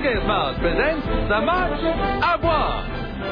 [0.00, 2.72] Smalls presents The March of War.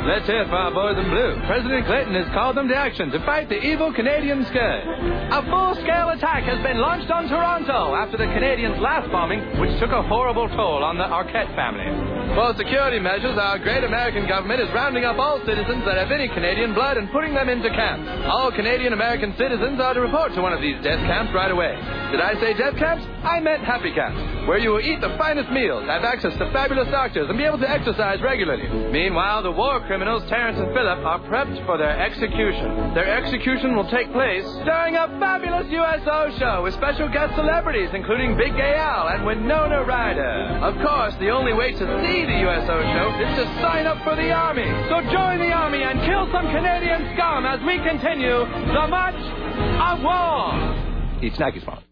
[0.05, 1.33] Let's hear it for our boys in blue.
[1.49, 4.85] President Clinton has called them to action to fight the evil Canadian scourge.
[5.33, 9.97] A full-scale attack has been launched on Toronto after the Canadians' last bombing, which took
[9.97, 11.89] a horrible toll on the Arquette family.
[12.37, 16.29] For security measures, our great American government is rounding up all citizens that have any
[16.29, 18.05] Canadian blood and putting them into camps.
[18.29, 21.73] All Canadian American citizens are to report to one of these death camps right away.
[22.13, 23.09] Did I say death camps?
[23.25, 26.89] I meant happy camps, where you will eat the finest meals, have access to fabulous
[26.89, 28.65] doctors, and be able to exercise regularly.
[28.89, 32.95] Meanwhile, the war criminals Terrence and Philip are prepped for their execution.
[32.95, 38.39] Their execution will take place during a fabulous USO show with special guest celebrities, including
[38.39, 40.65] Big Al and Winona Ryder.
[40.65, 44.17] Of course, the only way to see the USO show is to sign up for
[44.17, 44.65] the Army.
[44.89, 50.01] So join the Army and kill some Canadian scum as we continue the March of
[50.01, 51.21] War.
[51.21, 51.88] Eat Snacky S'mores.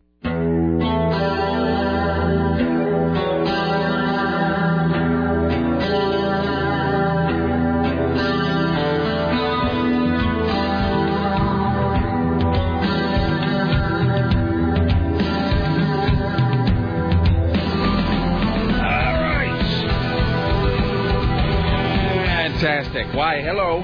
[22.86, 23.16] Fantastic.
[23.16, 23.82] Why, hello.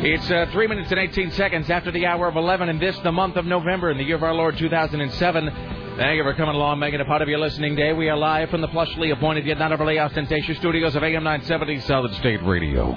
[0.00, 3.10] It's uh, 3 minutes and 18 seconds after the hour of 11, and this, the
[3.10, 5.50] month of November, in the year of our Lord 2007.
[5.96, 7.92] Thank you for coming along, making a part of your listening day.
[7.92, 11.80] We are live from the plushly appointed yet not overly ostentatious studios of AM 970
[11.80, 12.94] Solid State Radio.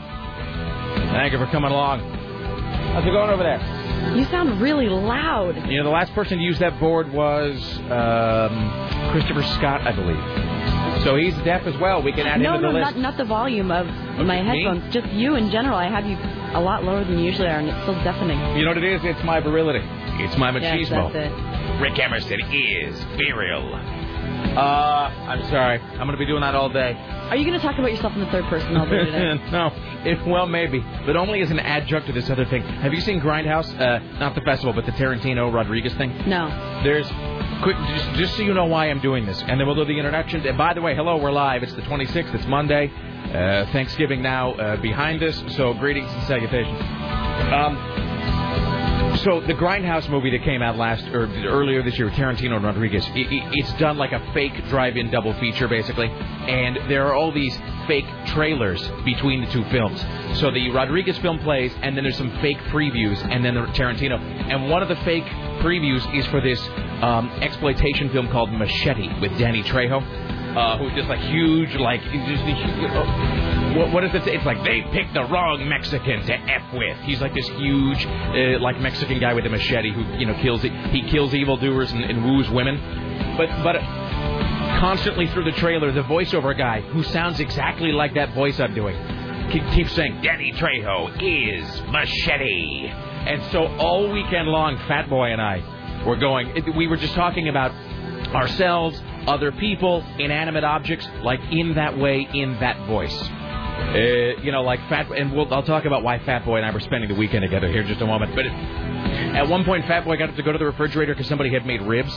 [1.12, 2.02] Thank you for coming along.
[2.02, 4.16] How's it going over there?
[4.16, 5.56] You sound really loud.
[5.68, 7.58] You know, the last person to use that board was
[7.90, 10.81] um, Christopher Scott, I believe.
[11.04, 12.02] So he's deaf as well.
[12.04, 13.02] We can add no, him to no, the not list.
[13.02, 13.88] not the volume of
[14.26, 14.48] my me?
[14.48, 14.94] headphones.
[14.94, 15.78] Just you in general.
[15.78, 16.18] I have you
[16.54, 18.40] a lot lower than you usually are, and it's still deafening.
[18.58, 19.02] You know what it is?
[19.04, 19.82] It's my virility.
[20.24, 21.12] It's my Yes, machismo.
[21.12, 21.82] that's it.
[21.82, 23.74] Rick Emerson is virile.
[24.56, 25.80] Uh, I'm sorry.
[25.80, 26.94] I'm going to be doing that all day.
[26.94, 29.36] Are you going to talk about yourself in the third person all day today?
[29.52, 29.72] no,
[30.04, 32.62] it, well, maybe, but only as an adjunct to this other thing.
[32.64, 33.70] Have you seen Grindhouse?
[33.80, 36.28] Uh, not the festival, but the Tarantino Rodriguez thing.
[36.28, 36.50] No.
[36.84, 37.08] There's
[37.64, 39.98] quick, just, just so you know why I'm doing this, and then we'll do the
[39.98, 40.46] introduction.
[40.46, 41.64] And by the way, hello, we're live.
[41.64, 42.36] It's the 26th.
[42.36, 42.92] It's Monday.
[43.34, 46.82] Uh, Thanksgiving now uh, behind us, so greetings and salutations.
[47.54, 48.11] Um,
[49.24, 53.06] so the Grindhouse movie that came out last or earlier this year Tarantino and Rodriguez,
[53.06, 57.32] i i it's done like a fake drive-in double feature basically, and there are all
[57.32, 60.00] these fake trailers between the two films.
[60.40, 64.20] So the Rodriguez film plays, and then there's some fake previews, and then the Tarantino.
[64.20, 65.26] And one of the fake
[65.62, 66.60] previews is for this
[67.02, 70.02] um, exploitation film called Machete with Danny Trejo
[70.56, 74.28] uh, who's just like huge, like just uh, what, what is it?
[74.28, 76.98] It's like they picked the wrong Mexican to f with.
[77.00, 80.62] He's like this huge, uh, like Mexican guy with a machete who you know kills
[80.62, 82.78] he kills evildoers and, and woos women.
[83.38, 83.76] But but
[84.80, 88.98] constantly through the trailer, the voiceover guy who sounds exactly like that voice I'm doing
[89.52, 95.42] keep, keeps saying Danny Trejo is machete, and so all weekend long, Fat Boy and
[95.42, 96.76] I were going.
[96.76, 97.72] We were just talking about
[98.34, 103.30] ourselves, other people, inanimate objects, like in that way, in that voice.
[103.82, 106.72] Uh, you know, like Fat, and we'll, I'll talk about why Fat Boy and I
[106.72, 108.34] were spending the weekend together here in just a moment.
[108.36, 111.28] But it, at one point, Fat Boy got up to go to the refrigerator because
[111.28, 112.14] somebody had made ribs.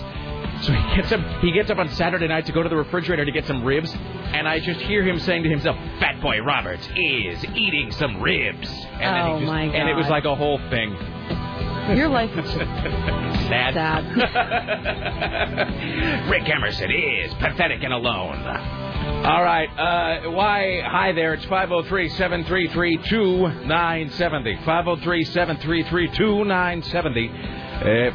[0.63, 1.21] So he gets up.
[1.41, 3.93] He gets up on Saturday night to go to the refrigerator to get some ribs,
[3.93, 8.69] and I just hear him saying to himself, "Fat Boy Roberts is eating some ribs."
[8.93, 10.95] And then Oh, just, my And it was like a whole thing.
[11.93, 12.51] Your life is
[13.45, 13.75] Sad.
[13.75, 14.05] sad.
[16.31, 18.39] Rick Emerson is pathetic and alone.
[19.27, 19.69] All right.
[19.79, 20.81] Uh, why?
[20.81, 21.35] Hi there.
[21.35, 24.57] It's 503 733 2970.
[24.65, 27.29] 503 733 2970.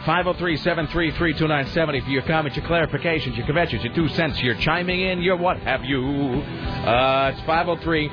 [0.05, 5.01] 503 733 2970 for your comments, your clarifications, your conventions, your two cents, your chiming
[5.01, 6.01] in, your what have you.
[6.01, 8.09] Uh, it's 503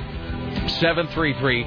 [0.67, 1.63] 733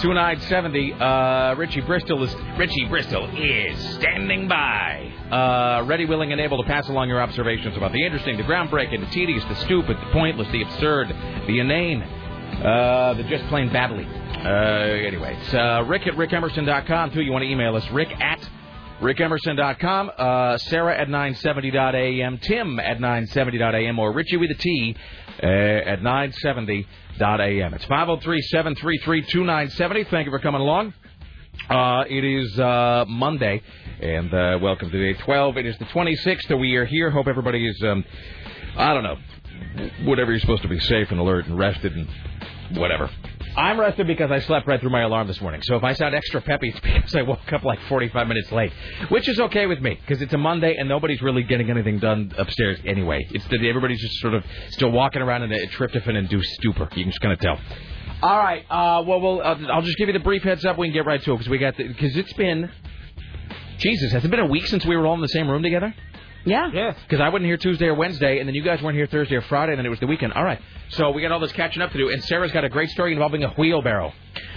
[0.00, 0.92] 2970.
[0.94, 6.68] Uh, Richie Bristol is Richie Bristol is standing by, uh, ready, willing, and able to
[6.68, 10.48] pass along your observations about the interesting, the groundbreaking, the tedious, the stupid, the pointless,
[10.52, 11.08] the absurd,
[11.46, 14.06] the inane, uh, the just plain babbly.
[14.44, 17.20] Uh, anyway, it's uh, Rick at rickemerson.com too.
[17.20, 18.48] You want to email us, Rick at
[19.00, 24.96] rickemerson.com, uh, Sarah at 970.am, Tim at 970.am, or Richie with a T
[25.42, 27.74] uh, at 970.am.
[27.74, 30.10] It's 503-733-2970.
[30.10, 30.94] Thank you for coming along.
[31.68, 33.60] Uh, it is uh, Monday,
[34.00, 35.58] and uh, welcome to day 12.
[35.58, 37.10] It is the 26th that we are here.
[37.10, 38.04] Hope everybody is, um,
[38.76, 39.18] I don't know,
[40.04, 42.08] whatever you're supposed to be safe and alert and rested and
[42.78, 43.10] whatever.
[43.56, 45.60] I'm rested because I slept right through my alarm this morning.
[45.62, 48.72] So if I sound extra peppy, it's because I woke up like 45 minutes late,
[49.10, 52.32] which is okay with me because it's a Monday and nobody's really getting anything done
[52.38, 53.26] upstairs anyway.
[53.30, 56.88] It's that everybody's just sort of still walking around in a tryptophan induced stupor.
[56.94, 57.60] You can just kind of tell.
[58.22, 58.64] All right.
[58.70, 60.78] Uh, well, we'll uh, I'll just give you the brief heads up.
[60.78, 62.70] We can get right to it because we got because it's been
[63.78, 64.12] Jesus.
[64.12, 65.94] Has it been a week since we were all in the same room together?
[66.44, 66.70] Yeah.
[66.72, 66.94] Yeah.
[67.08, 69.42] Because I wasn't here Tuesday or Wednesday, and then you guys weren't here Thursday or
[69.42, 70.32] Friday, and then it was the weekend.
[70.32, 70.60] All right.
[70.90, 73.12] So we got all this catching up to do, and Sarah's got a great story
[73.12, 74.12] involving a wheelbarrow.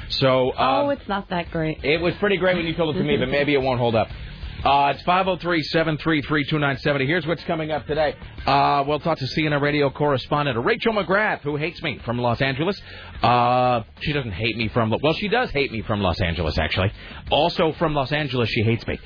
[0.10, 1.84] So uh, oh, it's not that great.
[1.84, 3.96] it was pretty great when you told it to me, but maybe it won't hold
[3.96, 4.08] up.
[4.66, 7.06] Uh, it's 503-733-2970.
[7.06, 8.16] Here's what's coming up today.
[8.48, 12.82] Uh, we'll talk to CNN radio correspondent Rachel McGrath, who hates me from Los Angeles.
[13.22, 16.92] Uh, she doesn't hate me from, well, she does hate me from Los Angeles, actually.
[17.30, 18.98] Also from Los Angeles, she hates me.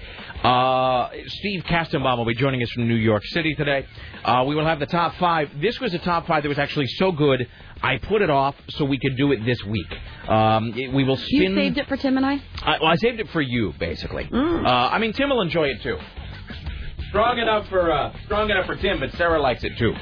[0.45, 3.85] Uh, Steve Kastenbaum will be joining us from New York City today.
[4.23, 5.49] Uh, we will have the top five.
[5.59, 7.45] This was a top five that was actually so good,
[7.81, 9.87] I put it off so we could do it this week.
[10.29, 11.41] Um, it- we will spin.
[11.51, 12.41] You saved it for Tim and I?
[12.61, 14.25] I, well, I saved it for you, basically.
[14.25, 14.65] Mm.
[14.65, 15.97] Uh, I mean, Tim will enjoy it too.
[17.09, 19.93] Strong enough for uh, strong enough for Tim, but Sarah likes it too.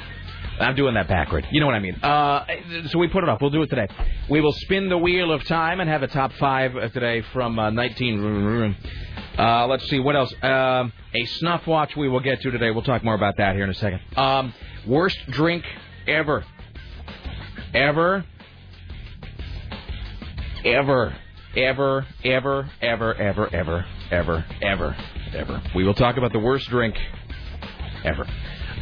[0.60, 1.46] I'm doing that backward.
[1.52, 1.94] You know what I mean.
[2.02, 2.44] Uh,
[2.88, 3.40] so we put it off.
[3.40, 3.86] We'll do it today.
[4.28, 7.58] We will spin the wheel of time and have a top five uh, today from
[7.60, 8.74] uh, 19.
[9.38, 10.34] Uh, let's see what else.
[10.42, 12.72] Um, a snuff watch we will get to today.
[12.72, 14.00] We'll talk more about that here in a second.
[14.16, 14.52] Um,
[14.84, 15.64] worst drink
[16.08, 16.44] ever.
[17.74, 18.24] Ever.
[20.64, 21.14] Ever.
[21.56, 22.06] Ever.
[22.24, 22.68] Ever.
[22.80, 23.16] Ever.
[23.20, 23.54] Ever.
[23.54, 23.86] Ever.
[24.10, 24.46] Ever.
[24.62, 24.96] Ever.
[25.34, 25.62] Ever.
[25.74, 26.96] We will talk about the worst drink
[28.04, 28.26] ever.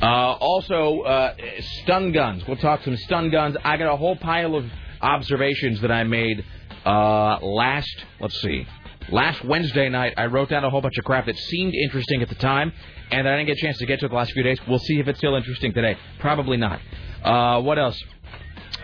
[0.01, 1.35] Uh, also, uh,
[1.83, 2.47] stun guns.
[2.47, 3.57] We'll talk some stun guns.
[3.65, 4.65] I got a whole pile of
[5.01, 6.45] observations that I made
[6.85, 8.05] uh, last.
[8.21, 8.67] Let's see.
[9.11, 12.29] Last Wednesday night, I wrote down a whole bunch of crap that seemed interesting at
[12.29, 12.73] the time,
[13.11, 14.59] and I didn't get a chance to get to it the last few days.
[14.69, 15.97] We'll see if it's still interesting today.
[16.19, 16.81] Probably not.
[17.23, 18.01] Uh, what else?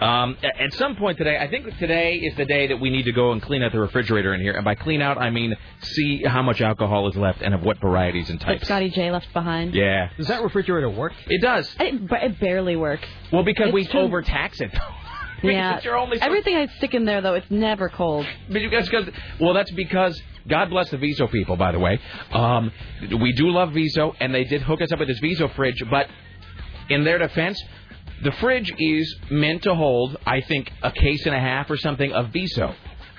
[0.03, 3.13] Um, at some point today, I think today is the day that we need to
[3.13, 4.53] go and clean out the refrigerator in here.
[4.55, 7.81] And by clean out, I mean see how much alcohol is left and of what
[7.81, 8.65] varieties and That types.
[8.65, 9.75] Scotty J left behind.
[9.75, 11.13] Yeah, Does that refrigerator work?
[11.29, 11.75] it does.
[11.81, 13.07] It, but it barely works.
[13.33, 14.01] Well, because It's we true.
[14.01, 14.73] overtax it.
[15.43, 15.75] Because Yeah.
[15.75, 18.25] it's your only source- Everything I stick in there, though, it's never cold.
[18.49, 19.11] But you guys, guys-
[19.41, 21.99] well, that's because God bless the Viso people, by the way.
[22.31, 22.71] Um,
[23.21, 25.83] we do love Viso, and they did hook us up with this Viso fridge.
[25.91, 26.07] But
[26.91, 27.61] in their defense,
[28.23, 32.13] the fridge is meant to hold, I think, a case and a half or something
[32.13, 32.75] of Viso.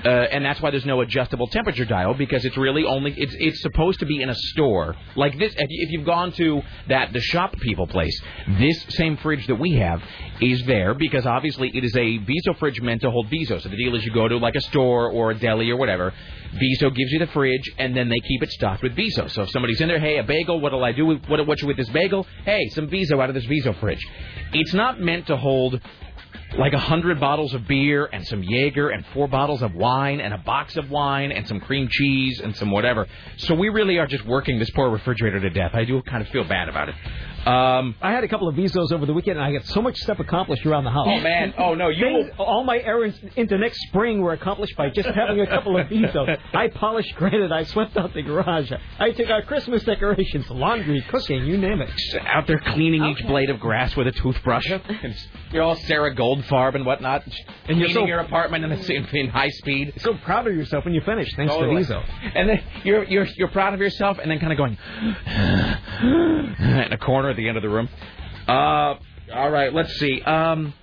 [0.05, 3.61] Uh, and that's why there's no adjustable temperature dial because it's really only it's it's
[3.61, 5.53] supposed to be in a store like this.
[5.55, 8.19] If, you, if you've gone to that the shop people place,
[8.59, 10.01] this same fridge that we have
[10.41, 13.59] is there because obviously it is a Viso fridge meant to hold Viso.
[13.59, 16.13] So the deal is you go to like a store or a deli or whatever,
[16.53, 19.27] Viso gives you the fridge and then they keep it stocked with Viso.
[19.27, 21.05] So if somebody's in there, hey, a bagel, what'll I do?
[21.05, 22.27] With, what what you with this bagel?
[22.45, 24.05] Hey, some Viso out of this Viso fridge.
[24.51, 25.79] It's not meant to hold
[26.57, 30.33] like a hundred bottles of beer and some Jaeger and four bottles of wine and
[30.33, 33.07] a box of wine and some cream cheese and some whatever.
[33.37, 35.71] So we really are just working this poor refrigerator to death.
[35.73, 36.95] I do kind of feel bad about it.
[37.45, 39.97] Um, I had a couple of Visos over the weekend, and I got so much
[39.97, 41.07] stuff accomplished around the house.
[41.09, 42.03] oh man, oh no, you.
[42.05, 45.87] Things, all my errands into next spring were accomplished by just having a couple of
[45.87, 46.37] Visos.
[46.53, 47.51] I polished granite.
[47.51, 48.71] I swept out the garage.
[48.99, 51.89] I took out Christmas decorations, laundry, cooking, you name it.
[52.25, 54.65] out there cleaning each blade of grass with a toothbrush.
[55.51, 57.23] You're all Sarah Goldfarb and whatnot,
[57.67, 59.93] And you're cleaning so- your apartment in, in, in high speed.
[59.97, 61.83] So proud of yourself when you finish, thanks Totally.
[61.83, 62.03] to Viso.
[62.35, 64.77] And then you're you're you're proud of yourself, and then kind of going
[66.87, 67.89] in a corner at the end of the room.
[68.47, 68.95] Uh,
[69.33, 70.21] all right, let's see.
[70.21, 70.73] Um,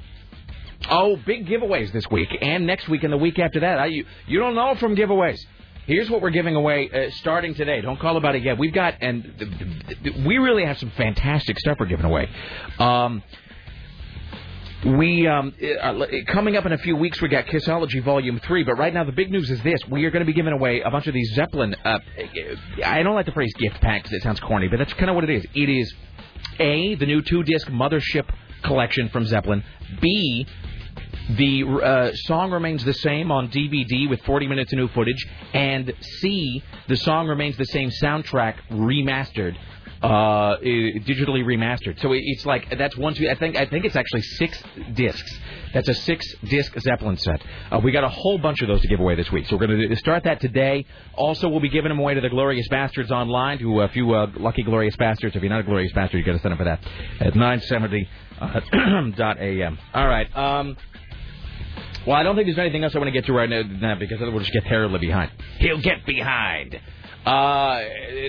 [0.91, 3.79] oh, big giveaways this week and next week and the week after that.
[3.79, 5.39] I, you you don't know from giveaways.
[5.87, 7.81] Here's what we're giving away uh, starting today.
[7.81, 8.59] Don't call about it yet.
[8.59, 12.29] We've got and th- th- th- we really have some fantastic stuff we're giving away.
[12.79, 13.23] Um,
[14.85, 17.21] we um, uh, coming up in a few weeks.
[17.21, 20.11] We got Kissology Volume Three, but right now the big news is this: we are
[20.11, 21.75] going to be giving away a bunch of these Zeppelin.
[21.85, 21.99] Uh,
[22.85, 25.17] I don't like the phrase gift packs; cuz it sounds corny, but that's kind of
[25.17, 25.45] what it is.
[25.55, 25.95] It is
[26.59, 28.29] a the new two disc Mothership
[28.63, 29.63] collection from Zeppelin.
[30.01, 30.47] B
[31.37, 35.93] the uh, song remains the same on DVD with 40 minutes of new footage, and
[36.01, 39.57] C, the song remains the same soundtrack remastered,
[40.03, 42.01] uh, digitally remastered.
[42.01, 43.29] So it's like that's one, two.
[43.29, 44.61] I think I think it's actually six
[44.95, 45.39] discs.
[45.73, 47.43] That's a six-disc Zeppelin set.
[47.71, 49.67] Uh, we got a whole bunch of those to give away this week, so we're
[49.67, 50.87] going to start that today.
[51.15, 54.31] Also, we'll be giving them away to the Glorious Bastards online, to a few uh,
[54.37, 55.37] lucky Glorious Bastards.
[55.37, 56.81] If you're not a Glorious Bastard, you got to sign up for that
[57.21, 58.09] at 970
[58.41, 59.79] uh, am.
[59.95, 60.37] All right.
[60.37, 60.77] Um,
[62.07, 63.95] well, I don't think there's anything else I want to get to right now now
[63.95, 65.31] because otherwise we'll just get terribly behind.
[65.59, 66.81] He'll get behind.
[67.27, 67.83] Uh,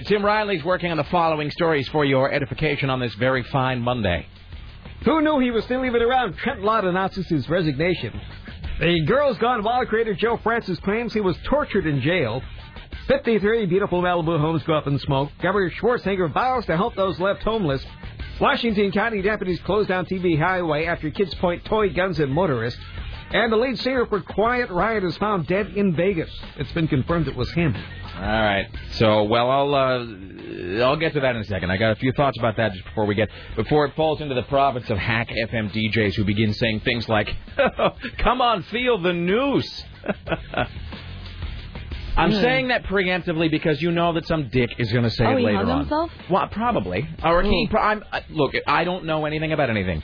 [0.05, 4.27] Tim Riley's working on the following stories for your edification on this very fine Monday.
[5.05, 6.37] Who knew he was still even around?
[6.37, 8.19] Trent Lott announces his resignation.
[8.79, 12.41] The Girls Gone Wild creator Joe Francis claims he was tortured in jail.
[13.07, 15.29] 53 beautiful Malibu homes go up in smoke.
[15.41, 17.83] Governor Schwarzenegger vows to help those left homeless.
[18.39, 22.79] Washington County deputies close down TV Highway after kids point toy guns at motorists.
[23.33, 26.29] And the lead singer for Quiet Riot is found dead in Vegas.
[26.57, 27.73] It's been confirmed it was him.
[28.15, 28.67] All right.
[28.93, 31.71] So, well, I'll uh, I'll get to that in a second.
[31.71, 34.35] I got a few thoughts about that just before we get before it falls into
[34.35, 37.29] the province of hack FM DJs who begin saying things like,
[38.19, 39.83] "Come on, feel the noose."
[42.17, 42.41] I'm Yeah.
[42.41, 45.39] saying that preemptively because you know that some dick is going to say Oh, it
[45.39, 45.79] he later hung on.
[45.79, 46.11] himself?
[46.29, 47.07] Well, probably.
[47.23, 47.67] Or he.
[47.71, 50.03] Pro- I'm, uh, look, I don't know anything about anything.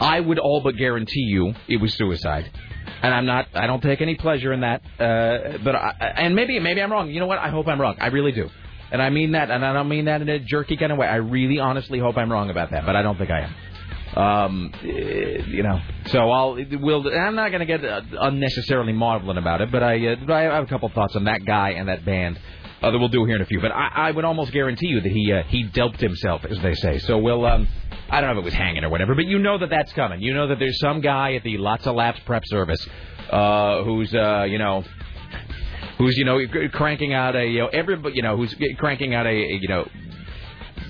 [0.00, 2.50] I would all but guarantee you it was suicide,
[3.02, 3.48] and I'm not.
[3.54, 4.82] I don't take any pleasure in that.
[4.98, 7.10] Uh, but I, and maybe maybe I'm wrong.
[7.10, 7.38] You know what?
[7.38, 7.96] I hope I'm wrong.
[8.00, 8.48] I really do,
[8.92, 11.06] and I mean that, and I don't mean that in a jerky kind of way.
[11.06, 13.54] I really, honestly hope I'm wrong about that, but I don't think I am.
[14.16, 17.08] Um, eh, you know, so I'll will.
[17.08, 20.64] I'm not going to get uh, unnecessarily maudlin about it, but I uh, I have
[20.64, 22.38] a couple thoughts on that guy and that band.
[22.80, 25.00] Uh, that we'll do here in a few, but I, I would almost guarantee you
[25.00, 26.98] that he uh, he doped himself, as they say.
[27.00, 27.66] So we'll um,
[28.10, 30.20] I don't know if it was hanging or whatever, but you know that that's coming.
[30.22, 32.86] You know that there's some guy at the Lots of Laps prep service
[33.30, 34.84] uh, who's uh, you know
[35.98, 36.38] who's you know
[36.72, 39.86] cranking out a you know every you know who's cranking out a, a you know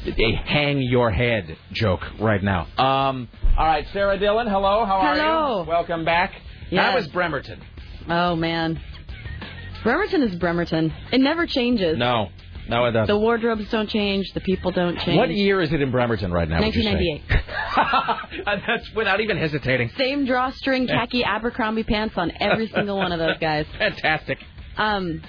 [0.07, 2.63] a hang your head joke right now.
[2.79, 5.63] Um, all right, Sarah Dillon, hello, how are Hello.
[5.63, 5.69] you?
[5.69, 6.33] Welcome back.
[6.33, 6.95] That Yes.
[6.95, 7.61] was Bremerton.
[8.09, 8.81] Oh man,
[9.83, 10.93] Bremerton is Bremerton.
[11.13, 11.99] It never changes.
[11.99, 12.29] No,
[12.69, 13.15] no, it doesn't.
[13.15, 14.33] The wardrobes don't change.
[14.35, 15.17] The people don't change.
[15.17, 16.61] What year is it in Bremerton right now?
[16.61, 17.23] would you say?
[17.27, 18.63] 1998.
[18.67, 19.91] That's without even hesitating.
[19.97, 23.67] Same drawstring khaki Abercrombie pants on every single one of those guys.
[23.79, 24.39] Fantastic.
[24.77, 25.23] Um,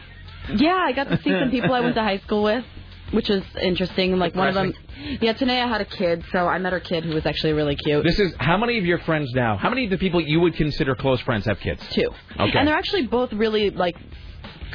[0.56, 2.64] yeah, I got to see some people I went to high school with,
[3.12, 4.18] which was interesting.
[4.18, 4.74] Like one of them,
[5.22, 8.04] yeah, Tanea had a kid, so I met her kid who was actually really cute.
[8.04, 9.58] This is how many of your friends now?
[9.58, 11.82] How many of the people you would consider close friends have kids?
[11.92, 12.10] Two.
[12.40, 12.58] Okay.
[12.58, 13.96] And they're actually both really like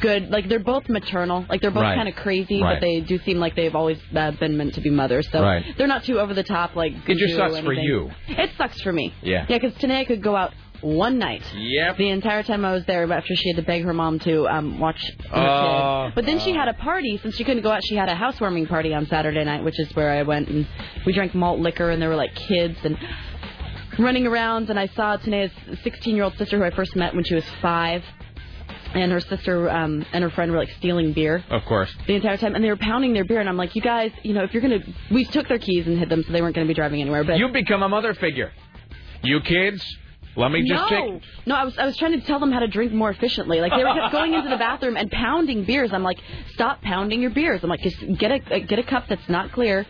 [0.01, 0.29] good.
[0.29, 1.45] Like they're both maternal.
[1.49, 1.95] Like they're both Right.
[1.95, 2.75] kind of crazy, Right.
[2.75, 5.27] but they do seem like they've always uh, been meant to be mothers.
[5.31, 5.63] So Right.
[5.77, 6.75] they're not too over the top.
[6.75, 7.83] Like It just sucks for anything.
[7.85, 8.11] you.
[8.27, 9.13] It sucks for me.
[9.21, 9.45] Yeah.
[9.49, 11.41] Yeah, because Tanea could go out one night.
[11.55, 11.97] Yep.
[11.97, 14.79] The entire time I was there, after she had to beg her mom to um,
[14.79, 16.05] watch her Oh.
[16.09, 16.15] kid.
[16.15, 17.17] But then she had a party.
[17.17, 19.95] Since she couldn't go out, she had a housewarming party on Saturday night, which is
[19.95, 20.49] where I went.
[20.49, 20.67] And
[21.05, 22.97] we drank malt liquor, and there were like kids and
[23.97, 24.69] running around.
[24.69, 25.51] And I saw Tanea's
[25.83, 28.03] 16 year old sister, who I first met when she was five.
[28.95, 31.93] And her sister um, and her friend were like stealing beer Of course.
[32.07, 33.41] the entire time, and they were pounding their beer.
[33.41, 34.79] And I'm like, you guys, you know, if you're gonna,
[35.11, 37.23] we took their keys and hid them, so they weren't gonna be driving anywhere.
[37.23, 38.51] But You've become a mother figure.
[39.21, 39.83] You kids,
[40.37, 41.21] let me just no, take.
[41.45, 43.61] no, I was I was trying to tell them how to drink more efficiently.
[43.61, 45.91] Like they were kept going into the bathroom and pounding beers.
[45.93, 46.19] I'm like,
[46.53, 47.61] stop pounding your beers.
[47.63, 49.85] I'm like, just get a get a cup that's not clear.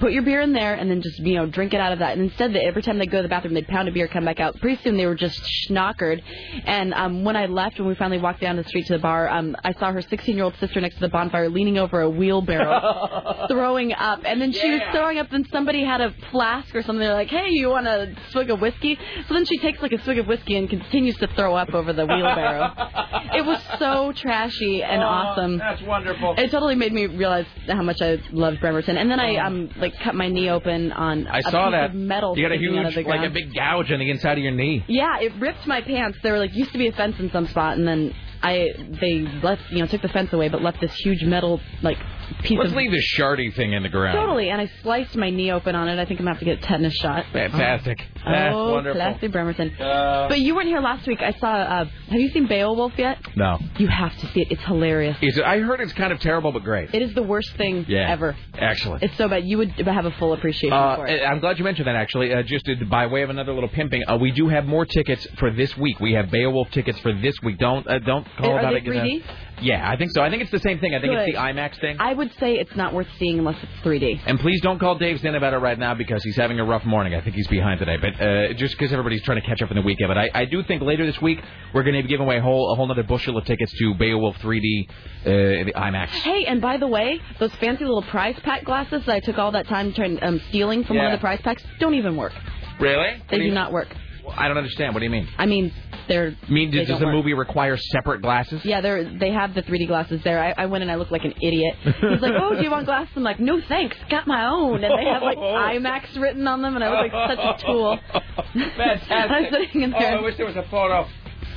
[0.00, 2.16] Put your beer in there and then just you know drink it out of that.
[2.16, 4.24] And instead, they, every time they go to the bathroom, they'd pound a beer, come
[4.24, 4.58] back out.
[4.60, 6.22] Pretty soon, they were just schnockered.
[6.64, 9.28] And um, when I left, when we finally walked down the street to the bar,
[9.28, 13.92] um, I saw her 16-year-old sister next to the bonfire, leaning over a wheelbarrow, throwing
[13.92, 14.20] up.
[14.24, 15.30] And then she was throwing up.
[15.30, 17.00] Then somebody had a flask or something.
[17.00, 20.02] They're like, "Hey, you want a swig of whiskey?" So then she takes like a
[20.04, 22.72] swig of whiskey and continues to throw up over the wheelbarrow.
[23.34, 25.58] it was so trashy and awesome.
[25.58, 26.34] That's wonderful.
[26.38, 28.96] It totally made me realize how much I loved Bremerton.
[28.96, 31.90] And then I um like cut my knee open on I a saw piece that.
[31.90, 33.34] of metal You got a sticking out of huge, the like a ground.
[33.34, 34.84] big gouge on the inside of your knee.
[34.88, 36.18] Yeah, it ripped my pants.
[36.22, 38.68] There were like used to be a fence in some spot, and then I
[39.00, 41.98] they left you know took the fence away, but left this huge metal like
[42.42, 44.16] piece Let's of leave the shardy thing in the ground.
[44.18, 44.50] totally.
[44.50, 45.98] And I sliced my knee open on it.
[46.00, 47.24] I think I'm gonna have to get a tetanus shot.
[47.32, 47.98] Fantastic.
[48.24, 49.28] That's oh, wonderful.
[49.30, 49.70] Bremerton.
[49.80, 51.20] Uh, but you weren't here last week.
[51.20, 51.52] I saw.
[51.52, 53.18] Uh, have you seen Beowulf yet?
[53.36, 53.58] no.
[53.78, 54.48] You have to see it.
[54.50, 55.16] It's hilarious.
[55.22, 56.94] Is it, I heard it's kind of terrible but great.
[56.94, 58.10] It is the worst thing Yeah.
[58.10, 58.36] ever.
[58.54, 59.02] Excellent.
[59.02, 59.44] It's so bad.
[59.44, 61.22] You would have a full appreciation Uh, for it.
[61.22, 61.96] I'm glad you mentioned that.
[61.96, 65.26] Actually, uh, just by way of another little pimping, uh, we do have more tickets
[65.38, 65.98] for this week.
[66.00, 67.58] We have Beowulf tickets for this week.
[67.58, 68.86] Don't uh, don't call Are about it.
[68.86, 69.22] uh, 3D?
[69.62, 70.22] Yeah, I think so.
[70.22, 70.94] I think it's the same thing.
[70.94, 71.96] I think it's the IMAX thing.
[71.98, 74.20] I would say it's not worth seeing unless it's 3D.
[74.26, 76.84] And please don't call Dave Zinn about it right now because he's having a rough
[76.84, 77.14] morning.
[77.14, 79.76] I think he's behind today, but uh, just because everybody's trying to catch up in
[79.76, 80.08] the weekend.
[80.08, 81.40] But I, I do think later this week
[81.74, 83.94] we're going to be giving away a whole a whole other bushel of tickets to
[83.94, 86.08] Beowulf 3D, uh, the IMAX.
[86.08, 89.52] Hey, and by the way, those fancy little prize pack glasses that I took all
[89.52, 92.32] that time trying um, stealing from one of the prize packs don't even work.
[92.80, 93.22] Really?
[93.30, 93.88] They do not work.
[94.36, 94.94] I don't understand.
[94.94, 95.28] What do you mean?
[95.38, 95.72] I mean,
[96.08, 96.36] they're.
[96.46, 97.14] I mean, they does the work.
[97.14, 98.64] movie require separate glasses?
[98.64, 100.42] Yeah, they're they have the 3D glasses there.
[100.42, 101.74] I, I went and I looked like an idiot.
[101.82, 103.96] He's like, "Oh, do you want glasses?" I'm like, "No, thanks.
[104.10, 107.36] Got my own." And they have like IMAX written on them, and I look like
[107.36, 107.98] such a tool.
[108.76, 109.10] Fantastic.
[109.10, 110.14] I'm sitting in there.
[110.14, 111.06] Oh, I wish there was a photo.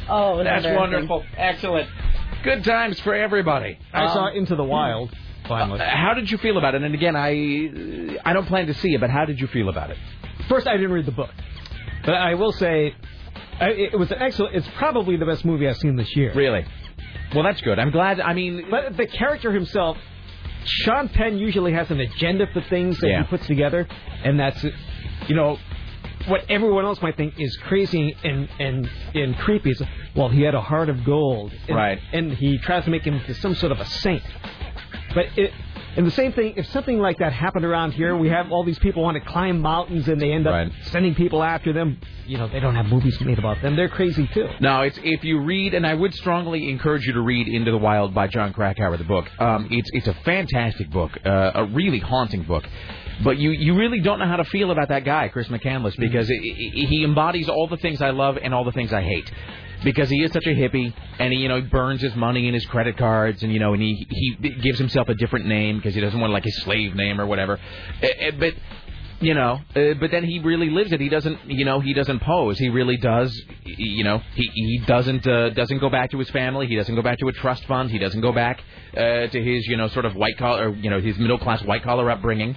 [0.10, 1.24] Oh, That's wonderful.
[1.38, 1.90] Excellent.
[2.44, 3.80] Good times for everybody.
[3.94, 5.16] I saw Um, Into the Wild,
[5.48, 5.80] finally.
[5.80, 6.84] uh, how did you feel about it?
[6.84, 9.92] And again, I I don't plan to see it, but how did you feel about
[9.92, 9.98] it?
[10.50, 11.30] First, I didn't read the book.
[12.06, 12.96] But I will say,
[13.60, 14.56] I, it was an excellent.
[14.56, 16.34] It's probably the best movie I've seen this year.
[16.34, 16.66] Really?
[17.34, 17.80] Well, that's good.
[17.80, 18.20] I'm glad.
[18.20, 19.98] I mean, But the character himself,
[20.66, 23.24] Sean Penn usually has an agenda for things that Yeah.
[23.24, 23.88] he puts together,
[24.24, 24.64] and that's,
[25.28, 25.58] you know,
[26.28, 29.72] what everyone else might think is crazy and and and creepy.
[29.72, 29.82] Is
[30.16, 32.00] well, he had a heart of gold, and, Right.
[32.14, 34.24] And he tries to make him into some sort of a saint.
[35.14, 35.52] But it.
[35.96, 38.80] And the same thing, if something like that happened around here, we have all these
[38.80, 40.72] people want to climb mountains and they end up Right.
[40.86, 41.98] sending people after them.
[42.26, 43.76] You know, they don't have movies made about them.
[43.76, 44.48] They're crazy too.
[44.60, 47.78] No, it's if you read, and I would strongly encourage you to read Into the
[47.78, 49.26] Wild by Jon Krakauer, the book.
[49.40, 52.64] Um, it's it's a fantastic book, uh, a really haunting book.
[53.24, 56.28] But you you really don't know how to feel about that guy, Chris McCandless, because
[56.30, 56.38] i i
[56.88, 59.32] he embodies all the things I love and all the things I hate.
[59.84, 62.54] Because he is such a hippie, and he, you know, he burns his money in
[62.54, 65.94] his credit cards, and you know, and he he gives himself a different name because
[65.94, 67.60] he doesn't want like his slave name or whatever.
[68.02, 68.54] Uh, uh, But
[69.22, 71.00] you know uh, but then he really lives it.
[71.00, 72.58] He doesn't you know he doesn't pose.
[72.58, 73.32] He really does
[73.64, 76.68] you know he he doesn't uh, doesn't go back to his family.
[76.68, 77.90] He doesn't go back to a trust fund.
[77.90, 78.62] He doesn't go back
[78.98, 81.84] uh, to his you know sort of white collar you know his middle class white
[81.84, 82.56] collar upbringing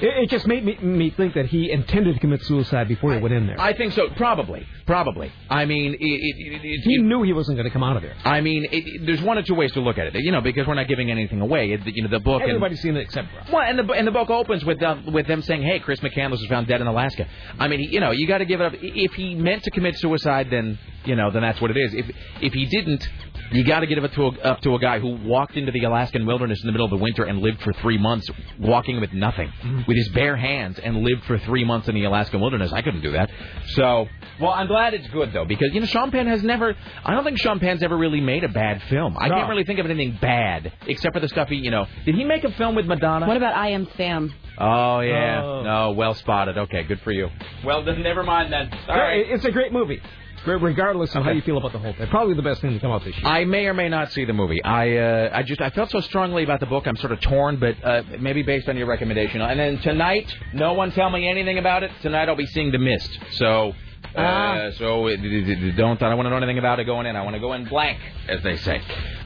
[0.00, 3.20] It, it just made me, me think that he intended to commit suicide before he
[3.20, 3.60] went in there.
[3.60, 7.72] i think so probably probably i mean it, it, he knew he wasn't going to
[7.72, 8.14] come out of there.
[8.24, 8.66] I mean,
[9.06, 11.10] there's one or two ways to look at it, you know, because we're not giving
[11.10, 11.72] anything away.
[11.72, 13.28] It, you know, the book and Everybody's seen it except.
[13.52, 16.40] Well, and the and the book opens with uh, with them saying, "Hey, Chris McCandless
[16.40, 17.26] was found dead in Alaska."
[17.58, 18.74] I mean, you know, you got to give it up.
[18.80, 21.94] If he meant to commit suicide, then you know, then that's what it is.
[21.94, 22.06] If
[22.40, 23.08] if he didn't,
[23.52, 25.84] you got to give it to a, up to a guy who walked into the
[25.84, 28.28] Alaskan wilderness in the middle of the winter and lived for three months,
[28.58, 29.82] walking with nothing, mm-hmm.
[29.86, 32.72] with his bare hands, and lived for three months in the Alaskan wilderness.
[32.72, 33.30] I couldn't do that.
[33.74, 34.06] So,
[34.40, 36.74] well, I'm glad it's good though, because you know, Sean Penn has never.
[37.04, 39.16] I don't think Sean Penn's ever really made a bad film.
[39.18, 39.36] I No.
[39.36, 41.86] can't really think of anything bad except for the stuff he, you know.
[42.04, 43.26] Did he make a film with Madonna?
[43.26, 44.32] What about I Am Sam?
[44.58, 45.42] Oh yeah.
[45.42, 45.62] Oh.
[45.62, 46.58] No, well spotted.
[46.58, 47.28] Okay, good for you.
[47.64, 48.70] Well, then never mind then.
[48.88, 49.26] All Yeah, right.
[49.28, 50.02] It's a great movie, re-
[50.46, 52.06] regardless of how you feel about the whole thing.
[52.08, 53.26] Probably the best thing to come out this year.
[53.26, 54.62] I may or may not see the movie.
[54.62, 56.86] I uh, I just I felt so strongly about the book.
[56.86, 59.40] I'm sort of torn, but uh, maybe based on your recommendation.
[59.40, 61.90] And then tonight, no one tell me anything about it.
[62.02, 63.18] Tonight I'll be seeing The Mist.
[63.32, 63.72] So.
[64.14, 64.70] Uh, Ah.
[64.78, 67.14] so it, it- it- don't I don't want to know anything about it going in.
[67.16, 68.80] I want to go in blank, as they say.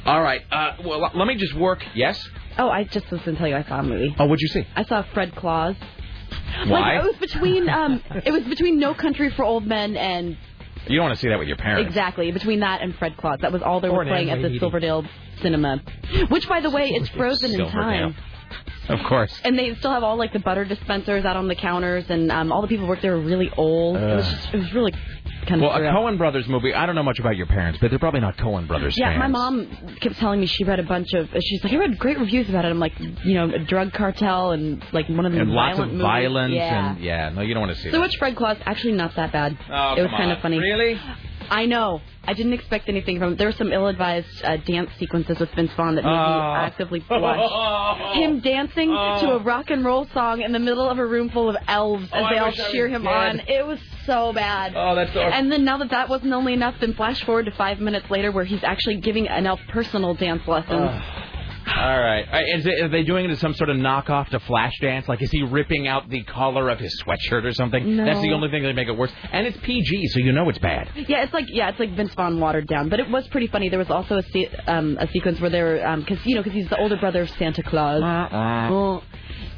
[0.06, 0.40] All right.
[0.50, 1.84] Uh, well, let me just work.
[1.94, 2.26] Yes.
[2.58, 4.14] Oh, I just was going to tell you I saw a movie.
[4.18, 4.66] Oh, what'd you see?
[4.74, 5.76] I saw Fred Claus.
[6.66, 6.96] Why?
[6.96, 10.36] Like, it was between um, it was between No Country for Old Men and
[10.88, 11.86] You don't want to see that with your parents.
[11.88, 13.38] exactly between that and Fred Claus.
[13.42, 14.60] That was all they Or were playing at the meeting.
[14.60, 15.04] Silverdale
[15.40, 15.80] Cinema,
[16.28, 18.14] which, by the way, is frozen in time.
[18.88, 19.40] Of course.
[19.44, 22.50] And they still have all like the butter dispensers out on the counters, and um,
[22.52, 23.96] all the people who work there are really old.
[23.96, 24.92] it was just, it was really
[25.50, 26.72] Well, a Coen Brothers movie.
[26.74, 29.18] I don't know much about your parents, but they're probably not Coen Brothers Yeah, fans.
[29.18, 31.28] my mom kept telling me she read a bunch of.
[31.40, 32.68] She's like, I read great reviews about it.
[32.68, 35.92] I'm like, you know, a drug cartel and like one of the and lots violent
[35.92, 36.02] of movies.
[36.02, 36.90] violence Yeah.
[36.94, 38.02] and yeah, no, you don't want to see So that.
[38.02, 39.58] which Fred Claus actually not that bad.
[39.70, 40.36] Oh, it was kind on.
[40.36, 40.58] of funny.
[40.58, 40.98] Really?
[41.50, 42.00] I know.
[42.24, 43.36] I didn't expect anything from.
[43.36, 46.14] There were some ill-advised uh, dance sequences with Vince Vaughn that made Oh.
[46.14, 48.14] me actively blush.
[48.16, 51.50] Him dancing to a rock and roll song in the middle of a room full
[51.50, 53.10] of elves Oh, as I they all cheer him dead.
[53.12, 53.40] on.
[53.48, 54.72] It was so bad.
[54.76, 55.20] Oh, that's so.
[55.20, 58.30] And then now that that wasn't only enough, then flash forward to five minutes later
[58.30, 60.90] where he's actually giving an elf personal dance lessons.
[61.66, 62.26] All right.
[62.56, 65.08] Is it, are they doing it as some sort of knockoff to Flashdance?
[65.08, 67.96] Like, is he ripping out the collar of his sweatshirt or something?
[67.96, 68.04] No.
[68.04, 69.12] That's the only thing that make it worse.
[69.32, 70.90] And it's PG, so you know it's bad.
[71.08, 73.68] Yeah, it's like yeah, it's like Vince Vaughn watered down, but it was pretty funny.
[73.68, 76.56] There was also a se- um, a sequence where they were because you know because
[76.56, 78.02] he's the older brother of Santa Claus.
[78.72, 79.02] Oh.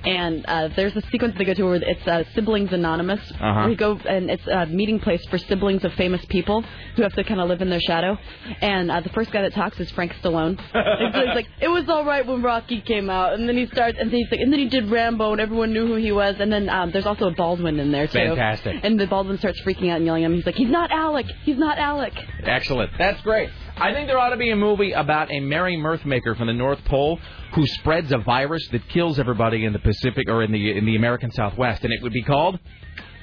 [0.05, 3.61] And uh, there's a sequence they go to where it's uh, Siblings Anonymous, Uh-huh.
[3.61, 6.63] where you go and it's a meeting place for siblings of famous people
[6.97, 8.17] who have to kind of live in their shadow.
[8.61, 10.59] And uh, the first guy that talks is Frank Stallone.
[10.75, 13.67] and so he's like, "It was all right when Rocky came out," and then he
[13.67, 16.13] starts, and then he's like, and then he did Rambo, and everyone knew who he
[16.13, 16.37] was.
[16.39, 18.19] And then um, there's also a Baldwin in there too.
[18.19, 18.77] Fantastic.
[18.83, 20.37] And the Baldwin starts freaking out and yelling at him.
[20.37, 21.27] He's like, "He's not Alec.
[21.45, 22.13] He's not Alec."
[22.45, 22.91] Excellent.
[22.99, 23.51] That's great.
[23.77, 26.85] I think there ought to be a movie about a merry mirthmaker from the North
[26.85, 27.19] Pole
[27.55, 30.97] who spreads a virus that kills everybody in the Pacific or in the in the
[30.97, 32.59] American Southwest, and it would be called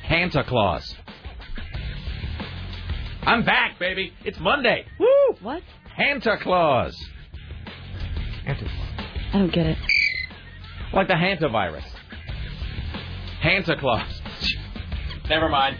[0.10, 0.96] Santa Claus.
[3.24, 4.12] I'm back, baby.
[4.26, 4.86] It's Monday.
[5.00, 5.38] Woo!
[5.42, 5.62] What?
[5.98, 6.98] Santa Claus.
[8.46, 8.58] I
[9.34, 9.78] don't get it.
[10.94, 11.86] Like the Hanta virus.
[13.42, 14.22] Santa Claus.
[15.30, 15.78] Never mind.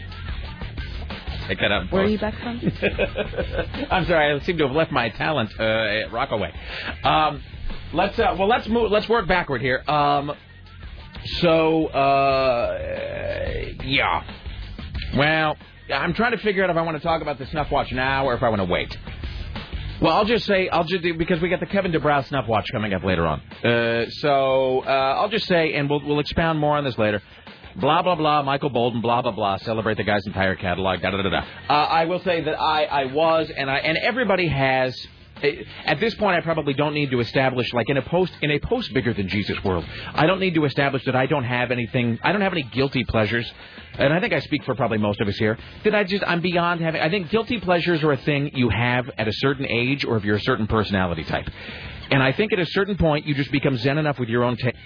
[1.48, 1.92] Take that up.
[1.92, 2.60] Where are you back from?
[3.90, 6.52] I'm sorry, I seem to have left my talent uh, at Rockaway.
[7.04, 7.42] Um,
[7.92, 8.90] let's uh, well, let's move.
[8.90, 9.82] Let's work backward here.
[9.88, 10.32] Um,
[11.40, 12.78] so uh,
[13.84, 14.24] yeah.
[15.16, 15.56] Well,
[15.92, 18.26] I'm trying to figure out if I want to talk about the snuff watch now
[18.26, 18.96] or if I want to wait.
[20.00, 22.92] Well, I'll just say I'll just because we got the Kevin DuBrow snuff watch coming
[22.92, 23.40] up later on.
[23.64, 27.22] Uh, so uh, I'll just say, and we'll we'll expound more on this later.
[27.76, 28.42] Blah blah blah.
[28.42, 29.56] Michael Bolton, blah blah blah.
[29.58, 31.00] Celebrate the guy's entire catalog.
[31.00, 31.44] Da da da da.
[31.68, 34.96] Uh, I will say that I I was and I and everybody has
[35.86, 38.58] at this point, I probably don't need to establish, like in a post in a
[38.60, 42.18] post bigger than Jesus world, I don't need to establish that I don't have anything.
[42.22, 43.50] I don't have any guilty pleasures,
[43.98, 45.58] and I think I speak for probably most of us here.
[45.84, 47.00] That I just I'm beyond having.
[47.00, 50.24] I think guilty pleasures are a thing you have at a certain age, or if
[50.24, 51.48] you're a certain personality type.
[52.12, 54.56] And I think at a certain point, you just become zen enough with your own
[54.56, 54.76] taste.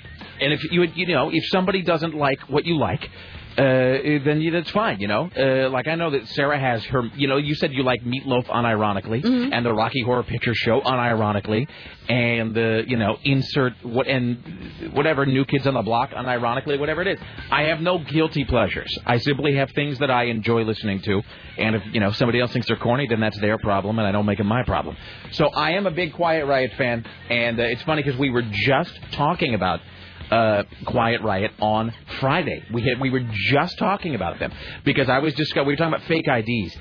[0.40, 3.10] And if you you know if somebody doesn't like what you like,
[3.58, 3.62] uh,
[4.24, 5.30] then you, that's fine, you know.
[5.36, 8.46] Uh, like I know that Sarah has her, you know, you said you like Meatloaf
[8.46, 9.52] unironically, Mm-hmm.
[9.52, 11.66] and the Rocky Horror Picture Show unironically,
[12.08, 17.00] and the, you know, insert what and whatever New Kids on the Block unironically, whatever
[17.02, 17.18] it is.
[17.50, 18.94] I have no guilty pleasures.
[19.06, 21.22] I simply have things that I enjoy listening to,
[21.58, 24.12] and if you know somebody else thinks they're corny, then that's their problem, and I
[24.12, 24.96] don't make it my problem.
[25.32, 28.42] So I am a big Quiet Riot fan, and uh, it's funny because we were
[28.42, 29.80] just talking about
[30.30, 32.64] uh, Quiet Riot on Friday.
[32.72, 34.52] We had we were just talking about them
[34.84, 36.76] because I was just we were talking about fake IDs.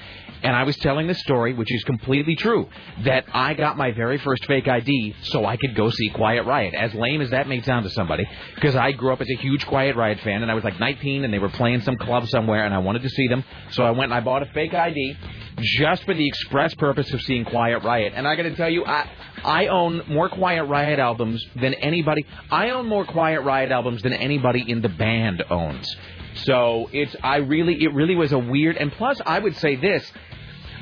[0.45, 2.69] And I was telling the story, which is completely true,
[3.03, 6.75] that I got my very first fake ID so I could go see Quiet Riot.
[6.75, 9.65] As lame as that may sound to somebody, because I grew up as a huge
[9.65, 12.63] Quiet Riot fan, and I was like 19, and they were playing some club somewhere,
[12.63, 13.43] and I wanted to see them.
[13.71, 15.17] So I went and I bought a fake ID
[15.61, 18.13] just for the express purpose of seeing Quiet Riot.
[18.15, 19.09] And I got to tell you, I
[19.43, 22.25] I own more Quiet Riot albums than anybody.
[22.51, 25.95] I own more Quiet Riot albums than anybody in the band owns.
[26.35, 30.11] So it's I really it really was a weird and plus I would say this.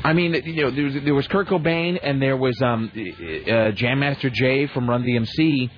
[0.04, 3.72] I mean, you know, there was, there was Kurt Cobain and there was um, uh,
[3.72, 5.70] Jam Master Jay from Run DMC,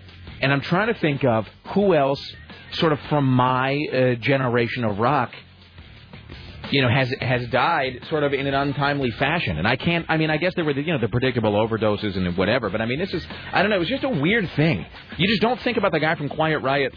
[0.42, 2.20] and I'm trying to think of who else,
[2.72, 5.32] sort of from my uh, generation of rock,
[6.76, 9.58] you know, has has died sort of in an untimely fashion.
[9.58, 10.06] And I can't.
[10.10, 12.70] I mean, I guess there were the you know the predictable overdoses and whatever.
[12.70, 13.78] But I mean, this is I don't know.
[13.78, 14.86] It was just a weird thing.
[15.18, 16.94] You just don't think about the guy from Quiet Riot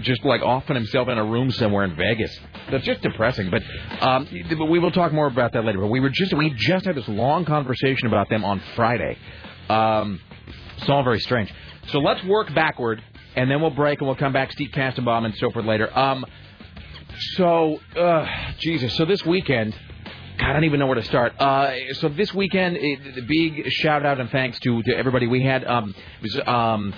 [0.00, 2.36] just like offing himself in a room somewhere in Vegas.
[2.72, 3.50] That's just depressing.
[3.50, 3.62] But
[4.00, 5.78] um, but we will talk more about that later.
[5.78, 9.16] But we were just we just had this long conversation about them on Friday.
[9.68, 10.20] Um,
[10.78, 11.54] it's all very strange.
[11.88, 13.00] So let's work backward,
[13.36, 14.50] and then we'll break, and we'll come back.
[14.50, 15.96] Steve Kastenbaum and so forth later.
[15.96, 16.26] Um,
[17.20, 18.26] so, uh,
[18.58, 18.96] Jesus.
[18.96, 19.76] So this weekend,
[20.38, 21.38] God, I don't even know where to start.
[21.38, 25.26] Uh, so this weekend, it, the big shout out and thanks to, to everybody.
[25.26, 26.94] We had um, it was um,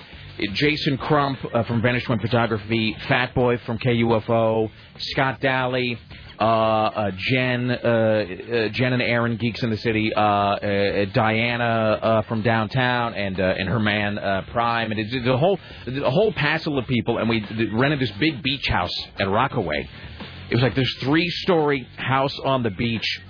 [0.53, 5.99] Jason Crump uh, from Vanished One Photography, Fat Boy from KUFO, Scott Daly.
[6.39, 12.41] Uh, uh, Jen, uh, uh, Jen and Aaron, Geeks in the City, uh, Diana from
[12.41, 14.17] downtown, and and her man
[14.51, 18.41] Prime, and it's the whole the whole passel of people, and we rented this big
[18.41, 19.87] beach house at Rockaway.
[20.53, 23.21] It was like this three story house on the beach.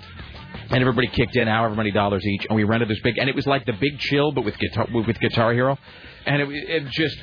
[0.68, 3.34] And everybody kicked in however many dollars each, and we rented this big, and it
[3.34, 5.78] was like the Big Chill, but with guitar with Guitar Hero,
[6.26, 7.16] and it, it just,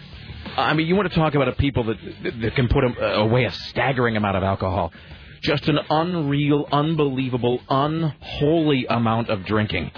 [0.57, 1.97] I mean, you want to talk about a people that
[2.41, 4.91] that can put away a staggering amount of alcohol,
[5.43, 9.91] just an unreal, unbelievable, unholy amount of drinking.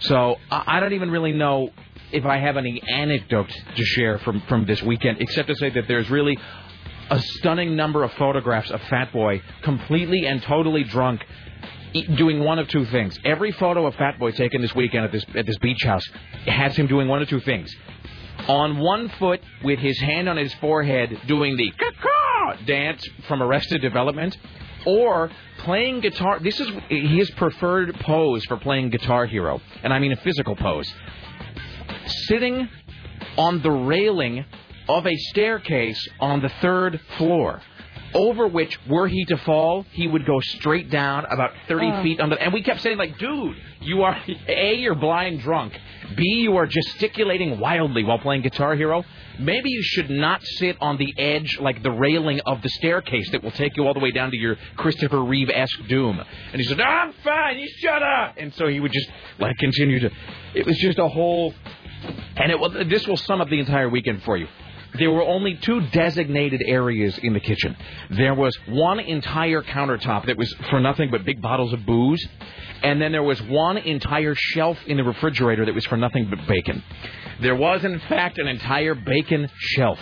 [0.00, 1.70] So I don't even really know
[2.12, 5.86] if I have any anecdotes to share from from this weekend, except to say that
[5.86, 6.38] there's really
[7.10, 11.22] a stunning number of photographs of Fat Boy completely and totally drunk
[12.16, 13.18] doing one of two things.
[13.24, 16.06] Every photo of Fat Boy taken this weekend at this at this beach house
[16.46, 17.74] has him doing one of two things.
[18.48, 23.82] On one foot with his hand on his forehead doing the caw dance from Arrested
[23.82, 24.36] Development
[24.86, 26.38] or playing guitar.
[26.40, 30.90] This is his preferred pose for playing Guitar Hero, and I mean a physical pose.
[32.28, 32.68] Sitting
[33.36, 34.44] on the railing
[34.98, 37.60] of a staircase on the third floor.
[38.12, 42.02] Over which, were he to fall, he would go straight down about 30 Oh.
[42.02, 42.34] feet under.
[42.34, 45.78] And we kept saying, like, dude, you are A, you're blind drunk.
[46.16, 49.04] B, you are gesticulating wildly while playing Guitar Hero.
[49.38, 53.44] Maybe you should not sit on the edge, like the railing of the staircase that
[53.44, 56.20] will take you all the way down to your Christopher Reeve esque doom.
[56.52, 58.34] And he said, I'm fine, you shut up.
[58.38, 60.10] And so he would just, like, continue to.
[60.54, 61.54] It was just a whole.
[62.36, 64.48] And it will, this will sum up the entire weekend for you.
[64.98, 67.76] There were only two designated areas in the kitchen.
[68.10, 72.26] There was one entire countertop that was for nothing but big bottles of booze,
[72.82, 76.46] and then there was one entire shelf in the refrigerator that was for nothing but
[76.46, 76.82] bacon.
[77.40, 79.98] There was, in fact, an entire bacon shelf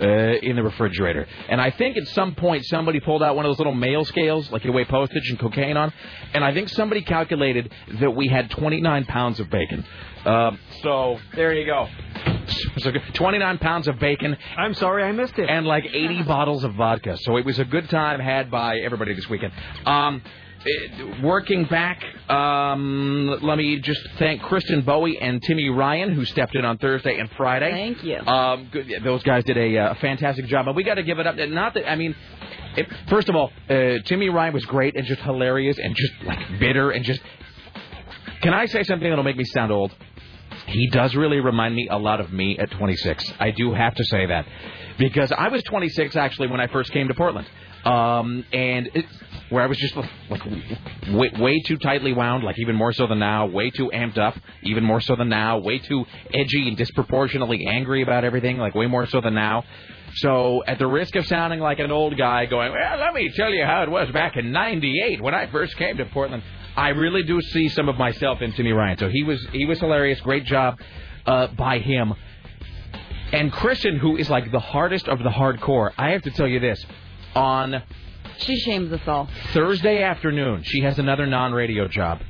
[0.00, 1.26] uh, in the refrigerator.
[1.48, 4.50] And I think at some point somebody pulled out one of those little mail scales,
[4.50, 5.92] like you weigh postage and cocaine on,
[6.34, 9.84] and I think somebody calculated that we had 29 pounds of bacon.
[10.28, 10.50] Uh,
[10.82, 11.88] so there you go.
[12.78, 14.36] So 29 pounds of bacon.
[14.56, 15.48] I'm sorry I missed it.
[15.48, 17.16] And like 80 bottles of vodka.
[17.18, 19.52] So it was a good time had by everybody this weekend.
[19.86, 20.22] Um,
[20.66, 26.54] eh, working back, um, let me just thank Kristen Bowie and Timmy Ryan who stepped
[26.54, 27.70] in on Thursday and Friday.
[27.70, 28.18] Thank you.
[28.18, 31.18] Um, good, yeah, those guys did a uh, fantastic job, but we got to give
[31.18, 31.36] it up.
[31.36, 32.14] Not that I mean,
[32.76, 36.60] It, first of all, uh, Timmy Ryan was great and just hilarious and just like
[36.60, 37.20] bitter and just.
[38.40, 39.92] Can I say something that'll make me sound old?
[40.68, 43.24] He does really remind me a lot of me at 26.
[43.40, 44.46] I do have to say that
[44.98, 47.48] because I was 26 actually when I first came to Portland,
[47.84, 49.06] um, and it,
[49.50, 50.44] where I was just like
[51.10, 54.36] way, way too tightly wound, like even more so than now, way too amped up,
[54.62, 56.04] even more so than now, way too
[56.34, 59.64] edgy and disproportionately angry about everything, like way more so than now.
[60.16, 63.52] So, at the risk of sounding like an old guy going, well, let me tell
[63.52, 66.42] you how it was back in '98 when I first came to Portland.
[66.78, 68.98] I really do see some of myself in Timmy Ryan.
[68.98, 70.20] So he was he was hilarious.
[70.20, 70.78] Great job
[71.26, 72.14] uh, by him.
[73.32, 76.60] And Kristen, who is like the hardest of the hardcore, I have to tell you
[76.60, 76.82] this.
[77.34, 77.82] On
[78.38, 79.28] She shames us all.
[79.52, 82.20] Thursday afternoon, she has another non-radio job.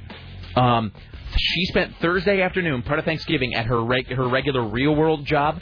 [0.56, 0.92] Um,
[1.36, 5.60] she spent Thursday afternoon, part of Thanksgiving, at her reg- her regular real world job.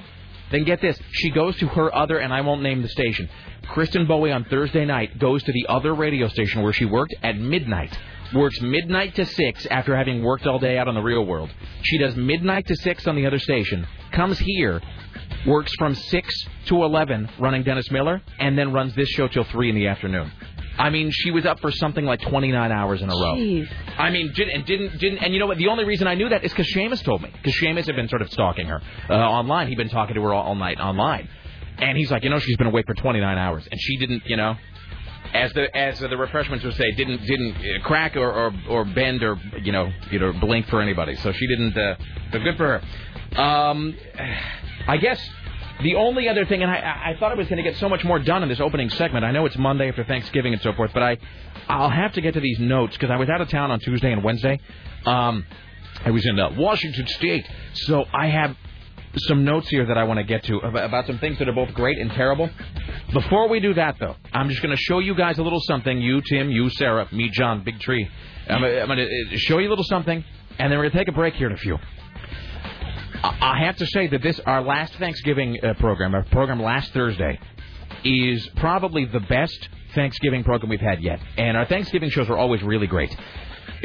[0.53, 3.29] Then get this, she goes to her other, and I won't name the station.
[3.67, 7.37] Kristen Bowie on Thursday night goes to the other radio station where she worked at
[7.37, 7.99] midnight.
[8.35, 11.51] Works midnight to six after having worked all day out on the real world.
[11.83, 13.87] She does midnight to six on the other station.
[14.13, 14.83] Comes here,
[15.47, 16.35] works from six
[16.67, 20.33] to eleven running Dennis Miller, and then runs this show till three in the afternoon.
[20.79, 23.37] I mean, she was up for something like 29 hours in a row.
[23.37, 23.67] Jeez.
[23.97, 25.57] I mean, did, and didn't didn't and you know what?
[25.57, 27.31] The only reason I knew that is because Seamus told me.
[27.33, 29.69] Because Seamus had been sort of stalking her uh, online.
[29.69, 31.29] He'd been talking to her all, all night online,
[31.79, 34.37] and he's like, you know, she's been awake for 29 hours, and she didn't, you
[34.37, 34.57] know,
[35.35, 39.23] as the as the refreshments would say, didn't didn't uh, crack or, or or bend
[39.23, 41.17] or you know you know blink for anybody.
[41.17, 41.77] So she didn't.
[41.77, 41.97] Uh,
[42.33, 43.41] good for her.
[43.41, 43.97] Um,
[44.89, 45.21] I guess
[45.83, 48.05] the only other thing, and I, I thought I was going to get so much
[48.05, 49.25] more done in this opening segment.
[49.25, 51.19] I know it's Monday after Thanksgiving and so forth, but I,
[51.69, 54.13] I'll have to get to these notes because I was out of town on Tuesday
[54.13, 54.59] and Wednesday.
[55.05, 55.45] Um,
[56.05, 58.57] I was in uh, Washington State, so I have
[59.17, 61.73] some notes here that I want to get to about, some things that are both
[61.75, 62.51] great and terrible.
[63.13, 66.01] Before we do that, though, I'm just going to show you guys a little something.
[66.01, 68.09] You, Tim, you, Sarah, me, John, Big Tree.
[68.49, 70.25] I'm, I'm going to show you a little something,
[70.59, 71.79] and then we're going to take a break here in a few.
[73.23, 77.39] I have to say that this, our last Thanksgiving uh, program, our program last Thursday,
[78.05, 81.21] is probably the best Thanksgiving program we've had yet.
[81.37, 83.17] And our Thanksgiving shows are always really great.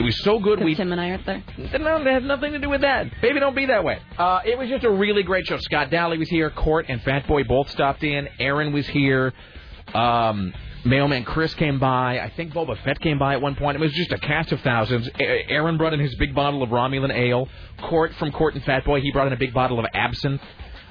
[0.02, 0.64] It was so good.
[0.64, 1.44] We Tim and I aren't there.
[1.80, 3.06] no, they have nothing to do with that.
[3.22, 4.00] Baby, don't be that way.
[4.18, 5.58] Uh, it was just a really great show.
[5.60, 6.50] Scott Daly was here.
[6.50, 8.28] Court and Fat Boy both stopped in.
[8.40, 9.32] Aaron was here.
[9.94, 12.20] Um, Mailman Chris came by.
[12.20, 13.76] I think Boba Fett came by at one point.
[13.76, 15.08] It was just a cast of thousands.
[15.20, 17.48] A- Aaron brought in his big bottle of Romulan ale.
[17.84, 20.42] Court from Court and Fat Boy, he brought in a big bottle of absinthe.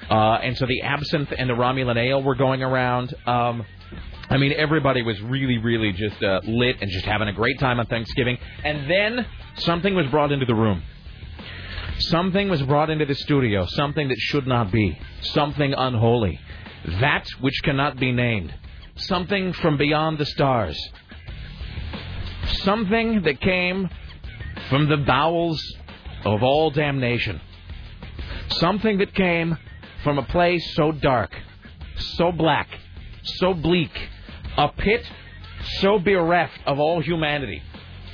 [0.09, 3.13] Uh, and so the absinthe and the Romulan ale were going around.
[3.27, 3.65] Um,
[4.29, 7.79] I mean, everybody was really, really just uh, lit and just having a great time
[7.79, 8.37] on Thanksgiving.
[8.63, 9.25] And then
[9.57, 10.83] something was brought into the room.
[11.99, 13.65] Something was brought into the studio.
[13.65, 14.97] Something that should not be.
[15.21, 16.39] Something unholy.
[17.01, 18.53] That which cannot be named.
[18.95, 20.79] Something from beyond the stars.
[22.63, 23.89] Something that came
[24.69, 25.61] from the bowels
[26.25, 27.41] of all damnation.
[28.49, 29.57] Something that came
[30.03, 31.35] from a place so dark,
[32.17, 32.67] so black,
[33.23, 33.91] so bleak,
[34.57, 35.03] a pit
[35.79, 37.61] so bereft of all humanity.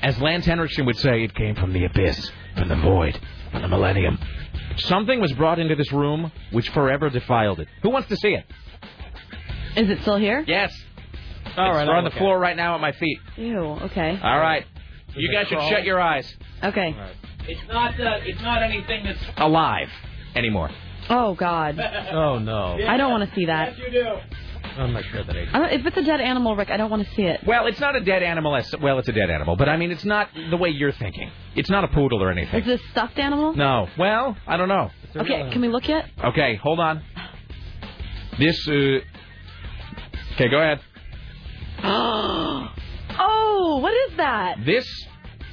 [0.01, 3.19] As Lance Henriksen would say, it came from the abyss, from the void,
[3.51, 4.19] from the millennium.
[4.77, 7.67] Something was brought into this room which forever defiled it.
[7.81, 8.45] Who wants to see it?
[9.75, 10.43] Is it still here?
[10.47, 10.71] Yes.
[11.57, 13.17] All It's right, on I'll the look floor right now at my feet.
[13.37, 13.57] Ew.
[13.57, 14.19] Okay.
[14.21, 14.65] All right.
[15.15, 16.31] You it guys should shut your eyes.
[16.63, 16.95] Okay.
[17.47, 17.99] It's not.
[17.99, 19.87] Uh, it's not anything that's alive
[20.35, 20.69] anymore.
[21.09, 21.79] Oh God.
[22.11, 23.77] Oh no, I don't want to see that.
[23.77, 24.15] Yes, you do.
[24.77, 25.47] I'm not sure that I.
[25.53, 27.41] I don't, if it's a dead animal, Rick, I don't want to see it.
[27.45, 28.55] Well, it's not a dead animal.
[28.55, 31.31] As, well, it's a dead animal, but I mean, it's not the way you're thinking.
[31.55, 32.61] It's not a poodle or anything.
[32.61, 33.53] Is it a stuffed animal?
[33.55, 33.87] No.
[33.97, 34.89] Well, I don't know.
[35.15, 35.49] Okay.
[35.51, 36.05] Can we look yet?
[36.23, 37.01] Okay, hold on.
[38.39, 38.67] This.
[38.67, 38.99] Uh...
[40.35, 40.79] Okay, go ahead.
[43.19, 44.57] oh, what is that?
[44.65, 44.85] This.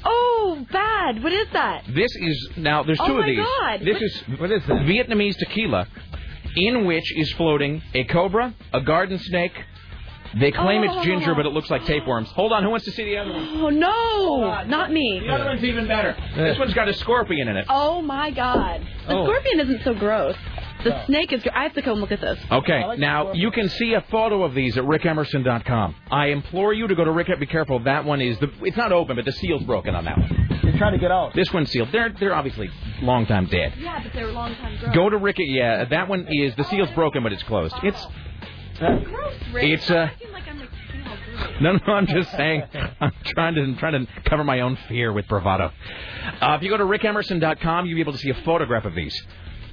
[0.04, 1.22] Oh, bad.
[1.22, 1.84] What is that?
[1.94, 2.82] This is now.
[2.82, 3.38] There's Oh two of my these.
[3.38, 3.80] God.
[3.80, 4.82] This What- is What is that?
[4.82, 5.86] Vietnamese tequila,
[6.56, 9.52] in which is floating a cobra, a garden snake.
[10.40, 10.96] They claim Oh.
[10.96, 12.28] it's ginger, but it looks like tapeworms.
[12.32, 13.48] Hold on, who wants to see the other one?
[13.62, 15.20] Oh no, not me.
[15.24, 16.16] The other one's even better.
[16.34, 17.66] This one's got a scorpion in it.
[17.68, 18.80] Oh my God.
[19.06, 19.24] The Oh.
[19.26, 20.34] scorpion isn't so gross.
[20.84, 21.42] The snake is.
[21.42, 22.38] gr- I have to come look at this.
[22.50, 25.94] Okay, now you can see a photo of these at rickemerson.com.
[26.10, 27.28] I implore you to go to Rick.
[27.40, 27.80] Be careful.
[27.80, 28.50] That one is the.
[28.62, 30.48] It's not open, but the seal's broken on that one.
[30.62, 31.34] They're trying to get out.
[31.34, 31.88] This one's sealed.
[31.92, 32.70] They're they're obviously
[33.02, 33.74] long time dead.
[33.78, 34.94] Yeah, but they're long time gross.
[34.94, 35.36] Go to Rick.
[35.38, 37.74] Yeah, that one is the seal's broken, but it's closed.
[37.82, 38.06] It's
[38.78, 39.64] Gross, Rick.
[39.70, 41.60] It's, uh, Stop acting like I'm like, you know, gross.
[41.60, 42.62] No, no, I'm just saying.
[43.00, 45.70] I'm trying to I'm trying to cover my own fear with bravado.
[46.40, 49.14] Uh, if you go to rickemerson.com, you'll be able to see a photograph of these.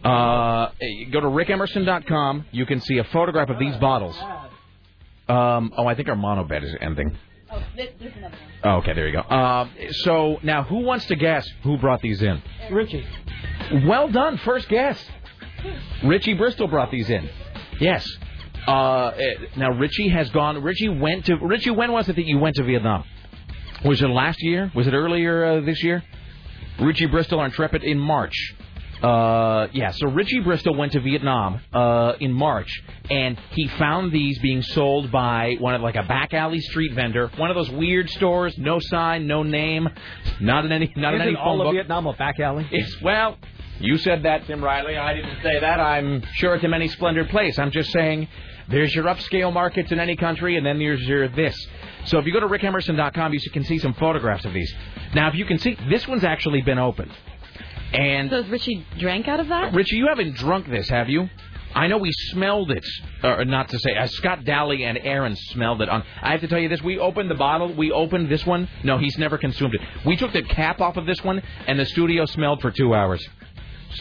[0.03, 0.69] Uh,
[1.11, 2.45] go to rickemerson.com.
[2.51, 4.17] You can see a photograph of these bottles.
[5.29, 7.15] Um, oh, I think our mono bed is ending.
[7.51, 8.35] Oh, there's another.
[8.63, 9.35] Oh, okay, there you go.
[9.35, 9.71] Um,
[10.03, 12.41] so now, who wants to guess who brought these in?
[12.71, 13.05] Richie.
[13.85, 14.97] Well done, first guess.
[16.03, 17.29] Richie Bristol brought these in.
[17.79, 18.07] Yes.
[18.67, 20.61] Uh, eh, now Richie has gone.
[20.63, 21.35] Richie went to.
[21.35, 23.03] Richie, when was it that you went to Vietnam?
[23.83, 24.71] Was it last year?
[24.75, 26.03] Was it earlier uh, this year?
[26.79, 28.35] Richie Bristol, our intrepid, in March.
[29.01, 32.69] Uh, yeah, so Richie Bristol went to Vietnam uh, in March,
[33.09, 37.31] and he found these being sold by one of like a back alley street vendor,
[37.37, 39.89] one of those weird stores, no sign, no name,
[40.39, 41.73] not in any, not in Isn't any all phone of book.
[41.73, 42.67] Vietnam a back alley?
[42.71, 43.37] It's well,
[43.79, 44.95] you said that, Tim Riley.
[44.95, 45.79] I didn't say that.
[45.79, 47.57] I'm sure it's a many splendid place.
[47.57, 48.27] I'm just saying
[48.69, 51.57] there's your upscale markets in any country, and then there's your this.
[52.05, 54.71] So if you go to rickemerson.com, you can see some photographs of these.
[55.15, 57.11] Now, if you can see, this one's actually been opened.
[57.93, 59.73] And So Richie drank out of that?
[59.73, 61.29] Richie, you haven't drunk this, have you?
[61.73, 62.85] I know we smelled it,
[63.23, 65.87] or not to say, uh, Scott Daly and Aaron smelled it.
[65.87, 68.67] On, I have to tell you this: we opened the bottle, we opened this one.
[68.83, 69.81] No, he's never consumed it.
[70.05, 73.25] We took the cap off of this one, and the studio smelled for two hours.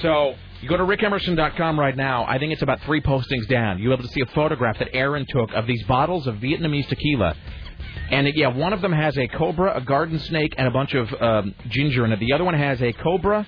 [0.01, 2.25] So you go to rickemerson.com right now.
[2.25, 3.79] I think it's about three postings down.
[3.79, 6.89] You'll be able to see a photograph that Aaron took of these bottles of Vietnamese
[6.89, 7.35] tequila.
[8.11, 10.95] And it, yeah, one of them has a cobra, a garden snake, and a bunch
[10.95, 12.19] of um, ginger in it.
[12.19, 13.47] The other one has a cobra,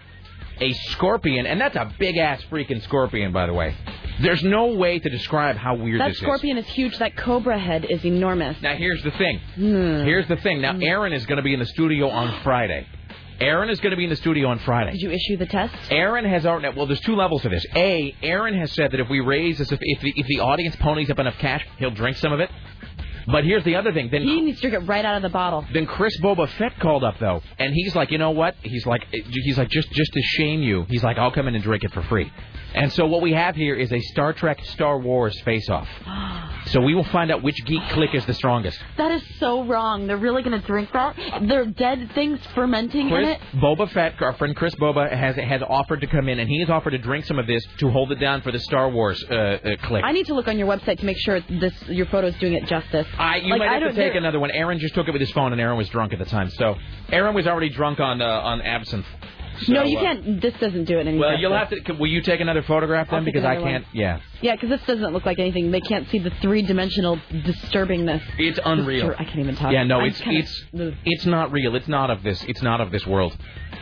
[0.62, 3.74] a scorpion, and that's a big ass freaking scorpion, by the way.
[4.20, 6.96] There's no way to describe how weird That this scorpion is huge.
[6.98, 8.60] That cobra head is enormous.
[8.62, 9.40] Now here's the thing.
[9.56, 10.04] Hmm.
[10.04, 10.60] Here's the thing.
[10.60, 12.86] Now Aaron is going to be in the studio on Friday.
[13.40, 14.92] Aaron is going to be in the studio on Friday.
[14.92, 15.74] Did you issue the test?
[15.90, 16.76] Aaron has already.
[16.76, 17.64] Well, there's two levels to this.
[17.74, 20.76] A, Aaron has said that if we raise this, if, if the if the audience
[20.76, 22.50] ponies up enough cash, he'll drink some of it.
[23.26, 24.08] But here's the other thing.
[24.10, 25.64] Then He needs to drink it right out of the bottle.
[25.72, 28.54] then Chris Boba Fett called up though, and he's like, you know what?
[28.62, 31.62] He's like, he's like, just just to shame you, he's like, I'll come in and
[31.62, 32.30] drink it for free.
[32.74, 35.88] And so what we have here is a Star Trek Star Wars face off.
[36.66, 38.78] So we will find out which geek clique is the strongest.
[38.96, 40.06] That is so wrong.
[40.06, 41.16] They're really going to drink that?
[41.42, 43.40] They're dead things fermenting in it?
[43.56, 46.70] Boba Fett, our friend Chris Boba has has offered to come in, and he has
[46.70, 49.34] offered to drink some of this to hold it down for the Star Wars uh,
[49.34, 50.04] uh, clique.
[50.04, 52.52] I need to look on your website to make sure this your photo is doing
[52.52, 53.08] it justice.
[53.18, 54.52] I, you Like, might I have to take another one.
[54.52, 56.48] Aaron just took it with his phone, and Aaron was drunk at the time.
[56.50, 56.76] So
[57.10, 59.06] Aaron was already drunk on uh, on absinthe.
[59.60, 60.40] So, no, you uh, can't.
[60.40, 61.28] This doesn't do it anymore.
[61.28, 61.92] Well, you'll have to.
[61.94, 63.24] Will you take another photograph then?
[63.24, 63.84] Because I can't.
[63.92, 65.70] Yeah, Yeah, because this doesn't look like anything.
[65.70, 68.22] They can't see the three-dimensional disturbingness.
[68.38, 69.14] it's unreal.
[69.18, 69.72] I can't even talk.
[69.72, 70.64] Yeah, no, I'm it's kinda- it's
[71.04, 71.74] it's not real.
[71.74, 72.42] It's not of this.
[72.44, 73.36] It's not of this world.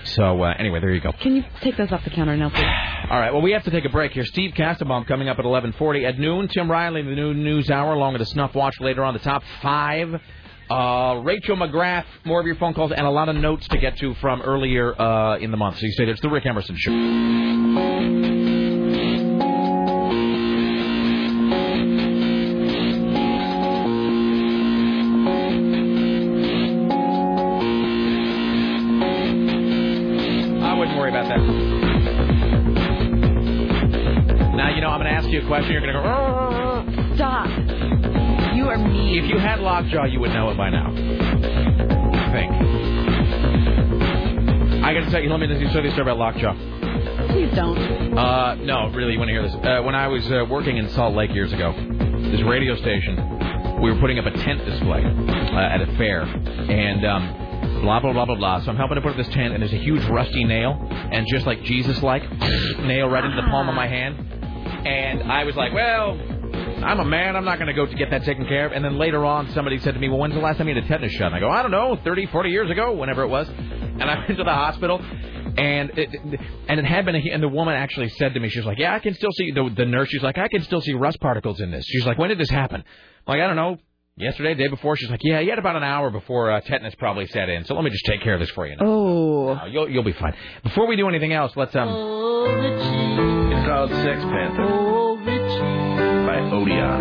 [0.04, 1.12] So uh, anyway, there you go.
[1.12, 2.64] Can you take those off the counter now, please?
[3.10, 3.32] All right.
[3.32, 4.24] Well, we have to take a break here.
[4.24, 6.48] Steve Kastenbaum coming up at 11:40 at noon.
[6.48, 9.14] Tim Riley, in the new news hour, along with the Snuff Watch later on.
[9.14, 10.20] The top five.
[10.70, 13.98] Uh, Rachel McGrath, more of your phone calls, and a lot of notes to get
[13.98, 15.78] to from earlier uh, in the month.
[15.78, 16.92] So you say there's the Rick Emerson show.
[30.62, 31.40] I wouldn't worry about that.
[34.54, 35.72] Now you know I'm going to ask you a question.
[35.72, 36.19] You're going to go.
[39.60, 40.88] Had lockjaw, you would know it by now.
[40.88, 42.52] I think.
[44.84, 45.30] I got to tell you.
[45.30, 46.54] Let me tell you a story about lockjaw.
[47.28, 47.78] Please don't.
[48.16, 49.54] Uh, no, really, you want to hear this?
[49.54, 51.72] Uh, when I was uh, working in Salt Lake years ago,
[52.32, 53.16] this radio station,
[53.82, 58.12] we were putting up a tent display uh, at a fair, and um, blah blah
[58.12, 58.60] blah blah blah.
[58.60, 61.26] So I'm helping to put up this tent, and there's a huge rusty nail, and
[61.28, 62.22] just like Jesus-like,
[62.80, 64.16] nail right into the palm of my hand,
[64.86, 66.18] and I was like, well.
[66.84, 67.36] I'm a man.
[67.36, 68.72] I'm not going to go to get that taken care of.
[68.72, 70.84] And then later on, somebody said to me, well, when's the last time you had
[70.84, 71.26] a tetanus shot?
[71.26, 73.48] And I go, I don't know, 30, 40 years ago, whenever it was.
[73.48, 76.10] And I went to the hospital, and it,
[76.68, 78.78] and it had been, a, and the woman actually said to me, she was like,
[78.78, 81.20] yeah, I can still see, the, the nurse, she's like, I can still see rust
[81.20, 81.84] particles in this.
[81.86, 82.82] She's like, when did this happen?
[83.26, 83.78] I'm like, I don't know,
[84.16, 84.96] yesterday, the day before.
[84.96, 87.74] She's like, yeah, you had about an hour before uh, tetanus probably set in, so
[87.74, 88.86] let me just take care of this for you now.
[88.86, 89.54] Oh.
[89.54, 90.34] No, you'll, you'll be fine.
[90.62, 91.88] Before we do anything else, let's, um,
[93.52, 95.09] It's called Sex Panther
[96.40, 97.00] by Odeon.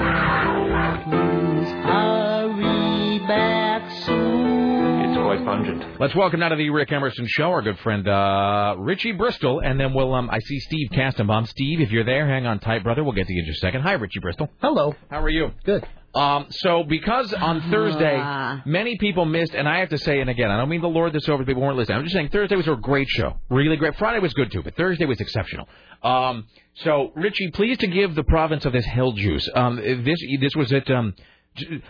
[5.06, 5.99] It's quite pungent.
[5.99, 9.80] Let's welcome now to the Rick Emerson Show our good friend uh, Richie Bristol, and
[9.80, 11.47] then we'll um, I see Steve Kastenbaum.
[11.47, 13.04] Steve, if you're there, hang on tight, brother.
[13.04, 13.82] We'll get to you in just a second.
[13.82, 14.49] Hi, Richie Bristol.
[14.62, 14.95] Hello.
[15.10, 15.52] How are you?
[15.63, 15.86] Good.
[16.15, 18.62] Um, so because on Thursday Ah.
[18.65, 21.13] many people missed, and I have to say, and again, I don't mean to lord
[21.13, 21.98] this over to people who weren't listening.
[22.00, 23.96] I'm just saying Thursday was a great show, really great.
[23.98, 25.67] Friday was good too, but Thursday was exceptional.
[26.02, 29.48] Um, so Richie, please to give the province of this hell juice.
[29.54, 31.13] Um, this this was at um,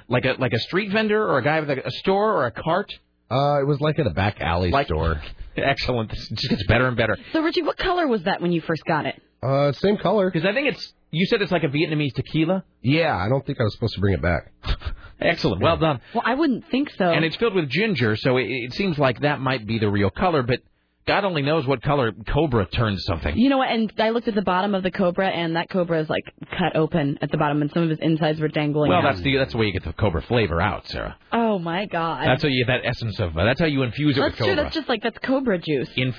[0.07, 2.51] like a like a street vendor or a guy with a, a store or a
[2.51, 2.91] cart.
[3.31, 5.21] Uh, it was like at a back alley Like- store.
[5.55, 6.09] Excellent.
[6.09, 7.17] This just gets better and better.
[7.33, 9.21] So, Richie, what color was that when you first got it?
[9.43, 10.31] Uh, same color.
[10.31, 12.63] Because I think it's You said it's like a Vietnamese tequila.
[12.81, 14.51] Yeah, I don't think I was supposed to bring it back.
[15.21, 15.61] Excellent.
[15.61, 15.99] Well done.
[16.13, 17.05] Well, I wouldn't think so.
[17.05, 20.09] And it's filled with ginger, so it, it seems like that might be the real
[20.09, 20.43] color.
[20.43, 20.59] But
[21.07, 23.35] God only knows what color Cobra turns something.
[23.35, 23.69] You know what?
[23.69, 26.23] And I looked at the bottom of the Cobra, and that Cobra is like
[26.57, 28.89] cut open at the bottom, and some of his insides were dangling.
[28.89, 29.03] Well, out.
[29.03, 31.17] that's the that's the way you get the Cobra flavor out, Sarah.
[31.33, 32.27] Oh my God.
[32.27, 33.35] That's how you get that essence of.
[33.35, 34.47] Uh, that's how you infuse it That's with true.
[34.49, 34.63] Cobra.
[34.63, 35.89] That's just like that's Cobra juice.
[35.95, 36.15] Inf-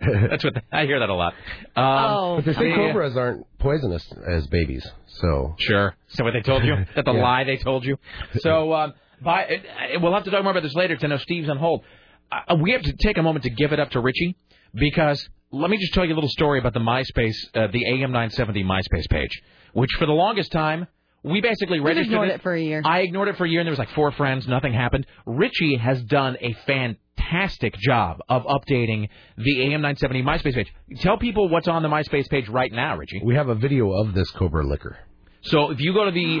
[0.30, 1.34] that's what I hear that a lot.
[1.76, 2.36] Um, Oh.
[2.36, 2.76] But they say yeah.
[2.76, 5.94] cobras aren't poisonous as babies, so Sure.
[6.08, 6.74] So what they told you?
[6.94, 7.22] That the Yeah.
[7.22, 7.98] lie they told you?
[8.38, 11.16] So, um, by, uh, we'll have to talk more about this later 'cause I know
[11.18, 11.84] Steve's on hold.
[12.30, 14.36] Uh, we have to take a moment to give it up to Richie
[14.74, 18.62] because let me just tell you a little story about the MySpace, uh, the AM970
[18.64, 19.42] MySpace page,
[19.72, 20.86] which for the longest time,
[21.30, 22.82] we basically We've registered ignored it for a year.
[22.84, 24.46] I ignored it for a year, and there was like four friends.
[24.48, 25.06] Nothing happened.
[25.26, 30.72] Richie has done a fantastic job of updating the AM970 MySpace page.
[31.00, 33.20] Tell people what's on the MySpace page right now, Richie.
[33.24, 34.98] we have a video of this cobra liquor.
[35.42, 36.40] So if you go to the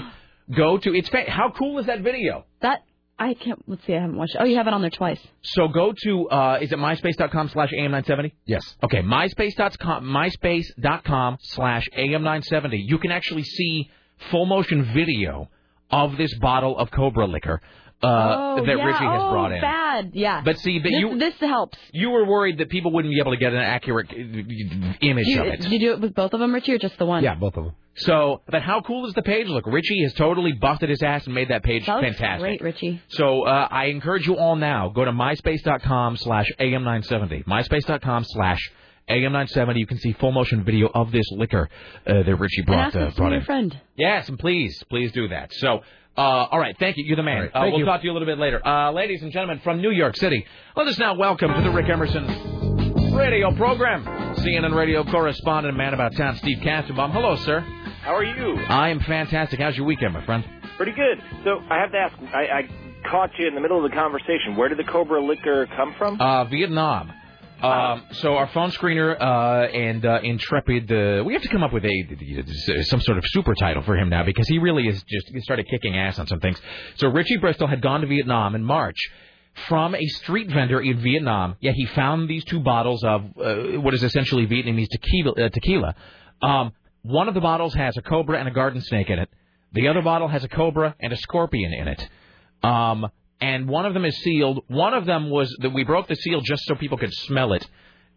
[0.56, 2.44] go to it's fa- how cool is that video?
[2.62, 2.82] That
[3.18, 3.62] I can't.
[3.66, 3.94] Let's see.
[3.94, 4.34] I haven't watched.
[4.36, 4.38] it.
[4.40, 5.20] Oh, you have it on there twice.
[5.42, 8.32] So go to uh, is it myspace.com slash am970?
[8.46, 8.76] Yes.
[8.82, 12.78] Okay, myspace.com myspace.com slash am970.
[12.86, 13.90] You can actually see
[14.30, 15.48] full motion video
[15.90, 17.60] of this bottle of Cobra liquor
[18.02, 18.84] uh, oh, that yeah.
[18.84, 19.60] Richie has oh, brought in.
[19.60, 20.10] bad.
[20.14, 20.40] Yeah.
[20.44, 21.76] But see, but this, you this helps.
[21.92, 24.14] you were worried that people wouldn't be able to get an accurate uh,
[25.00, 25.62] image you, of it.
[25.62, 27.24] did you do it with both of them, Richie, or just the one?
[27.24, 27.74] Yeah, both of them.
[27.96, 29.66] So, but how cool does the page look?
[29.66, 32.40] Richie has totally busted his ass and made that page That fantastic.
[32.40, 33.02] great, Richie.
[33.08, 38.70] So uh, I encourage you all now, go to myspace.com/am970, myspace.com slash
[39.08, 39.28] am970.
[39.28, 39.78] Myspace.com slash am970.
[39.78, 41.68] You can see full motion video of this liquor
[42.06, 43.44] uh, that Richie And brought, ask uh, us to be brought your in.
[43.46, 43.80] friend.
[43.96, 45.52] Yes, and please, please do that.
[45.54, 45.80] So,
[46.16, 47.04] uh, all right, thank you.
[47.04, 47.36] You're the man.
[47.36, 47.84] All right, uh, thank we'll you.
[47.86, 48.66] talk to you a little bit later.
[48.66, 50.44] Uh, ladies and gentlemen from New York City,
[50.76, 52.26] let us now welcome to the Rick Emerson
[53.14, 54.04] radio program.
[54.36, 57.10] CNN radio correspondent man about town, Steve Kastenbaum.
[57.12, 57.60] Hello, sir.
[58.02, 58.56] How are you?
[58.68, 59.58] I am fantastic.
[59.60, 60.44] How's your weekend, my friend?
[60.76, 61.20] Pretty good.
[61.44, 62.14] So I have to ask.
[62.34, 62.68] I, I
[63.10, 64.56] caught you in the middle of the conversation.
[64.56, 66.20] Where did the Cobra liquor come from?
[66.20, 67.12] Uh, Vietnam.
[67.62, 71.72] Um, so our phone screener uh, and uh, Intrepid, uh, we have to come up
[71.72, 75.28] with a some sort of super title for him now because he really is just
[75.28, 76.60] he started kicking ass on some things.
[76.96, 78.96] So Richie Bristol had gone to Vietnam in March
[79.66, 81.56] from a street vendor in Vietnam.
[81.60, 85.32] Yeah, he found these two bottles of uh, what is essentially Vietnamese tequila.
[85.32, 85.94] Uh, tequila.
[86.40, 89.28] Um, one of the bottles has a cobra and a garden snake in it.
[89.72, 92.08] The other bottle has a cobra and a scorpion in it.
[92.62, 93.06] Um,
[93.40, 94.64] and one of them is sealed.
[94.68, 97.66] One of them was that we broke the seal just so people could smell it,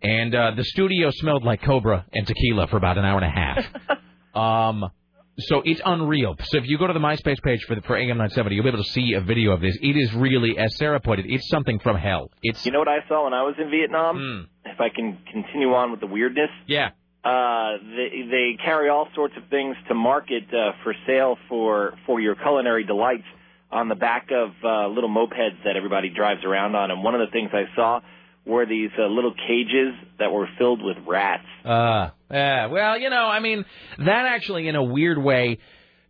[0.02, 3.30] and uh, the studio smelled like cobra and tequila for about an hour and a
[3.30, 4.34] half.
[4.84, 4.92] um,
[5.38, 6.36] so it's unreal.
[6.40, 8.84] So if you go to the MySpace page for the, for AM970, you'll be able
[8.84, 9.78] to see a video of this.
[9.82, 12.30] It is really, as Sarah put it, it's something from hell.
[12.44, 14.50] It's You know what I saw when I was in Vietnam?
[14.66, 16.50] If I can continue on with the weirdness.
[16.68, 16.90] yeah.
[17.24, 22.20] Uh, they, they carry all sorts of things to market uh, for sale for for
[22.20, 23.28] your culinary delights
[23.72, 26.92] on the back of uh, little mopeds that everybody drives around on.
[26.92, 28.02] And one of the things I saw
[28.46, 31.46] were these uh, little cages that were filled with rats.
[31.64, 32.68] Uh, yeah.
[32.68, 33.66] Well, you know, I mean,
[33.98, 35.60] that actually, in a weird way,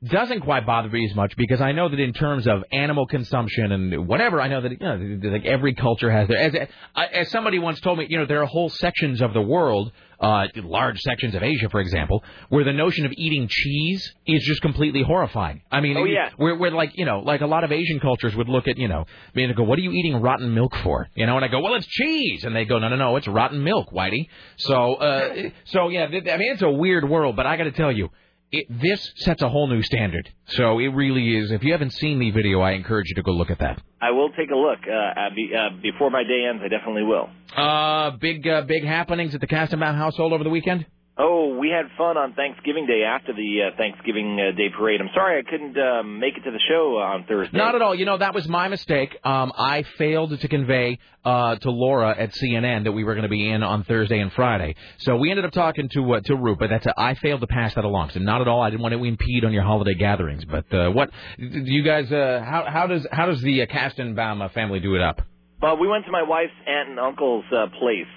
[0.04, 3.72] doesn't quite bother me as much because I know that in terms of animal consumption
[3.72, 6.38] and whatever, I know that you know, like every culture has their.
[6.38, 6.70] As,
[7.14, 9.92] as somebody once told me, you know, there are whole sections of the world,
[10.22, 14.62] uh, large sections of Asia, for example, where the notion of eating cheese is just
[14.62, 15.64] completely horrifying.
[15.72, 16.30] I mean, Oh, yeah.
[16.38, 18.88] where, where like you know, like a lot of Asian cultures would look at you
[18.88, 19.06] know,
[19.36, 21.60] me and go, "What are you eating rotten milk for?" You know, and I go,
[21.60, 25.50] "Well, it's cheese," and they go, "No, no, no, it's rotten milk, Whitey." So, uh,
[25.66, 28.10] so yeah, I mean, it's a weird world, but I got to tell you.
[28.52, 30.30] It, this sets a whole new standard.
[30.48, 31.52] So it really is.
[31.52, 33.82] If you haven't seen the video, I encourage you to go look at that.
[34.02, 36.62] I will take a look uh, be, uh, before my day ends.
[36.64, 37.30] I definitely will.
[37.56, 40.86] Uh, big, uh, big happenings at the Kastenbaum household over the weekend.
[41.24, 45.02] Oh, we had fun on Thanksgiving Day after the uh, Thanksgiving uh, Day parade.
[45.02, 47.56] I'm sorry I couldn't um, make it to the show on Thursday.
[47.56, 47.94] Not at all.
[47.94, 49.16] You know, that was my mistake.
[49.24, 53.30] Um, I failed to convey uh, to Laura at CNN that we were going to
[53.30, 54.74] be in on Thursday and Friday.
[54.98, 57.48] So we ended up talking to uh, to Root, but that's a, I failed to
[57.48, 58.10] pass that along.
[58.16, 58.62] So not at all.
[58.62, 60.44] I didn't want to impede on your holiday gatherings.
[60.46, 62.12] But uh, what do you guys?
[62.12, 65.22] Uh, how how does how does the uh, Kastenbaum uh, family do it up?
[65.62, 68.10] Well, we went to my wife's aunt and uncle's uh, place,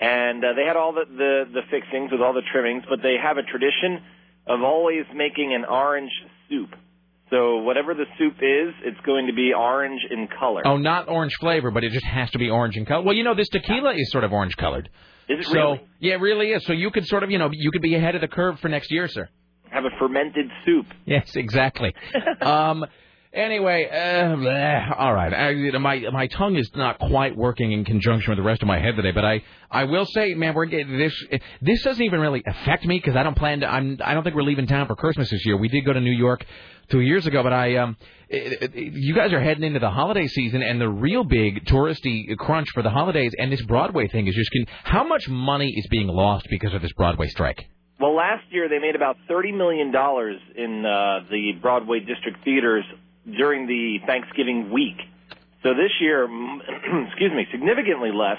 [0.00, 3.16] and uh, they had all the, the the fixings with all the trimmings, but they
[3.22, 4.02] have a tradition
[4.46, 6.12] of always making an orange
[6.48, 6.70] soup.
[7.30, 10.62] So whatever the soup is, it's going to be orange in color.
[10.64, 13.02] Oh, not orange flavor, but it just has to be orange in color.
[13.02, 14.88] Well, you know, this tequila is sort of orange colored.
[15.28, 15.88] Is it so, really?
[15.98, 16.64] Yeah, it really is.
[16.66, 18.68] So you could sort of, you know, you could be ahead of the curve for
[18.68, 19.28] next year, sir.
[19.70, 20.86] Have a fermented soup.
[21.04, 21.92] Yes, exactly.
[22.40, 22.84] um,
[23.36, 25.34] Anyway, uh, all right.
[25.34, 28.78] I, my my tongue is not quite working in conjunction with the rest of my
[28.78, 31.12] head today, but I I will say, man, we're getting this.
[31.60, 33.66] This doesn't even really affect me because I don't plan to.
[33.70, 35.58] I'm I don't think we're leaving town for Christmas this year.
[35.58, 36.46] We did go to New York
[36.88, 37.98] two years ago, but I um,
[38.30, 42.82] you guys are heading into the holiday season and the real big touristy crunch for
[42.82, 44.48] the holidays, and this Broadway thing is just.
[44.84, 47.66] How much money is being lost because of this Broadway strike?
[48.00, 52.84] Well, last year they made about thirty million dollars in uh, the Broadway district theaters
[53.26, 54.96] during the Thanksgiving week.
[55.62, 56.24] So this year,
[57.08, 58.38] excuse me, significantly less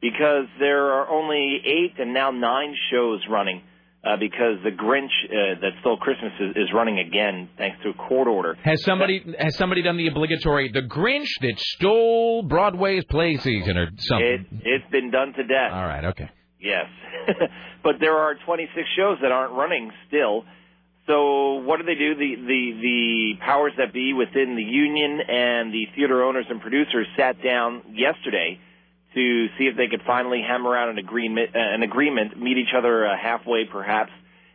[0.00, 3.62] because there are only eight and now nine shows running
[4.02, 7.94] uh, because the Grinch uh, that stole Christmas is, is running again thanks to a
[7.94, 8.56] court order.
[8.62, 13.88] Has somebody has somebody done the obligatory the Grinch that stole Broadway's play season or
[13.98, 14.26] something?
[14.26, 15.72] It, it's been done to death.
[15.72, 16.30] All right, okay.
[16.58, 16.86] Yes,
[17.82, 20.44] but there are 26 shows that aren't running still.
[21.10, 22.14] So what do they do?
[22.14, 27.08] The the the powers that be within the union and the theater owners and producers
[27.16, 28.60] sat down yesterday
[29.14, 32.74] to see if they could finally hammer out an agreement, uh, an agreement, meet each
[32.76, 34.12] other uh, halfway perhaps,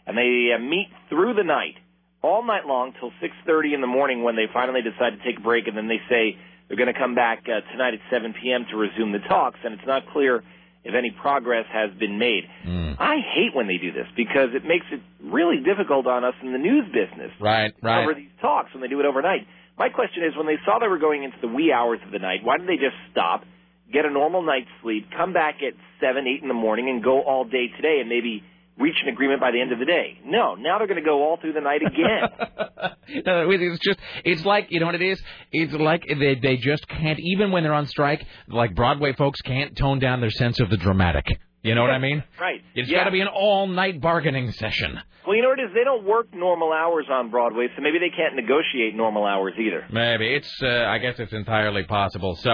[0.08, 1.76] and they uh, meet through the night,
[2.22, 5.42] all night long till 6:30 in the morning when they finally decide to take a
[5.42, 6.38] break, and then they say
[6.70, 8.66] they're going to come back uh, tonight at 7 p.m.
[8.72, 10.42] to resume the talks, and it's not clear
[10.86, 12.44] if any progress has been made.
[12.66, 12.96] Mm.
[13.00, 16.54] I hate when they do this because it makes it really difficult on us in
[16.54, 17.32] the news business.
[17.40, 18.06] Right, right.
[18.06, 19.48] Cover these talks when they do it overnight.
[19.78, 22.20] My question is, when they saw they were going into the wee hours of the
[22.20, 23.44] night, why didn't they just stop?
[23.92, 27.22] get a normal night's sleep, come back at seven, eight in the morning, and go
[27.22, 28.44] all day today, and maybe
[28.78, 30.20] reach an agreement by the end of the day.
[30.26, 33.24] No, now they're going to go all through the night again.
[33.26, 35.22] no, it's just it's like you know what it is.
[35.52, 38.26] It's like they they just can't even when they're on strike.
[38.48, 41.26] Like Broadway folks can't tone down their sense of the dramatic.
[41.64, 42.24] You know what I mean?
[42.40, 42.62] Right.
[42.76, 43.00] It's yeah.
[43.00, 45.00] got to be an all-night bargaining session.
[45.26, 45.70] Well, you know what it is?
[45.74, 49.84] They don't work normal hours on Broadway, so maybe they can't negotiate normal hours either.
[49.92, 50.52] Maybe it's.
[50.62, 52.36] Uh, I guess it's entirely possible.
[52.36, 52.52] So.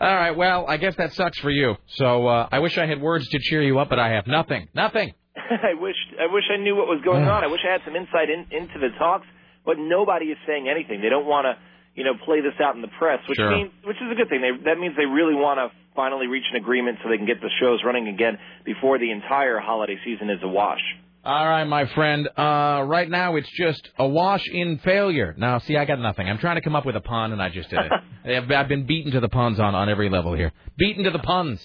[0.00, 1.74] All right, well, I guess that sucks for you.
[1.96, 4.68] So uh, I wish I had words to cheer you up, but I have nothing.
[4.72, 5.12] Nothing.
[5.50, 7.44] I wish I wish I knew what was going on.
[7.44, 9.26] I wish I had some insight in, into the talks,
[9.64, 11.00] but nobody is saying anything.
[11.02, 11.56] They don't want to,
[11.94, 13.50] you know, play this out in the press, which Sure.
[13.50, 14.40] means which is a good thing.
[14.42, 17.40] They, that means they really want to finally reach an agreement so they can get
[17.40, 20.82] the shows running again before the entire holiday season is a wash.
[21.24, 22.28] All right, my friend.
[22.38, 25.34] Uh, right now, it's just a wash in failure.
[25.36, 26.28] Now, see, I got nothing.
[26.28, 27.92] I'm trying to come up with a pun, and I just did it.
[28.44, 30.52] I've, I've been beaten to the puns on, on every level here.
[30.78, 31.58] Beaten to the puns.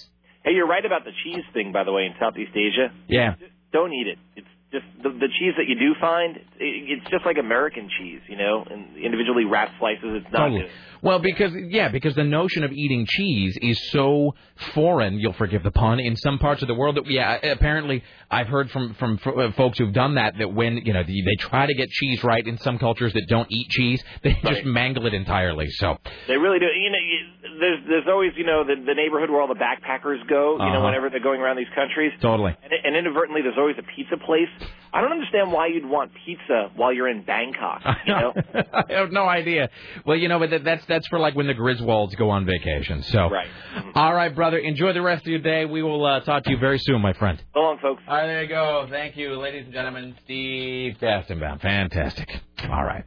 [0.43, 2.91] Hey, you're right about the cheese thing, by the way, in Southeast Asia.
[3.07, 3.35] Yeah.
[3.73, 4.19] Don't eat it.
[4.37, 6.37] It's just the, the cheese that you do find.
[6.37, 10.23] It, it's just like American cheese, you know, and individually wrapped slices.
[10.23, 10.61] It's not Totally.
[10.61, 10.71] good.
[11.03, 14.33] Well, because yeah, because the notion of eating cheese is so
[14.73, 15.19] foreign.
[15.19, 15.99] You'll forgive the pun.
[15.99, 19.51] In some parts of the world, that yeah, apparently I've heard from from f- uh,
[19.51, 20.37] folks who've done that.
[20.37, 23.25] That when you know they they try to get cheese right in some cultures that
[23.27, 25.67] don't eat cheese, they just mangle it entirely.
[25.71, 25.97] So
[26.27, 26.65] They really do.
[26.65, 30.25] You know, you, there's there's always you know the, the neighborhood where all the backpackers
[30.29, 30.53] go.
[30.53, 30.85] You know, Uh-huh.
[30.85, 32.13] whenever they're going around these countries.
[32.21, 32.55] totally.
[32.63, 34.47] And, and inadvertently, there's always a pizza place.
[34.93, 37.81] I don't understand why you'd want pizza while you're in Bangkok.
[38.05, 38.33] You know,
[38.73, 39.69] I have no idea.
[40.05, 43.01] Well, you know, but that, that's that's for like when the Griswolds go on vacation.
[43.03, 43.47] So, right.
[43.95, 44.57] all right, brother.
[44.57, 45.65] Enjoy the rest of your day.
[45.65, 47.41] We will uh, talk to you very soon, my friend.
[47.53, 48.03] So long, folks.
[48.07, 48.87] All right, there you go.
[48.89, 50.15] Thank you, ladies and gentlemen.
[50.23, 51.61] Steve Kastenbaum.
[51.61, 52.29] Fantastic.
[52.63, 53.03] All right.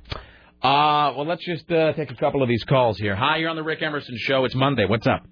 [0.63, 3.15] Uh, well, let's just uh, take a couple of these calls here.
[3.15, 4.45] Hi, you're on the Rick Emerson Show.
[4.45, 4.85] It's Monday.
[4.85, 5.25] What's up?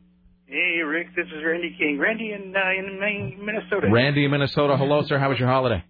[0.47, 1.99] Hey, Rick, this is Randy King.
[1.99, 3.89] Randy in uh, in Maine, Minnesota.
[3.91, 4.77] Randy in Minnesota.
[4.77, 5.19] Hello, sir.
[5.19, 5.83] How was your holiday?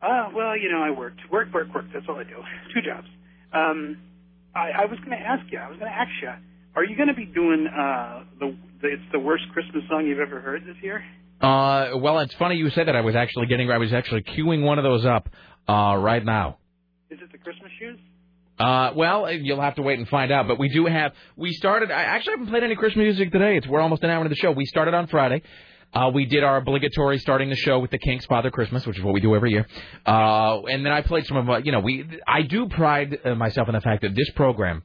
[0.00, 1.20] Uh, well, you know, I worked.
[1.30, 1.84] Work, work, work.
[1.92, 2.36] That's all I do.
[2.74, 3.08] Two jobs.
[3.52, 3.98] Um,
[4.58, 5.58] I, I was going to ask you.
[5.58, 6.30] I was going to ask you.
[6.74, 10.18] Are you going to be doing uh, the, the It's the worst Christmas song you've
[10.18, 11.04] ever heard this year?
[11.40, 12.96] Uh, well, it's funny you said that.
[12.96, 15.28] I was actually getting, I was actually queuing one of those up
[15.68, 16.58] uh, right now.
[17.10, 17.98] Is it the Christmas shoes?
[18.58, 20.48] Uh, well, you'll have to wait and find out.
[20.48, 21.12] But we do have.
[21.36, 21.92] We started.
[21.92, 23.56] I actually haven't played any Christmas music today.
[23.56, 24.50] It's we're almost an hour into the show.
[24.50, 25.42] We started on Friday.
[25.94, 29.04] Uh, we did our obligatory starting the show with the Kinks' Father Christmas, which is
[29.04, 29.66] what we do every year.
[30.06, 32.06] Uh, and then I played some of, uh, you know, we.
[32.26, 34.82] I do pride uh, myself in the fact that this program,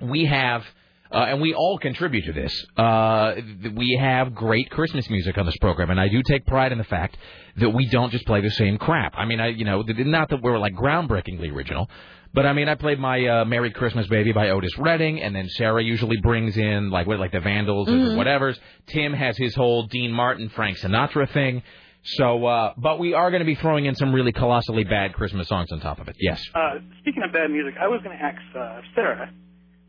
[0.00, 0.64] we have.
[1.12, 2.64] Uh, and we all contribute to this.
[2.74, 3.34] Uh,
[3.76, 6.84] we have great Christmas music on this program, and I do take pride in the
[6.84, 7.18] fact
[7.58, 9.12] that we don't just play the same crap.
[9.14, 11.90] I mean, I, you know, not that we're like groundbreakingly original,
[12.34, 15.48] but I mean, I played my uh, "Merry Christmas Baby" by Otis Redding, and then
[15.48, 18.16] Sarah usually brings in like what, like the Vandals or Mhm.
[18.16, 18.58] whatever's.
[18.86, 21.62] Tim has his whole Dean Martin, Frank Sinatra thing.
[22.04, 25.46] So, uh, but we are going to be throwing in some really colossally bad Christmas
[25.46, 26.16] songs on top of it.
[26.18, 26.42] Yes.
[26.52, 29.30] Uh, speaking of bad music, I was going to ask uh, Sarah.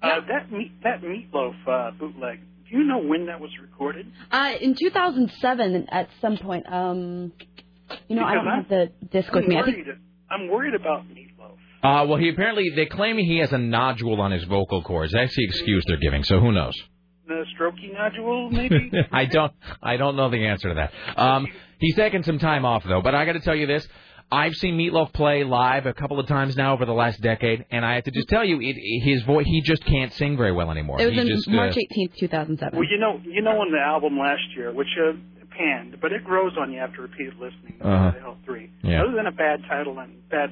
[0.02, 2.39] Uh, that meat, that meatloaf uh, bootleg.
[2.70, 4.06] Do you know when that was recorded?
[4.32, 7.32] Uh, in 2007, at some point, um,
[8.08, 9.58] you know, I don't Because have the disc with I'm me.
[9.58, 9.98] I think worried,
[10.30, 11.30] I'm worried about meatloaf.
[11.84, 15.12] Uh, well, he apparently they claim he has a nodule on his vocal cords.
[15.12, 16.24] That's the excuse they're giving.
[16.24, 16.82] So who knows?
[17.28, 18.92] The strokey nodule, maybe.
[19.12, 19.52] I don't.
[19.82, 21.20] I don't know the answer to that.
[21.20, 21.48] Um,
[21.80, 23.02] he's taking some time off though.
[23.02, 23.88] But I got to tell you this.
[24.32, 27.86] I've seen Meatloaf play live a couple of times now over the last decade, and
[27.86, 30.72] I have to just tell you, it, his voice, he just can't sing very well
[30.72, 31.00] anymore.
[31.00, 32.80] It was he in just, uh, March 18th, 2007.
[32.80, 35.14] Well, you know, you know, on the album last year, which uh,
[35.56, 37.78] panned, but it grows on you after repeated listening.
[37.82, 38.12] Uh-huh.
[38.12, 38.72] The Hell Three.
[38.82, 39.04] Yeah.
[39.04, 40.50] Other than a bad title and bad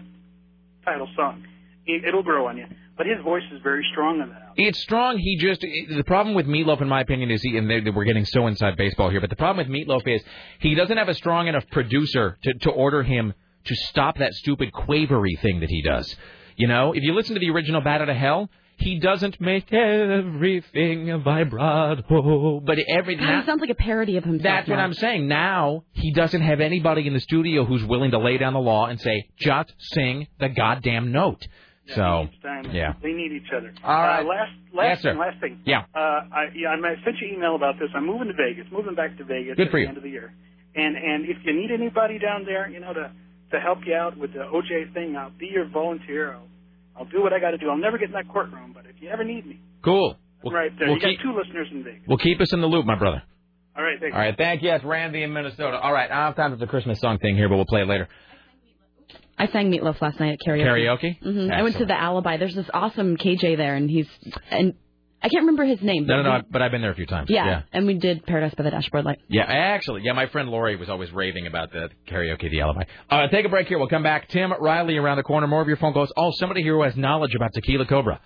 [0.84, 1.44] title song,
[1.86, 2.66] it, it'll grow on you.
[2.98, 4.42] But his voice is very strong on that.
[4.42, 4.54] album.
[4.58, 5.18] It's strong.
[5.18, 8.48] He just the problem with Meatloaf, in my opinion, is he and we're getting so
[8.48, 9.22] inside baseball here.
[9.22, 10.22] But the problem with Meatloaf is
[10.60, 13.34] he doesn't have a strong enough producer to to order him
[13.66, 16.16] to stop that stupid quavery thing that he does.
[16.58, 19.72] You know, if you listen to the original Bat Out of Hell, he doesn't make
[19.72, 24.44] everything a vibrato, but every God, he sounds like a parody of himself.
[24.44, 24.80] That's what.
[24.80, 25.28] I'm saying.
[25.28, 28.88] Now he doesn't have anybody in the studio who's willing to lay down the law
[28.88, 31.46] and say, just sing the goddamn note.
[31.96, 32.72] So, time.
[32.72, 32.94] yeah.
[33.02, 33.74] They need each other.
[33.84, 34.22] All right.
[34.22, 35.62] Uh, last, last, Yes, thing, last thing.
[35.66, 35.84] Yeah.
[35.94, 37.90] Uh, I, yeah, I sent you an email about this.
[37.96, 39.88] I'm moving to Vegas, moving back to Vegas Good at for the you.
[39.90, 40.32] end of the year.
[40.74, 43.12] And and if you need anybody down there, you know, to
[43.52, 46.34] to help you out with the OJ thing, I'll be your volunteer.
[46.34, 46.48] I'll,
[46.98, 47.70] I'll do what I got to do.
[47.70, 50.18] I'll never get in that courtroom, but if you ever need me, Cool.
[50.46, 50.88] I'm right there.
[50.88, 52.02] we'll you got keep- two listeners in Vegas.
[52.08, 53.22] Well, keep us in the loop, my brother.
[53.78, 54.14] All right, thanks.
[54.14, 54.70] All right, thank you.
[54.72, 55.78] It's Randy in Minnesota.
[55.80, 57.82] All right, I don't have time for the Christmas song thing here, but we'll play
[57.82, 58.10] it later.
[59.38, 60.66] I sang Meatloaf last night at karaoke.
[60.66, 61.20] Karaoke?
[61.24, 62.38] hmm I went to the Alibi.
[62.38, 64.08] There's this awesome KJ there, and he's
[64.50, 64.74] and
[65.24, 66.08] I can't remember his name.
[66.08, 67.30] No, but no, no, he- but I've been there a few times.
[67.30, 67.62] yeah, yeah.
[67.74, 69.20] and we did Paradise by the Dashboard Light.
[69.28, 72.84] Yeah, actually, yeah, my friend Lori was always raving about the karaoke, the alibi.
[73.10, 73.78] Uh, take a break here.
[73.78, 74.30] We'll come back.
[74.30, 75.46] Tim Riley around the corner.
[75.48, 76.12] More of your phone calls.
[76.18, 78.20] Oh, somebody here who has knowledge about Tequila Cobra.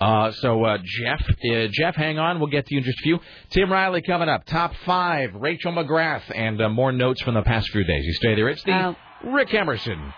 [0.00, 2.38] Uh, so, uh, Jeff, uh, Jeff, hang on.
[2.40, 3.20] We'll get to you in just a few.
[3.50, 4.44] Tim Riley coming up.
[4.44, 5.30] Top five.
[5.34, 8.04] Rachel McGrath and uh, more notes from the past few days.
[8.04, 8.48] You stay there.
[8.48, 8.96] It's the Oh.
[9.32, 10.12] Rick Emerson.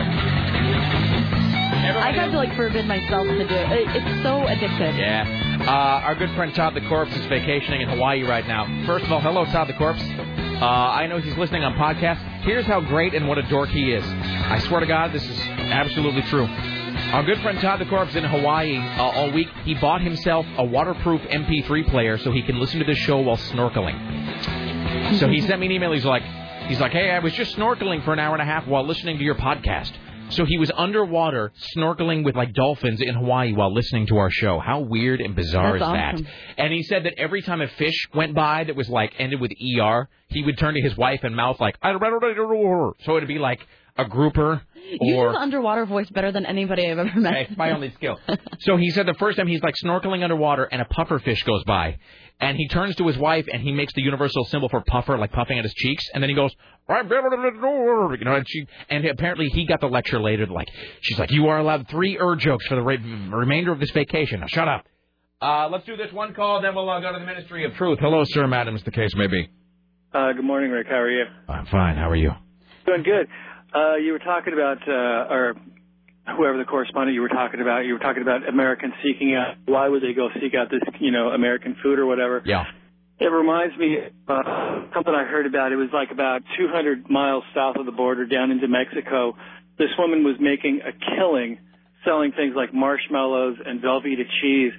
[1.99, 3.71] I tried to like forbid myself to do it.
[3.71, 4.97] it it's so addictive.
[4.97, 5.25] Yeah.
[5.61, 8.65] Uh, our good friend Todd the Corpse is vacationing in Hawaii right now.
[8.85, 10.01] First of all, hello, Todd the Corpse.
[10.01, 12.19] Uh, I know he's listening on podcast.
[12.41, 14.03] Here's how great and what a dork he is.
[14.05, 16.45] I swear to God, this is absolutely true.
[16.45, 19.47] Our good friend Todd the Corpse in Hawaii uh, all week.
[19.63, 23.37] He bought himself a waterproof MP3 player so he can listen to the show while
[23.37, 24.78] snorkeling.
[25.19, 25.91] So he sent me an email.
[25.91, 26.23] He's like,
[26.67, 29.17] he's like, hey, I was just snorkeling for an hour and a half while listening
[29.17, 29.91] to your podcast.
[30.31, 34.59] So he was underwater snorkeling with like dolphins in Hawaii while listening to our show.
[34.59, 36.13] How weird and bizarre That's is that?
[36.13, 36.27] awesome.
[36.57, 39.51] And he said that every time a fish went by that was like ended with
[39.51, 41.91] er, he would turn to his wife and mouth like, I
[43.03, 43.59] so it'd be like
[43.97, 44.61] a grouper
[45.01, 47.33] You or have an underwater voice better than anybody I've ever met.
[47.35, 48.17] it's my only skill.
[48.59, 51.63] So he said the first time he's like snorkeling underwater and a puffer fish goes
[51.63, 51.97] by.
[52.41, 55.31] And he turns to his wife and he makes the universal symbol for puffer, like
[55.31, 56.05] puffing at his cheeks.
[56.13, 56.55] And then he goes,
[56.87, 60.67] you know, and she, and apparently he got the lecture later, like,
[61.01, 62.97] she's like, you are allowed three er jokes for the re-
[63.29, 64.39] remainder of this vacation.
[64.39, 64.85] Now shut up.
[65.41, 67.99] Uh, let's do this one call, then we'll uh, go to the Ministry of Truth.
[68.01, 69.49] Hello, sir, madam, as the case may be.
[70.13, 70.87] Uh, good morning, Rick.
[70.89, 71.25] How are you?
[71.47, 71.95] I'm fine.
[71.95, 72.31] How are you?
[72.85, 73.27] Doing good.
[73.73, 75.55] Uh, you were talking about, uh, or
[76.35, 79.87] whoever the correspondent you were talking about, you were talking about Americans seeking out, why
[79.87, 82.41] would they go seek out this, you know, American food or whatever?
[82.45, 82.65] Yeah.
[83.19, 85.71] It reminds me of uh, something I heard about.
[85.71, 89.35] It was like about 200 miles south of the border down into Mexico.
[89.77, 91.59] This woman was making a killing
[92.05, 94.71] selling things like marshmallows and Velveeta cheese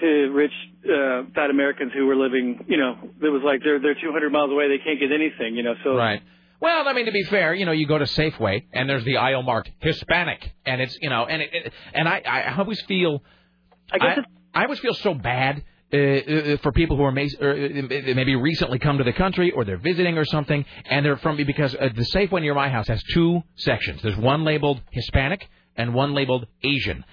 [0.00, 0.52] to rich
[0.84, 4.50] uh, fat Americans who were living, you know, it was like they're they're 200 miles
[4.50, 5.74] away, they can't get anything, you know.
[5.84, 6.20] So Right.
[6.60, 9.18] Well, I mean, to be fair, you know, you go to Safeway and there's the
[9.18, 13.22] aisle marked Hispanic, and it's you know, and it, it and I I always feel
[13.92, 14.18] I guess
[14.54, 15.62] I, I always feel so bad.
[15.92, 19.64] Uh, uh, for people who are may, uh, maybe recently come to the country or
[19.64, 23.00] they're visiting or something, and they're from because uh, the Safeway near my house has
[23.12, 24.02] two sections.
[24.02, 25.46] There's one labeled Hispanic
[25.76, 27.04] and one labeled Asian,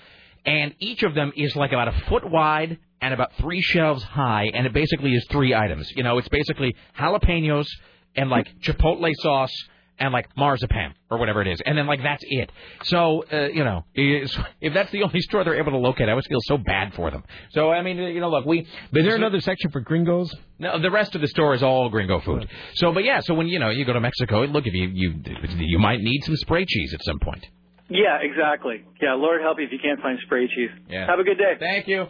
[0.45, 4.49] and each of them is like about a foot wide and about three shelves high,
[4.51, 5.91] and it basically is three items.
[5.95, 7.67] You know, it's basically jalapenos
[8.15, 9.53] and like chipotle sauce
[9.99, 12.51] and like marzipan or whatever it is, and then like that's it.
[12.83, 16.11] So uh, you know, is- if that's the only store they're able to locate, I
[16.11, 17.23] always feel so bad for them.
[17.51, 18.61] So I mean, you know, look, we.
[18.61, 18.67] Is
[19.05, 20.33] there another section for gringos?
[20.59, 22.47] No, the rest of the store is all gringo food.
[22.75, 25.15] So, but yeah, so when you know you go to Mexico, look, if you you
[25.57, 27.45] you might need some spray cheese at some point.
[27.89, 28.83] Yeah, exactly.
[29.01, 30.69] Yeah, Lord help you if you can't find spray cheese.
[30.89, 31.07] Yeah.
[31.07, 31.55] Have a good day.
[31.59, 32.07] Thank you.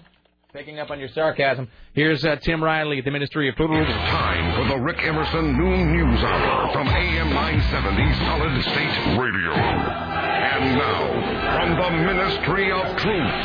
[0.53, 1.69] Picking up on your sarcasm.
[1.93, 3.71] Here's uh, Tim Riley at the Ministry of Food.
[3.71, 9.53] Time for the Rick Emerson Noon News Hour from AM 970 Solid State Radio.
[9.55, 13.39] And now, from the Ministry of Truth,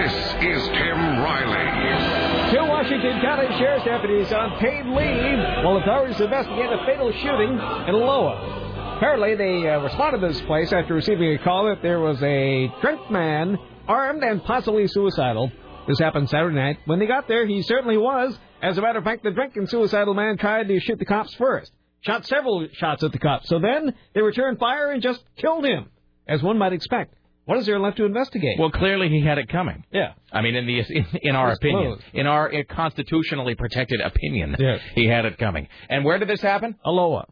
[0.00, 0.14] this
[0.48, 2.56] is Tim Riley.
[2.56, 7.94] Two Washington County Sheriff's deputies on paid leave while authorities investigate a fatal shooting in
[8.00, 8.96] Loa.
[8.96, 12.72] Apparently, they uh, responded to this place after receiving a call that there was a
[12.80, 15.52] drunk man, armed and possibly suicidal.
[15.86, 16.78] This happened Saturday night.
[16.84, 18.36] When they got there, he certainly was.
[18.62, 21.72] As a matter of fact, the drunken suicidal man tried to shoot the cops first.
[22.00, 23.48] Shot several shots at the cops.
[23.48, 25.88] So then they returned fire and just killed him,
[26.26, 27.14] as one might expect.
[27.44, 28.58] What is there left to investigate?
[28.58, 29.84] Well, clearly he had it coming.
[29.92, 30.14] Yeah.
[30.32, 34.80] I mean, in the in, in our opinion, in our uh, constitutionally protected opinion, Yes.
[34.96, 35.68] he had it coming.
[35.88, 36.76] And where did this happen?
[36.84, 37.24] Aloha.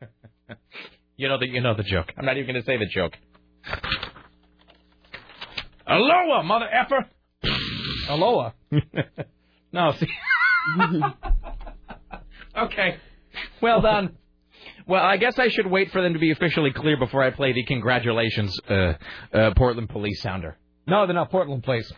[1.16, 2.10] You know the you know the joke.
[2.16, 3.12] I'm not even going to say the joke.
[5.86, 7.06] Aloha, mother effer.
[8.10, 8.50] Aloha.
[9.72, 10.06] no, see.
[12.58, 12.96] okay.
[13.62, 14.16] Well done.
[14.86, 17.52] Well, I guess I should wait for them to be officially clear before I play
[17.52, 18.94] the congratulations uh,
[19.32, 20.58] uh, Portland police sounder.
[20.86, 21.90] No, they're not Portland Police.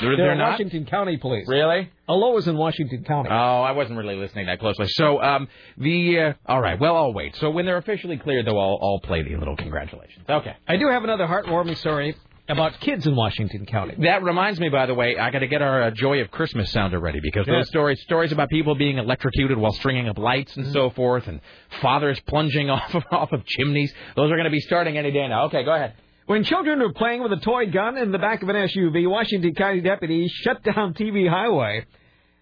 [0.00, 0.52] They're, They're, they're not.
[0.52, 1.46] Washington County Police.
[1.46, 1.90] Really?
[2.08, 3.28] Aloha's in Washington County.
[3.30, 4.86] Oh, I wasn't really listening that closely.
[4.88, 5.46] So, um,
[5.78, 6.80] the uh, all right.
[6.80, 7.36] Well, I'll wait.
[7.36, 10.24] So when they're officially cleared, though, I'll, I'll play the little congratulations.
[10.28, 10.56] Okay.
[10.66, 12.16] I do have another heartwarming story
[12.50, 13.94] about kids in Washington County.
[13.98, 16.70] That reminds me, by the way, I got to get our uh, Joy of Christmas
[16.72, 17.54] sounder ready because Yeah.
[17.54, 21.40] those stories stories about people being electrocuted while stringing up lights and so forth, and
[21.80, 23.92] fathers plunging off of off of chimneys.
[24.16, 25.44] Those are going to be starting any day now.
[25.46, 25.94] Okay, go ahead.
[26.26, 29.52] When children were playing with a toy gun in the back of an SUV, Washington
[29.54, 31.84] County deputies shut down TV Highway.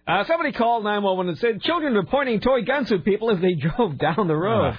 [0.07, 3.53] Uh, somebody called 911 and said children were pointing toy guns at people as they
[3.59, 4.75] drove down the road.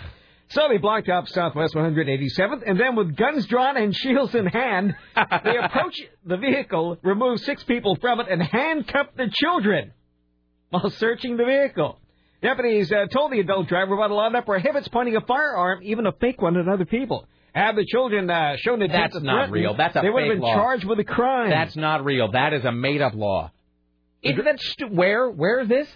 [0.51, 4.95] So they blocked up Southwest 187th, and then with guns drawn and shields in hand,
[5.45, 9.93] they approached the vehicle, removed six people from it, and handcuffed the children
[10.71, 12.01] while searching the vehicle.
[12.43, 16.07] Deputies uh, told the adult driver about a law that prohibits pointing a firearm, even
[16.07, 17.27] a fake one, at other people.
[17.53, 19.77] Have the children uh, shown intent That's not real.
[19.77, 20.55] That's a they would have been law.
[20.55, 21.51] charged with a crime.
[21.51, 22.31] That's not real.
[22.33, 23.51] That is a made up law.
[24.23, 25.29] Isn't that stu- where?
[25.29, 25.89] Where is this?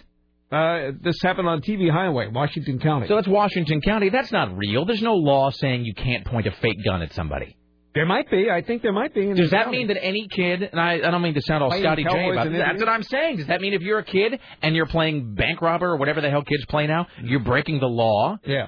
[0.51, 3.07] Uh, this happened on TV Highway, Washington County.
[3.07, 4.09] So it's Washington County.
[4.09, 4.85] That's not real.
[4.85, 7.57] There's no law saying you can't point a fake gun at somebody.
[7.95, 8.49] there might be.
[8.51, 9.27] I think there might be.
[9.29, 9.79] In Does that county.
[9.79, 12.29] mean that any kid, and I, I don't mean to sound all Playing Scotty J
[12.29, 13.37] about it, that's what I'm saying.
[13.37, 16.29] Does that mean if you're a kid and you're playing bank robber or whatever the
[16.29, 18.37] hell kids play now, you're breaking the law?
[18.45, 18.67] Yeah.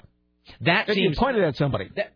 [0.61, 1.17] That If you seems.
[1.19, 1.89] pointed at somebody.
[1.95, 2.13] That,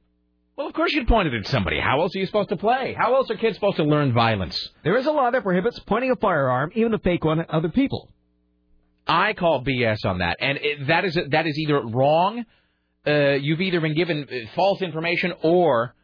[0.58, 1.80] well, of course you'd point it at somebody.
[1.80, 2.96] How else are you supposed to play?
[2.98, 4.58] How else are kids supposed to learn violence?
[4.84, 7.70] There is a law that prohibits pointing a firearm, even a fake one, at other
[7.70, 8.10] people.
[9.08, 12.46] I call BS on that, and it, that is that is either wrong.
[13.06, 15.96] Uh, you've either been given uh, false information, or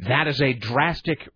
[0.00, 1.28] that is a drastic.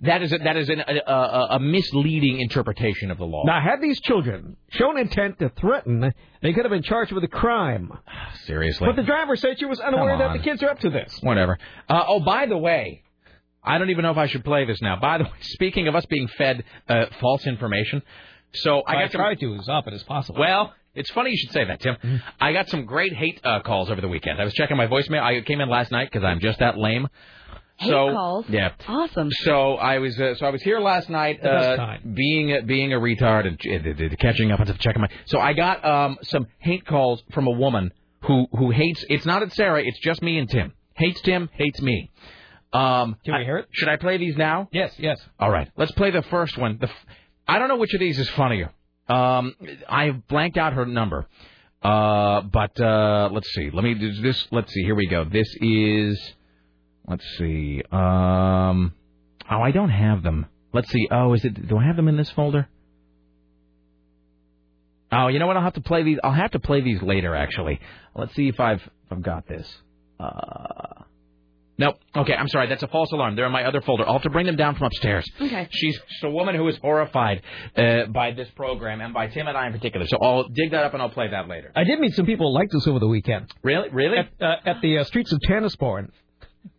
[0.00, 3.42] That is a, that is an, a, a, a misleading interpretation of the law.
[3.44, 7.28] Now, had these children shown intent to threaten, they could have been charged with a
[7.28, 7.92] crime.
[8.46, 8.86] Seriously.
[8.86, 11.18] But the driver said she was unaware that the kids are up to this.
[11.20, 11.58] Whatever.
[11.86, 13.02] Uh, oh, by the way,
[13.62, 14.98] I don't even know if I should play this now.
[15.00, 18.02] By the way, speaking of us being fed uh, false information,
[18.54, 20.40] so I I, got some- tried to as often as possible.
[20.40, 21.94] Well, it's funny you should say that, Tim.
[21.94, 22.16] Mm-hmm.
[22.40, 24.40] I got some great hate uh, calls over the weekend.
[24.40, 25.22] I was checking my voicemail.
[25.22, 27.08] I came in last night because I'm just that lame.
[27.76, 28.44] Hate so, calls.
[28.50, 28.72] Yeah.
[28.86, 29.30] Awesome.
[29.30, 32.96] So I was uh, so I was here last night, uh, being a- being a
[32.98, 33.58] retard and
[34.00, 35.08] uh, uh, catching up and checking my.
[35.24, 37.90] So I got um, some hate calls from a woman
[38.24, 39.02] who who hates.
[39.08, 39.82] It's not at Sarah.
[39.82, 40.74] It's just me and Tim.
[40.94, 41.48] Hates Tim.
[41.54, 42.10] Hates me.
[42.74, 43.68] Um, Can we I- hear it?
[43.72, 44.68] Should I play these now?
[44.72, 45.18] Yes, yes.
[45.40, 46.78] All right, let's play the first one.
[46.80, 47.06] The f-
[47.52, 48.72] I don't know which of these is funnier.
[49.08, 49.54] Um,
[49.88, 51.26] I blanked out her number.
[51.82, 53.70] Uh, but uh, let's see.
[53.70, 54.46] Let me do this.
[54.50, 54.82] Let's see.
[54.84, 55.24] Here we go.
[55.24, 56.18] This is.
[57.06, 57.82] Let's see.
[57.90, 58.94] Um.
[59.50, 60.46] Oh, I don't have them.
[60.72, 61.08] Let's see.
[61.10, 61.68] Oh, is it?
[61.68, 62.68] Do I have them in this folder?
[65.10, 65.58] Oh, you know what?
[65.58, 66.18] I'll have to play these.
[66.24, 67.34] I'll have to play these later.
[67.34, 67.80] Actually,
[68.14, 69.68] let's see if I've if I've got this.
[70.18, 71.02] Uh.
[71.78, 71.96] Nope.
[72.14, 72.68] Okay, I'm sorry.
[72.68, 73.34] That's a false alarm.
[73.34, 74.06] They're in my other folder.
[74.06, 75.28] I'll have to bring them down from upstairs.
[75.40, 75.68] Okay.
[75.70, 77.42] She's, she's a woman who is horrified
[77.76, 80.06] uh, by this program and by Tim and I in particular.
[80.06, 81.72] So I'll dig that up and I'll play that later.
[81.74, 83.50] I did meet some people like this over the weekend.
[83.62, 83.88] Really?
[83.88, 84.18] Really?
[84.18, 86.10] At, uh, at the uh, streets of Tanasbourne.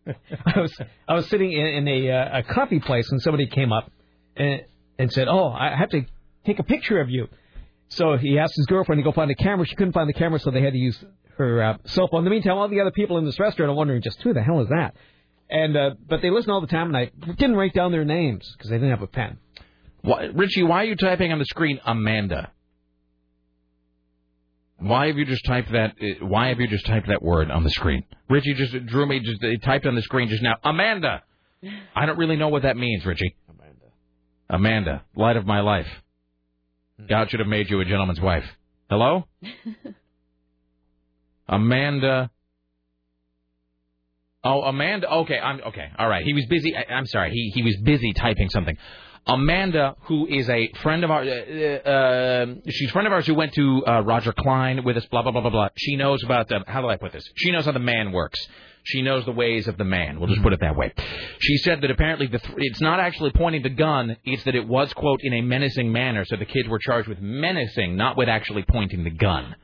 [0.07, 0.73] I was
[1.07, 3.91] I was sitting in, in a, uh, a coffee place and somebody came up
[4.35, 4.61] and,
[4.97, 6.05] and said, "Oh, I have to
[6.45, 7.27] take a picture of you.
[7.89, 9.65] So he asked his girlfriend to go find a camera.
[9.65, 11.03] She couldn't find the camera, so they had to use
[11.37, 12.19] her uh, cell phone.
[12.19, 14.41] In the meantime, all the other people in this restaurant are wondering just who the
[14.41, 14.95] hell is that?
[15.49, 18.49] And uh, but they listen all the time, and I didn't write down their names
[18.57, 19.37] because they didn't have a pen.
[20.01, 22.51] Why, Richie, why are you typing on the screen Amanda?
[24.77, 25.95] Why have you just typed that?
[26.01, 28.03] uh, Why have you just typed that word on the screen?
[28.29, 29.19] Richie just drew me.
[29.19, 30.55] Just he typed on the screen just now.
[30.63, 31.23] Amanda.
[31.95, 33.35] I don't really know what that means, Richie.
[33.49, 33.85] Amanda.
[34.49, 35.87] Amanda, light of my life.
[37.07, 38.45] God should have made you a gentleman's wife.
[38.89, 39.27] Hello.
[41.47, 42.31] Amanda.
[44.43, 45.09] Oh, Amanda.
[45.09, 45.87] Okay, I'm okay.
[45.97, 46.23] All right.
[46.25, 46.75] He was busy.
[46.75, 47.31] I, I'm sorry.
[47.31, 48.77] He he was busy typing something.
[49.25, 53.35] Amanda, who is a friend of ours, uh, uh, she's a friend of ours who
[53.35, 55.05] went to uh, Roger Klein with us.
[55.05, 55.69] Blah blah blah blah blah.
[55.77, 56.59] She knows about the.
[56.67, 57.25] How do I put this?
[57.35, 58.39] She knows how the man works.
[58.85, 60.19] She knows the ways of the man.
[60.19, 60.91] We'll just put it that way.
[61.39, 64.17] She said that apparently the th- it's not actually pointing the gun.
[64.25, 66.25] It's that it was quote in a menacing manner.
[66.25, 69.55] So the kids were charged with menacing, not with actually pointing the gun.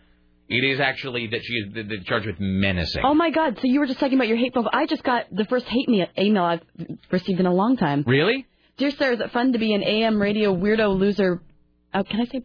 [0.50, 3.04] It is actually that she is charged with menacing.
[3.06, 3.58] Oh my God!
[3.62, 4.68] So you were just talking about your hate mail.
[4.74, 6.62] I just got the first hate me- email I've
[7.12, 8.04] received in a long time.
[8.08, 8.48] Really?
[8.78, 11.42] Dear sir, is it fun to be an AM radio weirdo loser?
[11.94, 12.42] Oh, can I say?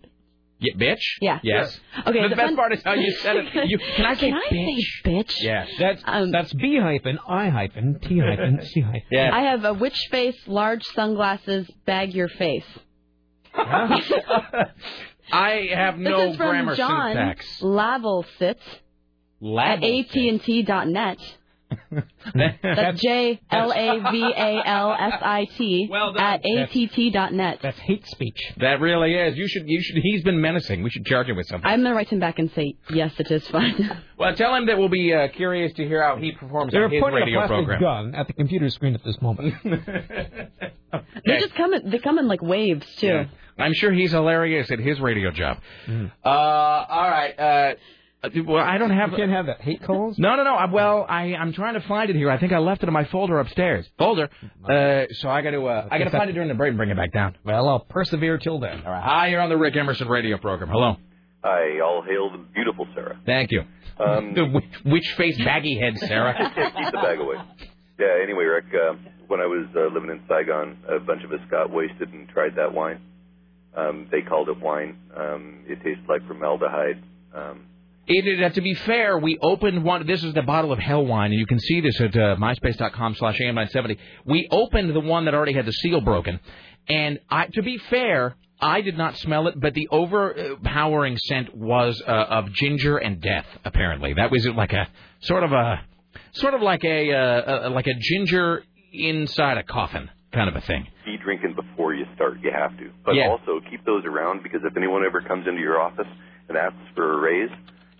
[0.61, 1.01] Yeah, bitch.
[1.21, 1.41] Yeah.
[1.43, 1.79] Yes.
[2.07, 2.13] Okay.
[2.21, 3.47] The it best fun- part is how you said it.
[3.69, 4.81] You, can I say Can I bitch?
[5.05, 5.33] say bitch?
[5.41, 5.65] Yeah.
[5.79, 9.03] That's um, that's B hyphen I hyphen T hyphen C hyphen.
[9.11, 9.31] Yeah.
[9.33, 12.67] I have a witch face, large sunglasses, bag your face.
[15.33, 17.63] I have This no is from grammar John syntax.
[19.43, 21.19] At AT&T.net.
[22.63, 27.59] That's J L A V A L S I T at att dot net.
[27.63, 28.39] That's hate speech.
[28.59, 29.37] That really is.
[29.37, 29.69] You should.
[29.69, 29.97] You should.
[30.03, 30.83] He's been menacing.
[30.83, 31.69] We should charge him with something.
[31.69, 34.03] I'm gonna write him back and say yes, it is fun.
[34.17, 36.91] Well, tell him that we'll be uh, curious to hear how he performs They're on
[36.93, 37.81] his pointing a radio plastic program.
[37.81, 39.55] gun at the computer screen at this moment.
[41.27, 43.07] They just come in, they come in like waves too.
[43.09, 43.25] Yeah.
[43.59, 45.59] I'm sure he's hilarious at his radio job.
[45.87, 46.07] Mm-hmm.
[46.25, 47.39] Uh, all right.
[47.39, 47.75] Uh,
[48.47, 49.11] well, I don't have.
[49.11, 50.19] You can't have that hate calls.
[50.19, 50.55] No, no, no.
[50.55, 52.31] I, well, I I'm trying to find it here.
[52.31, 53.87] I think I left it in my folder upstairs.
[53.99, 54.29] Folder.
[54.69, 56.77] Uh, so I got to uh, I got to find it during the break and
[56.77, 57.37] bring it back down.
[57.45, 58.83] Well, I'll persevere till then.
[58.85, 59.03] All right.
[59.03, 60.71] Hi, you're on the Rick Emerson radio program.
[60.71, 60.97] Hello.
[61.45, 63.21] Hi, all hail the beautiful Sarah.
[63.27, 63.65] Thank you.
[63.99, 66.35] Um, the witch, witch face baggy head, Sarah.
[66.55, 67.37] Keep the bag away.
[67.99, 68.95] Yeah, anyway, Rick, uh,
[69.29, 72.57] when I was uh, living in Saigon, a bunch of us got wasted and tried
[72.57, 73.01] that wine.
[73.77, 74.99] Um, they called it wine.
[75.17, 77.03] Um, it tastes like formaldehyde.
[77.35, 77.67] Um,
[78.07, 80.07] It, uh, to be fair, we opened one.
[80.07, 83.15] This is the bottle of hell wine, and you can see this at uh, myspace.com
[83.15, 83.97] slash am970.
[84.27, 86.39] We opened the one that already had the seal broken,
[86.89, 92.01] and I, to be fair, I did not smell it, but the overpowering scent was
[92.07, 93.47] uh, of ginger and death.
[93.65, 94.87] Apparently, that was like a
[95.23, 95.81] sort of a
[96.33, 100.61] sort of like a, uh, uh, like a ginger inside a coffin kind of a
[100.67, 100.87] thing.
[101.07, 102.39] be drinking before you start.
[102.43, 102.91] You have to.
[103.05, 103.29] But Yeah.
[103.29, 106.09] also keep those around because if anyone ever comes into your office
[106.49, 107.51] and asks for a raise,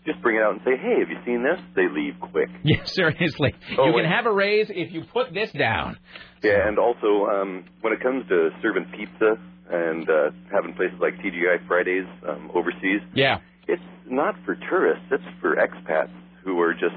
[0.07, 1.59] just bring it out and say, hey, have you seen this?
[1.75, 2.49] They leave quick.
[2.65, 3.55] Yeah, seriously.
[3.79, 5.99] Oh, you can have a raise if you put this down.
[6.43, 9.37] Yeah, and also um, when it comes to serving pizza
[9.71, 13.39] and uh, having places like TGI Fridays um, overseas, Yeah.
[13.67, 15.07] it's not for tourists.
[15.11, 16.13] It's for expats
[16.45, 16.97] who are just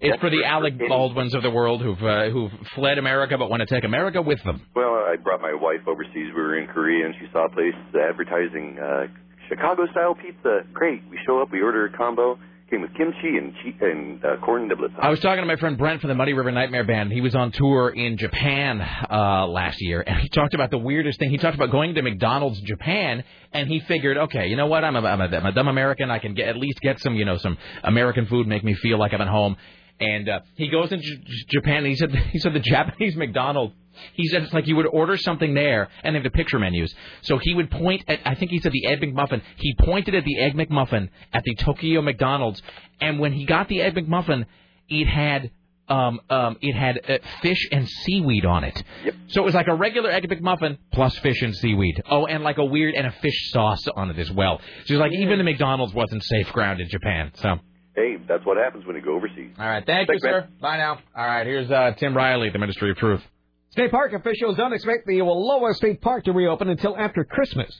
[0.00, 3.66] It's for the Alec Baldwins of the world who've uh, who've fled America but want
[3.66, 4.62] to take America with them.
[4.76, 6.30] Well, I brought my wife overseas.
[6.34, 7.74] We were in Korea, and she saw a place
[8.08, 9.06] advertising uh,
[9.48, 10.60] Chicago-style pizza.
[10.72, 11.02] Great.
[11.10, 12.38] We show up, we order a combo.
[12.70, 14.92] Came with kimchi and che- and uh, corn niblets.
[15.00, 17.10] I was talking to my friend Brent from the Muddy River Nightmare Band.
[17.10, 21.18] He was on tour in Japan uh, last year, and he talked about the weirdest
[21.18, 21.30] thing.
[21.30, 23.24] He talked about going to McDonald's Japan,
[23.54, 24.84] and he figured, okay, you know what?
[24.84, 26.10] I'm a, I'm a, I'm a dumb American.
[26.10, 28.98] I can get, at least get some, you know, some American food, make me feel
[28.98, 29.56] like I'm at home.
[29.98, 31.78] And uh, he goes into J- Japan.
[31.78, 33.74] And he said he said the Japanese McDonald's.
[34.14, 36.94] He said it's like you would order something there, and they have the picture menus.
[37.22, 39.42] So he would point at, I think he said the Egg McMuffin.
[39.56, 42.62] He pointed at the Egg McMuffin at the Tokyo McDonald's,
[43.00, 44.46] and when he got the Egg McMuffin,
[44.88, 45.50] it had
[45.88, 48.82] um, um, it had uh, fish and seaweed on it.
[49.04, 49.14] Yep.
[49.28, 52.02] So it was like a regular Egg McMuffin plus fish and seaweed.
[52.10, 54.60] Oh, and like a weird and a fish sauce on it as well.
[54.84, 57.32] So it's like even the McDonald's wasn't safe ground in Japan.
[57.34, 57.56] So.
[57.94, 59.50] Hey, that's what happens when you go overseas.
[59.58, 60.42] All right, thank Thanks, you, man.
[60.42, 60.48] sir.
[60.60, 61.00] Bye now.
[61.16, 63.22] All right, here's uh, Tim Riley the Ministry of Truth.
[63.70, 67.70] State park officials don't expect the Wallowa State Park to reopen until after Christmas.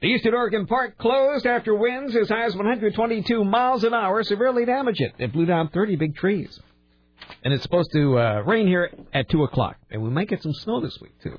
[0.00, 4.64] The Eastern Oregon Park closed after winds as high as 122 miles an hour severely
[4.64, 5.14] damaged it.
[5.18, 6.58] It blew down 30 big trees.
[7.44, 9.76] And it's supposed to uh, rain here at 2 o'clock.
[9.90, 11.38] And we might get some snow this week, too.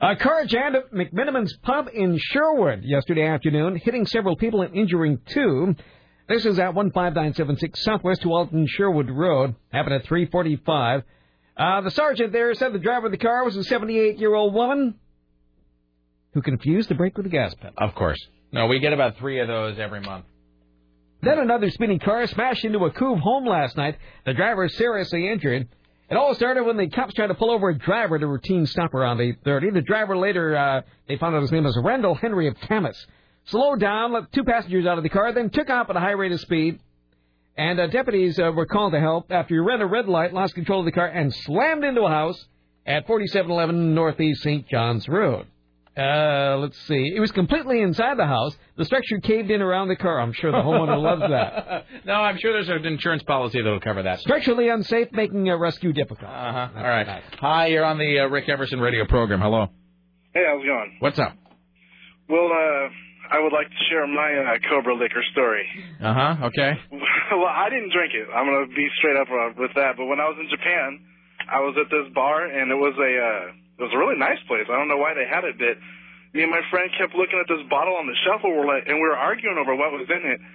[0.00, 5.20] A car jammed at McMenamins Pub in Sherwood yesterday afternoon, hitting several people and injuring
[5.26, 5.76] two.
[6.28, 9.54] This is at 15976 Southwest Tualatin Sherwood Road.
[9.70, 11.04] Happened at 345.
[11.56, 14.94] Uh, the sergeant there said the driver of the car was a 78-year-old woman.
[16.32, 17.74] who confused the brake with the gas pedal.
[17.78, 18.18] Of course.
[18.52, 20.24] No, we get about three of those every month.
[21.22, 23.96] Then another spinning car smashed into a Couve home last night.
[24.26, 25.68] The driver is seriously injured.
[26.10, 28.66] It all started when the cops tried to pull over a driver at a routine
[28.66, 29.72] stop around 8.30.
[29.74, 33.06] The driver later, uh, they found out his name was Randall Henry of Camas.
[33.46, 36.10] Slowed down, let two passengers out of the car, then took off at a high
[36.12, 36.78] rate of speed.
[37.56, 40.54] And uh, deputies uh, were called to help after he ran a red light, lost
[40.54, 42.46] control of the car, and slammed into a house
[42.84, 44.68] at 4711 Northeast St.
[44.68, 45.46] John's Road.
[45.96, 47.12] Uh, let's see.
[47.14, 48.56] It was completely inside the house.
[48.76, 50.20] The structure caved in around the car.
[50.20, 51.86] I'm sure the homeowner loves that.
[52.04, 54.18] no, I'm sure there's an insurance policy that'll cover that.
[54.18, 56.28] Structurally unsafe, making a rescue difficult.
[56.28, 56.68] Uh-huh.
[56.76, 57.22] All right.
[57.38, 59.40] Hi, you're on the uh, Rick Emerson radio program.
[59.40, 59.68] Hello.
[60.34, 60.96] Hey, how's it going?
[60.98, 61.36] What's up?
[62.28, 62.88] Well, uh,
[63.30, 65.64] I would like to share my uh, Cobra liquor story.
[66.00, 66.46] Uh huh.
[66.52, 66.72] Okay.
[67.32, 68.28] well, I didn't drink it.
[68.28, 69.96] I'm gonna be straight up uh, with that.
[69.96, 71.00] But when I was in Japan,
[71.48, 73.44] I was at this bar, and it was a uh,
[73.80, 74.68] it was a really nice place.
[74.68, 75.80] I don't know why they had it, but
[76.36, 78.84] me and my friend kept looking at this bottle on the shelf, and we're like,
[78.86, 80.40] and we were arguing over what was in it.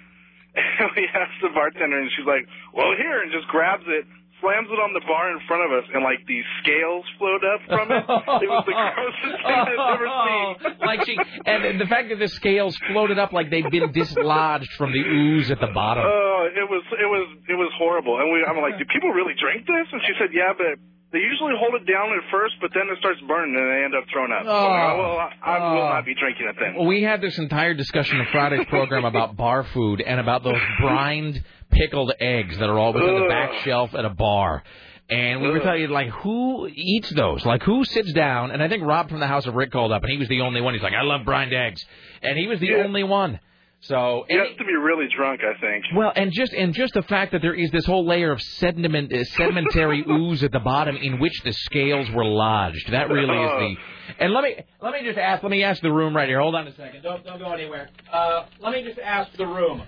[0.50, 2.42] And we asked the bartender, and she's like,
[2.74, 4.02] "Well, here," and just grabs it,
[4.40, 7.60] slams it on the bar in front of us, and like these scales float up
[7.68, 8.04] from it.
[8.44, 10.48] it was the grossest thing I've ever seen.
[10.90, 11.14] like she,
[11.46, 15.50] and the fact that the scales floated up like they've been dislodged from the ooze
[15.50, 16.04] at the bottom.
[16.06, 18.18] Oh, it was it was it was horrible.
[18.18, 19.86] And we, I'm like, do people really drink this?
[19.92, 20.80] And she said, yeah, but
[21.12, 23.94] they usually hold it down at first, but then it starts burning and they end
[23.94, 24.42] up throwing up.
[24.46, 24.98] Oh.
[24.98, 25.88] well, I, I will Oh.
[25.88, 26.74] not be drinking it then.
[26.76, 30.60] Well, we had this entire discussion in Friday's program about bar food and about those
[30.80, 34.62] brined pickled eggs that are always on the back shelf at a bar.
[35.08, 35.62] And we were Ugh.
[35.64, 37.44] telling you, like, who eats those?
[37.44, 38.52] Like, who sits down?
[38.52, 40.42] And I think Rob from the House of Rick called up, and he was the
[40.42, 40.74] only one.
[40.74, 41.84] He's like, I love brined eggs.
[42.22, 42.84] And he was the Yeah.
[42.84, 43.40] only one.
[43.82, 45.84] So, You have to be really drunk, I think.
[45.96, 49.10] well, and just and just the fact that there is this whole layer of sediment,
[49.12, 52.92] uh, sedimentary ooze at the bottom in which the scales were lodged.
[52.92, 53.74] That really is the.
[54.18, 55.42] And let me let me just ask.
[55.42, 56.40] Let me ask the room right here.
[56.40, 57.02] Hold on a second.
[57.02, 57.88] Don't don't go anywhere.
[58.12, 59.82] Uh, let me just ask the room.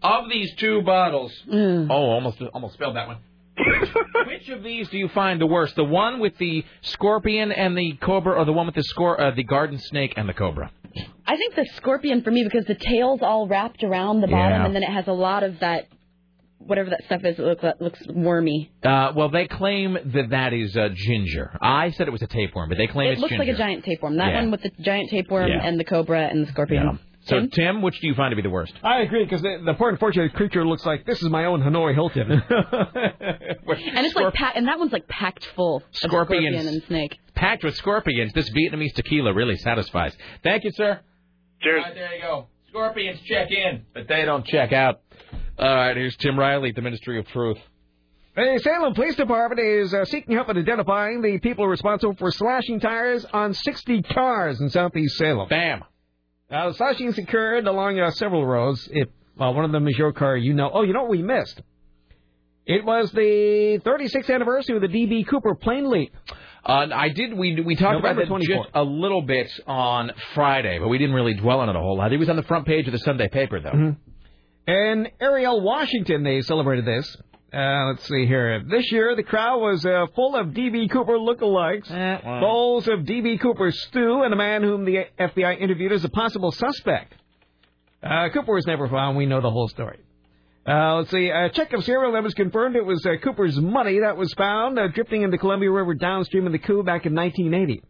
[0.00, 3.18] Of these two bottles, oh, almost almost spelled that one.
[4.26, 5.74] Which of these do you find the worst?
[5.74, 9.34] The one with the scorpion and the cobra, or the one with the scor- uh,
[9.34, 10.70] the garden snake and the cobra?
[11.26, 14.64] I think the scorpion for me because the tail's all wrapped around the bottom Yeah.
[14.66, 15.86] and then it has a lot of that
[16.58, 18.70] whatever that stuff is it looks looks wormy.
[18.82, 21.56] Uh, well, they claim that that is uh, ginger.
[21.62, 23.44] I said it was a tapeworm, but they claim It it's looks ginger.
[23.44, 24.16] like a giant tapeworm.
[24.16, 24.40] That Yeah.
[24.40, 25.60] one with the giant tapeworm Yeah.
[25.66, 26.98] and the cobra and the scorpion.
[27.28, 28.72] So, Tim, which do you find to be the worst?
[28.82, 31.94] I agree because the, the poor unfortunate creature looks like this is my own Hanoi
[31.94, 32.42] Hilton.
[33.94, 36.54] And it's like pa- and that one's like packed full of Scorpions.
[36.56, 37.18] scorpion and snake.
[37.34, 40.16] Packed with scorpions, this Vietnamese tequila really satisfies.
[40.42, 41.00] Thank you, sir.
[41.62, 41.82] Cheers.
[41.84, 42.46] All right, there you go.
[42.70, 45.00] Scorpions check in, but they don't check out.
[45.58, 47.58] All right, here's Tim Riley at the Ministry of Truth.
[48.36, 52.78] The Salem Police Department is uh, seeking help in identifying the people responsible for slashing
[52.80, 55.48] tires on 60 cars in southeast Salem.
[55.48, 55.82] Bam.
[56.50, 58.88] Now, the slashings occurred along uh, several roads.
[58.90, 60.70] If well, one of them is your car, you know.
[60.72, 61.60] Oh, you know what we missed?
[62.66, 66.14] It was the 36th anniversary of the DB Cooper plane leap.
[66.64, 67.32] Uh, I did.
[67.32, 68.64] We we talked November about that 24th.
[68.64, 71.96] just a little bit on Friday, but we didn't really dwell on it a whole
[71.96, 72.12] lot.
[72.12, 73.70] It was on the front page of the Sunday paper, though.
[73.70, 74.70] Mm-hmm.
[74.70, 77.16] In Ariel, Washington, they celebrated this.
[77.52, 78.62] Uh, let's see here.
[78.62, 80.88] This year, the crowd was uh, full of D.B.
[80.88, 82.40] Cooper lookalikes, well.
[82.40, 83.38] bowls of D.B.
[83.38, 87.14] Cooper stew, and a man whom the FBI interviewed as a possible suspect.
[88.02, 89.16] Uh, Cooper was never found.
[89.16, 89.98] We know the whole story.
[90.68, 91.30] Uh, let's see.
[91.30, 94.88] A check of serial numbers confirmed it was uh, Cooper's money that was found uh,
[94.88, 97.82] drifting in the Columbia River downstream of the coup back in 1980.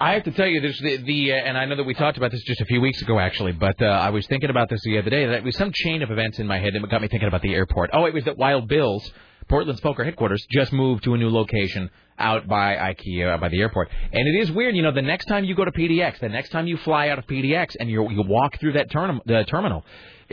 [0.00, 2.18] I have to tell you, there's the, the uh, and I know that we talked
[2.18, 4.80] about this just a few weeks ago, actually, but uh, I was thinking about this
[4.84, 5.24] the other day.
[5.26, 7.42] That it was some chain of events in my head that got me thinking about
[7.42, 7.90] the airport.
[7.92, 9.08] Oh, it was that Wild Bill's,
[9.48, 13.88] Portland's poker headquarters, just moved to a new location out by IKEA, by the airport.
[14.12, 16.50] And it is weird, you know, the next time you go to PDX, the next
[16.50, 19.84] time you fly out of PDX and you you walk through that term, the terminal,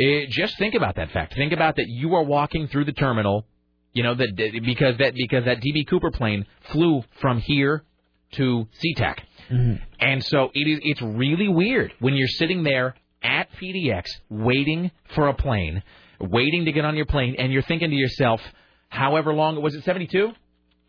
[0.01, 1.36] eh, just think about that fact.
[1.36, 3.45] Think about that you are walking through the terminal,
[3.93, 4.36] you know, that
[4.66, 7.84] because that because that DB Cooper plane flew from here
[8.34, 9.20] to SeaTac.
[9.52, 9.84] Mm-hmm.
[9.99, 15.28] And so it is it's really weird when you're sitting there at PDX waiting for
[15.28, 15.84] a plane,
[16.20, 18.41] waiting to get on your plane and you're thinking to yourself,
[18.89, 20.32] however long it was it 72?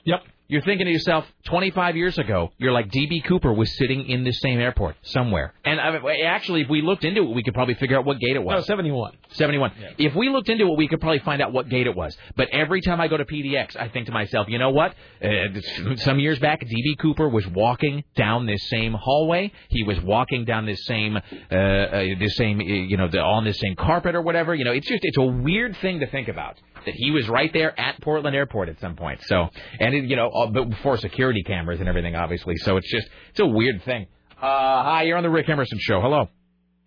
[0.04, 0.20] Yep.
[0.52, 4.32] You're thinking to yourself, 25 years ago, you're like DB Cooper was sitting in the
[4.32, 5.54] same airport somewhere.
[5.64, 5.96] And I,
[6.26, 8.56] actually, if we looked into it, we could probably figure out what gate it was.
[8.56, 9.16] No, 71.
[9.30, 9.72] 71.
[9.96, 12.14] If we looked into it, we could probably find out what gate it was.
[12.36, 14.94] But every time I go to PDX, I think to myself, you know what?
[15.24, 15.58] Uh,
[15.96, 19.52] some years back, DB Cooper was walking down this same hallway.
[19.70, 23.44] He was walking down this same, uh, uh, this same, uh, you know, the, on
[23.44, 24.54] this same carpet or whatever.
[24.54, 27.52] You know, it's just, it's a weird thing to think about that he was right
[27.52, 29.20] there at Portland Airport at some point.
[29.24, 29.48] So,
[29.80, 32.56] and it, you know, all, but before security cameras and everything, obviously.
[32.58, 34.06] So it's just, it's a weird thing.
[34.36, 36.00] Uh, hi, you're on the Rick Emerson show.
[36.00, 36.26] Hello.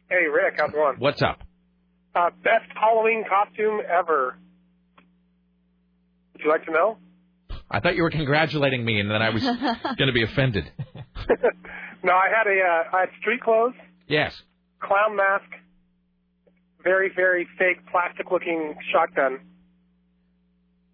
[0.10, 0.96] Hey, Rick, how's it going?
[1.00, 1.40] What's up?
[2.14, 4.38] Uh, best Halloween costume ever.
[6.34, 6.98] Would you like to know?
[7.72, 9.44] I thought you were congratulating me, and then I was
[9.98, 10.72] going to be offended.
[12.04, 13.74] No, I had a uh, I had street clothes,
[14.08, 14.40] Yes.
[14.80, 15.50] clown mask,
[16.84, 19.40] very very fake plastic looking shotgun,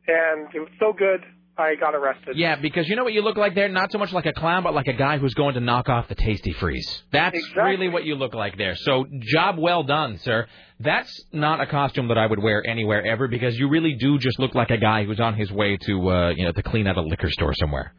[0.08, 1.22] and it was so good
[1.58, 2.38] I got arrested.
[2.38, 3.68] Yeah, because you know what you look like there?
[3.70, 6.08] Not so much like a clown, but like a guy who's going to knock off
[6.08, 7.02] the Tastee Freez.
[7.12, 8.76] That's really what you look like there.
[8.76, 10.48] So, job well done, sir.
[10.80, 14.40] That's not a costume that I would wear anywhere ever because you really do just
[14.40, 16.98] look like a guy who's on his way to, uh, you know, to clean out
[16.98, 17.94] a liquor store somewhere.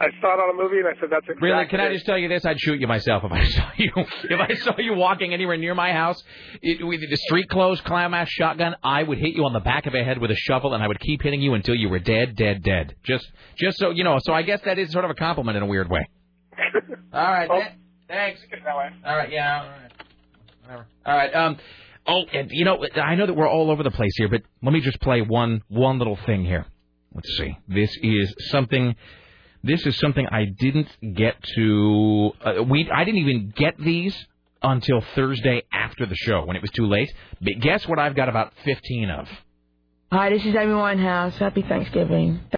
[0.00, 1.50] I saw it on a movie and I said that's exactly.
[1.50, 1.66] Really?
[1.66, 2.46] Can I just tell you this?
[2.46, 3.92] I'd shoot you myself if I saw you.
[3.96, 6.22] If I saw you walking anywhere near my house
[6.62, 9.84] it, with the street clothes, clown mask, shotgun, I would hit you on the back
[9.86, 11.98] of the head with a shovel, and I would keep hitting you until you were
[11.98, 12.96] dead, dead, dead.
[13.04, 14.18] Just, just so you know.
[14.22, 16.08] So I guess that is sort of a compliment in a weird way.
[17.12, 17.50] All right.
[17.50, 17.72] th-
[18.08, 18.40] thanks.
[19.04, 19.30] All right.
[19.30, 19.62] Yeah.
[19.62, 19.92] All right.
[20.62, 20.86] Whatever.
[21.04, 21.34] All right.
[21.34, 21.58] Um.
[22.06, 24.72] Oh, and you know, I know that we're all over the place here, but let
[24.72, 26.64] me just play one one little thing here.
[27.14, 27.58] Let's see.
[27.68, 28.96] This is something.
[29.62, 32.30] This is something I didn't get to.
[32.44, 34.16] Uh, we I didn't even get these
[34.62, 37.12] until Thursday after the show when it was too late.
[37.40, 37.98] But guess what?
[37.98, 39.28] I've got about fifteen of.
[40.12, 41.34] Hi, this is Amy Winehouse.
[41.34, 42.40] Happy Thanksgiving.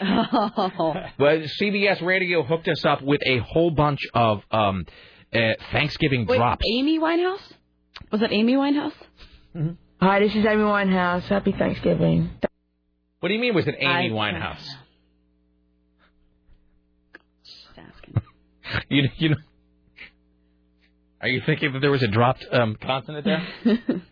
[0.00, 4.86] Well, CBS Radio hooked us up with a whole bunch of um,
[5.34, 5.38] uh,
[5.72, 6.64] Thanksgiving Wait, drops.
[6.72, 7.40] Amy Winehouse?
[8.12, 8.92] Was it Amy Winehouse?
[10.00, 11.22] Hi, this is Amy Winehouse.
[11.24, 12.30] Happy Thanksgiving.
[13.18, 13.54] What do you mean?
[13.54, 14.64] Was it Amy I- Winehouse?
[18.88, 19.36] You you know.
[21.20, 24.02] Are you thinking that there was a dropped um, consonant there?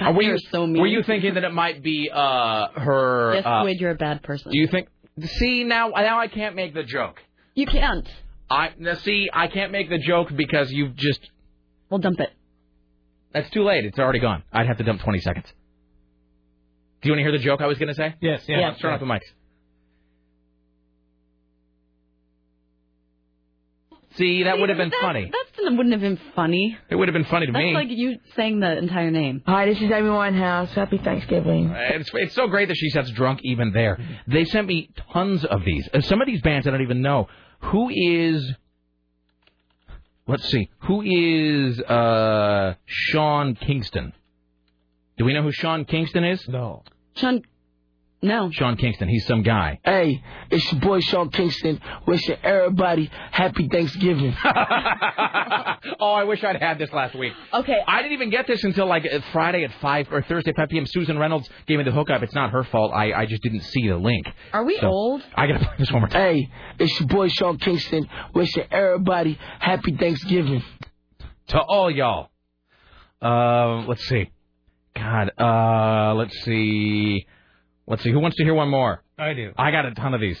[0.00, 0.80] Or were you so mean.
[0.80, 3.34] were you thinking that it might be uh her?
[3.34, 4.52] Yes, uh, Squid, you're a bad person.
[4.52, 4.88] do you think?
[5.24, 7.20] See now now I can't make the joke.
[7.54, 8.08] You can't.
[8.48, 11.20] I now see I can't make the joke because you've just.
[11.88, 12.30] We'll dump it.
[13.32, 13.84] That's too late.
[13.84, 14.42] It's already gone.
[14.52, 15.46] I'd have to dump 20 seconds.
[17.00, 18.14] Do you want to hear the joke I was going to say?
[18.20, 18.68] Yes, yeah.
[18.68, 19.20] Let's turn off the mics.
[24.16, 25.30] See, that would have been that, funny.
[25.30, 26.76] That wouldn't have been funny.
[26.88, 27.72] It would have been funny to me.
[27.72, 29.42] That's like you saying the entire name.
[29.46, 30.68] Hi, this is Amy Winehouse.
[30.70, 31.70] Happy Thanksgiving.
[31.70, 33.98] It's, it's so great that she sounds drunk even there.
[34.26, 35.88] They sent me tons of these.
[35.94, 37.28] Uh, Some of these bands I don't even know.
[37.60, 38.52] Who is.
[40.26, 40.70] Let's see.
[40.80, 44.12] Who is uh, Sean Kingston?
[45.18, 46.46] Do we know who Sean Kingston is?
[46.48, 46.82] No.
[47.14, 47.42] Sean.
[48.22, 48.50] No.
[48.52, 49.08] Sean Kingston.
[49.08, 49.80] He's some guy.
[49.82, 54.36] Hey, it's your boy Sean Kingston wishing everybody happy Thanksgiving.
[54.44, 57.32] oh, I wish I'd had this last week.
[57.52, 57.78] Okay.
[57.86, 60.68] I didn't even get this until like uh, Friday at 5 or Thursday at 5
[60.68, 60.86] p.m.
[60.86, 62.22] Susan Reynolds gave me the hookup.
[62.22, 62.92] It's not her fault.
[62.92, 64.26] I, I just didn't see the link.
[64.52, 65.22] Are we So, old?
[65.34, 66.20] I got to play this one more time.
[66.34, 70.62] Hey, it's your boy Sean Kingston wishing everybody happy Thanksgiving.
[71.48, 72.28] to all y'all.
[73.22, 74.30] Uh, let's see.
[74.94, 77.26] God, uh, let's see.
[77.90, 78.12] Let's see.
[78.12, 79.02] Who wants to hear one more?
[79.18, 79.52] I do.
[79.58, 80.40] I got a ton of these.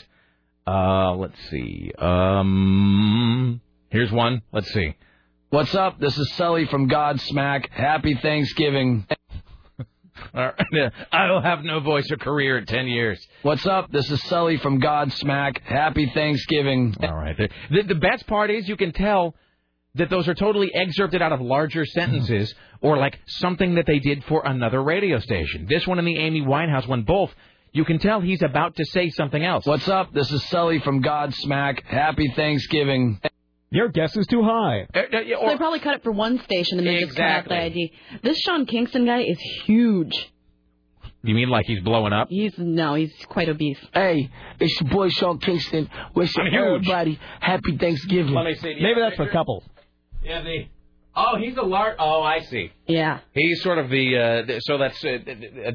[0.68, 1.90] Uh, let's see.
[1.98, 4.42] Um, here's one.
[4.52, 4.94] Let's see.
[5.48, 5.98] What's up?
[5.98, 7.68] This is Sully from Godsmack.
[7.70, 9.04] Happy Thanksgiving.
[10.32, 10.92] All right.
[11.12, 13.20] I'll have no voice or career in ten years.
[13.42, 13.90] What's up?
[13.90, 15.60] This is Sully from Godsmack.
[15.62, 16.94] Happy Thanksgiving.
[17.02, 17.36] All right.
[17.36, 19.34] The, the best part is you can tell
[19.96, 24.24] that those are totally excerpted out of larger sentences or like something that they did
[24.24, 25.66] for another radio station.
[25.68, 27.30] This one and the Amy Winehouse one both.
[27.72, 29.64] You can tell he's about to say something else.
[29.66, 30.12] What's up?
[30.12, 31.84] This is Sully from Godsmack.
[31.84, 33.20] Happy Thanksgiving.
[33.70, 34.86] Your guess is too high.
[34.92, 37.54] Uh, So they probably cut it for one station and then just cut out the
[37.54, 37.82] Exactly.
[37.84, 37.92] ID.
[38.24, 40.30] This Sean Kingston guy is huge.
[41.22, 42.28] You mean like he's blowing up?
[42.30, 43.78] He's no, he's quite obese.
[43.92, 48.32] Hey, it's your boy Sean Kingston wishing I'm everybody happy Thanksgiving.
[48.34, 48.74] Let me see.
[48.80, 49.62] Maybe that's for couples.
[50.22, 50.66] Yeah, the.
[51.16, 51.96] Oh, he's a large.
[51.98, 52.70] Oh, I see.
[52.86, 53.20] Yeah.
[53.32, 54.16] He's sort of the.
[54.48, 55.18] Uh, so that's uh,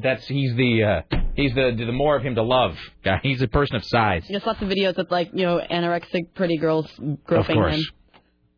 [0.02, 2.76] that's he's the uh, he's the the more of him to love.
[3.04, 3.18] guy.
[3.22, 4.24] He's a person of size.
[4.28, 7.74] There's lots of videos of like, you know, anorexic pretty girls Of groping course.
[7.74, 7.82] him.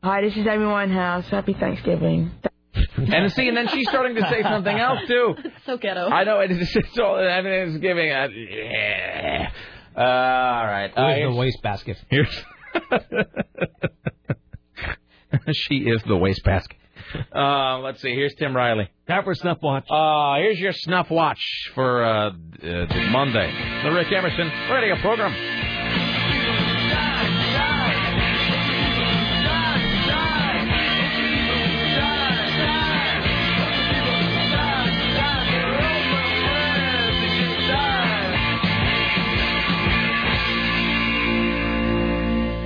[0.04, 1.24] Hi, this is Amy Winehouse.
[1.24, 2.30] Happy Thanksgiving.
[2.96, 5.34] And see, and then she's starting to say something else too.
[5.66, 6.08] so ghetto.
[6.08, 6.68] I know it is.
[6.76, 8.10] It's all everything's giving.
[8.12, 9.50] Uh, yeah.
[9.96, 10.92] Uh, all right.
[10.96, 11.96] Uh, Here's the wastebasket.
[12.10, 12.44] Here's.
[15.52, 16.76] she is the wastebasket.
[17.32, 18.12] Uh, let's see.
[18.12, 18.90] Here's Tim Riley.
[19.06, 19.86] Time for snuff watch.
[19.88, 21.40] Uh, here's your snuff watch
[21.74, 23.80] for uh, uh, Monday.
[23.84, 25.77] The Rick Emerson radio program.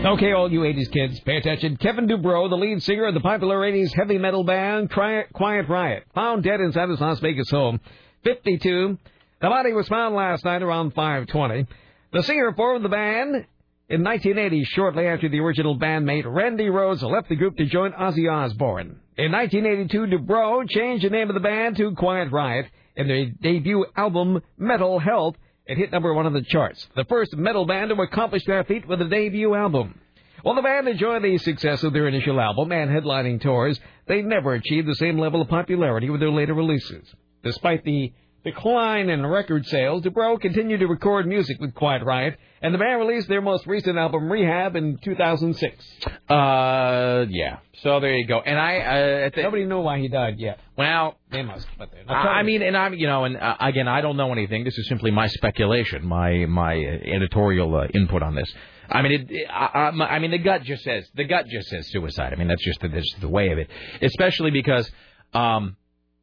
[0.05, 1.77] Okay, all you 80s kids, pay attention.
[1.77, 6.43] Kevin DuBrow, the lead singer of the popular 80s heavy metal band Quiet Riot, found
[6.43, 7.79] dead inside his Las Vegas home.
[8.25, 8.99] 52.
[9.41, 11.69] The body was found last night around 520.
[12.13, 13.47] The singer formed the band
[13.89, 18.29] in 1980, shortly after the original bandmate Randy Rhoads left the group to join Ozzy
[18.29, 18.99] Osbourne.
[19.17, 22.67] In 1982, DuBrow changed the name of the band to Quiet Riot
[22.97, 25.37] in their debut album Metal Health
[25.67, 28.87] it hit number one on the charts, the first metal band to accomplish that feat
[28.87, 30.01] with a debut album.
[30.43, 33.79] While the band enjoyed the success of their initial album and headlining tours,
[34.09, 37.15] they never achieved the same level of popularity with their later releases.
[37.45, 38.13] Despite the
[38.43, 43.01] decline in record sales, DuBrow continued to record music with Quiet Riot, and the band
[43.01, 45.85] released their most recent album, Rehab, in 2006.
[46.29, 47.59] Uh, yeah.
[47.83, 48.41] So there you go.
[48.41, 50.61] And I, uh, th- nobody knew why he died yet.
[50.79, 51.67] Well, they must.
[51.77, 54.63] But I, I mean, and I'm, you know, and uh, again, I don't know anything.
[54.63, 58.53] This is simply my speculation, my my editorial uh, input on this.
[58.89, 62.33] I mean, it, I, I, mean, the gut just says the gut just says suicide.
[62.33, 63.69] I mean, that's just the, that's the way of it.
[64.01, 64.91] Especially because,
[65.35, 65.82] um, uh,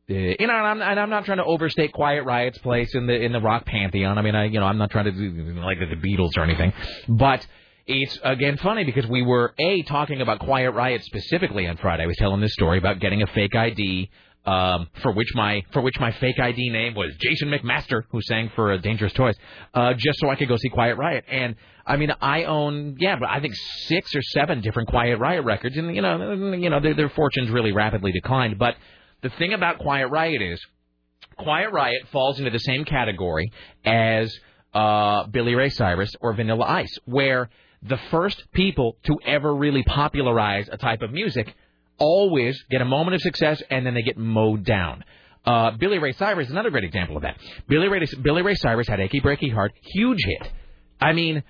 [0.10, 3.14] you know, and I'm, and I'm not trying to overstate Quiet Riot's place in the
[3.14, 4.18] in the rock pantheon.
[4.18, 6.74] I mean, I you know, I'm not trying to do like the Beatles or anything,
[7.08, 7.46] but
[7.86, 12.04] it's again funny because we were a talking about Quiet Riot specifically on Friday.
[12.04, 14.10] I was telling this story about getting a fake ID.
[14.46, 18.50] Um, for which my for which my fake ID name was Jason McMaster, who sang
[18.56, 19.36] for uh, Dangerous Toys,
[19.74, 21.26] uh, just so I could go see Quiet Riot.
[21.30, 21.56] And
[21.86, 23.54] I mean, I own yeah, but I think
[23.88, 27.50] six or seven different Quiet Riot records, and you know, you know, their, their fortunes
[27.50, 28.58] really rapidly declined.
[28.58, 28.76] But
[29.22, 30.60] the thing about Quiet Riot is,
[31.38, 33.52] Quiet Riot falls into the same category
[33.86, 34.38] as
[34.74, 37.50] uh, Billy Ray Cyrus or Vanilla Ice, where
[37.82, 41.54] the first people to ever really popularize a type of music
[41.98, 45.04] always get a moment of success and then they get mowed down.
[45.46, 47.38] Uh, Billy Ray Cyrus is another great example of that.
[47.68, 50.52] Billy Ray, Billy Ray Cyrus had Achy Breaky Heart, huge hit.
[51.02, 51.44] I mean,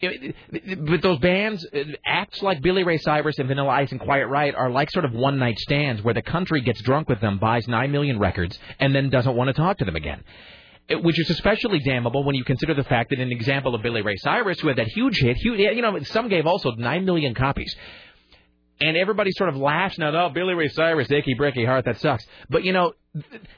[0.00, 4.54] but those bands, uh, acts like Billy Ray Cyrus and Vanilla Ice and Quiet Riot
[4.54, 7.66] are like sort of one night stands where the country gets drunk with them, buys
[7.66, 10.22] nine million records, and then doesn't want to talk to them again.
[10.90, 14.16] Which is especially damnable when you consider the fact that an example of Billy Ray
[14.16, 17.74] Cyrus, who had that huge hit, huge, you know, some gave also nine million copies.
[18.80, 22.24] And everybody sort of laughs now, oh, Billy Ray Cyrus, Achy Breaky Heart, that sucks.
[22.48, 22.92] But, you know,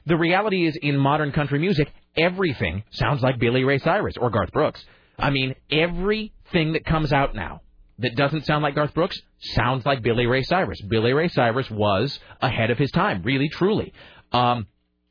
[0.07, 4.51] the reality is in modern country music, everything sounds like Billy Ray Cyrus or Garth
[4.51, 4.83] Brooks.
[5.21, 7.63] I mean, everything that comes out now
[7.99, 10.81] that doesn't sound like Garth Brooks sounds like Billy Ray Cyrus.
[10.83, 13.93] Billy Ray Cyrus was ahead of his time, really, truly.
[14.33, 14.67] Um,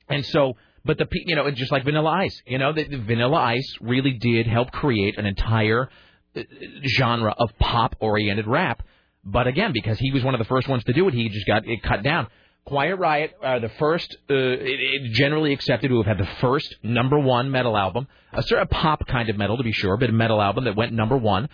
[0.08, 0.54] and so,
[0.84, 3.78] but the you know, it's just like Vanilla Ice, you know, the, the Vanilla Ice
[3.82, 5.90] really did help create an entire
[6.36, 6.42] uh,
[6.88, 8.84] genre of pop-oriented rap.
[9.24, 11.46] But again, because he was one of the first ones to do it, he just
[11.46, 12.28] got it cut down.
[12.70, 16.76] Quiet Riot are the first, uh, it, it generally accepted to have had the first
[16.84, 20.10] number one metal album, a sort of pop kind of metal to be sure, but
[20.10, 21.50] a metal album that went number one.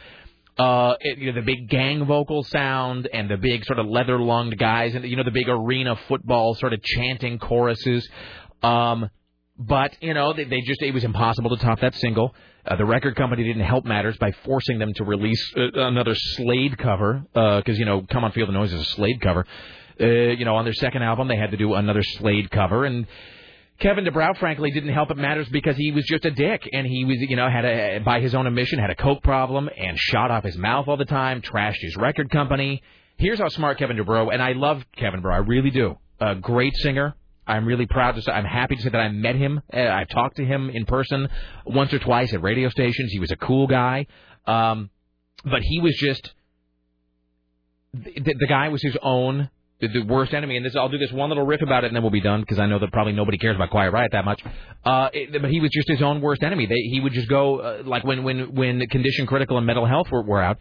[0.57, 4.19] Uh, it, you know, the big gang vocal sound and the big sort of leather
[4.19, 8.07] lunged guys and you know the big arena football sort of chanting choruses.
[8.61, 9.09] Um,
[9.57, 12.35] but you know they, they just it was impossible to top that single.
[12.65, 16.77] Uh, the record company didn't help matters by forcing them to release uh, another Slade
[16.77, 19.45] cover because uh, you know Come on Feel the Noise is a Slade cover.
[19.99, 23.07] Uh, you know, on their second album, they had to do another Slade cover, and
[23.79, 27.03] Kevin DuBrow, frankly, didn't help it matters because he was just a dick, and he
[27.03, 30.31] was, you know, had a, by his own admission, had a coke problem and shot
[30.31, 32.81] off his mouth all the time, trashed his record company.
[33.17, 35.97] Here's how smart Kevin DuBrow, and I love Kevin DuBrow, I really do.
[36.19, 37.15] A great singer.
[37.47, 39.61] I'm really proud to say, I'm happy to say that I met him.
[39.71, 41.27] Uh, I've talked to him in person
[41.65, 43.11] once or twice at radio stations.
[43.11, 44.07] He was a cool guy.
[44.47, 44.89] Um,
[45.43, 46.33] but he was just,
[47.93, 49.49] the, the guy was his own
[49.87, 50.57] the, the worst enemy.
[50.57, 52.41] And this, I'll do this one little riff about it, and then we'll be done
[52.41, 54.41] because I know that probably nobody cares about Quiet Riot that much.
[54.83, 56.65] Uh, it, but he was just his own worst enemy.
[56.65, 60.11] They, he would just go uh, like when when when Condition Critical and Metal Health
[60.11, 60.57] were, were out.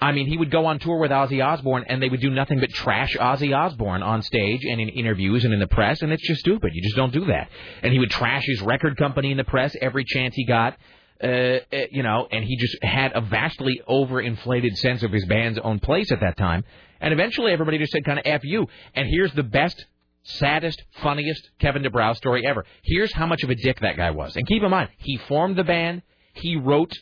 [0.00, 2.60] I mean, he would go on tour with Ozzy Osbourne, and they would do nothing
[2.60, 6.26] but trash Ozzy Osbourne on stage and in interviews and in the press, and it's
[6.26, 6.70] just stupid.
[6.72, 7.48] You just don't do that.
[7.82, 10.76] And he would trash his record company in the press every chance he got.
[11.22, 15.58] Uh, uh you know, and he just had a vastly overinflated sense of his band's
[15.58, 16.64] own place at that time.
[17.00, 18.66] And eventually everybody just said kind of F you.
[18.94, 19.84] And here's the best,
[20.22, 22.64] saddest, funniest Kevin DuBrow story ever.
[22.82, 24.36] Here's how much of a dick that guy was.
[24.36, 26.02] And keep in mind, he formed the band.
[26.34, 26.92] He wrote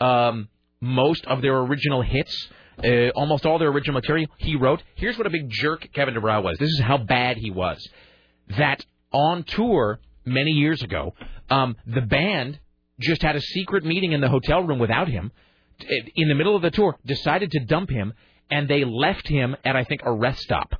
[0.00, 0.48] um,
[0.80, 2.48] most of their original hits.
[2.82, 4.80] Uh, almost all their original material he wrote.
[4.94, 6.58] Here's what a big jerk Kevin DuBrow was.
[6.58, 7.84] This is how bad he was.
[8.56, 11.14] That on tour many years ago,
[11.50, 12.60] um, the band
[13.00, 15.32] just had a secret meeting in the hotel room without him
[16.16, 18.12] in the middle of the tour, decided to dump him,
[18.50, 20.74] and they left him at I think a rest stop.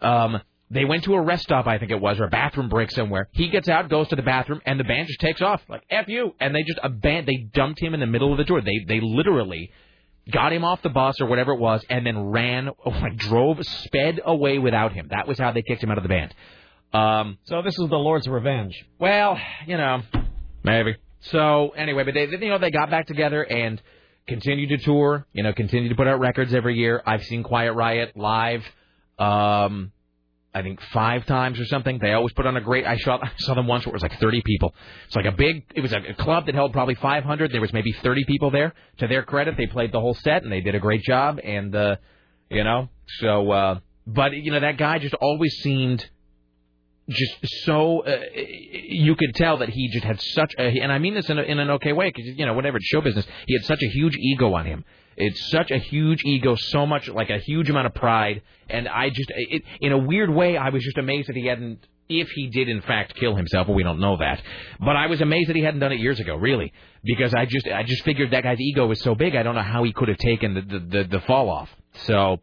[0.00, 0.40] Um,
[0.70, 3.28] they went to a rest stop, I think it was, or a bathroom break somewhere.
[3.32, 6.08] He gets out, goes to the bathroom, and the band just takes off like "f
[6.08, 8.60] you," and they just a band they dumped him in the middle of the tour.
[8.60, 9.70] They they literally
[10.30, 13.58] got him off the bus or whatever it was, and then ran, oh, like drove,
[13.62, 15.08] sped away without him.
[15.10, 16.34] That was how they kicked him out of the band.
[16.92, 18.84] Um, so this is the Lord's revenge.
[18.98, 20.02] Well, you know,
[20.62, 20.96] maybe.
[21.30, 23.80] So anyway, but they, you know, they got back together and
[24.26, 25.26] continued to tour.
[25.32, 27.02] You know, continued to put out records every year.
[27.06, 28.64] I've seen Quiet Riot live.
[29.18, 29.92] Um,
[30.56, 31.98] I think five times or something.
[31.98, 32.86] They always put on a great.
[32.86, 34.74] I saw I saw them once where it was like 30 people.
[35.06, 35.64] It's like a big.
[35.74, 37.52] It was a, club that held probably 500.
[37.52, 38.72] There was maybe 30 people there.
[38.98, 41.40] To their credit, they played the whole set and they did a great job.
[41.42, 41.96] And uh,
[42.50, 42.88] you know,
[43.18, 46.08] so uh, but you know that guy just always seemed
[47.08, 51.14] just so uh, you could tell that he just had such a and I mean
[51.14, 53.26] this in, a, in an okay way because you know whatever it's show business.
[53.46, 54.84] He had such a huge ego on him.
[55.16, 58.42] It's such a huge ego so much like a huge amount of pride.
[58.70, 61.86] And I just it, in a weird way I was just amazed that he hadn't
[62.08, 64.42] if he did in fact kill himself well we don't know that.
[64.80, 66.72] But I was amazed that he hadn't done it years ago really.
[67.02, 69.62] Because I just I just figured that guy's ego was so big I don't know
[69.62, 71.68] how he could have taken the the, the, the fall off.
[72.06, 72.40] So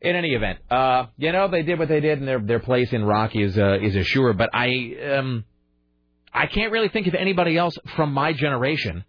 [0.00, 2.92] in any event, uh, you know they did what they did, and their their place
[2.92, 4.38] in rock is uh, is assured.
[4.38, 5.44] But I um,
[6.32, 9.04] I can't really think of anybody else from my generation.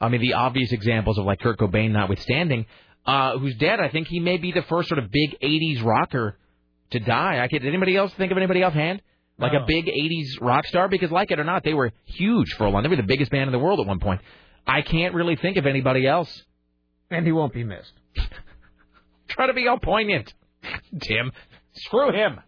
[0.00, 2.66] I mean, the obvious examples of like Kurt Cobain, notwithstanding,
[3.04, 3.80] uh, who's dead.
[3.80, 6.38] I think he may be the first sort of big '80s rocker
[6.90, 7.42] to die.
[7.42, 7.48] I.
[7.48, 9.02] Did anybody else think of anybody offhand?
[9.38, 10.88] Like a big '80s rock star?
[10.88, 12.82] Because like it or not, they were huge for a while.
[12.82, 14.20] They were the biggest band in the world at one point.
[14.66, 16.44] I can't really think of anybody else.
[17.10, 17.92] And he won't be missed.
[19.28, 20.32] Try to be all poignant.
[21.00, 21.32] Tim,
[21.74, 22.40] screw him.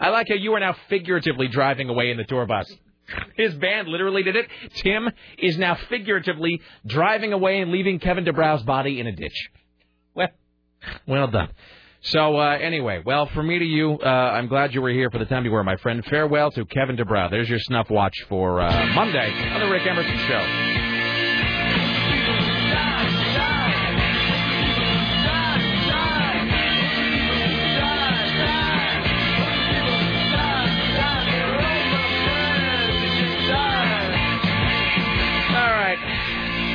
[0.00, 2.72] I like how you are now figuratively driving away in the tour bus.
[3.36, 4.48] His band literally did it.
[4.76, 5.08] Tim
[5.38, 9.50] is now figuratively driving away and leaving Kevin DuBrow's body in a ditch.
[10.14, 10.28] Well,
[11.06, 11.50] well done.
[12.02, 15.18] So uh, anyway, well, from me to you, uh, I'm glad you were here for
[15.18, 16.04] the time you were, my friend.
[16.04, 17.30] Farewell to Kevin DeBrow.
[17.30, 20.81] There's your snuff watch for uh, Monday on the Rick Emerson Show.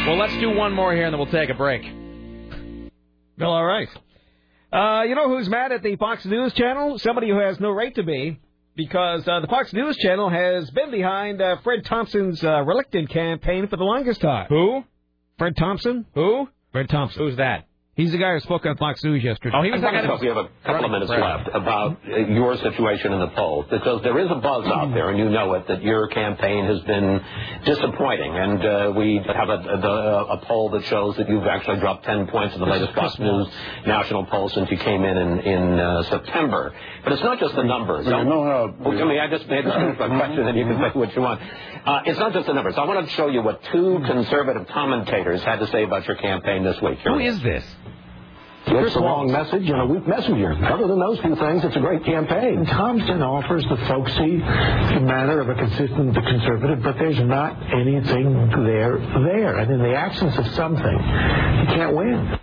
[0.08, 1.82] Well, let's do one more here, and then we'll take a break.
[3.38, 3.90] Well, all right.
[4.72, 6.98] Uh, you know who's mad at the Fox News channel?
[6.98, 8.40] Somebody who has no right to be,
[8.74, 13.68] because uh, the Fox News channel has been behind uh, Fred Thompson's uh, reluctant campaign
[13.68, 14.46] for the longest time.
[14.48, 14.86] Who?
[15.38, 16.06] Fred Thompson.
[16.16, 16.48] Who?
[16.72, 17.22] Fred Thompson.
[17.22, 17.68] Who's that?
[17.98, 19.58] He's the guy who spoke on Fox News yesterday.
[19.58, 22.16] Oh, he was the guy that we have a couple of minutes left about uh,
[22.30, 25.56] your situation in the polls because there is a buzz out there, and you know
[25.56, 27.20] it, that your campaign has been
[27.66, 28.36] disappointing.
[28.36, 32.28] And uh, we have a, a, a, poll that shows that you've actually dropped 10
[32.28, 33.48] points in the latest Fox News
[33.88, 36.76] national poll since you came in in, in uh, September.
[37.04, 38.06] But it's not just the numbers.
[38.06, 41.16] You know how, I mean, I just made a question, and you can say what
[41.16, 41.42] you want.
[41.42, 42.76] Uh, it's not just the numbers.
[42.78, 46.64] I want to show you what two conservative commentators had to say about your campaign
[46.64, 47.00] this week.
[47.00, 47.64] Who is this?
[48.70, 50.52] It's a long message and a weak messenger.
[50.52, 52.66] Other than those two things, it's a great campaign.
[52.66, 59.58] Thompson offers the folksy manner of a consistent conservative, but there's not anything there there.
[59.58, 62.40] And in the absence of something, you can't win.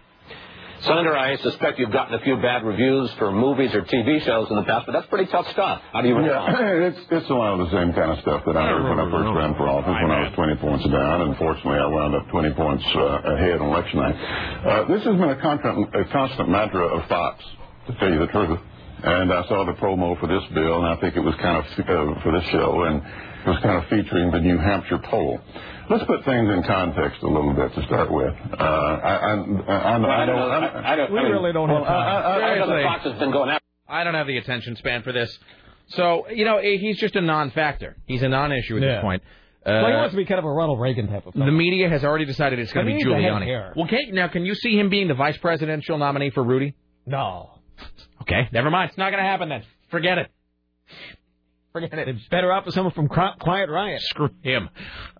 [0.85, 4.57] Senator, I suspect you've gotten a few bad reviews for movies or TV shows in
[4.57, 5.81] the past, but that's pretty tough stuff.
[5.93, 6.53] How do you respond?
[6.61, 9.01] Yeah, it's, it's a lot of the same kind of stuff that I heard when
[9.01, 11.21] I first ran for office, when I was 20 points down.
[11.33, 14.15] Unfortunately, I wound up 20 points uh, ahead on election night.
[14.15, 17.43] Uh, this has been a constant, a constant mantra of Fox,
[17.89, 18.61] to tell you the truth.
[19.05, 21.65] And I saw the promo for this bill, and I think it was kind of
[21.65, 25.41] uh, for this show, and it was kind of featuring the New Hampshire poll.
[25.91, 28.35] Let's put things in context a little bit to start with.
[28.53, 31.13] Uh, I, I, I, I, well, I, don't, I, I don't.
[31.13, 31.91] We I mean, really don't have time.
[31.91, 33.65] I, I, know the Fox has been going after.
[33.89, 35.39] I don't have the attention span for this.
[35.89, 37.97] So you know, he's just a non-factor.
[38.07, 38.95] He's a non-issue at Yeah.
[38.95, 39.23] this point.
[39.67, 41.89] Uh, well, he wants to be kind of a Ronald Reagan type of the media
[41.89, 43.77] has already decided it's going to be needs a Giuliani.
[43.77, 46.75] Well, Kate, now can you see him being the vice presidential nominee for Rudy?
[47.07, 47.51] No.
[48.23, 48.91] Okay, never mind.
[48.91, 49.63] It's not going to happen then.
[49.91, 50.31] Forget it.
[51.75, 52.09] Forget it.
[52.09, 54.01] It's better off with someone from Quiet Riot.
[54.03, 54.69] Screw him.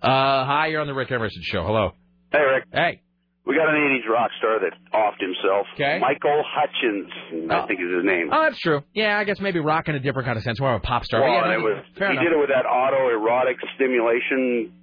[0.01, 1.65] Uh, hi, you're on the Rick Emerson Show.
[1.67, 1.95] Hello.
[2.31, 2.65] Hey, Rick.
[2.73, 3.03] Hey.
[3.45, 5.67] We got an 80s rock star that offed himself.
[5.75, 5.99] Okay.
[5.99, 8.31] Michael Hutchence, I think is his name.
[8.33, 8.85] Oh, that's true.
[8.95, 11.05] Yeah, I guess maybe rock in a different kind of sense, more of a pop
[11.05, 11.23] star.
[11.23, 12.23] Well, yeah, it was, fair he enough.
[12.25, 14.75] did it with that autoerotic stimulation.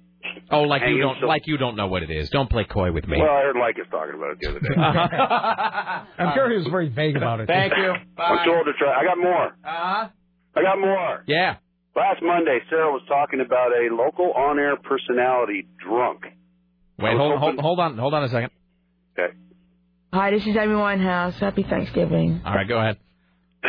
[0.50, 2.28] Oh, like you don't so- like you don't know what it is.
[2.28, 3.16] Don't play coy with me.
[3.18, 4.74] Well, I heard like Lycus talking about it the other day.
[6.22, 7.46] I'm sure he was very vague about it.
[7.46, 7.94] Thank you.
[8.18, 9.00] I'm told to try.
[9.00, 9.46] I got more.
[9.46, 10.08] Uh-huh.
[10.54, 11.24] I got more.
[11.26, 11.56] Yeah.
[11.94, 16.22] Last Monday, Sarah was talking about a local on-air personality drunk.
[16.98, 18.50] Wait, hold, hold, hold on, hold on a second.
[19.18, 19.34] Okay.
[20.12, 21.34] Hi, this is Amy Winehouse.
[21.34, 22.40] Happy Thanksgiving.
[22.44, 22.98] All right, go ahead.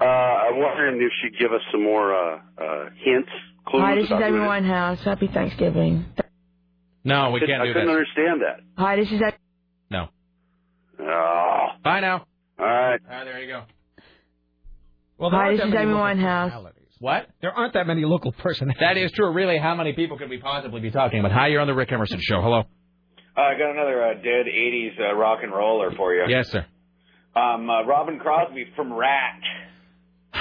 [0.00, 3.30] Uh, I'm wondering if she'd give us some more uh, uh, hints,
[3.64, 3.82] clues.
[3.82, 4.50] Hi, this is about Amy who it is.
[4.50, 4.98] Winehouse.
[5.04, 6.04] Happy Thanksgiving.
[7.04, 7.92] No, we I can't I do couldn't that.
[7.92, 8.60] understand that.
[8.76, 9.32] Hi, this is Amy...
[9.90, 10.08] No.
[11.00, 11.66] Oh.
[11.82, 12.26] Bye now.
[12.58, 13.00] All right.
[13.08, 13.62] All right, there you go.
[15.16, 16.72] Well, Hi, this is many Amy local Winehouse.
[17.00, 17.00] Personalities.
[17.00, 17.26] What?
[17.42, 18.80] There aren't that many local personalities.
[18.80, 19.32] That is true.
[19.32, 21.32] Really, how many people could we possibly be talking about?
[21.32, 22.40] Hi, you're on the Rick Emerson Show.
[22.40, 22.60] Hello.
[23.36, 26.24] Uh, I got another uh, dead '80s uh, rock and roller for you.
[26.28, 26.64] Yes, sir.
[27.34, 29.40] Um, uh, Robin Crosby from Ratt.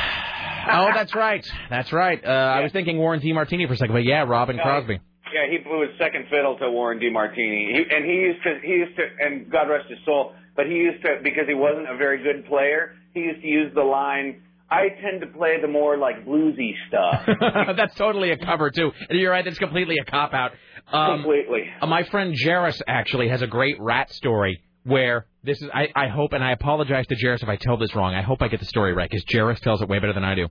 [0.65, 1.45] Oh, that's right.
[1.69, 2.23] That's right.
[2.23, 4.63] Uh, I was thinking Warren DeMartini for a second, but yeah, Robin Yeah.
[4.63, 4.97] Crosby.
[5.33, 8.71] Yeah, he blew his second fiddle to Warren DeMartini, he, and he used to he
[8.71, 11.97] used to, and God rest his soul, but he used to because he wasn't a
[11.97, 12.93] very good player.
[13.13, 14.42] He used to use the line,
[14.73, 17.27] "I tend to play the more like bluesy stuff."
[17.77, 18.91] that's totally a cover too.
[19.09, 19.45] And You're right.
[19.45, 20.51] That's completely a cop out.
[20.91, 21.63] Um, Completely.
[21.81, 25.69] uh, my friend Jairus actually has a great Ratt story where this is.
[25.73, 28.13] I, I hope, and I apologize to Jairus if I tell this wrong.
[28.13, 30.35] I hope I get the story right because Jairus tells it way better than I
[30.35, 30.47] do.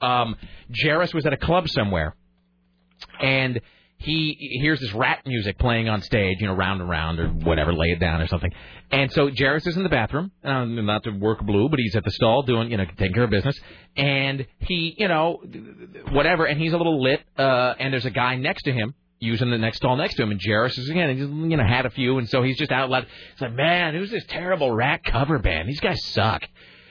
[0.00, 0.36] Um,
[1.14, 2.14] was at a club somewhere,
[3.20, 3.60] and
[4.02, 7.28] he he hears this Ratt music playing on stage, you know, round and round or
[7.28, 8.52] whatever, lay it down or something.
[8.90, 12.04] And so Jairus is in the bathroom, um, not to work blue, but he's at
[12.04, 13.58] the stall doing, you know, taking care of business.
[13.96, 15.42] And he, you know,
[16.10, 17.22] whatever, and he's a little lit.
[17.38, 20.32] Uh, and there's a guy next to him using the next stall next to him,
[20.32, 22.90] and Jairus is again, he's, you know, had a few, and so he's just out
[22.90, 23.06] loud.
[23.32, 25.68] He's like, man, who's this terrible Ratt cover band?
[25.68, 26.42] These guys suck.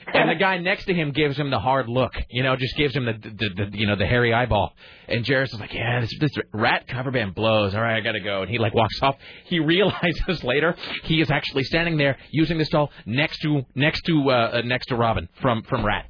[0.07, 2.95] And the guy next to him gives him the hard look, you know, just gives
[2.95, 4.73] him the, the, the you know, the hairy eyeball.
[5.07, 7.76] And Jairus is like, yeah, this, this Ratt cover band blows.
[7.76, 8.41] All right, I gotta go.
[8.41, 9.15] And he like walks off.
[9.45, 14.32] He realizes later he is actually standing there using the stall next to next to
[14.32, 16.07] uh, uh, next to Robin from from Ratt.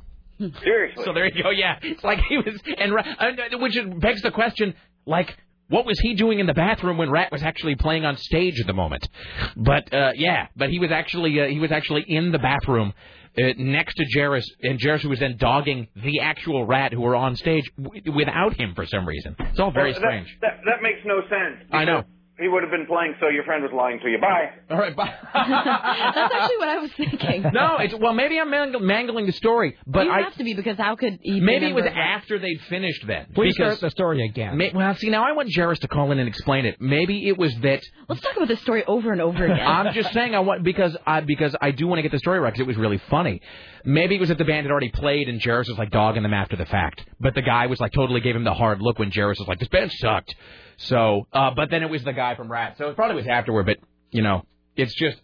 [0.64, 1.04] Seriously.
[1.06, 1.52] So there you go.
[1.52, 4.74] Yeah, it's like he was, and uh, which begs the question,
[5.06, 5.36] like.
[5.68, 8.68] What was he doing in the bathroom when Ratt was actually playing on stage at
[8.68, 9.08] the moment?
[9.56, 12.94] But uh, yeah, but he was actually uh, he was actually in the bathroom
[13.38, 17.38] Uh, next to Jairus, and Jairus was then dogging the actual Ratt who were on
[17.38, 19.36] stage w- without him for some reason.
[19.40, 20.28] It's all very Well, strange.
[20.42, 21.64] That, that that makes no sense.
[21.72, 22.04] I know.
[22.42, 24.18] He would have been playing, so your friend was lying to you.
[24.20, 24.50] Bye.
[24.72, 25.14] All right, bye.
[25.34, 27.44] That's actually what I was thinking.
[27.54, 30.56] No, it's well maybe I'm mang- mangling the story, but you I have to be
[30.56, 33.28] because how could he maybe it was remember- after they'd finished then.
[33.36, 34.58] Please because start the story again.
[34.58, 36.82] May, well, see, now I want Jairus to call in and explain it.
[36.82, 37.82] Maybe it was that.
[38.10, 39.60] Let's talk about this story over and over again.
[39.66, 42.40] I'm just saying I want because I because I do want to get the story
[42.40, 43.42] right because it was really funny.
[43.86, 46.34] Maybe it was that the band had already played and Jairus was like dogging them
[46.34, 49.12] after the fact, but the guy was like totally gave him the hard look when
[49.12, 50.34] Jairus was like, "This band sucked."
[50.78, 53.66] So, uh, but then it was the guy from Ratt, so it probably was afterward.
[53.66, 53.78] But
[54.12, 54.46] you know,
[54.76, 55.18] it's just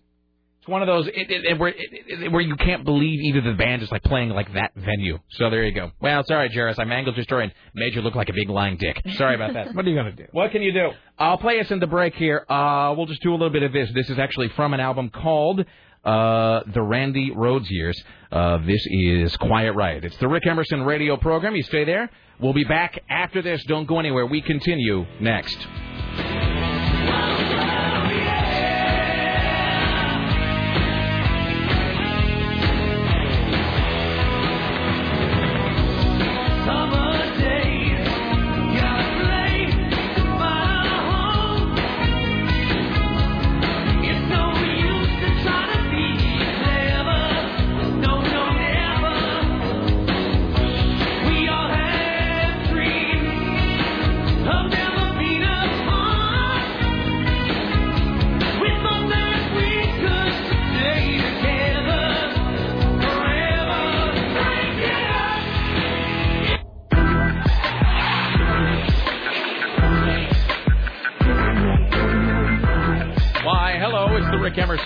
[0.68, 1.78] it's one of those it, it, it, where it,
[2.24, 5.18] it, where you can't believe either the band is like playing like that venue.
[5.32, 5.92] So there you go.
[6.02, 8.78] Well, sorry, Jairus, I mangled your story and made you look like a big lying
[8.78, 9.02] dick.
[9.16, 9.74] Sorry about that.
[9.74, 10.26] what are you gonna do?
[10.32, 10.90] What can you do?
[11.18, 12.46] I'll play us in the break here.
[12.50, 13.90] Uh, we'll just do a little bit of this.
[13.94, 15.66] This is actually from an album called
[16.08, 18.02] uh, The Randy Rhoads Years.
[18.32, 20.06] Uh, this is Quiet Riot.
[20.06, 21.56] It's the Rick Emerson radio program.
[21.56, 22.10] You stay there.
[22.40, 23.64] We'll be back after this.
[23.66, 24.26] Don't go anywhere.
[24.26, 25.58] We continue next.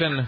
[0.01, 0.25] Emerson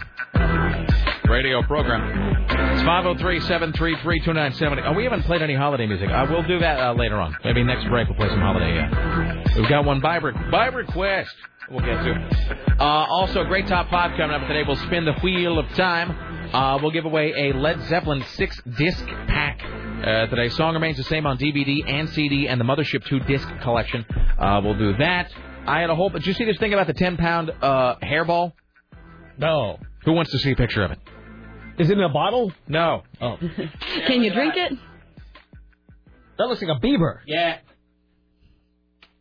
[1.28, 2.46] radio program.
[2.48, 4.84] It's 503-733-2970.
[4.86, 6.10] Oh, we haven't played any holiday music.
[6.10, 7.36] Uh, we'll do that uh, later on.
[7.44, 8.78] Maybe next break we'll play some holiday.
[8.78, 10.20] Uh, we've got one by,
[10.52, 11.34] by request
[11.72, 12.76] we'll get to.
[12.80, 14.62] Uh, also, a great top five coming up today.
[14.68, 16.12] We'll spin the wheel of time.
[16.54, 19.60] Uh, we'll give away a Led Zeppelin six-disc pack.
[19.64, 23.48] Uh, today, song remains the same on DVD and CD and the Mothership 2 disc
[23.62, 24.06] collection.
[24.38, 25.34] Uh, we'll do that.
[25.66, 26.10] I had a whole.
[26.10, 28.52] Did you see this thing about the 10 pound uh, hairball?
[29.38, 29.80] No.
[30.06, 31.00] Who wants to see a picture of it?
[31.78, 32.52] Is it in a bottle?
[32.68, 33.04] No.
[33.20, 33.38] Oh.
[34.08, 34.74] Can you drink it?
[36.38, 37.22] That looks like a beaver.
[37.26, 37.58] Yeah.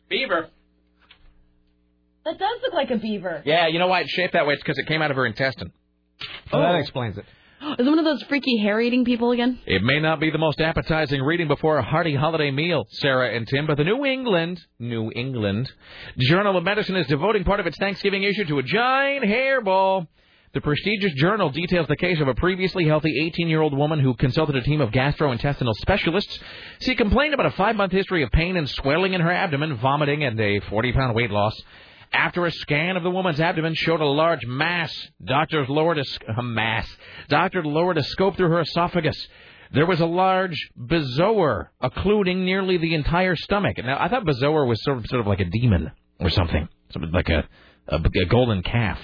[0.09, 0.49] Beaver.
[2.25, 3.41] That does look like a beaver.
[3.45, 4.53] Yeah, you know why it's shaped that way?
[4.53, 5.73] It's because it came out of her intestine.
[6.51, 6.77] Oh, that oh.
[6.77, 7.25] explains it.
[7.79, 9.59] Is one of those freaky hair-eating people again?
[9.65, 13.47] It may not be the most appetizing reading before a hearty holiday meal, Sarah and
[13.47, 15.71] Tim, but the New England, New England
[16.17, 20.07] Journal of Medicine is devoting part of its Thanksgiving issue to a giant hairball.
[20.53, 24.61] The prestigious journal details the case of a previously healthy 18-year-old woman who consulted a
[24.61, 26.37] team of gastrointestinal specialists.
[26.81, 30.39] She complained about a five-month history of pain and swelling in her abdomen, vomiting, and
[30.39, 31.59] a 40-pound weight loss.
[32.13, 36.23] After a scan of the woman's abdomen showed a large mass, doctors lowered a, sc-
[36.37, 36.87] a mass.
[37.27, 39.27] Doctors lowered a scope through her esophagus.
[39.73, 43.77] There was a large bezoar occluding nearly the entire stomach.
[43.83, 47.11] Now, I thought bezoar was sort of, sort of like a demon or something, something
[47.11, 47.47] like a,
[47.87, 48.99] a, a golden calf.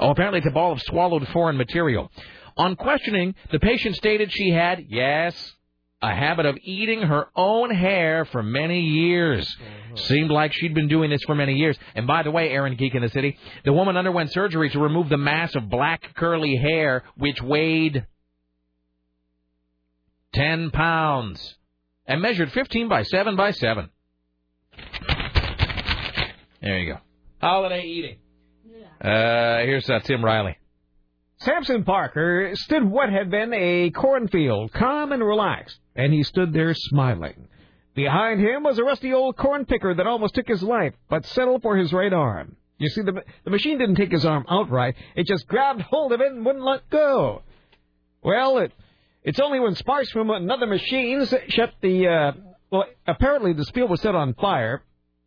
[0.00, 2.10] Oh, apparently it's a ball of swallowed foreign material.
[2.56, 5.54] On questioning, the patient stated she had, yes,
[6.02, 9.56] a habit of eating her own hair for many years.
[9.94, 11.76] Seemed like she'd been doing this for many years.
[11.94, 15.08] And by the way, Aaron Geek in the City, the woman underwent surgery to remove
[15.08, 18.06] the mass of black curly hair, which weighed
[20.32, 21.56] 10 pounds
[22.06, 23.90] and measured 15 by 7 by 7.
[26.62, 27.00] There you go.
[27.40, 28.16] Holiday eating.
[29.00, 30.56] Uh, here's uh, Tim Riley.
[31.40, 36.74] Samson Parker stood what had been a cornfield, calm and relaxed, and he stood there
[36.74, 37.48] smiling.
[37.94, 41.62] Behind him was a rusty old corn picker that almost took his life, but settled
[41.62, 42.56] for his right arm.
[42.76, 44.96] You see, the, the machine didn't take his arm outright.
[45.16, 47.42] It just grabbed hold of it and wouldn't let go.
[48.22, 48.72] Well, it,
[49.22, 52.32] it's only when sparks from another machine shut the, uh,
[52.70, 54.82] well, apparently the field was set on fire,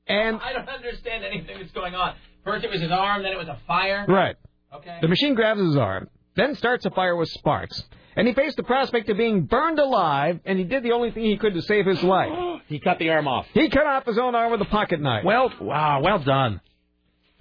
[0.06, 2.16] and, I don't understand anything that's going on.
[2.44, 4.06] First it was his arm, then it was a fire.
[4.08, 4.36] right.
[4.76, 4.98] Okay.
[5.02, 7.84] The machine grabs his arm, then starts a fire with sparks.
[8.16, 11.24] And he faced the prospect of being burned alive, and he did the only thing
[11.24, 12.62] he could to save his life.
[12.68, 13.48] he cut the arm off.
[13.54, 15.24] He cut off his own arm with a pocket knife.
[15.26, 16.62] Well, wow, well done.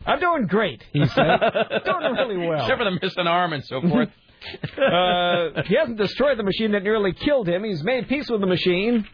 [0.07, 1.39] I'm doing great, he said.
[1.85, 2.63] doing really well.
[2.63, 4.09] Except for the missing arm and so forth.
[4.79, 7.65] uh, he hasn't destroyed the machine that nearly killed him.
[7.65, 9.07] He's made peace with the machine.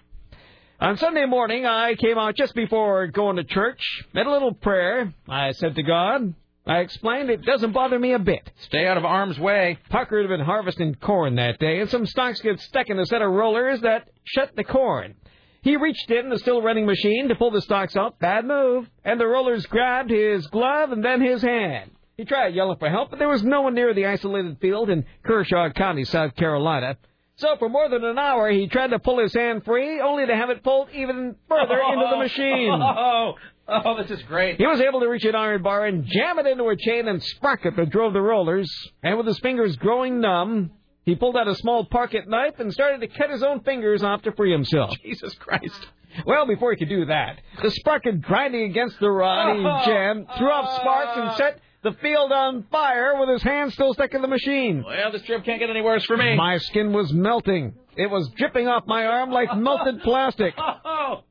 [0.80, 3.80] On Sunday morning, I came out just before going to church,
[4.14, 5.12] made a little prayer.
[5.28, 6.34] I said to God,
[6.68, 8.50] I explained it doesn't bother me a bit.
[8.60, 9.78] Stay out of harm's way.
[9.88, 13.22] Parker had been harvesting corn that day, and some stalks get stuck in a set
[13.22, 15.14] of rollers that shut the corn.
[15.62, 18.18] He reached in the still running machine to pull the stalks out.
[18.18, 18.86] Bad move.
[19.04, 21.90] And the rollers grabbed his glove and then his hand.
[22.18, 25.04] He tried yelling for help, but there was no one near the isolated field in
[25.24, 26.96] Kershaw County, South Carolina.
[27.36, 30.34] So for more than an hour, he tried to pull his hand free, only to
[30.34, 32.70] have it pulled even further into the machine.
[32.72, 33.34] Oh,
[33.84, 34.56] oh, this is great.
[34.56, 37.22] He was able to reach an iron bar and jam it into a chain and
[37.22, 38.70] sprocket that drove the rollers.
[39.02, 40.70] And with his fingers growing numb,
[41.04, 44.22] he pulled out a small pocket knife and started to cut his own fingers off
[44.22, 44.94] to free himself.
[45.02, 45.86] Jesus Christ.
[46.26, 50.50] Well, before he could do that, the sprocket grinding against the rod he jammed threw
[50.50, 54.28] off sparks and set the field on fire with his hand still stuck in the
[54.28, 54.82] machine.
[54.84, 56.34] Well, this trip can't get any worse for me.
[56.34, 57.74] My skin was melting.
[57.96, 60.54] It was dripping off my arm like melted plastic.
[60.58, 61.22] Oh.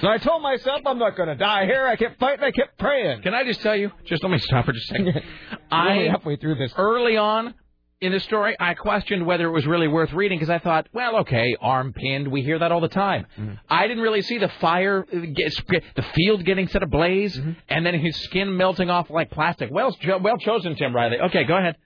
[0.00, 1.86] So I told myself I'm not going to die here.
[1.86, 2.44] I kept fighting.
[2.44, 3.22] I kept praying.
[3.22, 3.90] Can I just tell you?
[4.04, 5.22] Just let me stop for just a second.
[5.70, 6.72] I halfway through this.
[6.76, 7.54] early on
[8.00, 11.16] in the story, I questioned whether it was really worth reading because I thought, well,
[11.18, 12.28] okay, arm pinned.
[12.28, 13.26] We hear that all the time.
[13.68, 18.16] I didn't really see the fire, uh, the field getting set ablaze, and then his
[18.22, 19.70] skin melting off like plastic.
[19.72, 21.18] Well, well chosen, Tim Riley.
[21.18, 21.76] Okay, go ahead.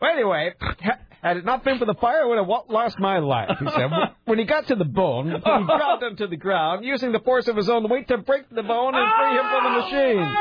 [0.00, 0.52] Well, anyway,
[1.22, 3.90] had it not been for the fire, I would have lost my life, he said.
[4.24, 7.46] when he got to the bone, he dropped him to the ground, using the force
[7.48, 10.36] of his own weight to break the bone and free him from the machine.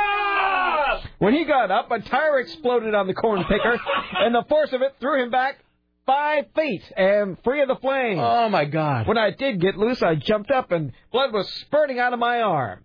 [1.20, 3.80] When he got up, a tire exploded on the corn picker,
[4.20, 5.64] and the force of it threw him back
[6.08, 8.20] five feet and free of the flames.
[8.22, 9.08] Oh my God!
[9.08, 12.42] When I did get loose, I jumped up and blood was spurting out of my
[12.42, 12.84] arm.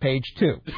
[0.00, 0.60] Page two.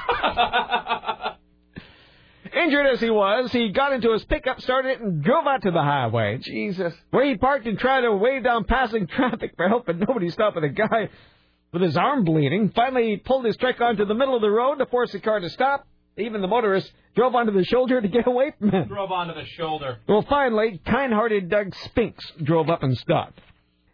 [2.55, 5.70] Injured as he was, he got into his pickup, started it, and drove out to
[5.70, 6.39] the highway.
[6.39, 6.94] Jesus.
[7.10, 10.55] Where he parked and tried to wave down passing traffic for help, but nobody stopped
[10.55, 11.09] with a guy
[11.72, 12.70] with his arm bleeding.
[12.74, 15.40] Finally, he pulled his truck onto the middle of the road to force the car
[15.40, 15.86] to stop.
[16.16, 18.86] Even the motorist drove onto the shoulder to get away from him.
[18.86, 19.98] Drove onto the shoulder.
[20.09, 23.40] Well, finally, kind-hearted Doug Spinks drove up and stopped.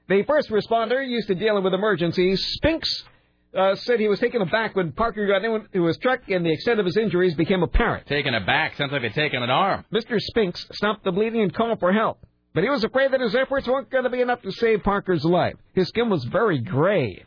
[0.08, 2.44] The first responder used to dealing with emergencies.
[2.56, 3.04] Spinks
[3.56, 6.78] uh, said he was taken aback when Parker got into his truck and the extent
[6.78, 8.06] of his injuries became apparent.
[8.06, 8.76] Taken aback.
[8.76, 9.84] Sounds like they're taking an arm.
[9.92, 10.20] Mr.
[10.20, 12.24] Spinks stopped the bleeding and called for help.
[12.54, 15.24] But he was afraid that his efforts weren't going to be enough to save Parker's
[15.24, 15.54] life.
[15.74, 17.24] His skin was very gray.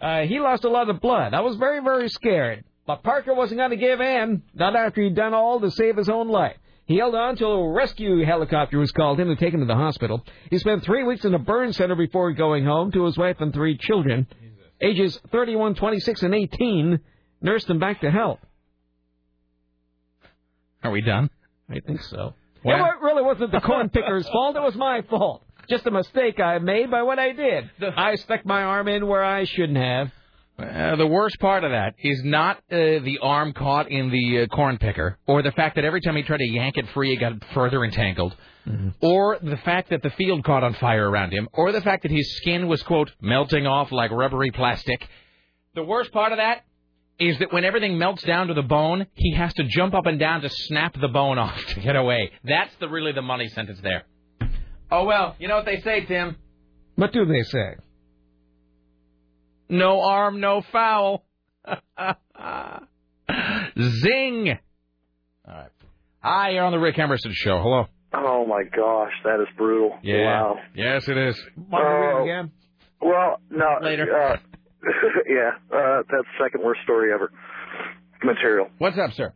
[0.00, 1.32] Uh, he lost a lot of blood.
[1.32, 2.64] I was very, very scared.
[2.86, 6.08] But Parker wasn't going to give in, not after he'd done all to save his
[6.08, 6.56] own life.
[6.86, 10.22] He held on till a rescue helicopter was called in and taken to the hospital.
[10.50, 13.54] He spent three weeks in a burn center before going home to his wife and
[13.54, 14.26] three children.
[14.80, 16.98] Ages 31, 26, and 18
[17.40, 18.40] nursed him back to health.
[20.82, 21.30] Are we done?
[21.70, 22.34] I think so.
[22.64, 24.56] Well- It really wasn't the corn picker's fault.
[24.56, 25.44] It was my fault.
[25.68, 27.70] Just a mistake I made by what I did.
[27.96, 30.12] I stuck my arm in where I shouldn't have.
[30.56, 34.46] Uh, the worst part of that is not uh, the arm caught in the uh,
[34.46, 37.16] corn picker, or the fact that every time he tried to yank it free, it
[37.16, 38.36] got further entangled,
[39.00, 42.12] or the fact that the field caught on fire around him, or the fact that
[42.12, 45.06] his skin was, quote, melting off like rubbery plastic.
[45.74, 46.64] The worst part of that
[47.18, 50.18] is that when everything melts down to the bone, he has to jump up and
[50.20, 52.30] down to snap the bone off to get away.
[52.44, 54.04] That's the really the money sentence there.
[54.90, 56.36] Oh well, you know what they say, Tim.
[56.94, 57.74] What do they say?
[59.68, 61.24] No arm, no foul.
[61.66, 61.78] Zing.
[65.46, 65.70] All right.
[66.20, 67.58] Hi, you're on the Rick Emerson show.
[67.60, 67.84] Hello.
[68.14, 69.98] Oh my gosh, that is brutal.
[70.02, 70.24] Yeah.
[70.24, 70.56] Wow.
[70.74, 71.40] Yes, it is.
[71.72, 72.50] Oh, again?
[73.00, 73.78] Well, no.
[73.82, 74.14] Later.
[74.16, 74.36] Uh,
[75.28, 77.30] yeah, uh, that's the second worst story ever.
[78.22, 78.68] Material.
[78.78, 79.32] What's up, sir?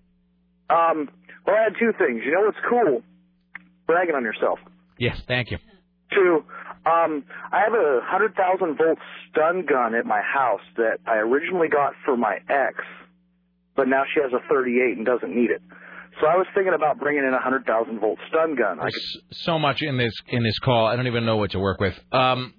[0.70, 1.08] Um,
[1.46, 2.22] well, I had two things.
[2.24, 3.02] You know what's cool?
[3.86, 4.58] Bragging on yourself.
[4.98, 5.58] Yes, thank you.
[6.14, 6.44] Two,
[6.88, 8.98] um, I have a 100,000 volt
[9.30, 12.74] stun gun at my house that I originally got for my ex,
[13.76, 15.62] but now she has a 38 and doesn't need it.
[16.20, 18.80] So I was thinking about bringing in a 100,000 volt stun gun.
[18.80, 20.86] I could, so much in this in this call.
[20.86, 21.94] I don't even know what to work with.
[22.10, 22.54] Um,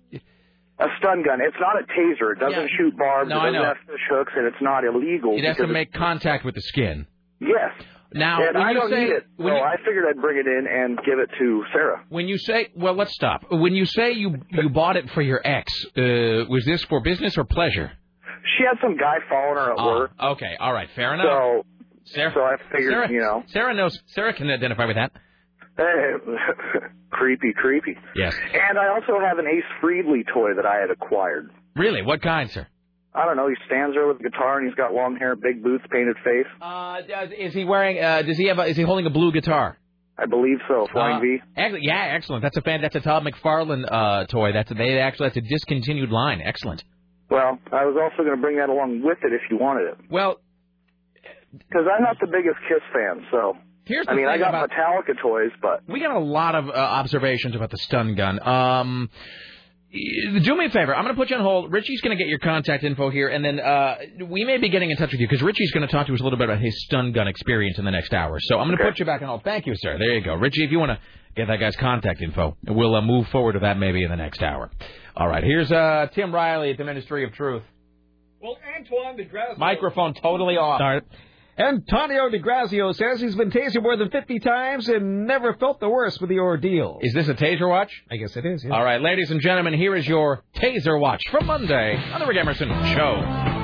[0.79, 1.39] a stun gun.
[1.41, 2.31] It's not a taser.
[2.31, 3.29] It doesn't shoot barbs.
[3.29, 3.67] No, it I doesn't know.
[3.67, 5.35] have fish hooks, and it's not illegal.
[5.37, 7.05] it has to because make contact with the skin.
[7.41, 7.71] Yes.
[8.13, 10.47] Now, and I you don't say- need it, so you- I figured I'd bring it
[10.47, 12.01] in and give it to Sarah.
[12.09, 13.45] When you say, well, let's stop.
[13.51, 17.37] When you say you you bought it for your ex, uh, was this for business
[17.37, 17.91] or pleasure?
[18.57, 20.11] She had some guy following her at Ah, work.
[20.19, 21.25] Okay, all right, fair enough.
[21.27, 21.65] So,
[22.05, 24.01] Sarah, so I figured, Sarah, you know, Sarah knows.
[24.07, 25.11] Sarah can identify with that.
[27.11, 27.97] creepy, creepy.
[28.15, 28.35] Yes.
[28.53, 31.49] And I also have an Ace Frehley toy that I had acquired.
[31.75, 32.01] Really?
[32.01, 32.67] What kind, sir?
[33.19, 33.47] I don't know.
[33.49, 36.47] He stands there with a guitar and he's got long hair, big boots, painted face.
[36.61, 37.01] Uh,
[37.37, 37.99] is he wearing?
[38.01, 38.59] Uh, does he have?
[38.59, 39.77] A, is he holding a blue guitar?
[40.17, 40.87] I believe so.
[40.91, 41.37] Flying Uh, V.
[41.57, 42.41] ex- yeah, excellent.
[42.43, 42.81] That's a fan.
[42.81, 44.51] That's a Todd McFarlane uh, toy.
[44.53, 46.41] That's a, they actually that's a discontinued line.
[46.43, 46.83] Excellent.
[47.29, 49.97] Well, I was also going to bring that along with it if you wanted it.
[50.09, 50.39] Well,
[51.51, 53.55] because I'm not the biggest Kiss fan, so.
[53.85, 56.69] Here's the I mean, I got about- Metallica toys, but We got a lot of
[56.69, 58.39] uh, observations about the stun gun.
[58.47, 59.09] Um,
[59.91, 60.95] do me a favor.
[60.95, 61.71] I'm going to put you on hold.
[61.71, 63.95] Richie's going to get your contact info here, and then uh,
[64.27, 66.19] we may be getting in touch with you because Richie's going to talk to us
[66.19, 68.39] a little bit about his stun gun experience in the next hour.
[68.39, 69.43] So I'm going to put you back on hold.
[69.43, 69.97] Thank you, sir.
[69.97, 70.63] There you go, Richie.
[70.63, 70.99] If you want to
[71.35, 74.43] get that guy's contact info, we'll uh, move forward to that maybe in the next
[74.43, 74.69] hour.
[75.15, 75.43] All right.
[75.43, 77.63] Here's uh, Tim Riley at the Ministry of Truth.
[78.41, 79.57] Well, Antoine the Grazio.
[79.57, 80.77] Microphone totally off.
[80.77, 81.05] Start.
[81.59, 85.89] Antonio de Grazio says he's been tasered more than 50 times and never felt the
[85.89, 86.99] worst with the ordeal.
[87.01, 87.91] Is this a taser watch?
[88.09, 88.63] I guess it is.
[88.63, 88.71] Yeah.
[88.71, 92.37] All right, ladies and gentlemen, here is your taser watch from Monday on the Rick
[92.37, 93.58] Emerson Show.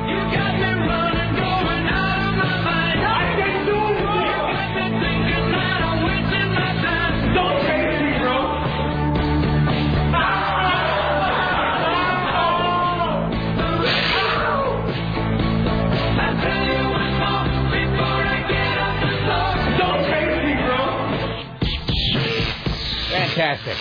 [23.36, 23.78] Fantastic.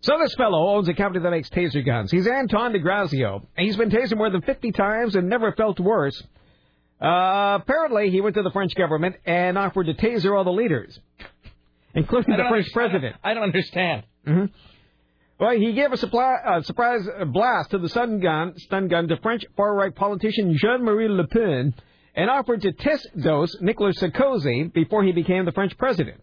[0.00, 2.10] So this fellow owns a company that makes taser guns.
[2.10, 3.46] He's Anton de Grazio.
[3.56, 6.20] He's been tasered more than 50 times and never felt worse.
[7.00, 10.98] Uh, apparently, he went to the French government and offered to taser all the leaders,
[11.94, 13.16] including the French understand- president.
[13.24, 14.02] I don't understand.
[14.26, 14.44] hmm
[15.40, 19.16] Well, he gave a supply, uh, surprise blast to the stun gun, stun gun to
[19.18, 21.74] French far-right politician Jean-Marie Le Pen
[22.14, 26.20] and offered to test dose Nicolas Sarkozy before he became the French president.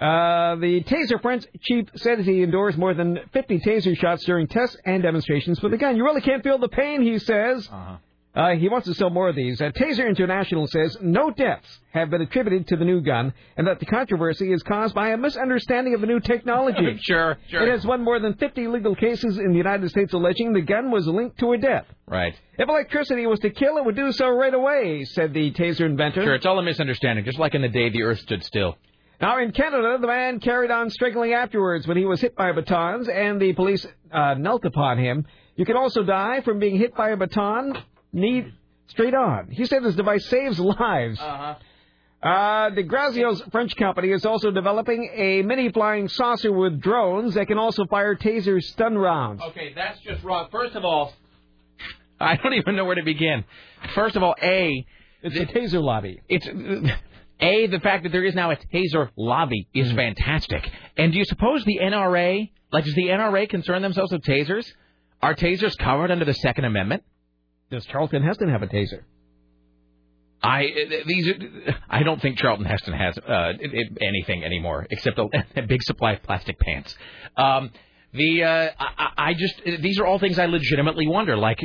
[0.00, 4.76] Uh, the Taser French chief said he endorsed more than 50 taser shots during tests
[4.84, 5.96] and demonstrations with the gun.
[5.96, 7.68] You really can't feel the pain, he says.
[8.34, 9.60] Uh, he wants to sell more of these.
[9.60, 13.80] Uh, Taser International says no deaths have been attributed to the new gun, and that
[13.80, 16.98] the controversy is caused by a misunderstanding of the new technology.
[17.02, 17.66] sure, sure.
[17.66, 20.92] It has won more than 50 legal cases in the United States alleging the gun
[20.92, 21.86] was linked to a death.
[22.06, 22.34] Right.
[22.56, 26.22] If electricity was to kill, it would do so right away, said the Taser inventor.
[26.22, 28.76] Sure, it's all a misunderstanding, just like in the day the Earth stood still.
[29.20, 33.08] Now, in Canada, the man carried on struggling afterwards when he was hit by batons
[33.08, 35.26] and the police uh, knelt upon him.
[35.56, 37.76] You can also die from being hit by a baton,
[38.12, 38.46] knee
[38.86, 39.48] straight on.
[39.50, 41.18] He said this device saves lives.
[41.18, 41.54] Uh-huh.
[42.20, 47.46] Uh, de Grazio's French company is also developing a mini flying saucer with drones that
[47.46, 49.40] can also fire taser stun rounds.
[49.50, 50.48] Okay, that's just wrong.
[50.50, 51.12] First of all,
[52.20, 53.44] I don't even know where to begin.
[53.94, 54.84] First of all, A.
[55.22, 56.20] It's a taser lobby.
[56.28, 56.46] It's.
[57.40, 60.68] A, the fact that there is now a taser lobby is fantastic.
[60.96, 64.66] And do you suppose the NRA, like, does the NRA concern themselves with tasers?
[65.22, 67.04] Are tasers covered under the Second Amendment?
[67.70, 69.02] Does Charlton Heston have a taser?
[70.42, 70.68] I
[71.04, 71.32] these
[71.90, 73.52] I don't think Charlton Heston has uh,
[74.00, 76.94] anything anymore except a, a big supply of plastic pants.
[77.36, 77.70] Um,
[78.12, 81.36] the uh, I, I just these are all things I legitimately wonder.
[81.36, 81.58] Like,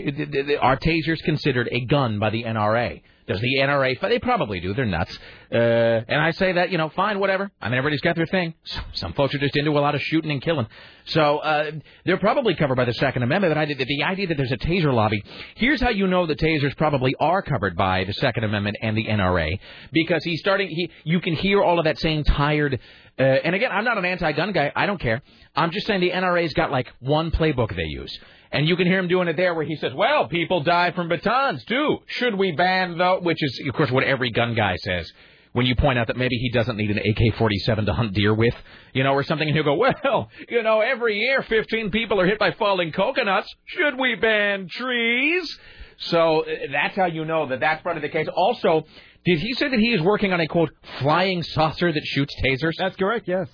[0.60, 3.02] are tasers considered a gun by the NRA?
[3.28, 4.00] Does the NRA?
[4.02, 4.74] They probably do.
[4.74, 5.18] They're nuts.
[5.52, 7.52] Uh, and I say that, you know, fine, whatever.
[7.62, 8.54] I mean, everybody's got their thing.
[8.94, 10.68] Some folks are just into a lot of shooting and killing.
[11.06, 11.72] So uh,
[12.06, 13.54] they're probably covered by the Second Amendment.
[13.54, 15.24] But I, the idea that there's a taser lobby.
[15.56, 19.06] Here's how you know the tasers probably are covered by the Second Amendment and the
[19.06, 19.60] NRA
[19.92, 20.70] because he's starting.
[20.70, 22.80] He, you can hear all of that same tired.
[23.18, 24.72] Uh, and again, I'm not an anti-gun guy.
[24.76, 25.22] I don't care.
[25.56, 28.18] I'm just saying the NRA's got like one playbook they use.
[28.54, 31.10] And you can hear him doing it there where he says, well, people die from
[31.10, 31.98] batons too.
[32.06, 33.20] Should we ban though?
[33.20, 35.12] Which is, of course, what every gun guy says
[35.54, 38.56] when you point out that maybe he doesn't need an AK-47 to hunt deer with,
[38.94, 42.26] you know, or something, and he'll go, well, you know, every year 15 people are
[42.26, 43.48] hit by falling coconuts.
[43.66, 45.60] Should we ban trees?
[45.98, 48.28] So uh, that's how you know that that's part of the case.
[48.36, 48.84] Also,
[49.26, 52.74] did he say that he is working on a quote flying saucer that shoots tasers?
[52.78, 53.28] That's correct.
[53.28, 53.48] Yes.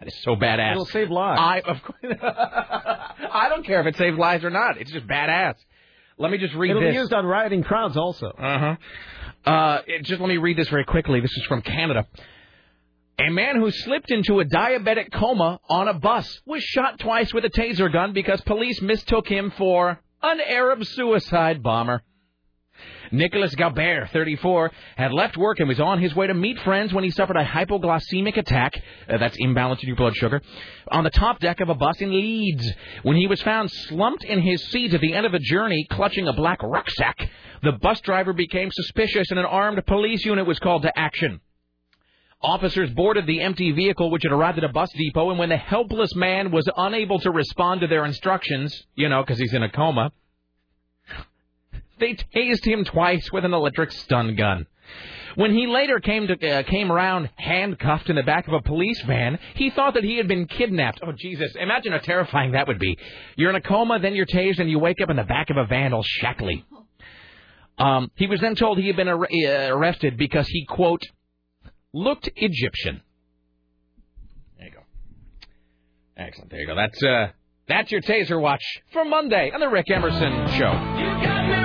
[0.00, 0.72] That is so badass.
[0.72, 1.40] It'll save lives.
[1.40, 2.14] I of course.
[2.22, 4.76] I don't care if it saves lives or not.
[4.78, 5.54] It's just badass.
[6.18, 6.92] Let me just read It'll this.
[6.92, 8.26] be used on rioting crowds also.
[8.28, 8.76] Uh-huh.
[9.50, 11.20] Uh it- Just let me read this very quickly.
[11.20, 12.06] This is from Canada.
[13.18, 17.44] A man who slipped into a diabetic coma on a bus was shot twice with
[17.44, 22.02] a taser gun because police mistook him for an Arab suicide bomber.
[23.14, 27.04] Nicholas Galbert, 34, had left work and was on his way to meet friends when
[27.04, 30.42] he suffered a hypoglycemic attack, uh, that's imbalance in your blood sugar,
[30.88, 32.68] on the top deck of a bus in Leeds.
[33.02, 36.26] When he was found slumped in his seat at the end of a journey, clutching
[36.26, 37.30] a black rucksack,
[37.62, 41.40] the bus driver became suspicious and an armed police unit was called to action.
[42.42, 45.56] Officers boarded the empty vehicle which had arrived at a bus depot, and when the
[45.56, 49.70] helpless man was unable to respond to their instructions, you know, because he's in a
[49.70, 50.12] coma,
[51.98, 54.66] they tased him twice with an electric stun gun.
[55.36, 59.00] When he later came to uh, came around handcuffed in the back of a police
[59.02, 61.00] van, he thought that he had been kidnapped.
[61.02, 61.56] Oh Jesus!
[61.58, 62.96] Imagine how terrifying that would be.
[63.36, 65.56] You're in a coma, then you're tased, and you wake up in the back of
[65.56, 66.64] a van all shackly.
[67.78, 71.02] Um, he was then told he had been ar- uh, arrested because he quote
[71.92, 73.00] looked Egyptian.
[74.58, 74.80] There you go.
[76.16, 76.50] Excellent.
[76.50, 76.76] There you go.
[76.76, 77.26] That's uh,
[77.66, 78.62] that's your taser watch
[78.92, 81.63] for Monday on the Rick Emerson Show.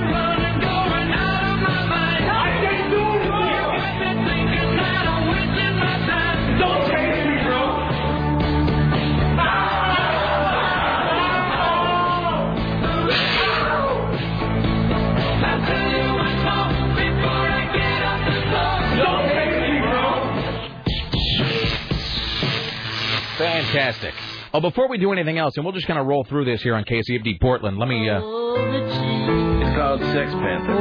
[23.92, 24.14] Fantastic.
[24.54, 26.76] Oh, before we do anything else, and we'll just kind of roll through this here
[26.76, 27.78] on KCFD Portland.
[27.80, 28.08] Let me.
[28.10, 30.76] Uh, It's called Sex Panther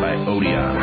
[0.00, 0.76] by Odeon.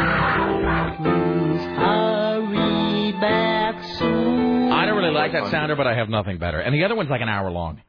[4.71, 6.59] I don't really like that sounder, but I have nothing better.
[6.59, 7.81] And the other one's like an hour long.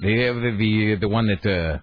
[0.00, 1.78] The the the, the one that uh,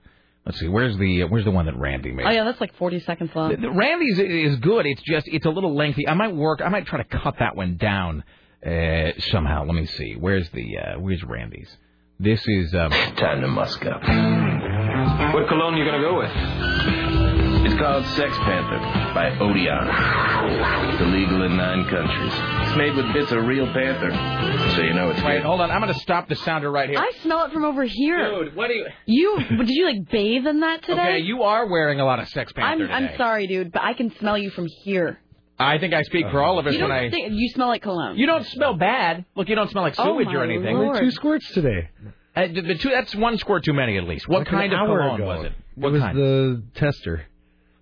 [0.45, 2.25] let's see, where's the where's the one that Randy made?
[2.25, 3.51] Oh yeah, that's like 40 seconds long.
[3.51, 4.85] The- the Randy's is good.
[4.87, 6.07] It's just it's a little lengthy.
[6.07, 6.61] I might work.
[6.65, 8.23] I might try to cut that one down
[8.65, 9.65] uh, somehow.
[9.65, 10.15] Let me see.
[10.15, 11.75] Where's the uh, where's Randy's?
[12.19, 14.01] This is um, time to musk up.
[14.01, 16.31] What cologne are you gonna go with?
[17.65, 18.79] It's called Sex Panther
[19.13, 19.87] by Odeon.
[20.89, 22.31] It's illegal in nine countries.
[22.33, 24.09] It's made with bits of real panther,
[24.75, 25.43] so you know it's Wait, good.
[25.43, 25.69] hold on.
[25.69, 26.97] I'm going to stop the sounder right here.
[26.97, 28.45] I smell it from over here.
[28.45, 28.87] Dude, what do you?
[29.05, 31.01] You did you like bathe in that today?
[31.01, 33.93] Okay, you are wearing a lot of Sex Panther I'm I'm sorry, dude, but I
[33.93, 35.19] can smell you from here.
[35.59, 36.49] I think I speak for uh-huh.
[36.51, 37.09] all of us You when I.
[37.09, 38.17] think you smell like cologne?
[38.17, 39.25] You don't smell bad.
[39.35, 40.75] Look, you don't smell like Oh, sewage my or anything.
[40.77, 40.99] Lord.
[40.99, 41.89] Two squirts today.
[42.35, 44.27] Uh, the, the two, that's one squirt too many, at least.
[44.27, 45.25] What Like an kind of hour cologne ago.
[45.27, 45.51] was it?
[45.53, 46.17] It What was kind?
[46.17, 47.25] the tester.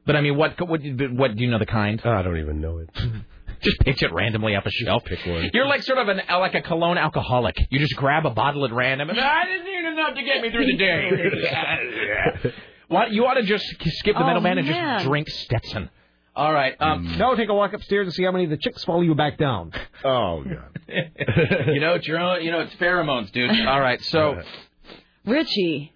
[0.05, 0.81] But I mean, what what
[1.13, 2.01] what do you know the kind?
[2.05, 2.89] Ah, I don't even know it.
[3.61, 5.03] Just pick it randomly off a shelf.
[5.05, 5.49] pick one.
[5.53, 7.55] You're like sort of an uh, like a cologne alcoholic.
[7.71, 10.41] You just grab a bottle at random and ah, I didn't need enough to get
[10.41, 12.53] me through the day.
[12.87, 14.97] Why, you ought to just skip the Oh, middleman and man.
[14.99, 15.89] just drink Stetson.
[16.35, 16.75] All right.
[16.79, 19.15] Um, No, take a walk upstairs and see how many of the chicks follow you
[19.15, 19.71] back down.
[20.03, 20.81] Oh god.
[21.73, 22.43] you know it's your own.
[22.43, 23.49] You know it's pheromones, dude.
[23.65, 23.99] All right.
[24.03, 24.39] So
[25.25, 25.91] Richie,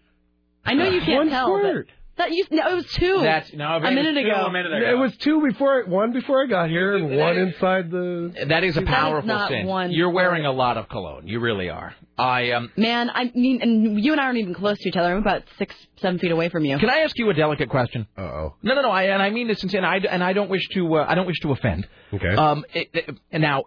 [0.66, 1.88] I know you can't One tell, squirt.
[1.88, 3.20] but that you no, it was two.
[3.22, 4.52] That's no, a minute ago.
[4.90, 8.34] It was two before one before I got here and one inside the.
[8.50, 9.66] that is a That is powerful not sin.
[9.66, 11.28] one You're wearing a lot of cologne.
[11.28, 11.96] You really are.
[12.18, 12.72] I um.
[12.76, 15.12] Man, I mean, and you and I aren't even close to each other.
[15.12, 16.78] I'm about six, seven feet away from you.
[16.78, 18.08] Can I ask you a delicate question?
[18.18, 18.56] Uh oh.
[18.62, 18.92] No, no, no.
[18.92, 19.88] I, and I mean this sincerely.
[19.88, 20.96] And I, and I don't wish to.
[20.96, 21.88] Uh, I don't wish to offend.
[22.14, 22.36] Okay.
[22.36, 22.66] Um.
[22.74, 23.64] It, it- now,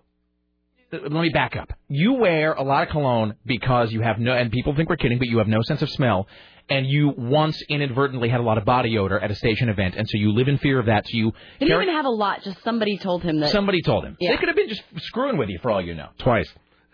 [0.93, 1.73] let me back up.
[1.89, 4.33] You wear a lot of cologne because you have no.
[4.33, 6.29] And people think we're kidding, but you have no sense of smell.
[6.68, 10.09] And you once inadvertently had a lot of body odor at a station event, and
[10.09, 11.05] so you live in fear of that.
[11.06, 11.32] So you.
[11.59, 12.43] He didn't carry- even have a lot.
[12.43, 13.51] Just somebody told him that.
[13.51, 14.16] Somebody told him.
[14.20, 14.30] Yeah.
[14.32, 16.09] They could have been just screwing with you for all you know.
[16.18, 16.48] Twice.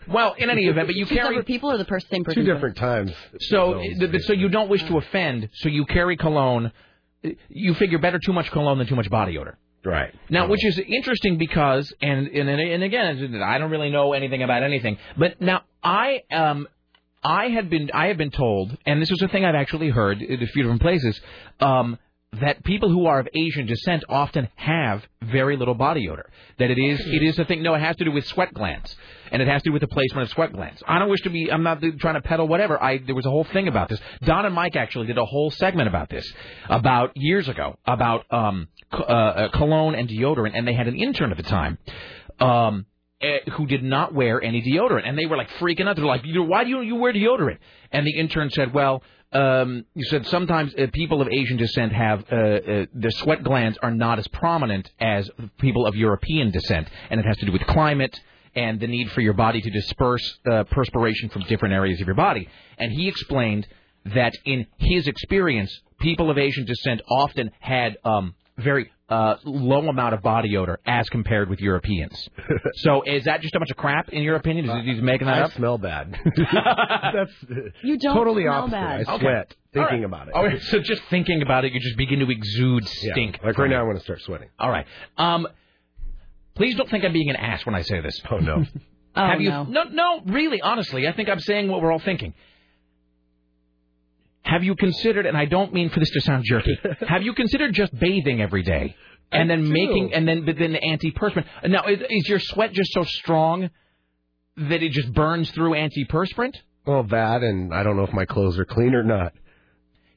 [0.07, 2.43] Well, in any event, but you Two carry separate people or the person, same person.
[2.43, 3.13] Two different times.
[3.41, 6.71] So, th- th- so you don't wish to offend, so you carry cologne.
[7.49, 9.57] You figure better too much cologne than too much body odor.
[9.85, 10.13] Right.
[10.29, 14.63] Now, which is interesting because, and, and and again, I don't really know anything about
[14.63, 16.67] anything, but now I um
[17.23, 20.21] I had been I have been told, and this is a thing I've actually heard
[20.21, 21.19] in a few different places,
[21.59, 21.97] um,
[22.39, 26.29] that people who are of Asian descent often have very little body odor.
[26.59, 27.63] That it is it is a thing.
[27.63, 28.95] No, it has to do with sweat glands,
[29.31, 30.81] and it has to do with the placement of sweat glands.
[30.87, 31.51] I don't wish to be.
[31.51, 32.81] I'm not trying to peddle whatever.
[32.81, 33.99] I there was a whole thing about this.
[34.23, 36.31] Don and Mike actually did a whole segment about this
[36.69, 41.31] about years ago about um uh, uh, cologne and deodorant, and they had an intern
[41.31, 41.77] at the time.
[42.39, 42.85] Um,
[43.53, 45.95] who did not wear any deodorant, and they were like freaking out.
[45.97, 47.57] They're like, "You- "Why do you, you wear deodorant?"
[47.91, 52.25] And the intern said, "Well, um, you said sometimes uh, people of Asian descent have
[52.31, 55.29] uh, uh, their sweat glands are not as prominent as
[55.59, 58.19] people of European descent, and it has to do with climate."
[58.55, 62.15] And the need for your body to disperse uh, perspiration from different areas of your
[62.15, 62.49] body.
[62.79, 63.67] And he explained
[64.05, 70.13] that in his experience, people of Asian descent often had um, very uh, low amount
[70.13, 72.29] of body odor as compared with Europeans.
[72.75, 74.69] so is that just a bunch of crap in your opinion?
[74.69, 75.53] Is he making that I up?
[75.53, 76.15] smell bad.
[76.35, 77.31] That's
[77.83, 78.71] You don't totally smell opposite.
[78.71, 78.99] bad.
[79.07, 80.03] I sweat All thinking right.
[80.05, 80.33] about it.
[80.35, 83.11] All right, so just thinking about it, you just begin to exude Yeah.
[83.13, 83.39] stink.
[83.43, 84.49] Like right now, I want to start sweating.
[84.59, 84.85] All right.
[85.17, 85.47] Um,
[86.55, 88.19] please don't think I'm being an ass when I say this.
[88.31, 88.63] Oh no.
[89.15, 89.49] Oh, Have you?
[89.49, 89.63] no.
[89.63, 92.35] no, no, really, honestly, I think I'm saying what we're all thinking.
[94.43, 97.73] Have you considered, and I don't mean for this to sound jerky, have you considered
[97.73, 98.95] just bathing every day
[99.31, 99.71] and then do.
[99.71, 101.45] making, and then but then the antiperspirant?
[101.69, 103.69] Now, is, is your sweat just so strong
[104.57, 106.55] that it just burns through antiperspirant?
[106.85, 109.33] Well, that, and I don't know if my clothes are clean or not.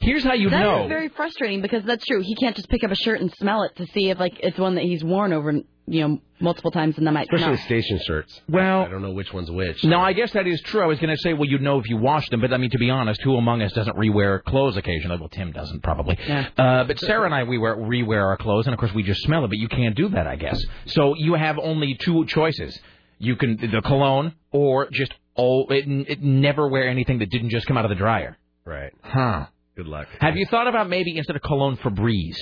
[0.00, 0.78] Here's how you know.
[0.78, 2.20] That is very frustrating because that's true.
[2.22, 4.58] He can't just pick up a shirt and smell it to see if like it's
[4.58, 5.52] one that he's worn over
[5.86, 7.66] you know multiple times and that might Especially smell.
[7.66, 8.40] station shirts.
[8.48, 9.84] Well- I don't know which one's which.
[9.84, 10.82] No, I guess that is true.
[10.82, 12.70] I was going to say, well, you'd know if you washed them, but I mean,
[12.70, 15.18] to be honest, who among us doesn't rewear clothes occasionally?
[15.18, 16.18] Well, Tim doesn't probably.
[16.26, 16.48] Yeah.
[16.58, 19.22] Uh, but Sarah and I, we wear, rewear our clothes, and of course, we just
[19.22, 19.48] smell it.
[19.48, 20.60] But you can't do that, I guess.
[20.86, 22.78] So you have only two choices:
[23.18, 27.66] you can the cologne, or just oh, it, it never wear anything that didn't just
[27.66, 28.36] come out of the dryer.
[28.64, 28.92] Right.
[29.02, 29.46] Huh.
[29.76, 30.06] Good luck.
[30.20, 32.36] Have you thought about maybe instead of cologne, Febreze?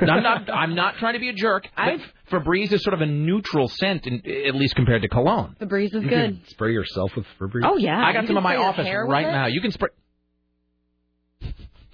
[0.00, 0.50] Now, I'm not.
[0.50, 1.68] I'm not trying to be a jerk.
[1.76, 5.56] But Febreze is sort of a neutral scent, in, at least compared to cologne.
[5.60, 6.10] Febreze is You good.
[6.10, 7.62] can spray yourself with Febreze.
[7.64, 9.46] Oh yeah, I got You some can in my office right now.
[9.46, 9.90] You can spray.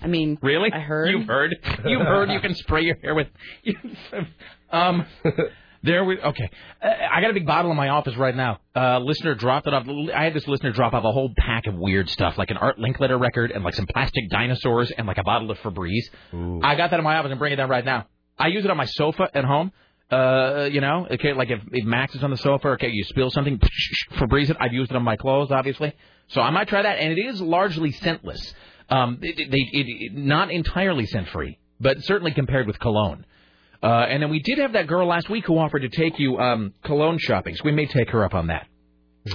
[0.02, 0.70] I mean, Really?
[0.73, 1.11] I heard.
[1.11, 1.55] You've heard.
[1.85, 2.31] You've heard.
[2.31, 3.28] You can spray your hair with.
[4.70, 5.05] um.
[5.82, 6.51] There we okay.
[6.82, 8.59] Uh, I got a big bottle in my office right now.
[8.77, 9.86] Uh, listener dropped it off.
[10.15, 12.77] I had this listener drop off a whole pack of weird stuff, like an Art
[12.78, 16.05] Linkletter record and like some plastic dinosaurs and like a bottle of Febreze.
[16.62, 18.07] I got that in my office and bring it down right now.
[18.39, 19.73] I use it on my sofa at home.
[20.11, 23.31] Uh, you know, okay, like if, if Max is on the sofa, okay, you spill
[23.31, 23.61] something,
[24.12, 24.57] Febreze it.
[24.59, 25.95] I've used it on my clothes, obviously.
[26.28, 28.55] So I might try that, and it is largely scentless.
[28.89, 33.24] Um, it, it, it, not entirely scent free, but certainly compared with cologne.
[33.82, 36.39] Uh, and then we did have that girl last week who offered to take you
[36.39, 38.66] um, cologne shopping, so we may take her up on that.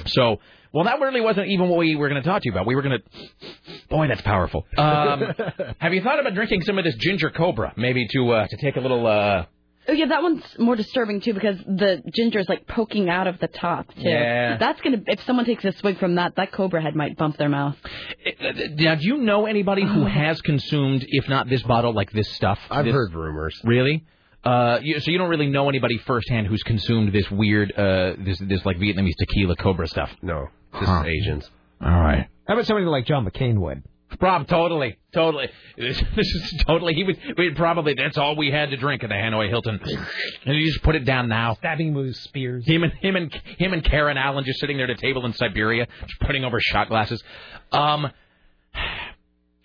[0.08, 0.40] So,
[0.74, 2.68] well, that really wasn't even what we were going to talk to you about.
[2.68, 3.50] We were going to,
[3.90, 4.66] boy, that's powerful.
[4.78, 5.34] Um,
[5.80, 8.76] have you thought about drinking some of this ginger cobra, maybe to uh, to take
[8.76, 9.08] a little?
[9.08, 9.46] Uh,
[9.88, 13.40] Oh yeah, that one's more disturbing too because the ginger is like poking out of
[13.40, 14.02] the top too.
[14.02, 14.58] Yeah.
[14.58, 14.98] That's gonna.
[15.06, 17.76] If someone takes a swig from that, that cobra head might bump their mouth.
[18.26, 22.30] uh, now, do you know anybody who has consumed, if not this bottle, like this
[22.32, 22.60] stuff?
[22.70, 23.60] I've This- heard rumors.
[23.64, 24.04] Really?
[24.44, 28.38] Uh, you, so you don't really know anybody firsthand who's consumed this weird, uh, this
[28.40, 30.12] this like Vietnamese tequila cobra stuff.
[30.22, 31.04] No, just Huh.
[31.06, 31.50] Asians.
[31.82, 32.28] All right.
[32.48, 33.82] How about somebody like John McCain would?
[34.22, 35.50] Rob, totally, totally.
[35.78, 36.94] This, this is totally.
[36.94, 37.18] He would.
[37.38, 37.94] We'd probably.
[37.96, 39.80] That's all we had to drink at the Hanoi Hilton.
[40.46, 41.56] And you just put it down now.
[41.56, 42.66] Stabbing moves, spears.
[42.68, 45.34] Him and him and him and Karen Allen just sitting there at a table in
[45.34, 47.24] Siberia, just putting over shot glasses.
[47.72, 48.12] Um.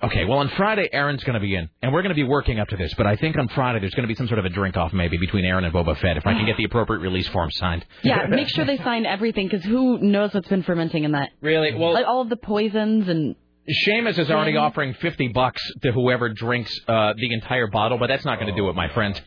[0.02, 2.58] Okay, well on Friday Aaron's going to be in, and we're going to be working
[2.58, 2.94] up to this.
[2.94, 4.94] But I think on Friday there's going to be some sort of a drink off
[4.94, 7.84] maybe between Aaron and Boba Fett if I can get the appropriate release form signed.
[8.02, 11.28] Yeah, make sure they sign everything because who knows what's been fermenting in that?
[11.42, 11.74] Really?
[11.74, 13.36] Well, like all of the poisons and.
[13.68, 18.24] Seamus is already offering fifty bucks to whoever drinks uh, the entire bottle, but that's
[18.24, 19.20] not going to do it, my friend.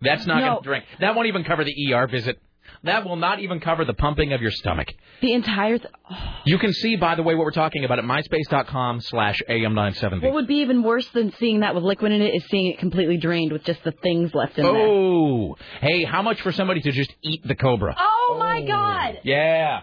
[0.00, 0.46] That's not No.
[0.46, 0.84] going to drink.
[1.00, 2.38] That won't even cover the ER visit.
[2.82, 4.88] That will not even cover the pumping of your stomach.
[5.22, 5.78] The entire.
[5.78, 5.90] Th-
[6.44, 10.22] You can see, by the way, what we're talking about at myspace.com slash AM970.
[10.22, 12.78] what would be even worse than seeing that with liquid in it is seeing it
[12.78, 14.76] completely drained with just the things left in there.
[14.76, 17.94] Oh, hey, how much for somebody to just eat the cobra?
[17.98, 19.20] Oh my God!
[19.24, 19.82] Yeah,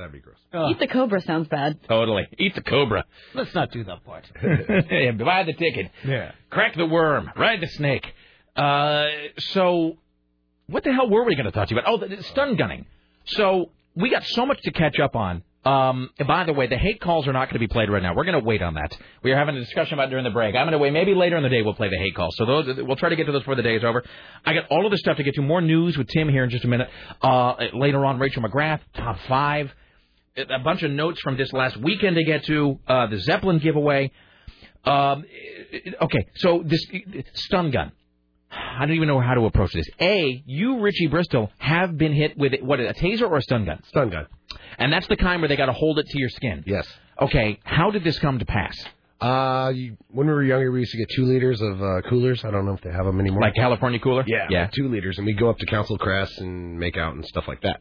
[0.00, 0.38] That'd be gross.
[0.70, 1.78] Eat the cobra sounds bad.
[1.88, 2.26] totally.
[2.38, 3.04] Eat the cobra.
[3.34, 4.24] Let's not do that part.
[4.90, 5.90] Yeah, Buy the ticket.
[6.04, 6.32] Yeah.
[6.50, 7.30] Crack the worm.
[7.36, 8.06] Ride the snake.
[8.56, 9.06] Uh,
[9.38, 9.96] so,
[10.66, 11.92] what the hell were we going to talk to you about?
[11.92, 12.86] Oh, the, the stun gunning.
[13.26, 16.78] So, we got so much to catch up on Um, and by the way, the
[16.78, 18.14] hate calls are not going to be played right now.
[18.14, 18.96] We're going to wait on that.
[19.22, 20.54] We are having a discussion about it during the break.
[20.54, 20.92] I'm going to wait.
[20.92, 22.34] Maybe later in the day we'll play the hate calls.
[22.38, 24.02] So those we'll try to get to those before the day is over.
[24.44, 25.42] I got all of this stuff to get to.
[25.42, 26.88] More news with Tim here in just a minute.
[27.20, 29.70] Uh, later on, Rachel McGrath, top five.
[30.48, 32.78] A bunch of notes from this last weekend to get to.
[32.86, 34.10] Uh, the Zeppelin giveaway.
[34.84, 35.24] Um,
[36.02, 36.86] okay, so this
[37.34, 37.92] stun gun.
[38.52, 39.86] I don't even know how to approach this.
[40.00, 43.80] A, you, Richie Bristol, have been hit with what a taser or a stun gun?
[43.88, 44.26] Stun gun.
[44.78, 46.64] And that's the kind where they got to hold it to your skin.
[46.66, 46.86] Yes.
[47.20, 48.76] Okay, how did this come to pass?
[49.20, 52.42] Uh, you, when we were younger, we used to get two liters of uh, coolers.
[52.44, 53.42] I don't know if they have them anymore.
[53.42, 54.24] Like California cooler?
[54.26, 54.68] Yeah, Yeah.
[54.74, 57.60] two liters, and we'd go up to Council Crest and make out and stuff like
[57.60, 57.80] that.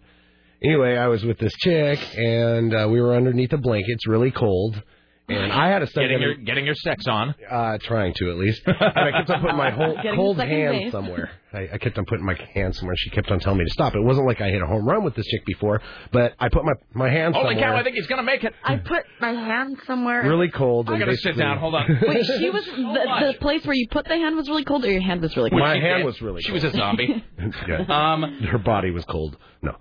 [0.63, 3.91] Anyway, I was with this chick, and uh, we were underneath a blanket.
[3.91, 4.81] It's really cold,
[5.29, 7.33] and I had a stun Getting gun- your getting your sex on.
[7.49, 8.61] Uh, trying to at least.
[8.65, 10.91] and I kept on putting my whole Getting cold second hand base.
[10.91, 11.31] somewhere.
[11.53, 12.95] I, I kept on putting my hand somewhere.
[12.97, 13.95] She kept on telling me to stop.
[13.95, 15.81] It wasn't like I hit a home run with this chick before,
[16.11, 17.71] but I put my my hand Holy somewhere.
[17.73, 17.77] cow!
[17.77, 18.53] I think he's gonna make it.
[18.61, 20.23] I put my hand somewhere.
[20.23, 20.89] really cold.
[20.89, 21.57] I and gotta sit basically- down.
[21.59, 21.87] Hold on.
[22.07, 24.91] Wait, she was the, the place where you put the hand was really cold, or
[24.91, 25.61] your hand was really cold.
[25.61, 26.41] My hand was really.
[26.43, 26.45] Cold.
[26.47, 27.23] She was a zombie.
[27.67, 27.85] yeah.
[28.13, 29.37] Um, her body was cold.
[29.61, 29.75] No.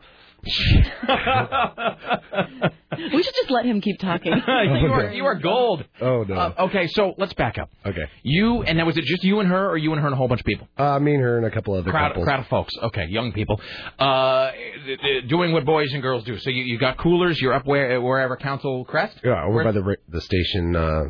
[3.12, 4.32] We should just let him keep talking.
[4.32, 5.84] you are you are gold.
[6.00, 6.34] Oh no.
[6.34, 7.70] Uh, okay, so let's back up.
[7.86, 8.06] Okay.
[8.24, 10.16] You and now was it just you and her, or you and her and a
[10.16, 10.66] whole bunch of people?
[10.76, 12.24] Uh, me and her and a couple other crowd, couples.
[12.24, 12.74] crowd of folks.
[12.82, 13.60] Okay, young people.
[13.98, 14.50] Uh,
[14.84, 16.38] th- th- doing what boys and girls do.
[16.38, 17.40] So you, you got coolers.
[17.40, 19.20] You're up where wherever Council Crest.
[19.22, 21.04] Yeah, over Where- by the the station uh,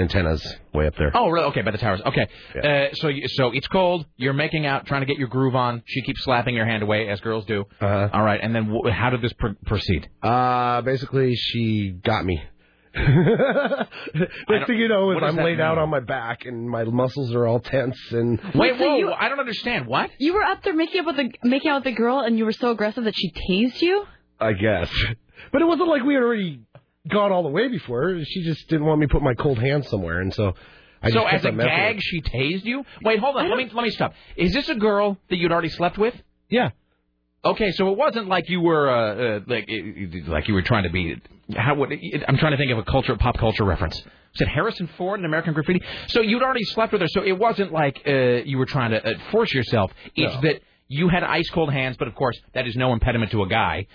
[0.00, 0.42] antennas,
[0.74, 1.10] way up there.
[1.14, 1.46] Oh, really?
[1.46, 2.00] Okay, by the towers.
[2.04, 2.26] Okay.
[2.62, 4.06] Uh, so you, so it's cold.
[4.16, 5.82] You're making out, trying to get your groove on.
[5.86, 7.62] She keeps slapping your hand away, as girls do.
[7.80, 8.08] Uh-huh.
[8.12, 10.08] All right, and then w- how did this pr- proceed?
[10.22, 12.42] Uh, basically, she got me.
[12.96, 17.32] Next thing you know, is I'm that laid out on my back and my muscles
[17.34, 18.40] are all tense and.
[18.54, 18.96] Wait, so whoa!
[18.98, 19.86] you- I don't understand.
[19.86, 20.10] What?
[20.18, 22.44] You were up there making out with the making out with the girl, and you
[22.44, 24.04] were so aggressive that she tased you.
[24.40, 24.90] I guess,
[25.52, 26.62] but it wasn't like we had already
[27.08, 28.18] gone all the way before.
[28.24, 30.54] She just didn't want me to put my cold hand somewhere, and so.
[31.02, 32.84] I so as a gag, with she tased you.
[33.02, 33.48] Wait, hold on.
[33.48, 34.12] Let me let me stop.
[34.36, 36.14] Is this a girl that you'd already slept with?
[36.50, 36.70] Yeah.
[37.42, 39.70] Okay, so it wasn't like you were uh, uh, like
[40.28, 41.16] like you were trying to be.
[41.56, 41.90] How would
[42.28, 44.02] I'm trying to think of a culture pop culture reference.
[44.34, 45.82] Said Harrison Ford in American Graffiti?
[46.08, 48.12] So you'd already slept with her, so it wasn't like uh,
[48.44, 49.90] you were trying to uh, force yourself.
[50.14, 50.40] It's No.
[50.42, 53.48] that you had ice cold hands, but of course that is no impediment to a
[53.48, 53.86] guy.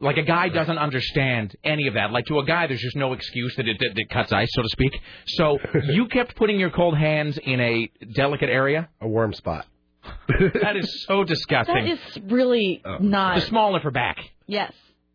[0.00, 2.12] Like a guy doesn't understand any of that.
[2.12, 4.62] Like to a guy, there's just no excuse that it, that it cuts ice, so
[4.62, 4.92] to speak.
[5.26, 9.66] So you kept putting your cold hands in a delicate area, a warm spot.
[10.28, 11.74] that is so disgusting.
[11.74, 13.36] That is really not.
[13.36, 14.18] the small of her back.
[14.46, 14.72] Yes.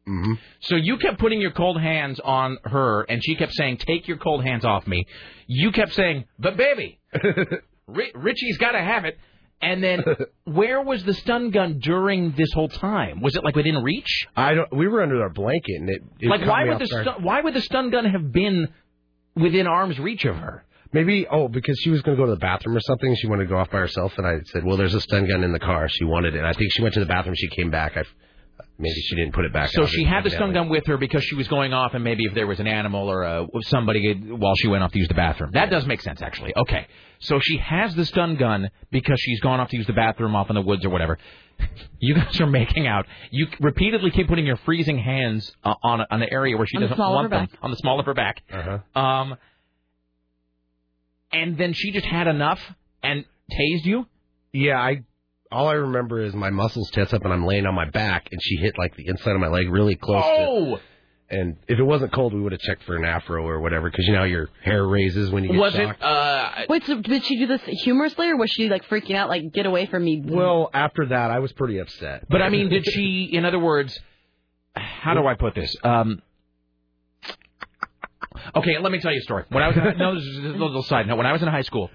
[0.07, 0.33] Mm-hmm.
[0.61, 4.17] So you kept putting your cold hands on her, and she kept saying, "Take your
[4.17, 5.05] cold hands off me."
[5.47, 6.99] You kept saying, "But baby,
[7.87, 9.17] Ri- Richie's got to have it."
[9.63, 10.03] And then,
[10.45, 13.21] where was the stun gun during this whole time?
[13.21, 14.27] Was it like within reach?
[14.35, 14.75] I don't.
[14.75, 16.03] We were under our blanket, and it.
[16.19, 18.67] it like why would the stun, why would the stun gun have been
[19.35, 20.65] within arm's reach of her?
[20.91, 23.15] Maybe oh because she was going to go to the bathroom or something.
[23.15, 25.43] She wanted to go off by herself, and I said, "Well, there's a stun gun
[25.43, 26.39] in the car." She wanted it.
[26.39, 27.35] And I think she went to the bathroom.
[27.35, 27.97] She came back.
[27.97, 28.03] I
[28.77, 29.69] maybe she didn't put it back.
[29.69, 32.23] So she had the stun gun with her because she was going off, and maybe
[32.25, 35.13] if there was an animal or uh, somebody while she went off to use the
[35.13, 35.51] bathroom.
[35.53, 36.53] That does make sense, actually.
[36.55, 36.87] Okay,
[37.19, 40.49] so she has the stun gun because she's gone off to use the bathroom off
[40.49, 41.17] in the woods or whatever.
[41.99, 43.05] You guys are making out.
[43.31, 46.75] You repeatedly keep putting your freezing hands uh, on a, on an area where she
[46.75, 48.41] On doesn't small of want her them on the small of her back.
[48.51, 48.99] Uh-huh.
[48.99, 49.37] Um,
[51.31, 52.59] and then she just had enough
[53.01, 54.07] and tased you.
[54.51, 55.03] Yeah, I.
[55.53, 58.41] All I remember is my muscles tense up, and I'm laying on my back, and
[58.41, 60.23] she hit like the inside of my leg really close.
[60.25, 60.75] Oh!
[60.77, 60.81] To,
[61.29, 64.05] and if it wasn't cold, we would have checked for an afro or whatever, because
[64.05, 66.01] you know your hair raises when you get Was shocked.
[66.01, 66.05] it?
[66.05, 69.51] Uh, Wait, so did she do this humorously, or was she like freaking out, like
[69.53, 70.21] get away from me?
[70.25, 72.27] Well, after that, I was pretty upset.
[72.29, 73.29] But I mean, did she?
[73.31, 73.97] In other words,
[74.75, 75.75] how do I put this?
[75.83, 76.21] Um,
[78.55, 79.45] okay, let me tell you a story.
[79.49, 81.17] When I was no, this is a little side note.
[81.17, 81.89] When I was in high school,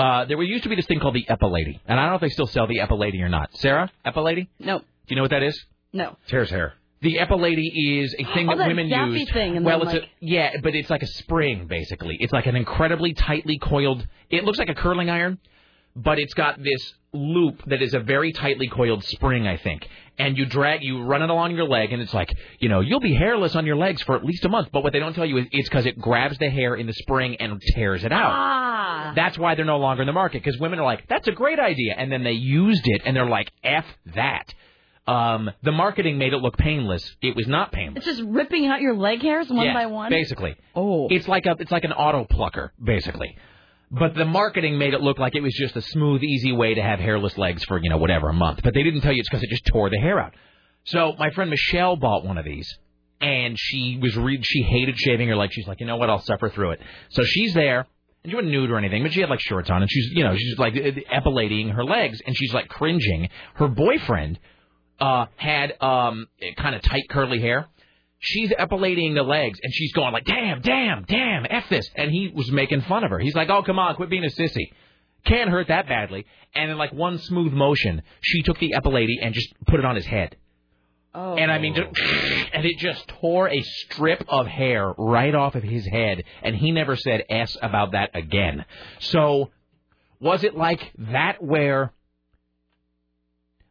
[0.00, 2.20] uh, there used to be this thing called the Epilady, and I don't know if
[2.20, 3.50] they still sell the Epilady or not.
[3.56, 4.48] Sarah, Epilady?
[4.58, 4.78] No.
[4.80, 5.64] Do you know what that is?
[5.92, 6.16] No.
[6.28, 6.74] Tears hair.
[7.02, 9.30] The Epilady is a thing Oh, that that women use.
[9.32, 12.16] thing, well, then, it's like- a yeah, but it's like a spring basically.
[12.20, 14.06] It's like an incredibly tightly coiled.
[14.28, 15.38] It looks like a curling iron,
[15.96, 19.86] but it's got this loop that is a very tightly coiled spring, I think.
[20.18, 23.00] And you drag, you run it along your leg, and it's like, you know, you'll
[23.00, 24.68] be hairless on your legs for at least a month.
[24.70, 26.92] But what they don't tell you is it's because it grabs the hair in the
[26.92, 28.32] spring and tears it out.
[28.32, 29.12] Ah.
[29.16, 31.58] That's why they're no longer in the market because women are like, that's a great
[31.58, 34.52] idea, and then they used it, and they're like, f that.
[35.06, 37.16] Um, the marketing made it look painless.
[37.20, 38.06] It was not painless.
[38.06, 40.10] It's just ripping out your leg hairs one Yeah, by one.
[40.10, 40.54] Basically.
[40.74, 41.08] Oh.
[41.10, 43.36] It's like a it's like an auto plucker, basically.
[43.90, 46.82] But the marketing made it look like it was just a smooth, easy way to
[46.82, 48.60] have hairless legs for, you know, whatever, a month.
[48.62, 50.34] But they didn't tell you it's because it just tore the hair out.
[50.84, 52.68] So my friend Michelle bought one of these.
[53.20, 55.52] and she was re- she hated shaving her legs.
[55.54, 56.80] She's like, you know what, I'll suffer through it.
[57.10, 57.86] So she's there.
[58.22, 60.24] And she wasn't nude or anything, but she had like shorts on, and she's, you
[60.24, 60.74] know, she's like
[61.10, 63.28] epilating her legs, and she's like cringing.
[63.54, 64.38] Her boyfriend
[65.00, 67.66] uh, had um, kind of tight curly hair.
[68.20, 72.30] She's epilating the legs, and she's going like, "Damn, damn, damn, f this," and he
[72.34, 73.18] was making fun of her.
[73.18, 74.70] He's like, "Oh, come on, quit being a sissy."
[75.24, 76.26] Can't hurt that badly.
[76.54, 79.96] And in like one smooth motion, she took the epilady and just put it on
[79.96, 80.36] his head.
[81.14, 81.34] Oh.
[81.34, 81.88] And I mean, just,
[82.52, 86.70] and it just tore a strip of hair right off of his head, and he
[86.70, 88.64] never said s about that again.
[89.00, 89.50] So,
[90.20, 91.92] was it like that where?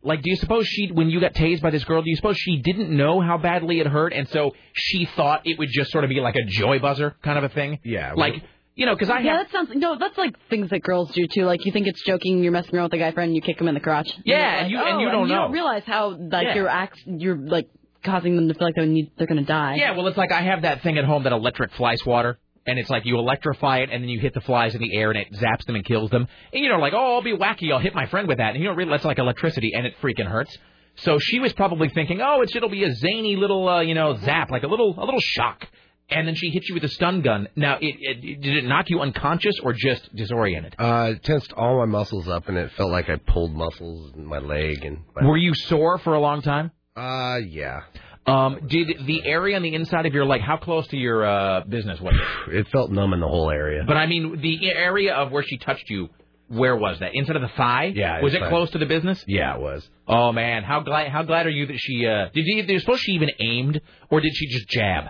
[0.01, 2.37] Like, do you suppose she, when you got tased by this girl, do you suppose
[2.37, 6.05] she didn't know how badly it hurt, and so she thought it would just sort
[6.05, 7.79] of be like a joy buzzer kind of a thing?
[7.83, 8.13] Yeah.
[8.15, 8.35] Like,
[8.75, 9.47] you know, because I yeah, have.
[9.47, 9.97] that sounds no.
[9.99, 11.43] That's like things that girls do too.
[11.43, 13.59] Like you think it's joking, you're messing around with a guy friend, and you kick
[13.59, 14.09] him in the crotch.
[14.23, 15.33] Yeah, You're and like, you- and oh, you don't you know.
[15.33, 16.55] You don't realize how like Yeah.
[16.55, 17.67] you're act, you're like
[18.05, 19.75] causing them to feel like they need, they're gonna die.
[19.75, 22.79] Yeah, well, it's like I have that thing at home, that electric fly swatter, and
[22.79, 25.19] it's like you electrify it, and then you hit the flies in the air, and
[25.19, 26.27] it zaps them and kills them.
[26.53, 28.59] And you know, like, oh, I'll be wacky, I'll hit my friend with that, and
[28.59, 30.57] you don't realize that's like electricity, and it freaking hurts.
[30.97, 34.17] So she was probably thinking, oh, it's, it'll be a zany little, uh, you know,
[34.17, 35.65] zap, like a little, a little shock.
[36.11, 37.47] And then she hit you with a stun gun.
[37.55, 40.75] Now, it, it, did it knock you unconscious or just disoriented?
[40.77, 44.25] Uh, it tensed all my muscles up, and it felt like I pulled muscles in
[44.25, 44.83] my leg.
[44.83, 46.71] And Were you sore for a long time?
[46.97, 47.81] Uh, yeah.
[48.25, 51.63] Um, did the area on the inside of your leg, how close to your uh,
[51.67, 52.13] business was
[52.47, 52.55] it?
[52.55, 53.83] It felt numb in the whole area.
[53.87, 56.09] But I mean, the area of where she touched you,
[56.47, 57.11] where was that?
[57.15, 57.91] Inside of the thigh?
[57.95, 58.49] Yeah, Was it inside.
[58.49, 59.23] close to the business?
[59.27, 59.87] Yeah, it was.
[60.07, 62.79] Oh man, how glad how glad are you that she uh did you, do you
[62.79, 65.05] suppose she even aimed or did she just jab?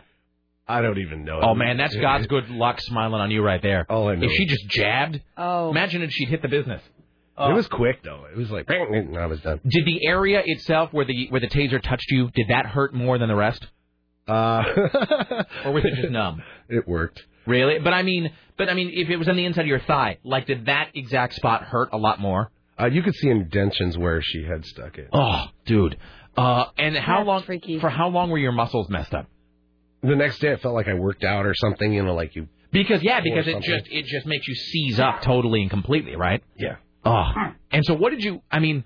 [0.67, 1.39] I don't even know.
[1.41, 3.85] Oh man, that's God's good luck smiling on you right there.
[3.89, 6.81] Oh, I know If she just jabbed, oh, imagine if she'd hit the business.
[7.39, 8.25] It was quick though.
[8.31, 9.59] It was like, and I was done.
[9.67, 13.17] Did the area itself where the where the taser touched you, did that hurt more
[13.17, 13.65] than the rest?
[14.27, 14.63] Uh,
[15.65, 16.43] or was it just numb?
[16.67, 17.23] It worked.
[17.47, 17.79] Really?
[17.79, 20.19] But I mean, but I mean, if it was on the inside of your thigh,
[20.23, 22.51] like did that exact spot hurt a lot more?
[22.79, 25.09] Uh, you could see indentions where she had stuck it.
[25.11, 25.97] Oh, dude.
[26.37, 27.43] Uh, and how That's long?
[27.43, 27.79] freaky.
[27.79, 29.27] For how long were your muscles messed up?
[30.01, 31.91] The next day, it felt like I worked out or something.
[31.91, 32.47] You know, like you.
[32.71, 33.69] Because yeah, because it something.
[33.69, 36.43] just it just makes you seize up totally and completely, right?
[36.57, 36.75] Yeah.
[37.05, 37.31] Oh.
[37.71, 38.41] And so what did you?
[38.51, 38.83] I mean,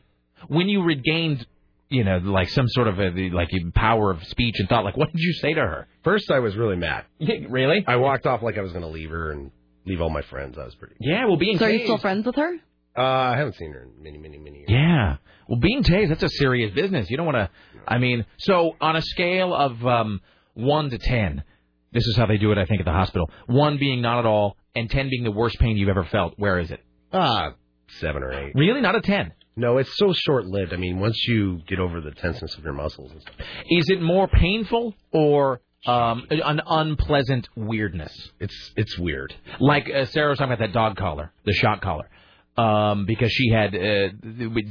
[0.48, 1.46] when you regained,
[1.90, 4.98] you know, like some sort of a, the, like power of speech and thought, like,
[4.98, 5.88] what did you say to her?
[6.04, 7.06] First, I was really mad.
[7.50, 7.84] really?
[7.88, 9.52] I walked off like I was going to leave her and
[9.86, 10.58] leave all my friends.
[10.58, 10.96] I was pretty.
[11.00, 11.26] Yeah.
[11.26, 12.56] Well, being So are you tased- still friends with her?
[12.96, 14.70] Uh, I haven't seen her in many, many, many years.
[14.70, 15.18] Yeah.
[15.50, 17.10] Well, being tased, that's a serious business.
[17.10, 17.50] You don't want to.
[17.88, 20.22] I mean, so on a scale of um,
[20.54, 21.44] one to ten,
[21.92, 22.58] this is how they do it.
[22.60, 23.30] I think at the hospital.
[23.48, 26.36] One being not at all, and ten being the worst pain you've ever felt.
[26.38, 26.82] Where is it?
[27.12, 27.56] Ah,
[28.00, 28.54] seven or eight.
[28.56, 29.34] Really, not a ten.
[29.56, 30.74] No, it's so short-lived.
[30.74, 33.36] I mean, once you get over the tenseness of your muscles and stuff,
[33.70, 38.32] Is it more painful or um, an unpleasant weirdness?
[38.40, 39.36] it's it's weird.
[39.60, 42.10] Like uh, Sarah was talking about that dog collar, the shock collar,
[42.58, 44.10] um, because she had uh,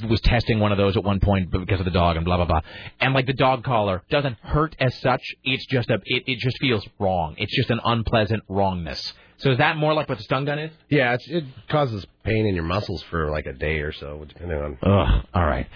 [0.08, 2.46] was testing one of those at one point because of the dog and blah blah
[2.46, 2.60] blah.
[3.00, 5.22] And like the dog collar doesn't hurt as such.
[5.44, 7.36] It's just a it, it just feels wrong.
[7.38, 9.12] It's just an unpleasant wrongness.
[9.42, 10.70] So is that more like what the stun gun is?
[10.88, 14.58] Yeah, it's, it causes pain in your muscles for like a day or so, depending
[14.58, 14.78] on.
[14.82, 15.26] Ugh.
[15.34, 15.66] All right.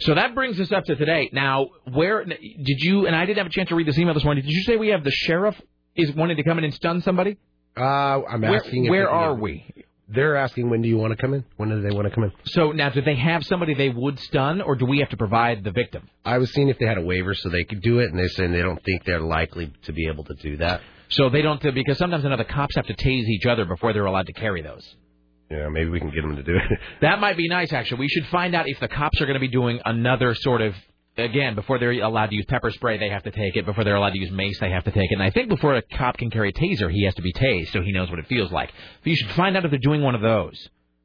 [0.00, 1.30] So that brings us up to today.
[1.32, 2.38] Now, where did
[2.80, 3.06] you?
[3.06, 4.42] And I didn't have a chance to read this email this morning.
[4.44, 5.60] Did you say we have the sheriff
[5.94, 7.36] is wanting to come in and stun somebody?
[7.76, 7.82] Uh,
[8.24, 8.90] I'm Where- asking.
[8.90, 9.64] where they are we?
[10.08, 11.42] They're asking when do you want to come in?
[11.56, 12.32] When do they want to come in?
[12.46, 15.64] So now, do they have somebody they would stun, or do we have to provide
[15.64, 16.06] the victim?
[16.24, 18.28] I was seeing if they had a waiver so they could do it, and they're
[18.28, 20.82] saying they don't think they're likely to be able to do that.
[21.12, 23.92] So they don't, because sometimes I know the cops have to tase each other before
[23.92, 24.96] they're allowed to carry those.
[25.50, 26.78] Yeah, maybe we can get them to do it.
[27.02, 27.98] That might be nice, actually.
[27.98, 30.74] We should find out if the cops are going to be doing another sort of.
[31.18, 33.66] Again, before they're allowed to use pepper spray, they have to take it.
[33.66, 35.14] Before they're allowed to use mace, they have to take it.
[35.14, 37.70] And I think before a cop can carry a taser, he has to be tased,
[37.72, 38.72] so he knows what it feels like.
[39.02, 40.56] But you should find out if they're doing one of those.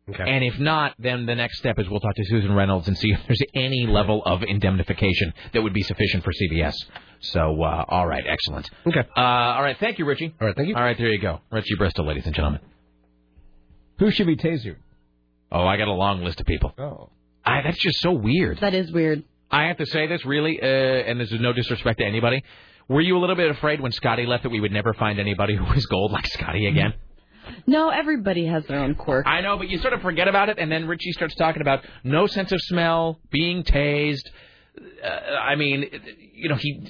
[0.09, 0.23] Okay.
[0.25, 3.11] And if not, then the next step is we'll talk to Susan Reynolds and see
[3.11, 6.75] if there's any level of indemnification that would be sufficient for CBS.
[7.19, 8.69] So, uh, all right, excellent.
[8.85, 9.03] Okay.
[9.17, 10.33] Uh, all right, thank you, Richie.
[10.39, 10.75] All right, thank you.
[10.75, 11.41] All right, there you go.
[11.51, 12.61] Richie Bristol, ladies and gentlemen.
[13.99, 14.77] Who should be tasered?
[15.51, 16.73] Oh, I got a long list of people.
[16.77, 17.09] Oh.
[17.43, 18.59] I, that's just so weird.
[18.59, 19.23] That is weird.
[19.49, 22.43] I have to say this really, uh, and this is no disrespect to anybody.
[22.89, 25.55] Were you a little bit afraid when Scotty left that we would never find anybody
[25.55, 26.93] who was gold like Scotty again?
[27.65, 29.25] No, everybody has their own quirk.
[29.27, 31.83] I know, but you sort of forget about it, and then Richie starts talking about
[32.03, 34.23] no sense of smell, being tased.
[35.03, 35.85] Uh, I mean,
[36.33, 36.81] you know, he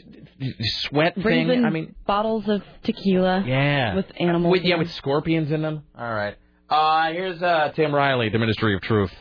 [0.82, 1.60] sweat Brings thing.
[1.60, 3.44] in I mean, bottles of tequila.
[3.48, 4.52] yeah, With animals.
[4.52, 5.84] With, yeah, with scorpions in them.
[5.98, 6.36] All right.
[6.70, 9.12] Uh, here's uh, Tim Riley, the Ministry of Truth.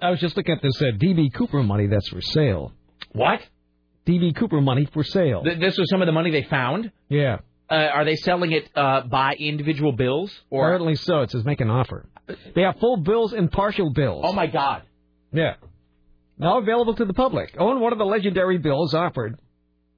[0.00, 2.72] I was just looking at this uh, DB Cooper money that's for sale.
[3.12, 3.40] What?
[4.06, 5.42] DB Cooper money for sale.
[5.42, 6.90] Th- this was some of the money they found.
[7.08, 7.38] Yeah.
[7.70, 10.66] Uh, are they selling it uh, by individual bills or?
[10.66, 11.20] Apparently so.
[11.20, 12.06] It says make an offer.
[12.54, 14.24] They have full bills and partial bills.
[14.26, 14.82] Oh my God.
[15.32, 15.54] Yeah.
[16.38, 17.54] Now available to the public.
[17.58, 19.38] Own one of the legendary bills offered.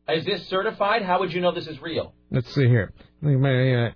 [0.09, 1.03] Is this certified?
[1.03, 2.13] How would you know this is real?
[2.31, 2.93] Let's see here.
[3.25, 3.91] Uh,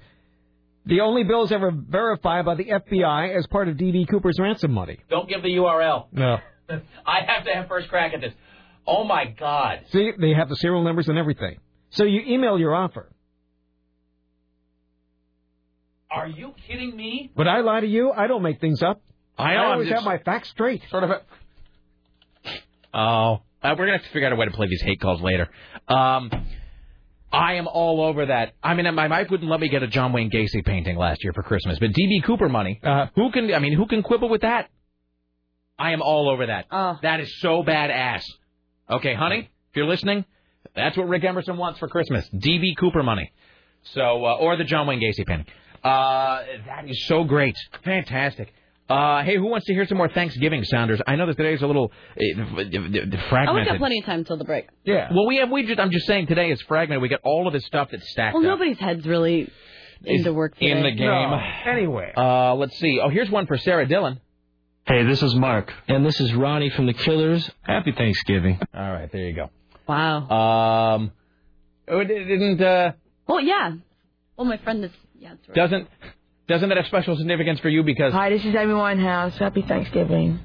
[0.86, 4.98] The only bills ever verified by the FBI as part of DB Cooper's ransom money.
[5.10, 6.06] Don't give the URL.
[6.12, 6.38] No.
[7.06, 8.32] I have to have first crack at this.
[8.86, 9.80] Oh my God.
[9.90, 11.56] See, they have the serial numbers and everything.
[11.90, 13.10] So you email your offer.
[16.16, 17.30] Are you kidding me?
[17.36, 18.10] Would I lie to you?
[18.10, 19.02] I don't make things up.
[19.36, 20.82] I I always have my facts straight.
[20.90, 21.20] Sort of a.
[22.94, 25.20] Oh, uh, we're gonna have to figure out a way to play these hate calls
[25.20, 25.46] later.
[25.88, 26.30] Um,
[27.30, 28.54] I am all over that.
[28.62, 31.34] I mean, my wife wouldn't let me get a John Wayne Gacy painting last year
[31.34, 32.80] for Christmas, but DB Cooper money.
[32.82, 33.52] Uh, who can?
[33.52, 34.70] I mean, who can quibble with that?
[35.78, 36.66] I am all over that.
[37.02, 38.24] That is so badass.
[38.88, 40.24] Okay, honey, if you're listening,
[40.74, 43.32] that's what Rick Emerson wants for Christmas: DB Cooper money.
[43.92, 45.46] So, uh, or the John Wayne Gacy painting.
[45.82, 48.52] Uh, that is so great, fantastic.
[48.88, 51.00] Uh, hey, who wants to hear some more Thanksgiving sounders?
[51.08, 52.22] I know that today's a little uh,
[52.56, 54.68] Oh, we got plenty of time till the break.
[54.84, 55.08] Yeah.
[55.12, 55.50] Well, we have.
[55.50, 55.80] We just.
[55.80, 57.02] I'm just saying today is fragmented.
[57.02, 59.50] We got all of this stuff that's stacked Well, up nobody's head's really
[60.04, 60.70] into work today.
[60.70, 61.40] in the game.
[61.66, 62.12] Anyway.
[62.16, 63.00] Uh, let's see.
[63.02, 64.20] Oh, here's one for Sarah Dillon.
[64.86, 67.50] Hey, this is Mark, and this is Ronnie from the Killers.
[67.62, 68.60] Happy Thanksgiving.
[68.74, 69.50] All right, there you go.
[69.88, 70.28] Wow.
[70.94, 71.12] Um,
[71.88, 72.60] oh, it didn't.
[72.62, 72.92] Uh,
[73.26, 73.72] Well, yeah.
[74.36, 74.92] Well, my friend is.
[75.26, 75.54] Yeah, right.
[75.54, 75.88] doesn't
[76.48, 78.12] doesn't that have special significance for you because?
[78.12, 79.36] Hi, this is Amy Winehouse.
[79.38, 80.38] Happy Thanksgiving.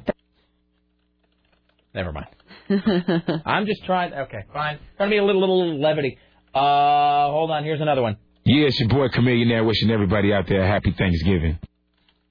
[1.94, 2.28] Never mind.
[3.46, 4.14] I'm just trying.
[4.14, 4.80] Okay, fine.
[4.98, 6.18] Trying to be a little little levity.
[6.54, 7.64] Uh, hold on.
[7.64, 8.18] Here's another one.
[8.44, 11.60] Yeah, it's your boy Chamillionaire wishing everybody out there a happy Thanksgiving.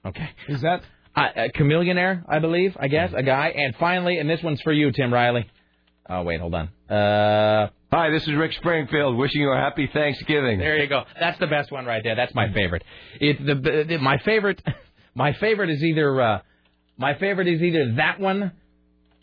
[0.05, 0.29] Okay.
[0.49, 0.81] Is that
[1.15, 2.23] uh, a Chamillionaire?
[2.27, 2.75] I believe.
[2.77, 3.53] I guess a guy.
[3.55, 5.49] And finally, and this one's for you, Tim Riley.
[6.09, 6.67] Oh wait, hold on.
[6.89, 10.59] Uh, Hi, this is Rick Springfield wishing you a happy Thanksgiving.
[10.59, 11.03] There you go.
[11.19, 12.15] That's the best one right there.
[12.15, 12.83] That's my favorite.
[13.19, 14.61] It the, the my favorite
[15.15, 16.39] my favorite is either uh
[16.97, 18.53] my favorite is either that one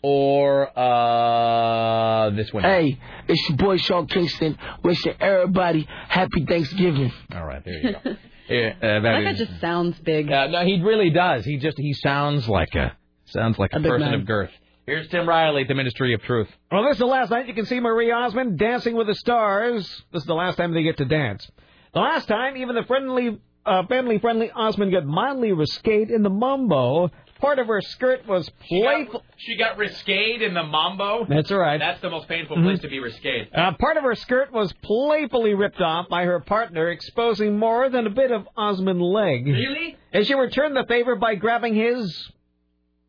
[0.03, 2.63] or uh this one.
[2.63, 7.11] Hey, it's your boy Sean Kingston wishing everybody happy Thanksgiving.
[7.33, 8.15] All right, there you go.
[8.49, 10.31] Yeah, uh, that That guy is- just sounds big.
[10.31, 11.45] Uh, no, he really does.
[11.45, 12.93] He just he sounds like a
[13.25, 14.13] sounds like a, A person man.
[14.21, 14.49] of girth.
[14.89, 16.47] Here's Tim Riley at the Ministry of Truth.
[16.71, 19.85] Well, this is the last night you can see Marie Osmond dancing with the stars.
[20.11, 21.47] This is the last time they get to dance.
[21.93, 23.37] The last time, even the friendly,
[23.67, 27.11] uh, family-friendly Osmond got mildly risque in the mambo.
[27.39, 29.23] Part of her skirt was playful.
[29.37, 31.23] She got risqued in the mambo.
[31.29, 31.77] That's all right.
[31.77, 32.63] That's the most painful Mhm.
[32.63, 33.55] place to be risqued.
[33.55, 38.07] Uh, part of her skirt was playfully ripped off by her partner, exposing more than
[38.07, 39.45] a bit of Osmond leg.
[39.45, 39.97] Really?
[40.11, 42.31] And she returned the favor by grabbing his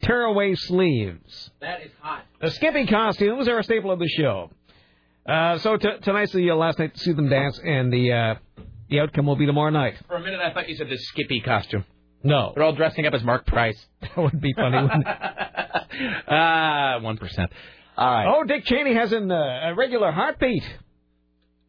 [0.03, 1.51] tearaway sleeves.
[1.61, 2.23] That is hot.
[2.41, 4.51] The skimpy costumes are a staple of the show.
[5.29, 8.35] Uh, so t- tonight's the uh, last night to see them dance, and the uh,
[8.89, 9.95] the outcome will be tomorrow night.
[10.09, 11.85] For a minute, I thought you said the Skippy costume.
[12.23, 13.79] No, They're all dressing up as Marc Price.
[14.03, 14.83] that would be funny.
[14.83, 15.17] wouldn't it?
[16.29, 17.51] Ah, one percent.
[17.97, 18.27] All right.
[18.35, 20.65] Oh, Dick Cheney has an uh, irregular heartbeat.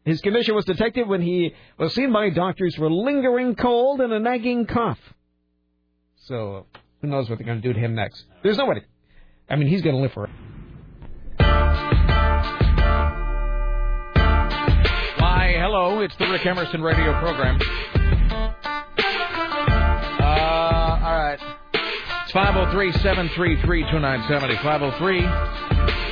[0.04, 4.18] His condition was detected when he was seen by doctors for lingering cold and a
[4.18, 4.98] nagging cough.
[6.24, 6.66] So,
[7.02, 8.24] who knows what they're going to do to him next?
[8.42, 8.80] There's nobody.
[9.50, 10.30] I mean, he's going to live for it.
[15.18, 17.58] Why, hello, it's the Rick Emerson radio program.
[20.20, 20.24] Uh,
[21.02, 21.38] all right.
[22.22, 24.56] It's 503 733 2970.
[24.62, 25.20] 503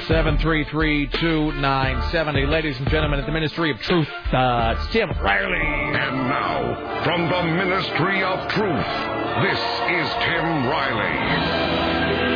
[0.08, 2.46] 733 2970.
[2.46, 5.54] Ladies and gentlemen, at the Ministry of Truth, uh, it's Tim Riley.
[5.54, 11.15] And now, from the Ministry of Truth, this is Tim Riley.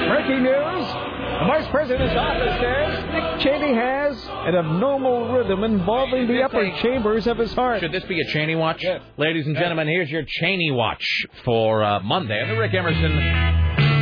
[0.08, 0.86] Breaking news.
[1.34, 4.16] The Vice President's office says Dick Cheney has
[4.46, 7.80] an abnormal rhythm involving the upper chambers of his heart.
[7.80, 8.84] Should this be a Cheney watch?
[9.16, 11.04] Ladies and gentlemen, here's your Cheney watch
[11.44, 13.12] for uh, Monday on the Rick Emerson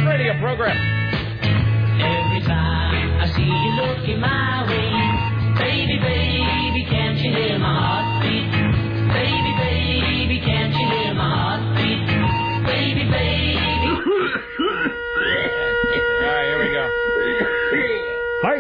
[0.06, 0.76] radio program.
[1.96, 8.52] Every time I see you looking my way, baby, baby, can't you hear my heartbeat?
[9.08, 9.51] Baby, baby,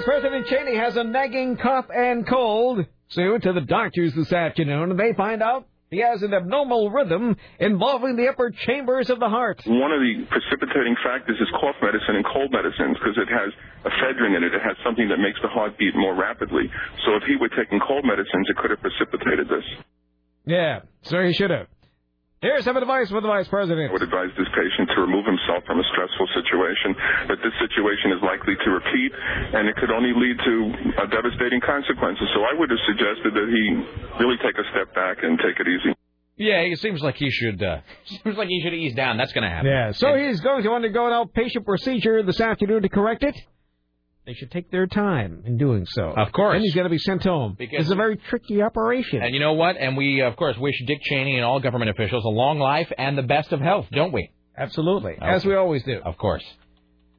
[0.02, 2.84] Vice President Cheney has a nagging cough and cold.
[3.08, 8.16] So to the doctors this afternoon, they find out he has an abnormal rhythm involving
[8.16, 9.62] the upper chambers of the heart.
[9.64, 13.52] One of the precipitating factors is cough medicine and cold medicines because it has
[13.86, 14.54] ephedrine in it.
[14.54, 16.64] It has something that makes the heart beat more rapidly.
[17.06, 19.66] So if he were taking cold medicines, it could have precipitated this.
[20.46, 21.68] Yeah, so he should have.
[22.42, 23.90] Here's some advice for the vice president.
[23.90, 26.90] I would advise this patient to remove himself from a stressful situation,
[27.30, 29.14] but this situation is likely to repeat,
[29.54, 30.54] and it could only lead to
[30.98, 32.26] uh, devastating consequences.
[32.34, 33.64] So I would have suggested that he
[34.18, 35.94] really take a step back and take it easy.
[36.34, 37.62] Yeah, it seems like he should.
[37.62, 37.78] Uh,
[38.26, 39.18] seems like he should ease down.
[39.18, 39.70] That's going to happen.
[39.70, 43.36] Yeah, so he's going to undergo an outpatient procedure this afternoon to correct it.
[44.24, 46.04] They should take their time in doing so.
[46.16, 46.54] Of course.
[46.54, 47.56] And he's going to be sent home.
[47.58, 49.20] Because- it's a very tricky operation.
[49.22, 49.76] And you know what?
[49.76, 53.18] And we, of course, wish Dick Cheney and all government officials a long life and
[53.18, 54.30] the best of health, don't we?
[54.56, 55.98] Absolutely, as we always do.
[56.04, 56.44] Of course.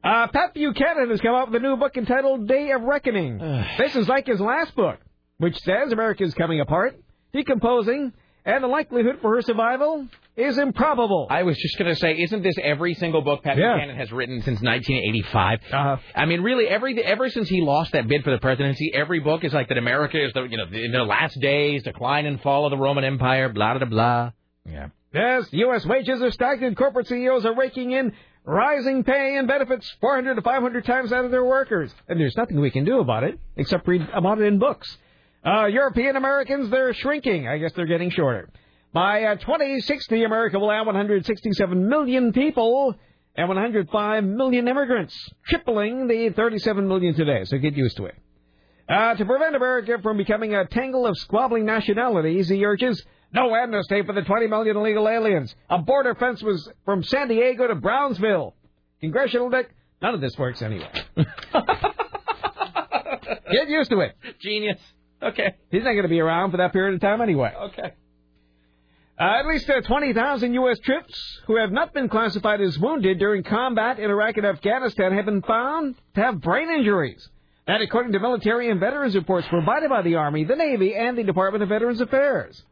[0.02, 3.38] Uh, Pat Buchanan has come out with a new book entitled Day of Reckoning.
[3.78, 4.98] this is like his last book,
[5.38, 6.96] which says America is coming apart,
[7.32, 8.12] decomposing,
[8.46, 10.06] and the likelihood for her survival
[10.36, 11.26] is improbable.
[11.30, 13.74] I was just going to say, isn't this every single book Pat Yeah.
[13.74, 15.58] Buchanan has written since 1985?
[15.72, 15.96] Uh-huh.
[16.14, 19.44] I mean, really, every ever since he lost that bid for the presidency, every book
[19.44, 22.66] is like that America is the you know in the last days, decline and fall
[22.66, 24.30] of the Roman Empire, blah blah blah.
[24.68, 24.88] Yeah.
[25.12, 25.86] Yes, U.S.
[25.86, 26.76] wages are stagnant.
[26.76, 28.12] Corporate CEOs are raking in
[28.44, 31.94] rising pay and benefits 400 to 500 times out of their workers.
[32.08, 34.98] And there's nothing we can do about it except read about it in books.
[35.46, 37.46] Uh, European Americans, they're shrinking.
[37.46, 38.48] I guess they're getting shorter.
[38.94, 42.94] By uh, 2060, America will have 167 million people
[43.34, 45.18] and 105 million immigrants,
[45.48, 47.42] tripling the 37 million today.
[47.44, 48.14] So get used to it.
[48.88, 54.02] Uh, to prevent America from becoming a tangle of squabbling nationalities, he urges no amnesty
[54.06, 55.52] for the 20 million illegal aliens.
[55.68, 58.54] A border fence was from San Diego to Brownsville.
[59.00, 60.88] Congressional Dick, none of this works anyway.
[61.16, 61.26] Get
[63.68, 64.14] used to it.
[64.40, 64.78] Genius.
[65.20, 65.56] Okay.
[65.72, 67.52] He's not going to be around for that period of time anyway.
[67.70, 67.94] Okay.
[69.18, 70.78] Uh, at least uh, 20,000 U.S.
[70.80, 75.24] troops who have not been classified as wounded during combat in Iraq and Afghanistan have
[75.24, 77.28] been found to have brain injuries.
[77.66, 81.22] That, according to military and veterans reports provided by the Army, the Navy, and the
[81.22, 82.62] Department of Veterans Affairs.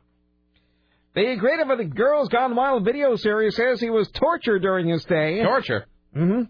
[1.14, 5.02] The creator of the Girls Gone Wild video series says he was tortured during his
[5.02, 5.42] stay.
[5.42, 5.86] Torture?
[6.16, 6.42] Mm-hmm.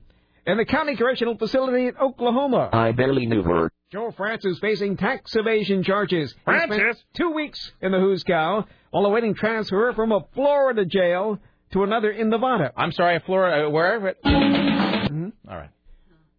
[0.50, 2.70] In the county correctional facility in Oklahoma.
[2.72, 3.70] I barely knew her.
[3.92, 6.32] Joe Francis facing tax evasion charges.
[6.32, 7.04] He spent Francis?
[7.14, 11.38] two weeks in the Who's Cow while awaiting transfer from a Florida jail
[11.72, 12.72] to another in Nevada.
[12.76, 14.14] I'm sorry, Florida, uh, where?
[14.24, 15.28] Mm-hmm.
[15.48, 15.70] All right.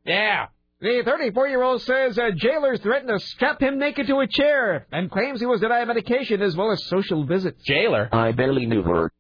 [0.05, 0.45] Yeah.
[0.79, 5.39] The 34-year-old says uh, jailers threatened to strap him naked to a chair and claims
[5.39, 7.63] he was denied medication as well as social visits.
[7.65, 8.09] Jailer?
[8.11, 9.11] I barely knew her.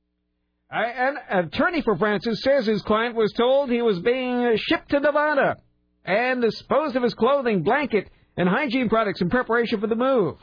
[0.71, 4.99] Uh, An attorney for Francis says his client was told he was being shipped to
[4.99, 5.57] Nevada
[6.05, 10.35] and disposed of his clothing, blanket, and hygiene products in preparation for the move.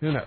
[0.00, 0.26] Who knows?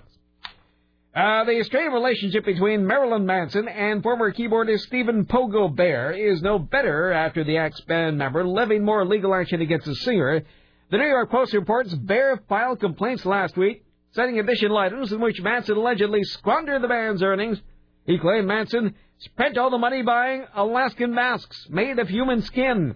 [1.16, 6.58] Uh, the strained relationship between Marilyn Manson and former keyboardist Stephen Pogo Bier is no
[6.58, 10.42] better after the ex band member levied more legal action against the singer.
[10.90, 13.82] The New York Post reports Bier filed complaints last week,
[14.12, 17.62] citing additional items in which Manson allegedly squandered the band's earnings.
[18.04, 22.94] He claimed Manson spent all the money buying Alaskan masks made of human skin,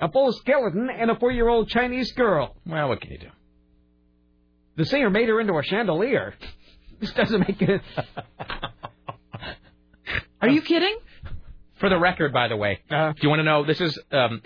[0.00, 2.56] a full skeleton, and a four-year-old Chinese girl.
[2.66, 3.30] Well, what can you do?
[4.78, 6.34] The singer made her into a chandelier.
[7.02, 7.82] This doesn't make it.
[10.40, 10.96] Are you kidding?
[11.78, 13.98] For the record, by the way, Uh, if you want to know, this is.
[14.12, 14.40] Um,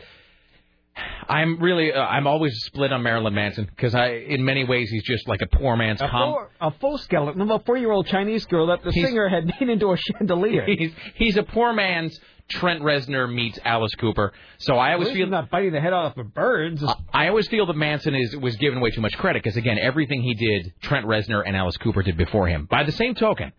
[1.29, 5.03] I'm really, uh, I'm always split on Marilyn Manson because I, in many ways, he's
[5.03, 6.33] just like a poor man's a, com.
[6.33, 9.69] full, a full skeleton of a four-year-old Chinese girl that the He's- singer had made
[9.69, 10.65] into a chandelier.
[10.79, 12.19] He's he's a poor man's
[12.49, 14.33] Trent Reznor meets Alice Cooper.
[14.59, 16.85] So I always feel not biting the head off of birds.
[17.13, 20.23] I always feel that Manson is was given way too much credit because again, everything
[20.23, 22.67] he did, Trent Reznor and Alice Cooper did before him.
[22.71, 23.53] By the same token,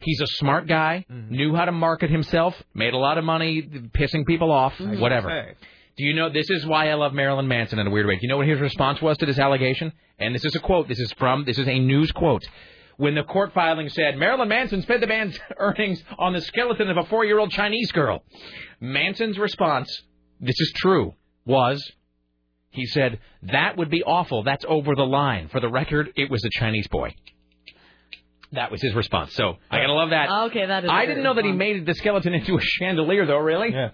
[0.00, 1.34] he's a smart guy, Mm-hmm.
[1.34, 5.28] knew how to market himself, made a lot of money pissing people off, whatever.
[5.30, 5.54] say.
[5.96, 8.14] Do you know this is why I love Marilyn Manson in a weird way?
[8.16, 9.92] Do you know what his response was to this allegation?
[10.18, 10.88] And this is a quote.
[10.88, 12.42] This is from this is a news quote.
[12.96, 16.96] When the court filing said Marilyn Manson spent the band's earnings on the skeleton of
[16.96, 18.22] a four-year-old Chinese girl,
[18.80, 20.02] Manson's response,
[20.40, 21.14] this is true,
[21.44, 21.92] was
[22.70, 24.42] he said that would be awful.
[24.42, 25.48] That's over the line.
[25.48, 27.14] For the record, it was a Chinese boy.
[28.52, 29.34] That was his response.
[29.34, 30.30] So I gotta love that.
[30.46, 30.90] Okay, that is.
[30.90, 33.38] I a didn't good know that he made the skeleton into a chandelier, though.
[33.38, 33.72] Really?
[33.72, 33.90] Yeah.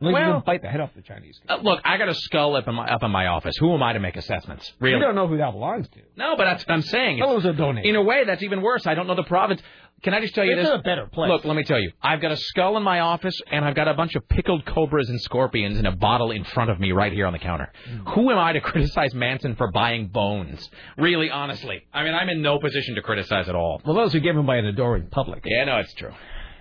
[0.00, 1.38] Well, Well- you didn't bite the head off the Chinese.
[1.48, 3.54] Uh, look, I got a skull up in my up in my office.
[3.58, 4.72] Who am I to make assessments?
[4.80, 4.96] Really?
[4.96, 6.00] We don't know who that belongs to.
[6.16, 7.18] No, but that's what I'm saying.
[7.18, 7.88] That was a donation.
[7.90, 8.86] In a way, that's even worse.
[8.86, 9.60] I don't know the province.
[10.02, 10.78] Can I just tell you It's this?
[10.78, 11.28] a better place.
[11.28, 11.92] Look, let me tell you.
[12.02, 15.10] I've got a skull in my office, and I've got a bunch of pickled cobras
[15.10, 17.70] and scorpions in a bottle in front of me right here on the counter.
[17.86, 18.14] Mm.
[18.14, 20.70] Who am I to criticize Manson for buying bones?
[20.96, 21.82] Really, honestly.
[21.92, 23.82] I mean, I'm in no position to criticize at all.
[23.84, 25.42] Well, those are given by an adoring public.
[25.44, 26.12] Yeah, no, it's true.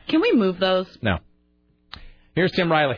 [0.10, 0.98] Can we move those?
[1.02, 1.20] No.
[2.36, 2.98] Here's Tim Riley.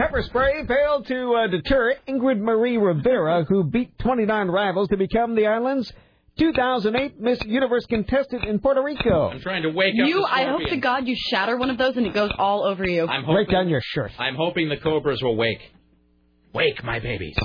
[0.00, 5.34] Pepper spray failed to uh, deter Ingrid Marie Rivera, who beat 29 rivals to become
[5.34, 5.92] the island's
[6.38, 9.28] 2008 Miss Universe contestant in Puerto Rico.
[9.28, 10.08] I'm trying to wake up.
[10.08, 10.76] You, I hope to.
[10.78, 13.06] God you shatter one of those and it goes all over you.
[13.06, 14.12] I'm hoping, Right down your shirt.
[14.18, 15.60] I'm hoping the cobras will wake.
[16.54, 17.36] Wake, my babies.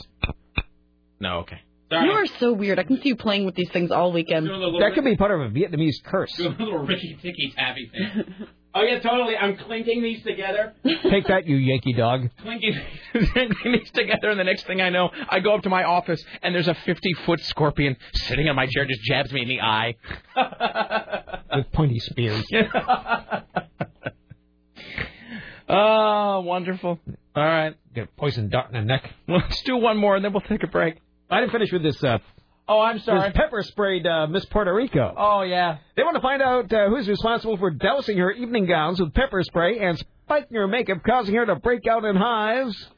[1.19, 1.60] No, okay.
[1.91, 2.80] You are so weird.
[2.80, 4.48] I can see you playing with these things all weekend.
[4.48, 6.32] That could be part of a Vietnamese curse.
[6.38, 8.48] Do a little Ricky Ticky Tappy thing.
[8.76, 9.35] oh yeah, totally.
[9.35, 10.73] I'm clinking these together.
[10.84, 12.30] Take that, you Yankee dog.
[12.41, 12.80] Clinking,
[13.11, 16.23] clinking these together, and the next thing I know, I go up to my office,
[16.43, 19.61] and there's a 50 foot scorpion sitting on my chair, just jabs me in the
[19.61, 19.95] eye.
[21.56, 22.43] With pointy spears.
[25.68, 26.99] Oh, wonderful.
[27.35, 27.76] All right.
[27.93, 29.10] Get a poison dart in the neck.
[29.27, 30.97] Let's do one more, and then we'll take a break.
[31.30, 32.03] I didn't finish with this.
[32.03, 32.19] Uh,
[32.68, 33.30] oh, I'm sorry.
[33.30, 35.14] This pepper sprayed uh, Miss Puerto Rico.
[35.18, 35.78] Oh yeah.
[35.96, 39.42] They want to find out uh, who's responsible for dousing her evening gowns with pepper
[39.44, 42.90] spray and spiking her makeup, causing her to break out in hives.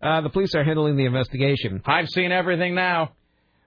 [0.00, 1.82] Uh, the police are handling the investigation.
[1.84, 3.12] I've seen everything now.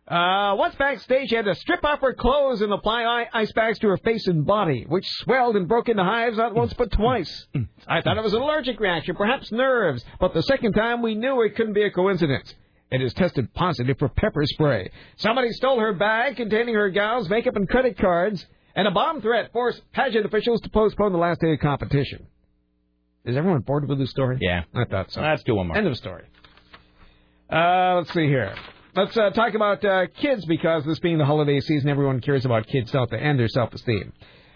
[0.07, 3.88] Uh, once backstage, she had to strip off her clothes and apply ice bags to
[3.88, 7.48] her face and body, which swelled and broke into hives not once but twice.
[7.88, 11.41] I thought it was an allergic reaction, perhaps nerves, but the second time we knew
[11.44, 12.53] it couldn't be a coincidence.
[12.91, 14.91] It is tested positive for pepper spray.
[15.15, 18.45] Somebody stole her bag containing her gowns, makeup, and credit cards,
[18.76, 22.27] and a bomb threat forced pageant officials to postpone the last day of competition.
[23.23, 24.39] Is everyone bored with this story?
[24.41, 24.63] Yeah.
[24.73, 25.22] I thought so.
[25.22, 25.77] Let's do one more.
[25.77, 26.26] End of story.
[27.49, 28.55] Uh, let's see here.
[28.93, 32.68] Let's uh, talk about uh, kids because this being the holiday season, everyone cares about
[32.68, 34.11] kids' health and their self-esteem.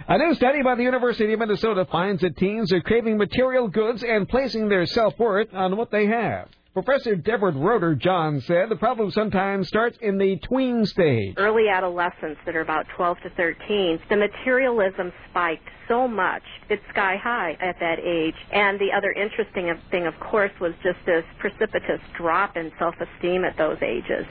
[0.09, 4.03] A new study by the University of Minnesota finds that teens are craving material goods
[4.03, 6.49] and placing their self-worth on what they have.
[6.75, 11.35] Professor Deborah Roedder John said the problem sometimes starts in the tween stage.
[11.37, 16.43] early adolescents that are about 12 to 13, the materialism spiked so much.
[16.69, 18.35] It's sky high at that age.
[18.51, 23.57] And the other interesting thing, of course, was just this precipitous drop in self-esteem at
[23.57, 24.25] those ages.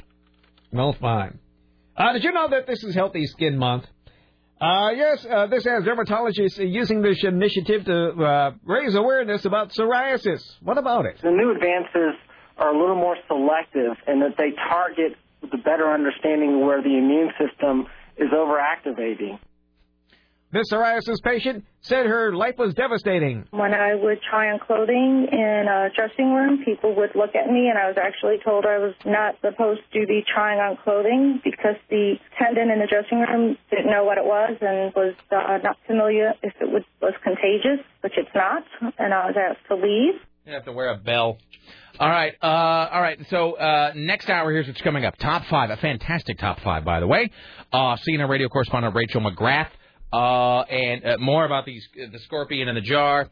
[0.71, 1.39] Well, fine.
[1.97, 3.87] Uh, did you know that this is Healthy Skin Month?
[4.61, 10.43] Uh, yes, uh, this has dermatologists using this initiative to uh, raise awareness about psoriasis.
[10.61, 11.23] What about it?
[11.23, 12.21] The new advances
[12.57, 17.31] are a little more selective in that they target the better understanding where the immune
[17.39, 17.87] system
[18.17, 19.39] is overactivating.
[20.55, 23.45] This psoriasis patient said her life was devastating.
[23.51, 27.67] When I would try on clothing in a dressing room, people would look at me,
[27.67, 31.75] and I was actually told I was not supposed to be trying on clothing because
[31.91, 35.77] the attendant in the dressing room didn't know what it was and was uh, not
[35.89, 38.63] familiar if it was, was contagious, which it's not,
[38.97, 40.23] and I was asked to leave.
[40.47, 41.39] You have to wear a bell.
[41.99, 43.19] All right, uh, all right.
[43.31, 45.17] So uh, next hour, here's what's coming up.
[45.17, 47.31] Top five, a fantastic top five, by the way.
[47.73, 49.69] Uh, CNN radio correspondent Rachel McGrath,
[50.13, 53.31] uh, and uh, more about these the scorpion in the jar.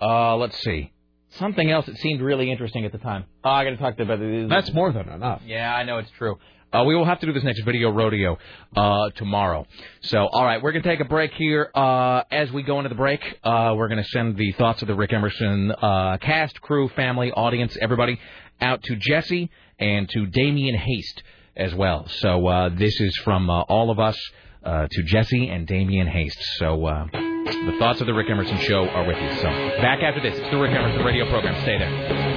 [0.00, 0.92] Uh, let's see,
[1.30, 3.24] something else that seemed really interesting at the time.
[3.42, 4.48] Oh, I got to talk to about this.
[4.48, 5.42] That's more than enough.
[5.44, 6.38] Yeah, I know it's true.
[6.74, 8.36] Uh, we will have to do this next video rodeo
[8.76, 9.64] uh, tomorrow.
[10.02, 11.70] So, all right, we're going to take a break here.
[11.72, 14.88] Uh, as we go into the break, uh, we're going to send the thoughts of
[14.88, 18.18] the Rick Emerson uh, cast, crew, family, audience, everybody
[18.60, 21.22] out to Jesse and to Damian Haste
[21.56, 22.08] as well.
[22.08, 24.18] So, uh, this is from all of us
[24.64, 26.42] to Jesse and Damian Haste.
[26.58, 26.76] So,
[27.12, 29.30] the thoughts of the Rick Emerson show are with you.
[29.36, 29.48] So,
[29.80, 30.36] back after this.
[30.36, 31.60] It's the Rick Emerson radio program.
[31.62, 32.33] Stay there.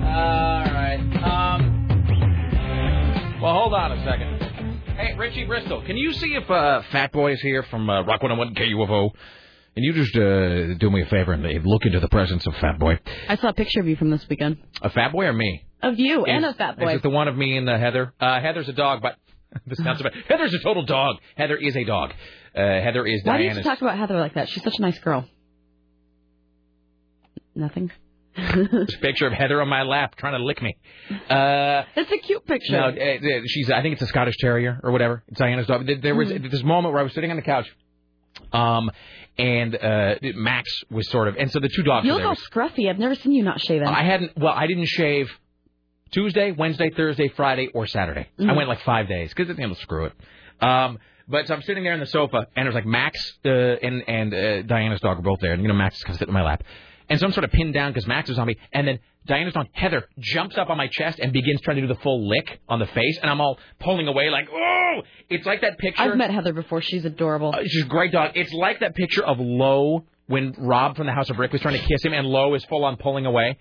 [0.03, 0.99] All right.
[1.23, 1.61] Um,
[3.41, 4.41] well, hold on a second.
[4.97, 8.23] Hey, Richie Bristol, can you see if uh, Fat Boy is here from uh, Rock
[8.23, 9.11] 101 KUFO?
[9.75, 12.55] And you just uh, do me a favor and uh, look into the presence of
[12.55, 12.97] Fat Boy.
[13.27, 14.57] I saw a picture of you from this weekend.
[14.81, 15.63] A Fat Boy or me?
[15.83, 16.89] Of you and a fat Boy.
[16.89, 18.13] Is it the one of me and the Heather?
[18.19, 19.17] Uh, Heather's a dog, but
[19.67, 20.13] this sounds bad.
[20.27, 21.17] Heather's a total dog.
[21.35, 22.11] Heather is a dog.
[22.55, 24.49] Uh, Heather is Why do you talk about Heather like that?
[24.49, 25.27] She's such a nice girl.
[27.55, 27.91] Nothing.
[29.01, 30.75] picture of Heather on my lap trying to lick me.
[31.29, 32.73] Uh, it's a cute picture.
[32.73, 33.71] no, uh, uh, she's.
[33.71, 35.23] I think it's a Scottish Terrier or whatever.
[35.29, 35.85] It's Diana's dog.
[36.01, 36.51] There- was Mhm.
[36.51, 37.65] this moment where I was sitting on the couch,
[38.51, 38.91] um,
[39.37, 42.89] and uh, Max was sort of, and so the two dogs You look all scruffy.
[42.89, 43.87] I've never seen you not shaven.
[43.87, 44.37] I hadn't.
[44.37, 45.29] Well, I didn't shave
[46.15, 48.27] Tuesday, Wednesday, Thursday, Friday, or Saturday.
[48.39, 48.55] I Mhm.
[48.55, 50.13] went like five days because you know, screw it.
[50.61, 50.97] Um,
[51.27, 54.33] but so I'm sitting there on the sofa, and there's like Max uh, and and
[54.33, 56.39] uh, Diana's dog are both there, and you know Max is kind of sitting in
[56.41, 56.63] my lap,
[57.09, 59.53] and so I'm sort of pinned down because Max is on me, and then Diana's
[59.53, 62.59] dog Heather jumps up on my chest and begins trying to do the full lick
[62.69, 65.01] on the face, and I'm all pulling away like, oh!
[65.29, 66.01] It's like that picture.
[66.03, 66.81] I've met Heather before.
[66.81, 67.53] She's adorable.
[67.53, 68.31] Uh, she's a great dog.
[68.35, 71.77] It's like that picture of Lowe when Rob from the House of Brick was trying
[71.79, 73.57] to kiss him, and Lowe is full on pulling away.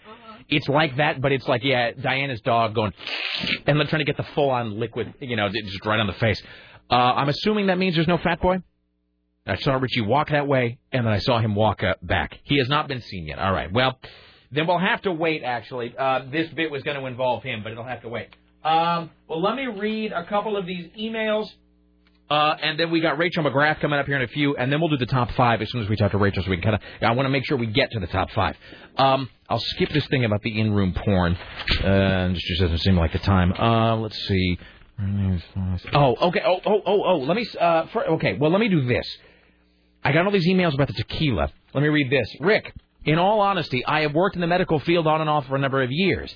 [0.49, 2.93] It's like that, but it's like yeah, Diana's dog going
[3.67, 6.43] and trying to get the full on liquid, you know, just right on the face.
[6.91, 8.59] Uh, I'm assuming that means there's no fat boy.
[9.47, 12.39] I saw Richie walk that way, and then I saw him walk uh, back.
[12.45, 13.39] He has not been seen yet.
[13.39, 13.99] All right, well,
[14.51, 15.43] then we'll have to wait.
[15.43, 18.29] Actually, uh, this bit was going to involve him, but it'll have to wait.
[18.63, 21.49] Um, well, let me read a couple of these emails.
[22.31, 24.81] Uh, and then we got Rachel McGrath coming up here in a few, and then
[24.81, 26.63] we'll do the top five as soon as we talk to Rachel, so we can
[26.63, 26.81] kind of.
[27.03, 28.57] I want to make sure we get to the top five.
[28.97, 31.37] Um, I'll skip this thing about the in-room porn.
[31.85, 33.53] Uh, it just doesn't seem like the time.
[33.53, 34.59] Uh, let's see.
[35.93, 36.41] Oh, okay.
[36.47, 37.19] Oh, oh, oh, oh.
[37.19, 37.47] Let me.
[37.61, 38.39] Uh, for, okay.
[38.41, 39.07] Well, let me do this.
[40.03, 41.51] I got all these emails about the tequila.
[41.75, 42.29] Let me read this.
[42.41, 42.73] Rick,
[43.05, 45.59] in all honesty, I have worked in the medical field on and off for a
[45.59, 46.35] number of years.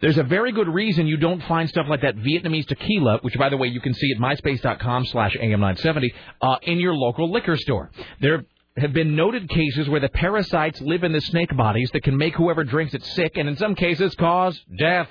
[0.00, 3.50] There's a very good reason you don't find stuff like that Vietnamese tequila, which, by
[3.50, 6.08] the way, you can see at myspace.com slash AM970,
[6.40, 7.90] uh, in your local liquor store.
[8.20, 8.44] There
[8.76, 12.34] have been noted cases where the parasites live in the snake bodies that can make
[12.34, 15.08] whoever drinks it sick and, in some cases, cause death.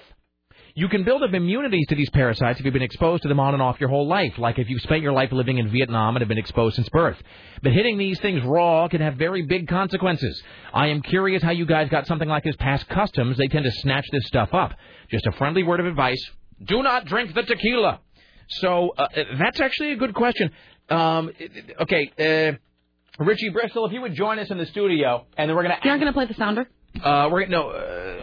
[0.79, 3.53] You can build up immunities to these parasites if you've been exposed to them on
[3.53, 6.21] and off your whole life, like if you've spent your life living in Vietnam and
[6.21, 7.17] have been exposed since birth.
[7.61, 10.41] But hitting these things raw can have very big consequences.
[10.73, 13.35] I am curious how you guys got something like this past customs.
[13.35, 14.71] They tend to snatch this stuff up.
[15.11, 16.25] Just a friendly word of advice.
[16.63, 17.99] Do not drink the tequila.
[18.47, 19.07] So uh,
[19.37, 20.49] that's actually a good question.
[20.87, 21.33] Um,
[21.81, 25.63] okay, uh, Richie Bristol, if you would join us in the studio, and then we're
[25.63, 25.81] going to...
[25.83, 26.69] You're not going to play the sounder?
[27.03, 27.69] Uh, we're no.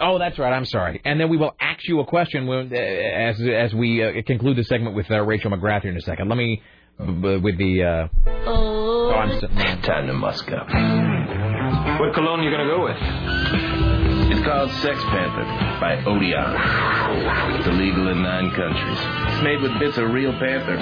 [0.01, 0.53] Oh, that's right.
[0.53, 1.01] I'm sorry.
[1.05, 4.57] And then we will ask you a question when, uh, as as we uh, conclude
[4.57, 6.29] the segment with uh, Rachel McGrath here in a second.
[6.29, 6.63] Let me
[6.99, 7.83] b- with the.
[7.83, 8.09] Uh,
[8.47, 10.67] oh, I'm s- Time to musk up.
[12.01, 12.97] What cologne you gonna go with?
[14.29, 15.45] It's called Sex Panther
[15.81, 17.57] by Odeon.
[17.59, 18.99] It's illegal in nine countries.
[19.33, 20.77] It's made with bits of real panther,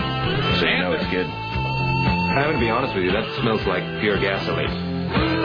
[0.59, 1.27] so you know it's good.
[1.27, 5.44] I'm gonna be honest with you, that smells like pure gasoline.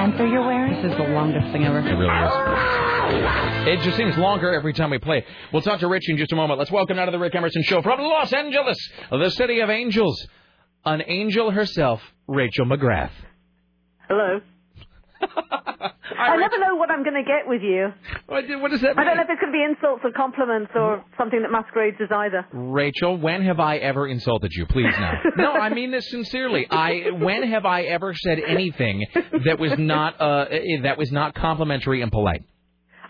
[0.00, 0.82] Panther you're wearing?
[0.82, 1.80] This is the longest thing ever.
[1.80, 3.80] It really is.
[3.80, 5.26] It just seems longer every time we play.
[5.52, 6.58] We'll talk to Rich in just a moment.
[6.58, 8.78] Let's welcome now to the Rick Emerson Show from Los Angeles,
[9.10, 10.26] the city of angels,
[10.86, 13.10] an angel herself, Rachel McGrath.
[14.08, 14.40] Hello.
[16.20, 17.88] I never know what I'm going to get with you.
[18.26, 20.72] What, what does that I don't know if it's going to be insults or compliments
[20.74, 22.46] or something that masquerades as either.
[22.52, 24.66] Rachel, when have I ever insulted you?
[24.66, 25.12] Please now.
[25.36, 26.66] no, I mean this sincerely.
[26.70, 29.06] I when have I ever said anything
[29.44, 30.46] that was not uh
[30.82, 32.42] that was not complimentary and polite?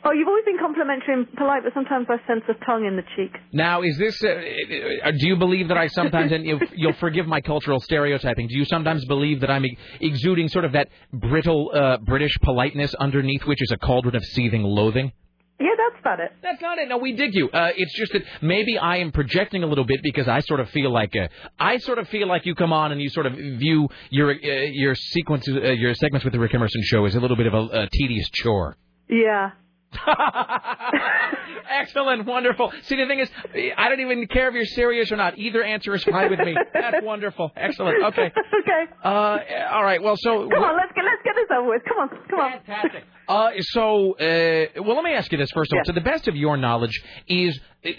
[0.02, 3.02] Oh, you've always been complimentary and polite, but sometimes I sense a tongue in the
[3.16, 3.36] cheek.
[3.52, 4.22] Now, is this?
[4.22, 8.48] Uh, uh, do you believe that I sometimes, and you'll, you'll forgive my cultural stereotyping,
[8.48, 9.64] do you sometimes believe that I'm
[10.00, 14.62] exuding sort of that brittle uh, British politeness underneath which is a cauldron of seething
[14.62, 15.12] loathing?
[15.60, 16.32] Yeah, that's about it.
[16.42, 16.88] That's not it.
[16.88, 17.50] No, we dig you.
[17.50, 20.70] Uh, it's just that maybe I am projecting a little bit because I sort of
[20.70, 21.28] feel like uh,
[21.58, 24.34] I sort of feel like you come on and you sort of view your uh,
[24.72, 27.52] your sequences, uh, your segments with the Rick Emerson show as a little bit of
[27.52, 28.78] a, a tedious chore.
[29.10, 29.50] Yeah.
[31.70, 32.72] Excellent, wonderful.
[32.82, 33.28] See, the thing is,
[33.76, 35.38] I don't even care if you're serious or not.
[35.38, 36.56] Either answer is fine with me.
[36.72, 37.50] That's wonderful.
[37.56, 38.02] Excellent.
[38.04, 38.26] Okay.
[38.60, 38.92] okay.
[39.04, 39.38] Uh,
[39.72, 40.02] all right.
[40.02, 41.82] Well, so Come on, let's get let's get this over with.
[41.84, 42.52] Come on, come on.
[42.66, 43.04] Fantastic.
[43.30, 45.84] Uh, so, uh, well, let me ask you this first of all.
[45.84, 47.90] To the best of your knowledge, is uh,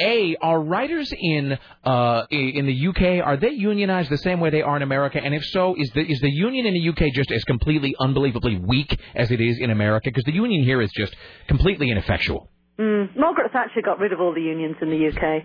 [0.00, 4.62] a are writers in uh, in the UK are they unionized the same way they
[4.62, 5.20] are in America?
[5.22, 8.58] And if so, is the is the union in the UK just as completely unbelievably
[8.58, 10.10] weak as it is in America?
[10.10, 11.14] Because the union here is just
[11.48, 12.48] completely ineffectual.
[12.78, 15.42] Mm, Margaret Thatcher got rid of all the unions in the UK.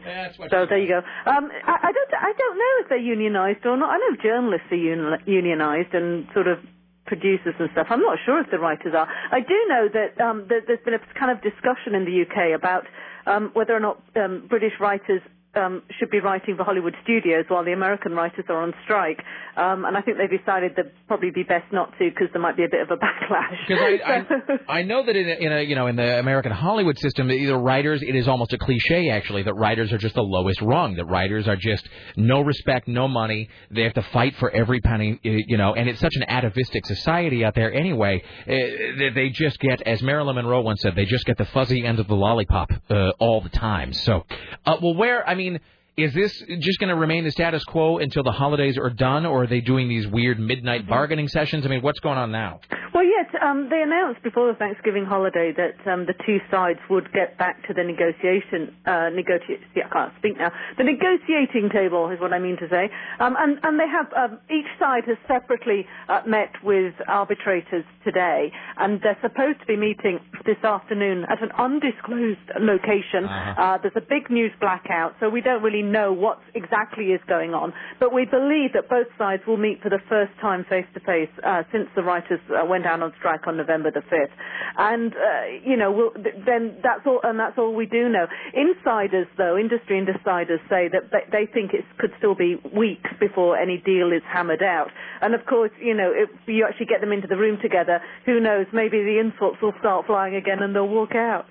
[0.52, 1.00] So there you go.
[1.00, 2.12] Um, I, I don't.
[2.14, 3.90] I don't know if they're unionised or not.
[3.90, 6.60] I know journalists are uni- unionised and sort of
[7.06, 7.88] producers and stuff.
[7.90, 9.08] I'm not sure if the writers are.
[9.32, 12.56] I do know that um, there, there's been a kind of discussion in the UK
[12.56, 12.86] about
[13.26, 15.22] um, whether or not um, British writers
[15.56, 19.20] um, should be writing for Hollywood studios while the American writers are on strike.
[19.56, 22.58] Um, and I think they decided that probably be best not to because there might
[22.58, 23.58] be a bit of a backlash.
[23.68, 26.52] Because I, I, I know that in a, in a you know in the American
[26.52, 30.24] Hollywood system, either writers it is almost a cliche actually that writers are just the
[30.24, 30.96] lowest rung.
[30.96, 33.50] That writers are just no respect, no money.
[33.70, 35.76] They have to fight for every penny, eh, you know.
[35.76, 38.24] And it's such an atavistic society out there anyway.
[38.42, 38.54] Uh,
[38.98, 42.00] they, they just get, as Marilyn Monroe once said, they just get the fuzzy end
[42.00, 43.94] of the lollipop uh, all the time.
[43.94, 44.26] So,
[44.66, 45.60] uh, well, where I mean mean,
[45.96, 49.44] is this just going to remain the status quo until the holidays are done, or
[49.44, 51.68] are they doing these weird midnight bargaining sessions?
[51.68, 52.62] I mean, what's going on now?
[52.96, 57.12] Well, yes, um, they announced before the Thanksgiving holiday that um, the two sides would
[57.14, 62.20] get back to the negotiation, uh, negoti- I can't speak now, the negotiating table is
[62.20, 62.90] what I mean to say.
[63.20, 68.52] Um, and, and they have, um, each side has separately uh, met with arbitrators today,
[68.78, 73.26] and they're supposed to be meeting this afternoon at an undisclosed location.
[73.26, 73.62] Uh-huh.
[73.62, 77.54] Uh, there's a big news blackout, so we don't really know what exactly is going
[77.54, 77.74] on.
[78.00, 81.30] But we believe that both sides will meet for the first time face to face
[81.72, 84.34] since the writers uh, went down on strike on November the 5th.
[84.78, 85.20] And, uh,
[85.66, 88.26] you know, we'll, th- then that's all, and that's all we do know.
[88.54, 93.78] Insiders, though, industry insiders say that they think it could still be weeks before any
[93.78, 94.90] deal is hammered out.
[95.22, 98.40] And of course, you know, if you actually get them into the room together, who
[98.40, 101.46] knows, maybe the insults will start flying again and they'll walk out.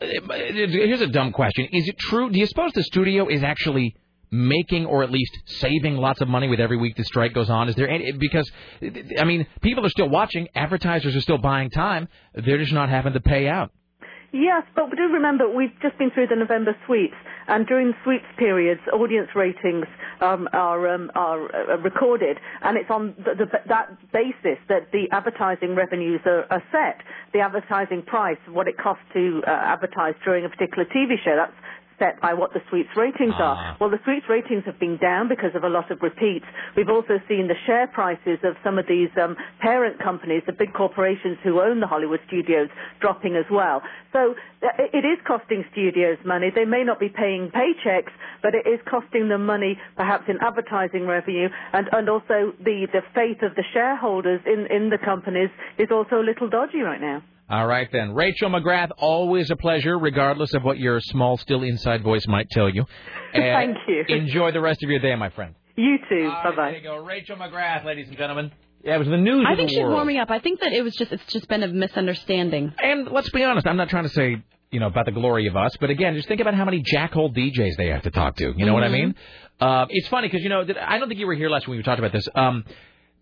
[0.00, 2.30] Here's a dumb question: Is it true?
[2.30, 3.96] Do you suppose the studio is actually
[4.30, 7.68] making or at least saving lots of money with every week the strike goes on?
[7.68, 8.50] Is there any because
[9.18, 13.14] I mean people are still watching, advertisers are still buying time, they're just not having
[13.14, 13.70] to pay out.
[14.36, 17.16] Yes, but do remember we've just been through the November sweeps,
[17.48, 19.86] and during sweeps periods, audience ratings
[20.20, 21.40] um, are um, are
[21.72, 26.62] uh, recorded, and it's on the, the, that basis that the advertising revenues are, are
[26.70, 27.00] set.
[27.32, 31.56] The advertising price, what it costs to uh, advertise during a particular TV show, that's
[31.98, 33.76] set by what the sweeps ratings are.
[33.80, 36.44] Well, the sweeps ratings have been down because of a lot of repeats.
[36.76, 40.72] We've also seen the share prices of some of these um, parent companies, the big
[40.72, 42.68] corporations who own the Hollywood studios,
[43.00, 43.82] dropping as well.
[44.12, 46.50] So uh, it is costing studios money.
[46.54, 51.06] They may not be paying paychecks, but it is costing them money, perhaps in advertising
[51.06, 55.88] revenue, and, and also the, the faith of the shareholders in, in the companies is
[55.90, 57.22] also a little dodgy right now.
[57.48, 62.02] All right then, Rachel McGrath, always a pleasure, regardless of what your small, still inside
[62.02, 62.84] voice might tell you.
[63.32, 64.04] Thank you.
[64.08, 65.54] Enjoy the rest of your day, my friend.
[65.76, 66.28] You too.
[66.28, 66.70] Bye bye.
[66.72, 68.50] There you go, Rachel McGrath, ladies and gentlemen.
[68.82, 69.94] Yeah, it was the news I of think the she's world.
[69.94, 70.30] warming up.
[70.30, 72.72] I think that it was just it's just been a misunderstanding.
[72.82, 75.56] And let's be honest, I'm not trying to say, you know, about the glory of
[75.56, 78.54] us, but again, just think about how many jackhole DJs they have to talk to.
[78.56, 78.92] You know what I Mhm.
[78.92, 79.14] mean?
[79.60, 81.82] Uh, it's funny because you know I don't think you were here last when we
[81.82, 82.28] talked about this.
[82.34, 82.64] Um,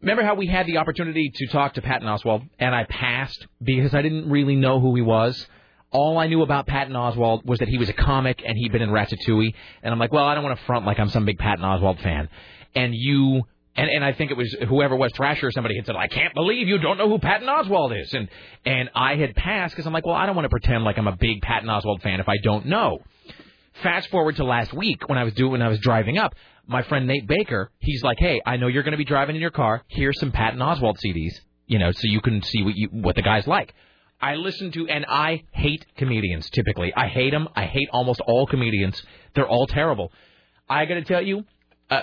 [0.05, 3.94] remember how we had the opportunity to talk to Patton Oswalt, and I passed because
[3.94, 5.47] I didn't really know who he was.
[5.91, 8.83] All I knew about Patton Oswalt was that he was a comic and he'd been
[8.83, 11.39] in Ratatouille, and I'm like, well, I don't want to front like I'm some big
[11.39, 12.28] Patton Oswalt fan.
[12.74, 13.44] And you
[13.76, 16.34] and and I think it was whoever was Thrasher or somebody had said, I can't
[16.34, 18.28] believe you don't know who Patton Oswalt is, and
[18.66, 21.08] and I had passed because I'm like, well, I don't want to pretend like I'm
[21.08, 22.99] a big Patton Oswalt fan if I don't know.
[23.83, 26.34] Fast forward to last week when I was doing when I was driving up,
[26.67, 29.43] my friend Nate Baker, he's like, hey, I know you're going to be driving in
[29.43, 29.83] your car.
[29.89, 31.33] Here's some Patton Oswalt CDs,
[31.67, 33.75] you know, so you can see what you what the guy's like.
[34.20, 36.93] I listen to, and I hate comedians typically.
[36.97, 37.49] I hate them.
[37.55, 39.02] I hate almost all comedians.
[39.34, 40.12] They're all terrible.
[40.68, 41.44] I got to tell you,
[41.91, 42.01] uh,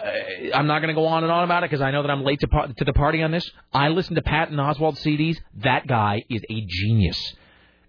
[0.54, 2.24] I'm not going to go on and on about it because I know that I'm
[2.24, 3.50] late to, par- to the party on this.
[3.74, 5.38] I listen to Patton Oswalt CDs.
[5.64, 7.18] That guy is a genius.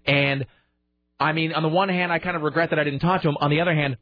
[0.05, 0.47] And,
[1.19, 3.29] I mean, on the one hand, I kind of regret that I didn't talk to
[3.29, 3.37] him.
[3.39, 3.97] On the other hand,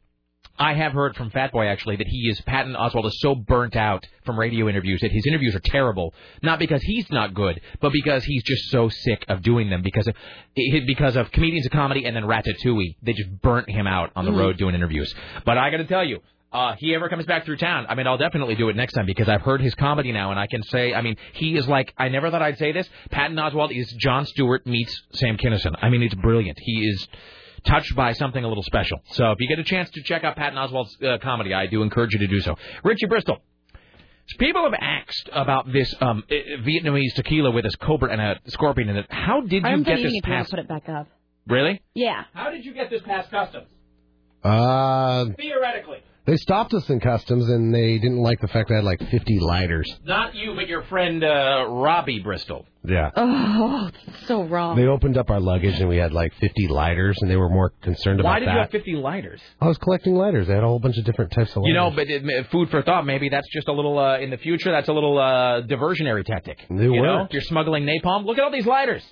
[0.58, 4.06] I have heard from Fatboy actually that he is Patton Oswalt is so burnt out
[4.24, 6.14] from radio interviews that his interviews are terrible.
[6.42, 10.06] Not because he's not good, but because he's just so sick of doing them because
[10.06, 10.14] of
[10.54, 12.96] because of comedians of comedy and then Ratatouille.
[13.02, 14.38] They just burnt him out on the Mhm.
[14.38, 15.12] road doing interviews.
[15.44, 16.20] But I got to tell you,
[16.52, 19.06] uh, he ever comes back through town, I mean, I'll definitely do it next time
[19.06, 21.94] because I've heard his comedy now, and I can say, I mean, he is like,
[21.96, 22.88] I never thought I'd say this.
[23.10, 25.74] Patton Oswalt is Jon Stewart meets Sam Kinison.
[25.80, 26.58] I mean, it's brilliant.
[26.60, 27.08] He is
[27.64, 28.98] touched by something a little special.
[29.10, 31.82] So if you get a chance to check out Patton Oswalt's uh, comedy, I do
[31.82, 32.56] encourage you to do so.
[32.84, 33.38] Richie Bristol.
[34.38, 36.34] People have asked about this um, uh,
[36.64, 39.06] Vietnamese tequila with this cobra and a scorpion in it.
[39.10, 40.50] How did you I'm get eating this if you want past?
[40.50, 41.08] put it back up.
[41.48, 41.82] Really?
[41.94, 42.22] Yeah.
[42.32, 43.68] How did you get this past customs?
[44.44, 45.98] Uh, Theoretically.
[46.24, 49.00] They stopped us in customs, and they didn't like the fact that I had like
[49.10, 49.92] 50 lighters.
[50.04, 52.64] Not you, but your friend uh, Robbie Bristol.
[52.84, 53.10] Yeah.
[53.16, 54.76] Oh, it's so wrong.
[54.76, 57.70] They opened up our luggage, and we had like 50 lighters, and they were more
[57.82, 59.40] concerned about Why did you have 50 lighters?
[59.60, 60.46] I was collecting lighters.
[60.46, 61.68] They had a whole bunch of different types of lighters.
[61.68, 63.04] You know, but it, food for thought.
[63.04, 64.70] Maybe that's just a little uh, in the future.
[64.70, 66.58] That's a little uh, diversionary tactic.
[66.70, 67.06] They you were.
[67.06, 68.26] know, you're smuggling napalm.
[68.26, 69.02] Look at all these lighters.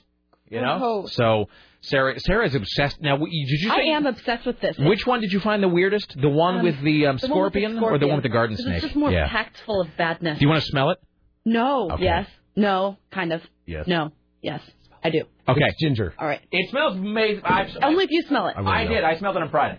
[0.49, 0.79] You know.
[0.81, 1.07] Oh.
[1.07, 1.49] So
[1.83, 3.01] Sarah, Sarah is obsessed.
[3.01, 4.77] Now, did you Say, I am obsessed with this.
[4.79, 6.15] which one did you find the weirdest?
[6.21, 8.23] The one Um, with the, um, the one with the scorpion, or the one with
[8.23, 8.77] the garden snake?
[8.77, 9.29] It's just more yeah.
[9.29, 10.39] packed full of badness.
[10.39, 10.99] Do you want to smell it?
[11.45, 11.91] No.
[11.93, 12.05] Okay.
[12.05, 12.29] Yes.
[12.55, 12.99] No.
[13.11, 13.43] Kind of.
[13.67, 13.87] Yes.
[13.87, 14.13] No.
[14.43, 14.61] Yes.
[15.03, 15.23] I do.
[15.49, 15.63] Okay.
[15.81, 16.13] ginger.
[16.19, 16.41] All right.
[16.53, 17.43] It smells amazing.
[17.45, 18.57] I've, Only if you smell it.
[18.59, 19.03] I, did.
[19.03, 19.79] I smelled it on Friday.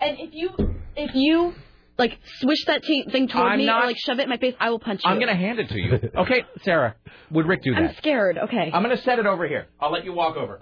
[0.00, 0.50] And if you
[0.94, 1.54] if you
[1.98, 4.36] like swish that t- thing toward I'm me not- or like shove it in my
[4.36, 5.10] face, I will punch you.
[5.10, 6.10] I'm going to hand it to you.
[6.16, 6.94] Okay, Sarah.
[7.32, 7.82] Would Rick do that?
[7.82, 8.38] I'm scared.
[8.38, 8.70] Okay.
[8.72, 9.66] I'm going to set it over here.
[9.80, 10.58] I'll let you walk over.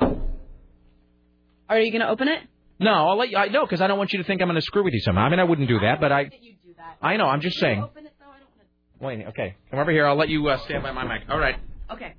[1.68, 2.40] Are you gonna open it?
[2.78, 3.36] No, I'll let you.
[3.36, 5.00] I, no, because I don't want you to think I'm going to screw with you
[5.00, 5.22] somehow.
[5.22, 6.24] I mean, I wouldn't do that, but I.
[6.24, 6.98] That you do that.
[7.00, 7.26] I know.
[7.26, 7.86] I'm just saying.
[9.00, 9.26] Wait.
[9.28, 9.54] Okay.
[9.70, 10.06] Come over here.
[10.06, 11.28] I'll let you uh, stand by my mic.
[11.28, 11.56] All right.
[11.92, 12.14] Okay.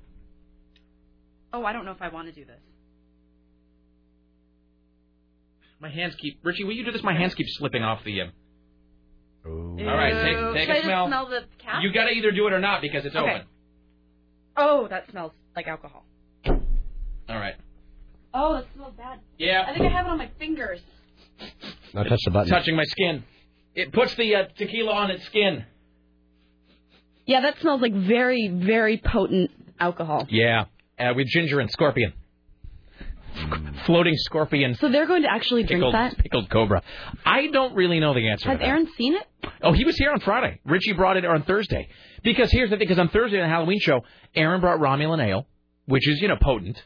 [1.52, 2.60] Oh, I don't know if I want to do this.
[5.78, 6.38] My hands keep.
[6.42, 7.02] Richie, will you do this?
[7.02, 8.22] My hands keep slipping off the.
[8.22, 8.24] Uh...
[9.46, 10.14] All All right.
[10.54, 11.06] Take, take Should I a just smell.
[11.06, 11.82] smell the cap?
[11.82, 13.30] You got to either do it or not because it's Okay.
[13.30, 13.46] open.
[14.56, 16.04] Oh, that smells like alcohol.
[16.46, 16.56] All
[17.28, 17.56] right.
[18.34, 19.20] Oh, that smells bad.
[19.38, 19.64] Yeah.
[19.66, 20.80] I think I have it on my fingers.
[21.94, 22.48] Now touch the button.
[22.50, 23.24] Touching my skin.
[23.74, 25.64] It puts the uh, tequila on its skin.
[27.26, 30.26] Yeah, that smells like very, very potent alcohol.
[30.30, 30.64] Yeah.
[30.98, 32.12] Uh, with ginger and scorpion.
[33.84, 34.74] Floating scorpion.
[34.76, 36.16] So they're going to actually drink Pickled, that.
[36.16, 36.82] pickled cobra.
[37.24, 38.48] I don't really know the answer.
[38.48, 38.66] Has to that.
[38.68, 39.26] Aaron seen it?
[39.62, 40.58] Oh, he was here on Friday.
[40.64, 41.88] Richie brought it on Thursday.
[42.24, 44.00] Because here's the thing: because on Thursday on the Halloween show,
[44.34, 45.46] Aaron brought Romulan ale,
[45.84, 46.82] which is you know potent.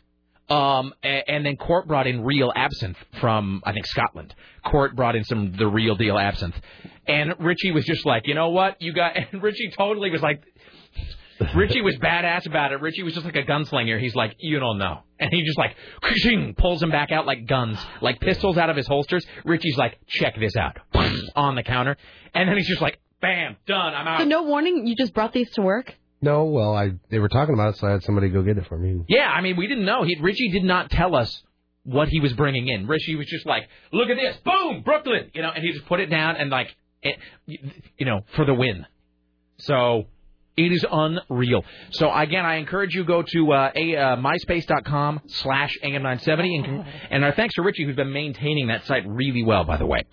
[0.50, 4.34] Um, and, and then Court brought in real absinthe from I think Scotland.
[4.64, 6.60] Court brought in some the real deal absinthe,
[7.06, 9.16] and Richie was just like, you know what, you got.
[9.32, 10.42] And Richie totally was like,
[11.54, 12.80] Richie was badass about it.
[12.80, 14.00] Richie was just like a gunslinger.
[14.00, 15.00] He's like, you don't know.
[15.18, 15.76] And he just like,
[16.56, 19.24] pulls them back out like guns, like pistols out of his holsters.
[19.44, 20.78] Richie's like, check this out.
[21.36, 21.96] On the counter.
[22.34, 24.20] And then he's just like, bam, done, I'm out.
[24.20, 25.94] So no warning, you just brought these to work?
[26.22, 28.66] No, well, I they were talking about it, so I had somebody go get it
[28.66, 29.04] for me.
[29.08, 30.02] Yeah, I mean, we didn't know.
[30.02, 31.42] He, Richie did not tell us
[31.84, 32.86] what he was bringing in.
[32.86, 36.00] Richie was just like, look at this, boom, Brooklyn, you know, and he just put
[36.00, 37.16] it down and like, it,
[37.46, 38.86] you know, for the win.
[39.58, 40.04] So
[40.56, 41.64] it is unreal.
[41.92, 47.24] So again, I encourage you go to uh, a, uh, myspace.com slash am970 and, and
[47.24, 50.04] our thanks to Richie who's been maintaining that site really well, by the way.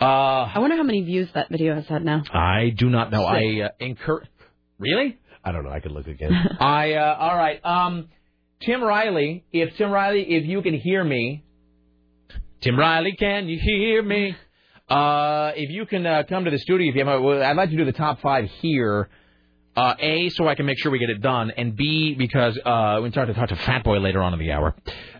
[0.00, 2.22] Uh, I wonder how many views that video has had now.
[2.32, 3.24] I do not know.
[3.24, 4.28] I uh, encourage.
[4.78, 5.18] Really?
[5.44, 5.70] I don't know.
[5.70, 6.32] I could look again.
[6.60, 7.64] I uh, all right.
[7.64, 8.08] Um,
[8.60, 11.42] Tim Riley, if Tim Riley, if you can hear me,
[12.60, 14.36] Tim Riley, can you hear me?
[14.88, 17.76] Uh, if you can uh, come to the studio, if you have, I'd like to
[17.76, 19.08] do the top five here.
[19.74, 23.00] Uh, a, so I can make sure we get it done, and B, because uh,
[23.02, 24.74] we start to talk to Fat Boy later on in the hour,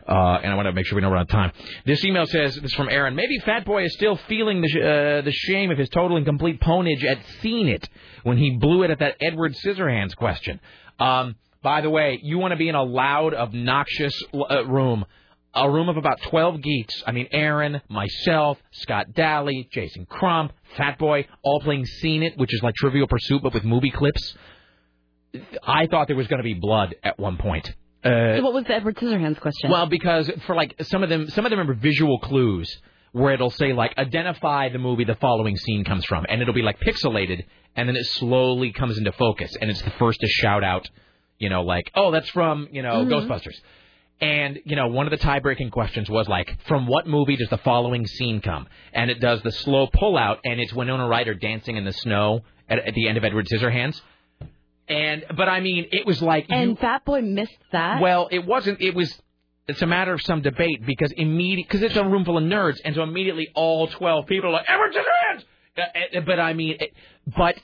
[0.08, 1.52] uh, and I want to make sure we know we're on time.
[1.86, 3.14] This email says this is from Aaron.
[3.14, 6.26] Maybe Fat Boy is still feeling the sh- uh, the shame of his total and
[6.26, 7.88] complete ponage at seeing it
[8.22, 10.60] when he blew it at that Edward Scissorhands question.
[10.98, 15.04] Um, by the way, you want to be in a loud, obnoxious uh, room.
[15.54, 17.02] A room of about 12 geeks.
[17.06, 22.54] I mean, Aaron, myself, Scott Daly, Jason Crump, Fat Boy, all playing Scene It, which
[22.54, 24.34] is like Trivial Pursuit, but with movie clips.
[25.62, 27.70] I thought there was going to be blood at one point.
[28.04, 29.70] Uh, so what was the Edward Scissorhands question?
[29.70, 32.80] well, because for like some of them, some of them are visual clues
[33.12, 36.62] where it'll say like identify the movie the following scene comes from, and it'll be
[36.62, 37.44] like pixelated,
[37.76, 40.88] and then it slowly comes into focus, and it's the first to shout out,
[41.38, 43.10] you know, like oh that's from you know Mhm.
[43.10, 43.54] Ghostbusters,
[44.20, 47.58] and you know one of the tie-breaking questions was like from what movie does the
[47.58, 51.76] following scene come, and it does the slow pull out, and it's Winona Ryder dancing
[51.76, 54.00] in the snow at, at the end of Edward Scissorhands.
[54.88, 58.00] And but I mean, it was like and you, Fat Boy missed that.
[58.00, 58.80] well, it wasn't.
[58.80, 59.20] It was.
[59.68, 62.78] It's a matter of some debate because immediate because it's a room full of nerds,
[62.84, 65.44] and so immediately all twelve people are like Edward Scissorhands.
[65.78, 66.94] Uh, uh, But I mean, it,
[67.36, 67.56] but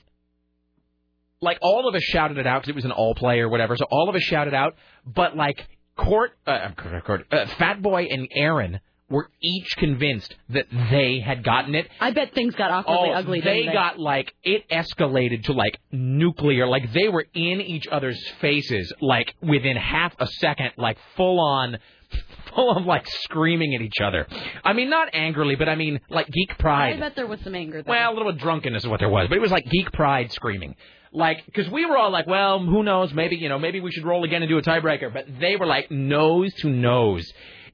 [1.41, 3.75] like all of us shouted it out because it was an all play or whatever.
[3.75, 4.75] So all of us shouted out,
[5.05, 5.67] but like
[5.97, 11.43] Court, uh, Court, Court uh, Fat Boy and Aaron were each convinced that they had
[11.43, 11.87] gotten it.
[11.99, 13.41] I bet things got awkwardly Oh, ugly.
[13.41, 16.67] they got like it escalated to like nuclear.
[16.67, 21.77] Like they were in each other's faces, like within half a second, like full on,
[22.55, 24.27] full of like screaming at each other.
[24.63, 26.95] I mean, not angrily, but I mean like geek pride.
[26.95, 27.91] I bet there was some anger there.
[27.91, 30.31] Well, a little bit drunkenness is what there was, but it was like geek pride
[30.31, 30.75] screaming.
[31.11, 33.11] Like, because we were all like, well, who knows?
[33.15, 35.11] Maybe you know, maybe we should roll again and do a tiebreaker.
[35.11, 37.27] But they were like nose to nose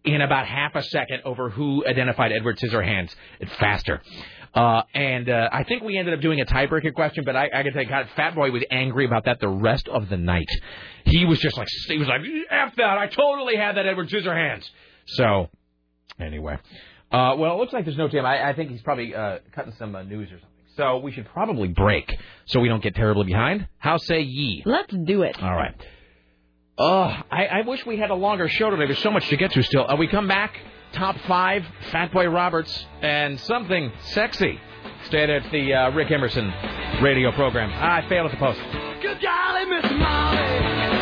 [0.06, 4.02] in about half a second over who identified Edward Scissorhands It's faster.
[4.54, 7.64] Uh, and uh, I think we ended up doing a tiebreaker question, but I, I
[7.64, 10.48] can tell you, God, Fat Boy was angry about that the rest of the night.
[11.04, 14.64] He was just like, he was like, F that, I totally had that Edward Scissorhands.
[15.08, 15.50] So,
[16.20, 16.58] anyway.
[17.12, 18.26] Uh, well, it looks like there's no Tim.
[18.26, 20.50] I, I think he's probably uh, cutting some uh, news or something.
[20.78, 22.14] So we should probably break
[22.46, 23.68] so we don't get terribly behind.
[23.78, 24.64] How say ye?
[24.66, 25.42] Let's do it.
[25.42, 25.76] All right.
[26.78, 28.86] Oh, I, I wish we had a longer show today.
[28.86, 29.86] There's so much to get to still.
[29.90, 30.60] Uh, we come back,
[30.92, 34.60] top five, Fat Boy Roberts, and something sexy.
[35.06, 36.52] Stayed at the uh, Rick Emerson
[37.02, 37.72] radio program.
[37.72, 38.60] I failed at the post.
[39.02, 40.95] Good golly, Miss Molly.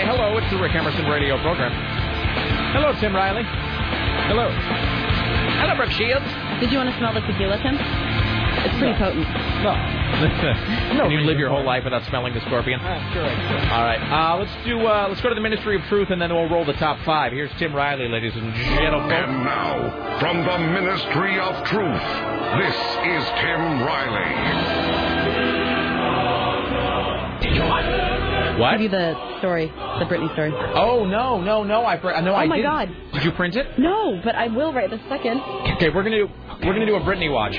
[0.00, 0.08] Indeed.
[0.08, 1.72] Why, hello, it's the Rick Emerson radio program.
[2.72, 3.42] Hello, Tim Riley.
[4.28, 4.48] Hello.
[5.60, 6.24] Hello, Brooke Shields.
[6.60, 7.76] Did you want to smell the tequila, Tim?
[7.76, 9.28] It's pretty potent.
[9.62, 9.72] No.
[10.96, 12.80] no Can you live your whole life without smelling the scorpion?
[12.80, 13.60] sure, sure.
[13.72, 14.00] All right.
[14.00, 14.78] Uh, let's do.
[14.86, 17.32] Uh, let's go to the Ministry of Truth, and then we'll roll the top five.
[17.32, 19.12] Here's Tim Riley, ladies and gentlemen.
[19.12, 22.02] And now, from the Ministry of Truth,
[22.58, 24.30] this is Tim Riley.
[28.60, 28.72] What?
[28.72, 30.52] Give you the story, the Britney story.
[30.54, 31.84] Oh no, no, no!
[31.86, 32.70] I pr- no, Oh I my didn't.
[32.70, 32.88] God.
[33.14, 33.78] Did you print it?
[33.78, 35.40] No, but I will right this second.
[35.76, 36.28] Okay, we're gonna do.
[36.64, 37.54] We're gonna do a Britney watch.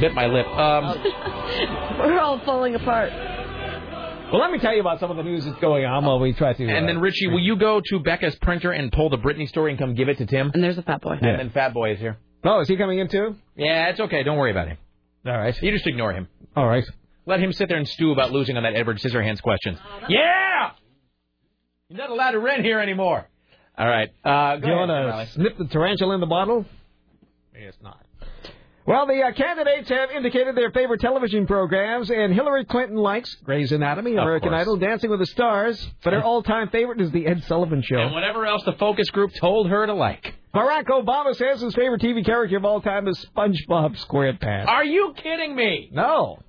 [0.00, 0.46] Bit my lip.
[0.46, 0.84] Um,
[1.98, 3.10] We're all falling apart.
[3.12, 6.32] Well, let me tell you about some of the news that's going on while we
[6.32, 6.62] try to.
[6.66, 9.72] and uh, then Richie, will you go to Becca's printer and pull the Britney story
[9.72, 10.50] and come give it to Tim?
[10.54, 11.18] And there's a fat boy.
[11.20, 11.28] Yeah.
[11.30, 12.16] And then Fat Boy is here.
[12.44, 13.34] Oh, is he coming in too?
[13.56, 14.22] Yeah, it's okay.
[14.22, 14.78] Don't worry about him.
[15.26, 15.54] All right.
[15.62, 16.28] You just ignore him.
[16.56, 16.84] All right.
[17.30, 19.78] Let him sit there and stew about losing on that Edward Scissorhands question.
[20.08, 20.72] Yeah!
[21.88, 23.28] You're not allowed to rent here anymore.
[23.78, 24.08] All right.
[24.24, 26.64] Uh, Do you want to snip the tarantula in the bottle?
[27.54, 28.04] It's not.
[28.84, 33.70] Well, the uh, candidates have indicated their favorite television programs, and Hillary Clinton likes Grey's
[33.70, 34.52] Anatomy, American.
[34.52, 37.98] Idol, Dancing with the Stars, but her all-time favorite is the Ed Sullivan Show.
[38.00, 40.34] And whatever else the focus group told her to like.
[40.52, 44.66] Barack Obama says his favorite TV character of all time is SpongeBob SquarePants.
[44.66, 45.90] Are you kidding me?
[45.92, 46.40] No.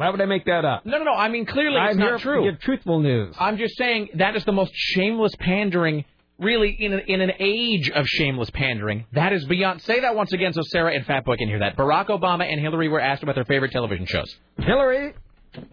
[0.00, 0.86] Why would I make that up?
[0.86, 1.12] No, no, no.
[1.12, 2.50] I mean, clearly it's I'm not here true.
[2.50, 3.36] give truthful news.
[3.38, 6.06] I'm just saying that is the most shameless pandering,
[6.38, 9.04] really, in, a, in an age of shameless pandering.
[9.12, 9.82] That is beyond.
[9.82, 11.76] Say that once again so Sarah and Fatboy can hear that.
[11.76, 14.34] Barack Obama and Hillary were asked about their favorite television shows.
[14.56, 15.12] Hillary,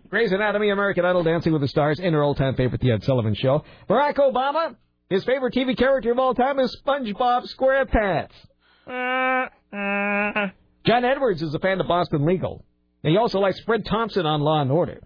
[0.10, 3.34] Grey's Anatomy, American Idol, Dancing with the Stars, and her all-time favorite, The Ed Sullivan
[3.34, 3.64] Show.
[3.90, 4.76] Barack Obama,
[5.10, 8.32] his favorite TV character of all time is SpongeBob SquarePants.
[8.86, 10.50] Uh, uh.
[10.86, 12.66] John Edwards is a fan of Boston Legal.
[13.04, 15.02] And he also likes Fred Thompson on Law and Order.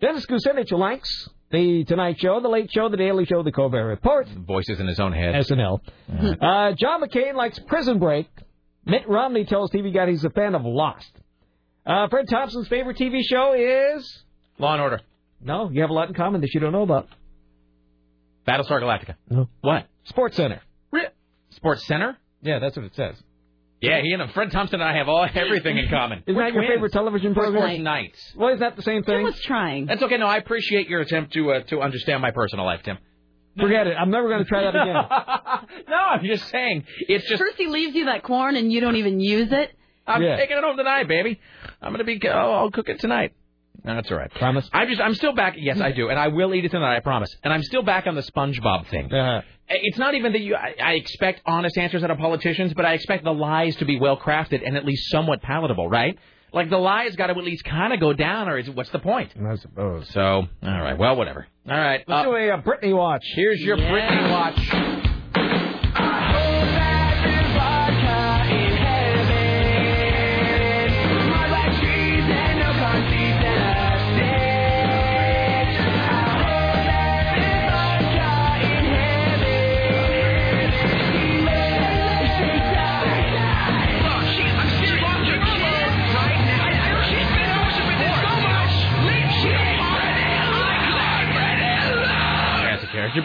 [0.00, 4.28] Dennis Kucinich likes The Tonight Show, The Late Show, The Daily Show, The Colbert Report,
[4.28, 5.34] Voices in his own head.
[5.36, 5.80] SNL.
[6.42, 8.28] Uh, John McCain likes Prison Break.
[8.84, 11.10] Mitt Romney tells TV Guide he's a fan of Lost.
[11.84, 14.22] Uh, Fred Thompson's favorite TV show is
[14.58, 15.00] Law and Order.
[15.40, 17.08] no, you have a lot in common that you don't know about.
[18.46, 19.14] Battlestar Galactica.
[19.28, 19.48] No.
[19.60, 19.86] What?
[20.04, 20.60] Sports Center.
[20.92, 21.08] Re-
[21.50, 22.16] Sports Center?
[22.42, 23.16] Yeah, that's what it says.
[23.80, 26.22] Yeah, he and Fred Thompson and I have all everything in common.
[26.26, 26.74] Isn't that your twins.
[26.74, 27.82] favorite television Sports program?
[27.82, 28.32] Nights.
[28.34, 29.14] Well, is that the same thing?
[29.14, 29.24] Tim thing?
[29.24, 29.86] was trying.
[29.86, 30.16] That's okay.
[30.16, 32.96] No, I appreciate your attempt to uh, to understand my personal life, Tim.
[33.58, 33.94] Forget it.
[33.98, 34.94] I'm never going to try that again.
[35.88, 36.84] no, I'm just saying.
[37.00, 39.72] It's just First he leaves you that corn and you don't even use it.
[40.06, 40.36] I'm Yeah.
[40.36, 41.40] taking it home tonight, baby.
[41.82, 42.20] I'm gonna be.
[42.28, 43.32] Oh, I'll cook it tonight.
[43.86, 44.30] No, that's all right.
[44.34, 44.68] Promise?
[44.72, 45.00] I'm just.
[45.00, 45.54] I'm still back.
[45.56, 46.96] Yes, I do, and I will eat it tonight.
[46.96, 47.34] I promise.
[47.44, 49.12] And I'm still back on the SpongeBob thing.
[49.12, 50.56] Uh, It's not even that you.
[50.56, 53.98] I, I expect honest answers out of politicians, but I expect the lies to be
[53.98, 56.18] well crafted and at least somewhat palatable, right?
[56.52, 58.98] Like the lies got to at least kind of go down, or is what's the
[58.98, 59.32] point?
[59.36, 60.08] I suppose.
[60.10, 60.98] So, all right.
[60.98, 61.46] Well, whatever.
[61.68, 62.02] All right.
[62.08, 63.24] Let's uh, do a, uh Britney watch.
[63.34, 65.15] here's your Britney watch.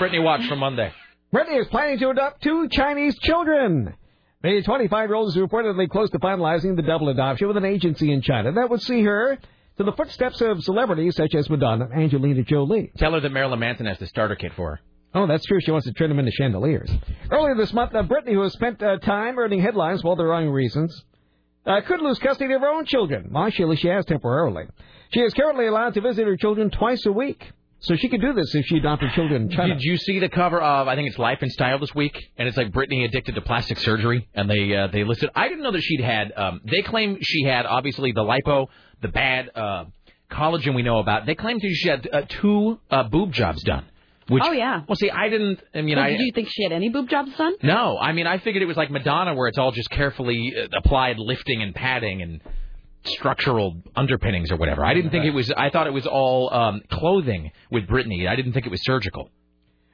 [0.01, 0.91] That's a Here's your Britney watch from Monday.
[1.31, 3.93] Britney is planning to adopt two Chinese children.
[4.41, 8.51] The 25-year-old is reportedly close to finalizing the double adoption with an agency in China
[8.53, 9.37] that would see her
[9.77, 12.91] to the footsteps of celebrities such as Madonna and Angelina Jolie.
[12.97, 14.79] Tell her that Marilyn Manson has the starter kit for her.
[15.13, 15.59] Oh, that's true.
[15.61, 16.91] She wants to turn them into chandeliers.
[17.29, 20.49] Earlier this month, uh, Britney, who has spent uh, time earning headlines for the wrong
[20.49, 21.03] reasons,
[21.65, 23.31] uh, could lose custody of her own children.
[23.35, 24.65] Actually, she has temporarily.
[25.13, 27.51] She is currently allowed to visit her children twice a week.
[27.83, 29.73] So she could do this if she adopted children in China.
[29.73, 32.47] Did you see the cover of I think it's Life and Style this week, and
[32.47, 35.31] it's like Britney addicted to plastic surgery, and they uh, they listed.
[35.35, 36.31] I didn't know that she'd had.
[36.35, 38.67] Um, they claim she had obviously the lipo,
[39.01, 39.85] the bad uh,
[40.29, 41.25] collagen we know about.
[41.25, 43.85] They claim that she had uh, two uh, boob jobs done.
[44.27, 44.81] Which, oh yeah.
[44.87, 45.59] Well, see, I didn't.
[45.73, 47.53] I mean, Well, I did you think she had any boob jobs done?
[47.63, 47.97] no.
[47.97, 51.17] I mean, I figured it was like Madonna, where it's all just carefully uh, applied
[51.17, 52.41] lifting and padding and
[53.05, 54.85] structural underpinnings or whatever.
[54.85, 55.51] I didn't think it was.
[55.55, 58.27] I thought it was all um, clothing with Britney.
[58.27, 59.29] I didn't think it was surgical.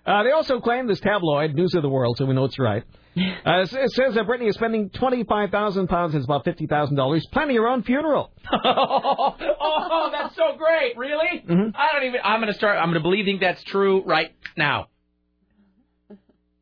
[0.05, 2.83] Uh, they also claim this tabloid, News of the World, so we know it's right.
[3.17, 6.13] Uh, it says that Britney is spending twenty-five thousand pounds.
[6.13, 8.31] It's about fifty thousand dollars planning her own funeral.
[8.53, 10.95] oh, that's so great!
[10.95, 11.43] Really?
[11.75, 12.19] I don't even.
[12.23, 12.77] I'm gonna start.
[12.77, 14.89] I'm gonna believe think that's true right now.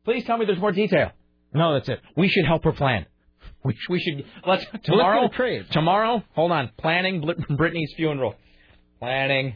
[0.06, 1.10] Please tell me there's more detail.
[1.52, 2.00] No, that's it.
[2.16, 3.04] We should help her plan.
[3.66, 5.22] We, we should let's tomorrow.
[5.22, 5.66] Let's get a trade.
[5.72, 6.70] Tomorrow, hold on.
[6.78, 8.34] Planning Brit- Britney's funeral.
[9.00, 9.54] Planning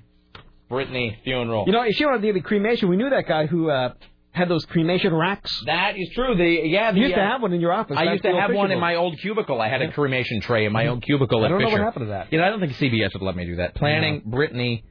[0.70, 1.64] Britney funeral.
[1.66, 3.94] You know, if she wanted to do the cremation, we knew that guy who uh,
[4.32, 5.50] had those cremation racks.
[5.66, 6.36] That is true.
[6.36, 7.96] The yeah, the, you used to uh, have one in your office.
[7.98, 9.60] I used to have one in my old cubicle.
[9.60, 11.44] I had a cremation tray in my own cubicle.
[11.44, 12.32] I don't know what happened to that.
[12.32, 13.74] You know, I don't think CBS would let me do that.
[13.74, 14.84] Planning Britney,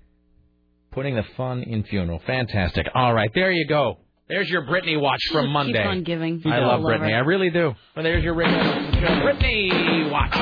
[0.92, 2.22] putting the fun in funeral.
[2.26, 2.88] Fantastic.
[2.94, 4.00] All right, there you go.
[4.30, 5.84] There's your Britney watch from Keeps Monday.
[5.84, 6.40] on giving.
[6.46, 7.04] I love her.
[7.04, 7.74] I really do.
[7.96, 8.92] Well, there's your Britney,
[9.24, 10.36] Britney watch.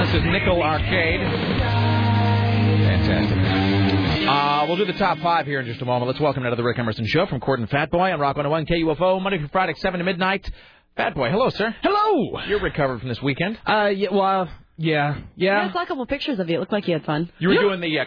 [0.00, 1.09] This is Nickel Arcade.
[4.30, 6.06] Uh, we'll do the top five here in just a moment.
[6.06, 8.36] Let's welcome now to the Rick Emerson Show from Court and Fat Boy on Rock
[8.36, 10.48] 101 KUFO, Monday through Friday, 7 to midnight.
[10.96, 11.74] Fat Boy, hello, sir.
[11.82, 12.38] Hello.
[12.46, 13.58] You're recovered from this weekend.
[13.66, 14.48] Uh, yeah, well,
[14.82, 16.56] yeah, Yeah, I saw a couple pictures of you.
[16.56, 17.30] It looked like you had fun.
[17.38, 18.04] You were doing the uh,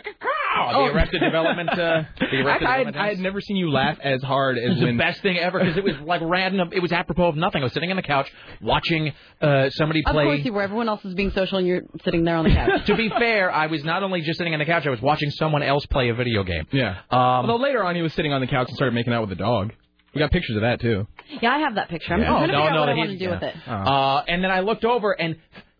[0.56, 1.70] caw, the Arrested Development.
[1.70, 1.76] Uh,
[2.20, 4.70] the Arrested I, I, Development I had never seen you laugh as hard It as
[4.72, 6.70] was the best thing ever because it was like random.
[6.74, 7.62] It was apropos of nothing.
[7.62, 10.24] I was sitting on the couch watching uh, somebody Of play.
[10.26, 10.64] course you were.
[10.64, 12.72] Everyone else is being social, and you're sitting there on the couch.
[12.88, 15.30] to be fair, I was not only just sitting on the couch, I was watching
[15.30, 16.66] someone else play a video game.
[16.72, 16.98] Yeah.
[17.12, 19.30] Um, Although later on, he was sitting on the couch and started making out with
[19.30, 19.74] the dog.
[20.16, 21.08] We got pictures of that too.
[21.42, 22.14] yeah, I have that picture.
[22.14, 22.34] I'm, Yeah.
[22.36, 23.32] I'm trying to Oh, no, figure out what I want to do yeah.
[23.32, 23.56] with it.
[23.68, 25.38] Uh, and then I looked over, and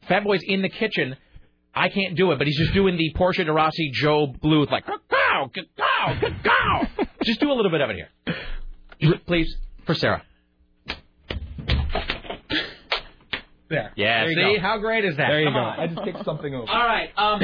[0.08, 1.16] Fat Boy's in the kitchen.
[1.76, 4.86] I can't do it, but he's just doing the Portia de Rossi Joe Bluth, like,
[4.86, 6.88] cow, cow, cow.
[7.24, 9.18] just do a little bit of it here.
[9.26, 10.22] Please, for Sarah.
[13.70, 13.92] There.
[13.96, 14.56] Yeah, There see?
[14.58, 14.62] go.
[14.62, 15.30] How great is that?
[15.30, 15.60] There you Come go.
[15.62, 15.80] on.
[15.80, 16.70] I just picked something over.
[16.70, 17.42] All right, um,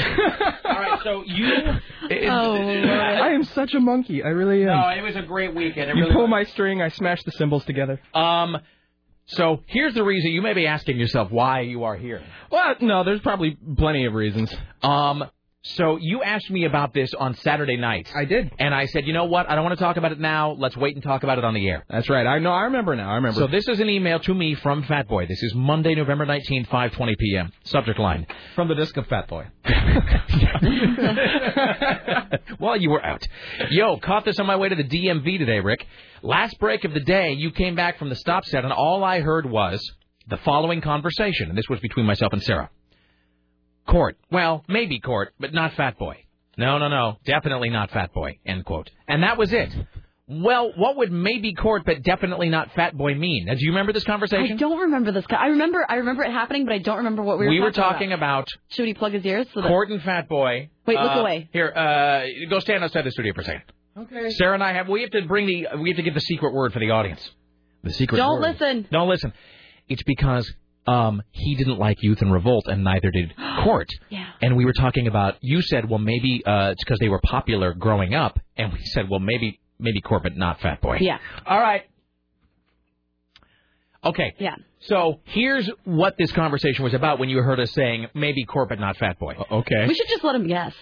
[0.64, 1.50] all right, so you...
[2.32, 4.24] Oh, I am such a monkey.
[4.24, 4.68] I really am.
[4.70, 5.90] No, it was a great weekend.
[5.92, 6.30] It you really pull was.
[6.32, 8.00] my string, I smash the cymbals together.
[8.14, 8.58] Um,
[9.30, 12.22] so here's the reason you may be asking yourself why you are here.
[12.52, 14.54] Well, no, there's probably plenty of reasons.
[14.82, 15.24] Um,
[15.62, 18.10] so you asked me about this on Saturday night.
[18.16, 18.50] I did.
[18.60, 19.50] And I said, you know what?
[19.50, 20.52] I don't want to talk about it now.
[20.52, 21.84] Let's wait and talk about it on the air.
[21.90, 22.26] That's right.
[22.26, 22.52] I know.
[22.52, 23.12] I remember now.
[23.12, 23.42] I remember.
[23.42, 25.26] So this is an email to me from Fat Boy.
[25.26, 27.52] This is Monday, November 19th, 5:20 p.m.
[27.66, 28.26] Subject line.
[28.56, 29.48] From the disc of Fat Boy.
[32.58, 33.28] While you were out.
[33.70, 35.86] Yo, caught this on my way to the DMV today, Rick.
[36.22, 39.20] Last break of the day, you came back from the stop set, and all I
[39.20, 39.86] heard was
[40.30, 42.70] the following conversation, and this was between myself and Sarah.
[43.90, 44.18] Court.
[44.32, 46.26] Well, maybe court, but not Fat Boy.
[46.58, 47.18] No, no, no.
[47.26, 48.40] Definitely not Fat Boy.
[48.46, 48.90] End quote.
[49.08, 49.70] And that was it.
[50.32, 53.46] Well, what would maybe court, but definitely not Fat Boy mean?
[53.46, 54.58] Now, do you remember this conversation?
[54.58, 55.26] I don't remember this.
[55.30, 55.84] I remember.
[55.90, 57.50] I remember it happening, but I don't remember what we were.
[57.50, 57.56] Talking about.
[57.56, 59.48] We were talking talking about Should he plug his ears?
[59.56, 59.68] So that...
[59.68, 60.70] Court and Fat Boy.
[60.86, 61.50] Wait, look Uh, away.
[61.52, 63.64] Here, uh, go stand outside the studio for a second.
[63.98, 64.30] Okay.
[64.30, 66.54] Sarah and I have we have to bring the we have to give the secret
[66.54, 67.28] word for the audience.
[67.84, 68.24] The secret word.
[68.24, 68.52] Don't word.
[68.52, 68.88] listen.
[68.92, 69.34] Don't listen.
[69.88, 70.54] It's because
[70.90, 73.90] um he didn't like Youth in Revolt and neither did Court.
[74.10, 74.26] Yeah.
[74.42, 77.74] And we were talking about you said, well maybe uh it's because they were popular
[77.74, 80.98] growing up and we said, well maybe maybe Court but not Fat Boy.
[81.02, 81.18] Yeah.
[81.46, 81.84] All right.
[84.04, 84.34] Okay.
[84.40, 84.56] Yeah.
[84.82, 88.80] So here's what this conversation was about when you heard us saying maybe Court but
[88.80, 89.36] not Fat Boy.
[89.52, 89.88] Okay.
[89.88, 90.74] We should just let him guess.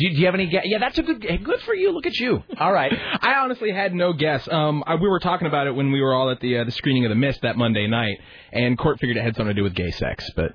[0.00, 0.46] Do you, do you have any?
[0.46, 1.20] Ga- yeah, that's a good.
[1.20, 1.92] Good for you.
[1.92, 2.42] Look at you.
[2.58, 2.92] All right.
[3.20, 4.48] I honestly had no guess.
[4.50, 6.70] Um, I, we were talking about it when we were all at the uh, the
[6.72, 8.18] screening of The Mist that Monday night,
[8.52, 10.52] and Court figured it had something to do with gay sex, but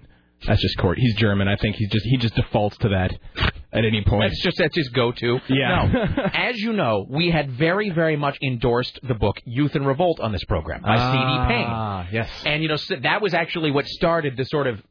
[0.48, 0.98] that's just Court.
[0.98, 1.48] He's German.
[1.48, 3.14] I think he just he just defaults to that
[3.72, 4.32] at any point.
[4.32, 5.40] That's just that's his go-to.
[5.50, 5.88] Yeah.
[5.92, 10.20] No, as you know, we had very very much endorsed the book Youth in Revolt
[10.20, 11.54] on this program by C.D.
[11.54, 11.68] Payne.
[11.70, 12.30] Ah, yes.
[12.46, 14.82] And you know so that was actually what started the sort of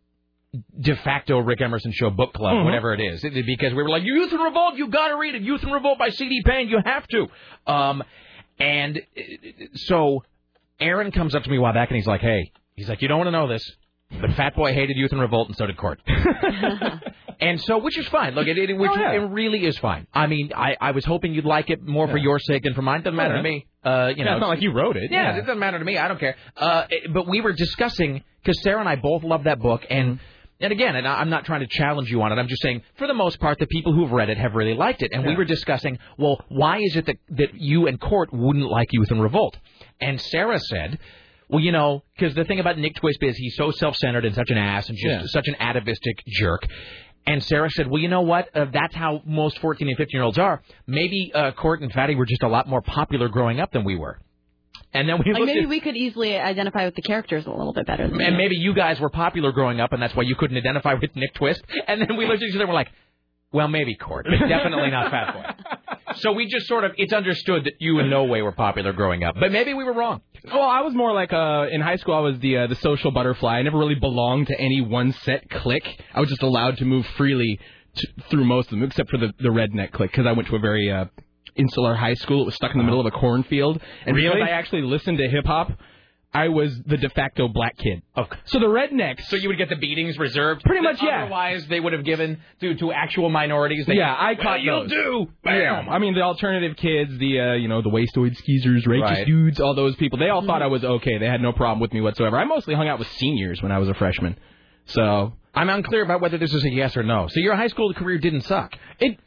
[0.80, 2.64] de facto Rick Emerson show book club, Mhm.
[2.64, 5.42] whatever it is, because we were like Youth in Revolt, you got to read it.
[5.42, 6.42] Youth in Revolt by C.D.
[6.44, 7.26] Payne, you have to.
[7.66, 8.02] Um,
[8.58, 9.00] and
[9.74, 10.22] so
[10.80, 13.08] Aaron comes up to me a while back and he's like, Hey, he's like, you
[13.08, 13.62] don't want to know this.
[14.20, 16.00] But Fat Boy hated Youth in Revolt, and so did Court.
[17.40, 18.34] and so, which is fine.
[18.34, 19.12] Look, it, it, which Oh, yeah.
[19.12, 20.06] it really is fine.
[20.14, 22.82] I mean, I, I was hoping you'd like it more for your sake than for
[22.82, 23.00] mine.
[23.00, 23.42] Doesn't matter Yeah.
[23.42, 23.66] to me.
[23.84, 25.10] Uh, you Yeah, know, it's not like you wrote it.
[25.10, 25.36] Yeah, Yeah.
[25.38, 25.98] it doesn't matter to me.
[25.98, 26.36] I don't care.
[26.56, 30.20] Uh, it- but we were discussing because Sarah and I both love that book, and
[30.60, 32.36] and again, and I- I'm not trying to challenge you on it.
[32.38, 35.02] I'm just saying, for the most part, the people who've read it have really liked
[35.02, 35.10] it.
[35.12, 38.88] And we were discussing, well, why is it that that you and Court wouldn't like
[38.92, 39.56] Youth in Revolt?
[40.00, 40.98] And Sarah said.
[41.50, 44.48] Well, you know, because the thing about Nick Twisp is he's so self-centered and such
[44.48, 45.22] an ass and just Yeah.
[45.26, 46.66] such an atavistic jerk.
[47.26, 48.48] And Sarah said, "Well, you know what?
[48.56, 50.62] Uh, that's how most 14 and 15 year olds are.
[50.86, 53.94] Maybe uh, Court and Fatty were just a lot more popular growing up than we
[53.94, 54.18] were."
[54.94, 57.72] And then we Like maybe at, we could easily identify with the characters a little
[57.72, 58.08] bit better.
[58.08, 60.94] Than and maybe you guys were popular growing up, and that's why you couldn't identify
[60.94, 61.64] with Nick Twisp.
[61.88, 62.92] And then we looked at each other and we're like,
[63.52, 66.14] well, maybe Court, but definitely not Fat Boy.
[66.16, 69.24] So we just sort of, it's understood that you in no way were popular growing
[69.24, 69.34] up.
[69.38, 70.22] But maybe we were wrong.
[70.44, 72.14] Well, I was more like uh, in high school.
[72.14, 73.58] I was the uh, the social butterfly.
[73.58, 75.88] I never really belonged to any one set clique.
[76.14, 77.58] I was just allowed to move freely
[77.96, 80.56] t- through most of them, except for the the redneck clique, because I went to
[80.56, 81.06] a very uh,
[81.56, 82.42] insular high school.
[82.42, 84.34] It was stuck in the middle of a cornfield, and Really?
[84.36, 85.72] because I actually listened to hip hop,
[86.36, 88.02] I was the de facto black kid.
[88.16, 88.36] Okay.
[88.46, 89.26] So the rednecks.
[89.26, 90.64] So you would get the beatings reserved?
[90.64, 91.22] Pretty much, yeah.
[91.22, 93.86] Otherwise, they would have given to, to actual minorities.
[93.86, 94.90] They, yeah, I well, caught you'll those.
[94.90, 95.26] do.
[95.44, 95.88] Yeah, Bam.
[95.90, 99.26] I mean the alternative kids, the uh, you know the wastoid skeezers, righteous Right.
[99.28, 100.18] dudes, all those people.
[100.18, 101.18] They all thought I was okay.
[101.18, 102.36] They had no problem with me whatsoever.
[102.36, 104.36] I mostly hung out with seniors when I was a freshman.
[104.86, 107.28] So I'm unclear about whether this is a yes or no.
[107.28, 108.74] So your high school career didn't suck.
[108.98, 109.18] It.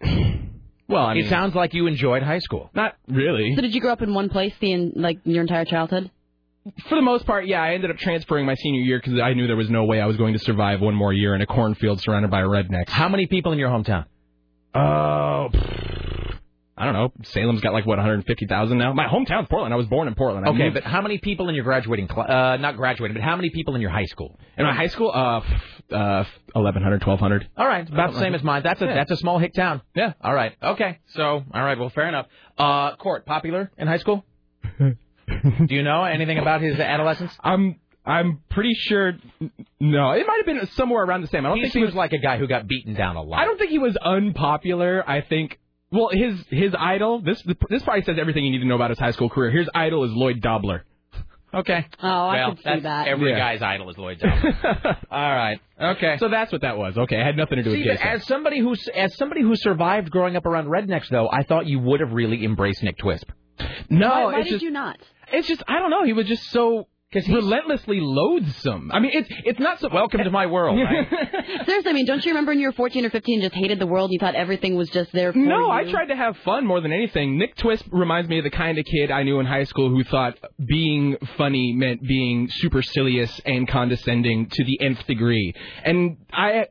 [0.88, 2.70] Well, I mean, it sounds like you enjoyed high school.
[2.74, 3.54] not really.
[3.56, 6.10] So did you grow up in one place the in, like your entire childhood?
[6.90, 7.62] For the most part, yeah.
[7.62, 10.06] I ended up transferring my senior year because I knew there was no way I
[10.06, 12.90] was going to survive one more year in a cornfield surrounded by rednecks.
[12.90, 14.06] How many people in your hometown?
[14.76, 15.50] Oh,
[16.80, 17.12] I don't know.
[17.24, 18.94] Salem's got like what 150,000 now.
[18.94, 19.74] My hometown's Portland.
[19.74, 20.46] I was born in Portland.
[20.46, 22.30] I Okay, moved- but how many people in your graduating class?
[22.30, 24.38] Uh, not graduating, but how many people in your high school?
[24.58, 27.50] in my high school, uh, f- uh, 1,100, 1,200.
[27.58, 28.62] All right, about the same as mine.
[28.64, 28.94] That's a Yeah.
[28.96, 29.82] that's a small hick town.
[29.96, 30.14] Yeah.
[30.22, 30.54] All right.
[30.62, 31.00] Okay.
[31.16, 31.78] So, all right.
[31.78, 32.28] Well, fair enough.
[32.58, 34.26] Uh, Court popular in high school?
[34.80, 34.96] Do
[35.76, 37.32] you know anything about his adolescence?
[37.44, 39.14] I'm I'm pretty sure.
[39.82, 41.46] No, it might have been somewhere around the same.
[41.46, 41.94] I don't He think he was.
[41.94, 43.40] like a guy who got beaten down a lot.
[43.42, 45.04] I don't think he was unpopular.
[45.08, 45.60] I think.
[45.92, 47.22] Well, his his idol.
[47.22, 49.52] This this probably says everything you need to know about his high school career.
[49.52, 50.86] His idol is Lloyd Dobler.
[51.54, 51.86] Okay.
[52.04, 53.08] Oh, I well, could see that's that.
[53.08, 53.38] every Yeah.
[53.40, 54.98] guy's idol is Lloyd Dobler.
[55.12, 55.60] all right.
[55.82, 56.18] Okay.
[56.20, 56.98] So that's what that was.
[56.98, 59.56] Okay, it had nothing to do See, with but as somebody who's as somebody who
[59.56, 63.30] survived growing up around rednecks, though, I thought you would have really embraced Nick Twisp.
[63.90, 64.98] No, why why it's did just you not?
[65.32, 66.04] it's just I don't know.
[66.04, 68.92] He was just so relentlessly loathsome.
[68.94, 69.90] I mean, it's it's not so.
[69.92, 70.78] Welcome to my world.
[70.84, 71.08] right?
[71.66, 73.80] Seriously, I mean, don't you remember when you were 14 or 15 and just hated
[73.80, 74.12] the world?
[74.12, 75.70] You thought everything was just there for No, you?
[75.72, 77.38] I tried to have fun more than anything.
[77.38, 80.04] Nick Twisp reminds me of the kind of kid I knew in high school who
[80.04, 85.54] thought being funny meant being supercilious and condescending to the nth degree.
[85.84, 86.66] And I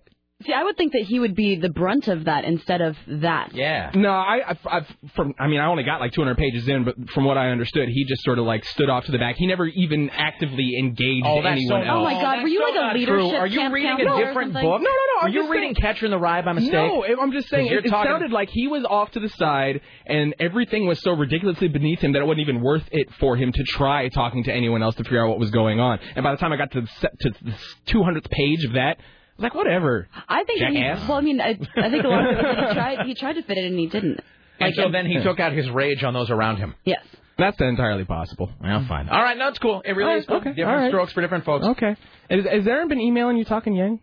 [0.44, 3.54] See, I would think that he would be the brunt of that instead of that.
[3.54, 3.90] yeah.
[3.94, 6.94] no, I I've, I've from I mean I only got like 200 pages in, but
[7.14, 9.36] from what I understood, he just sort of like stood off to the back.
[9.36, 11.86] He never even actively engaged Oh, anyone so, else.
[11.88, 13.36] Oh my oh, God, that's were you so like a not leadership true.
[13.38, 14.62] Are you camp reading a counselor different book?
[14.62, 16.72] No, no, no, Are you reading saying- Catcher in the Rye by mistake?
[16.72, 19.30] No, I'm just saying You're it, it talking- sounded like he was off to the
[19.30, 23.36] side, and everything was so ridiculously beneath him that it wasn't even worth it for
[23.38, 25.98] him to try talking to anyone else to figure out what was going on.
[26.14, 26.88] And by the time I got to the,
[27.20, 27.54] to the
[27.90, 29.06] 200th page of that, I was
[29.38, 30.08] like, whatever.
[30.28, 33.06] I think he, well, I mean, I, I think a lot of people, he tried
[33.06, 34.20] he tried to fit it and he didn't.
[34.58, 36.74] And so then he took out his rage on those around him.
[36.84, 37.04] Yes.
[37.38, 38.50] That's entirely possible.
[38.62, 39.10] Well, fine.
[39.10, 39.82] All right, no, it's cool.
[39.84, 40.36] It really All is cool.
[40.38, 40.90] okay, Different all right.
[40.90, 41.66] strokes for different folks.
[41.66, 41.94] Okay.
[42.30, 44.00] Has, has Aaron been emailing you talking Yang?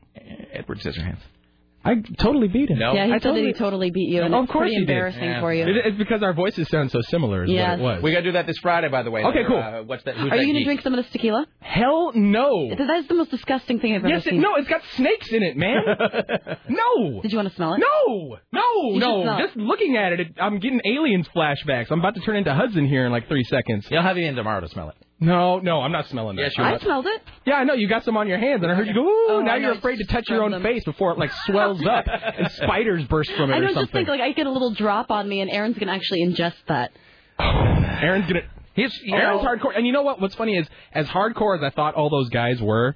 [0.54, 1.18] Edward Scissorhands.
[1.86, 2.80] I totally beat him.
[2.80, 2.94] No.
[2.94, 4.64] Yeah, he I said totally, that he totally beat you, and No, of it's course
[4.64, 4.90] pretty he did.
[4.90, 5.40] embarrassing Yeah.
[5.42, 5.64] for you.
[5.66, 7.44] It- It's because our voices sound so similar.
[7.44, 7.80] Is Yes.
[7.80, 8.04] what it was.
[8.04, 9.24] We got to do that this Friday, by the way.
[9.24, 9.58] Okay, cool.
[9.58, 10.16] Uh, what's that?
[10.16, 10.66] Who's Are that you going to geek?
[10.66, 11.46] drink some of this tequila?
[11.60, 12.70] Hell no.
[12.74, 14.42] That's the most disgusting thing I've ever Yes, it, seen.
[14.42, 15.84] no, it's got snakes in it, man.
[16.70, 17.22] no.
[17.22, 17.80] Did you want to smell it?
[17.80, 19.24] No, no, You no.
[19.24, 19.38] smell.
[19.40, 21.92] Just looking at it, it, I'm getting aliens flashbacks.
[21.92, 23.88] I'm about to turn into Hudson here in like three seconds.
[23.92, 24.96] You'll have you in tomorrow to smell it.
[25.20, 26.42] No, no, I'm not smelling that.
[26.44, 26.80] Yes, you I will.
[26.80, 27.22] smelled it.
[27.46, 27.74] Yeah, I know.
[27.76, 29.58] You got some on your hands, and I heard you go, ooh, Oh, now I
[29.58, 29.78] you're know.
[29.78, 30.64] afraid to touch your own them.
[30.64, 33.84] face before it like swells up and spiders burst from it I or know, something.
[33.84, 36.26] just think like I get a little drop on me, and Aaron's going to actually
[36.26, 36.92] ingest that.
[37.40, 38.42] Aaron's gonna.
[38.74, 40.20] He's, you Aaron's know, hardcore, and you know what?
[40.20, 42.96] What's funny is, as hardcore as I thought all those guys were,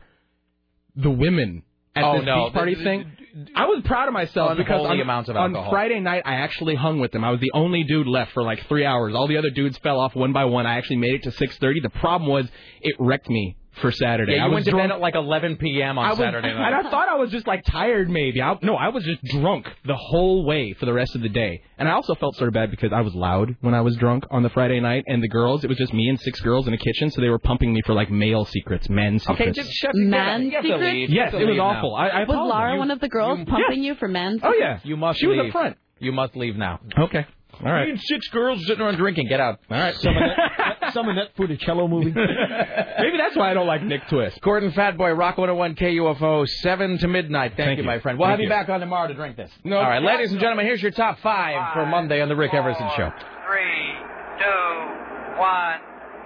[0.95, 1.61] the women
[1.95, 2.45] at Oh, this no.
[2.45, 3.11] beach party The- thing,
[3.55, 5.53] I was proud of myself because on, amounts of on.
[5.69, 7.23] Friday night I actually hung with them.
[7.23, 9.13] I was the only dude left for like three hours.
[9.15, 10.65] All the other dudes fell off one by one.
[10.65, 11.81] I actually made it to 6:30.
[11.83, 12.47] The problem was
[12.81, 14.33] it wrecked me for Saturday.
[14.35, 14.89] Yeah, I you was went to drunk.
[14.89, 15.97] bed at like 11 p.m.
[15.97, 16.73] on I was, Saturday night.
[16.73, 18.41] And I thought I was just like tired, maybe.
[18.41, 21.61] I, no, I was just drunk the whole way for the rest of the day.
[21.77, 24.25] And I also felt sort of bad because I was loud when I was drunk
[24.31, 26.73] on the Friday night, and the girls, it was just me and six girls in
[26.73, 29.41] a kitchen, so they were pumping me for like male secrets, men secrets.
[29.41, 31.11] Okay, just shut Man you secrets?
[31.13, 31.63] Yes, it was leave now.
[31.65, 31.95] awful.
[31.95, 32.49] I, I Was apologize.
[32.55, 34.39] Laura You- one of the girls pumping you for men?
[34.43, 35.47] Oh yeah, You must She was leave.
[35.47, 35.77] up front.
[35.99, 36.79] You must leave now.
[36.97, 37.25] Okay.
[37.65, 37.85] All right.
[37.85, 39.27] Me and six girls sitting around drinking.
[39.27, 39.59] Get out.
[39.69, 39.95] All right.
[39.95, 42.11] Some of that, some of that Funicello movie.
[42.15, 44.39] Maybe that's why I don't like Nick Twisp.
[44.41, 47.53] Gordon Fatboy, Rock 101 KUFO, 7 to midnight.
[47.57, 47.87] Thank, Thank you, you.
[47.89, 48.17] my friend.
[48.19, 48.49] We'll Thank have you you.
[48.49, 49.51] back on tomorrow to drink this.
[49.63, 52.53] No, All right, ladies and gentlemen, here's your top five for Monday on The Rick
[52.53, 53.09] Emerson Show.
[53.47, 53.93] Three,
[54.39, 55.79] two, one,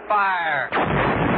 [0.08, 1.31] fire.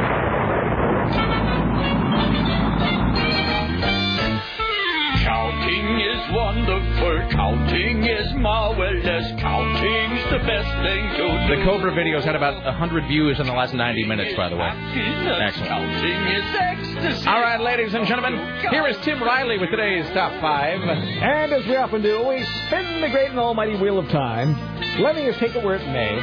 [5.64, 7.28] Counting is wonderful.
[7.30, 9.40] Counting is marvelous.
[9.40, 11.56] Counting's the best thing to do.
[11.56, 14.68] The Cobra videos had about 100 views in the last 90 minutes, by the way.
[14.68, 15.66] Excellent.
[15.66, 17.26] Counting is ecstasy.
[17.26, 18.34] All right, ladies and gentlemen,
[18.68, 20.82] here is Tim Riley with today's top five.
[20.82, 24.54] And as we often do, we spin the great and almighty wheel of time,
[25.00, 26.18] letting us take it where it may.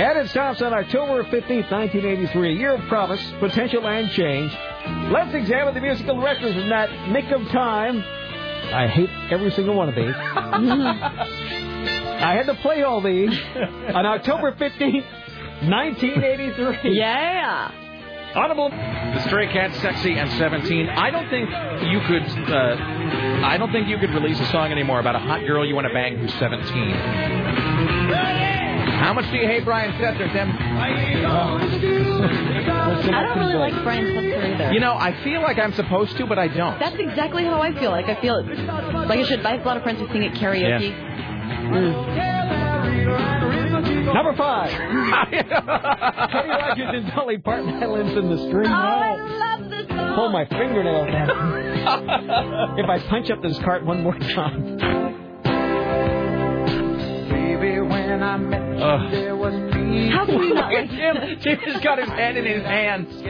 [0.00, 4.56] And it stops on October 15th, 1983, a year of promise, potential, and change.
[5.10, 8.04] Let's examine the musical records in that nick of time.
[8.76, 10.14] I hate every single one of these.
[12.16, 13.30] I had to play all these
[13.94, 15.04] on October 15th,
[15.68, 16.94] 1983.
[16.94, 17.70] Yeah.
[18.34, 18.68] Audible.
[18.68, 20.90] The Stray Cats, Sexy and 17.
[20.90, 21.48] I don't think
[21.90, 22.22] you could.
[22.52, 22.76] Uh,
[23.46, 25.86] I don't think you could release a song anymore about a hot girl you want
[25.86, 26.66] to bang who's 17.
[28.98, 30.50] How much do you hate Brian Setzer, Tim?
[33.12, 34.72] I don't really like Brian Setzer either.
[34.72, 36.78] You know, I feel like I'm supposed to, but I don't.
[36.80, 37.90] That's exactly how I feel.
[37.90, 39.44] Like I feel like I should.
[39.44, 40.92] I have a lot of friends who sing at karaoke.
[41.70, 42.34] Mm.
[44.14, 44.70] Number five.
[44.70, 48.66] Kenny Rogers and Dolly Parton Islands in the Stream.
[48.66, 50.14] Oh, I love this song.
[50.14, 52.78] Pull my fingernails out.
[52.78, 54.78] if I punch up this cart one more time.
[60.10, 61.38] How can we not like Jim?
[61.40, 63.08] Jim has got his head in his hands.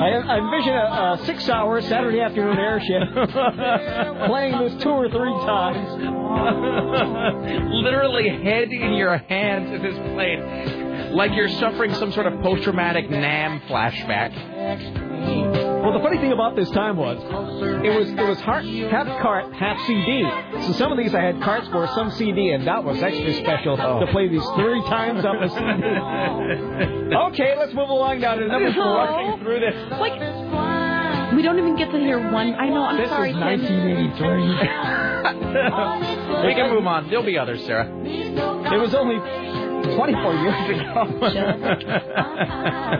[0.00, 3.02] I, I envision a, a six-hour Saturday afternoon airship
[4.26, 5.88] playing this two or three times.
[7.84, 10.89] Literally head in your hands as it's played.
[11.12, 14.32] Like you're suffering some sort of post-traumatic NAM flashback.
[15.82, 17.18] Well, the funny thing about this time was,
[17.84, 20.28] it was it was har- half cart, half CD.
[20.66, 23.76] So some of these I had carts for, some CD, and that was extra special
[23.80, 24.00] oh.
[24.00, 27.16] to play these three times on the CD.
[27.32, 29.06] okay, let's move along now to number four.
[29.06, 29.38] No.
[29.42, 29.74] Through this.
[29.98, 30.20] Like
[31.34, 32.54] we don't even get to hear one.
[32.54, 32.84] I know.
[32.84, 35.00] I'm This sorry, is 1983.
[36.46, 37.08] We can move on.
[37.08, 37.86] There'll be others, Sarah.
[38.04, 39.16] It was only
[39.82, 41.04] 24 years ago.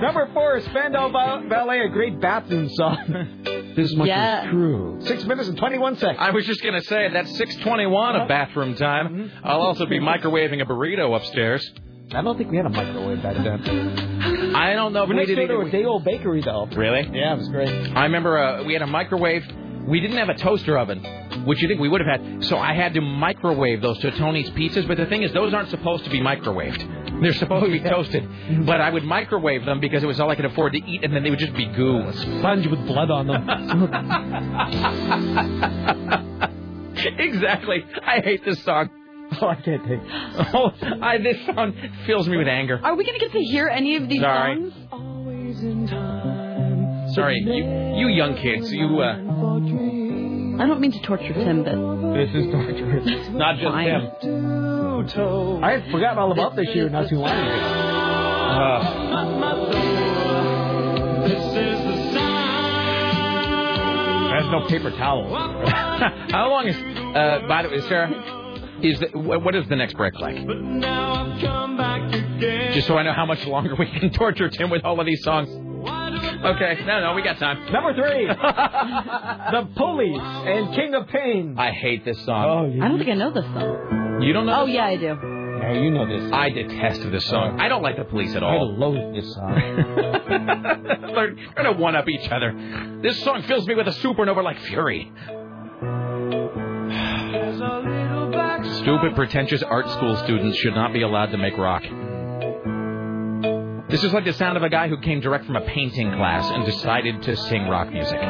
[0.02, 3.42] Number four is Spandau Ba- Ballet, a great bathroom song.
[3.76, 4.44] This much Yeah.
[4.44, 4.99] is true.
[5.02, 6.18] Six minutes and 21 seconds.
[6.20, 9.31] I was just going to say, that's 621 of bathroom time.
[9.44, 11.73] I'll also be microwaving a burrito upstairs.
[12.12, 14.52] I don't think we had a microwave back then.
[14.57, 16.67] I don't know if We we next did door to a day old bakery, though.
[16.75, 17.09] Really?
[17.12, 17.68] Yeah, it was great.
[17.97, 19.44] I remember uh, we had a microwave.
[19.86, 21.02] We didn't have a toaster oven,
[21.44, 22.44] which you think we would have had.
[22.44, 24.86] So I had to microwave those Tony's pizzas.
[24.86, 27.20] But the thing is, those aren't supposed to be microwaved.
[27.23, 28.67] They're supposed to be oh, toasted.
[28.67, 31.15] But I would microwave them because it was all I could afford to eat, and
[31.15, 31.99] then they would just be goo.
[31.99, 33.49] A sponge with blood on them.
[37.18, 37.84] exactly.
[38.07, 38.91] I hate this song.
[39.41, 40.00] Oh, I can't take.
[40.52, 41.75] Oh, I, this song
[42.07, 42.81] fills me with anger.
[42.83, 44.57] Are we gonna get to hear any of these Sorry.
[44.57, 44.73] songs?
[47.14, 47.64] Sorry, you,
[47.98, 48.72] you young kids.
[48.72, 49.00] You.
[49.00, 49.16] Uh,
[50.62, 53.00] I don't mean to torture Tim, but This is torture.
[53.32, 53.89] not just Fine.
[53.89, 55.62] him.
[55.64, 57.86] I had forgotten all about this year not too long ago.
[58.50, 58.97] Uh,
[64.30, 65.34] There's no paper towel.
[66.30, 66.76] how long is?
[66.76, 68.10] Uh, by the way, Sarah,
[68.82, 70.36] is the, what is the next break like?
[72.74, 75.22] Just so I know how much longer we can torture Tim with all of these
[75.22, 75.48] songs.
[75.86, 77.70] Okay, no, no, we got time.
[77.73, 81.55] Number three, The Police and King of Pain.
[81.59, 82.73] I hate this Oh, song.
[82.73, 84.18] you, I don't think I know this song.
[84.23, 84.62] You don't know?
[84.62, 85.07] Oh yeah, I do.
[85.62, 86.33] yeah, you know this.
[86.33, 87.59] I detest this song.
[87.60, 88.75] I don't like the police at all.
[88.75, 89.55] I loathe this song.
[91.15, 92.52] They're going to one up each other.
[93.02, 95.12] This song fills me with a supernova like fury.
[98.83, 101.83] Stupid, pretentious art school students should not be allowed to make rock.
[103.91, 106.49] This is like the sound of a guy who came direct from a painting class
[106.49, 108.20] and decided to sing rock music.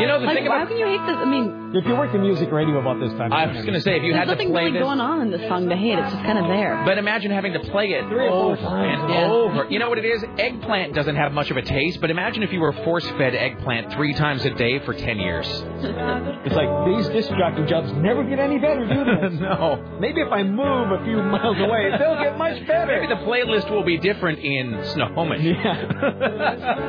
[0.00, 1.16] You know the Like, thing why about can you hate this?
[1.16, 3.80] I mean, If you worked in music radio about this time, I was going to
[3.80, 4.82] say, if you There's had to nothing play really this.
[4.86, 5.98] going on in this song to hate.
[5.98, 6.82] It's just kind of there.
[6.86, 9.02] But imagine having to play it Three or four over times.
[9.02, 9.30] and Yeah.
[9.30, 9.66] over.
[9.68, 10.24] You know what it is?
[10.38, 14.14] Eggplant doesn't have much of a taste, but imagine if you were force-fed eggplant three
[14.14, 15.46] times a day for 10 years.
[16.48, 19.36] It's like these disc jockey jobs never get any better, do they?
[19.42, 19.76] no.
[20.00, 23.00] Maybe if I move a few miles away, they'll get much better.
[23.00, 25.42] Maybe the playlist will be different in Snohomish.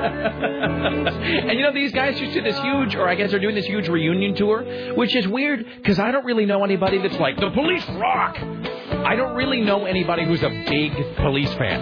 [0.09, 3.65] and you know, these guys just did this huge, or I guess they're doing this
[3.65, 7.49] huge reunion tour, which is weird because I don't really know anybody that's like, the
[7.51, 8.37] police rock!
[8.37, 11.81] I don't really know anybody who's a big police fan.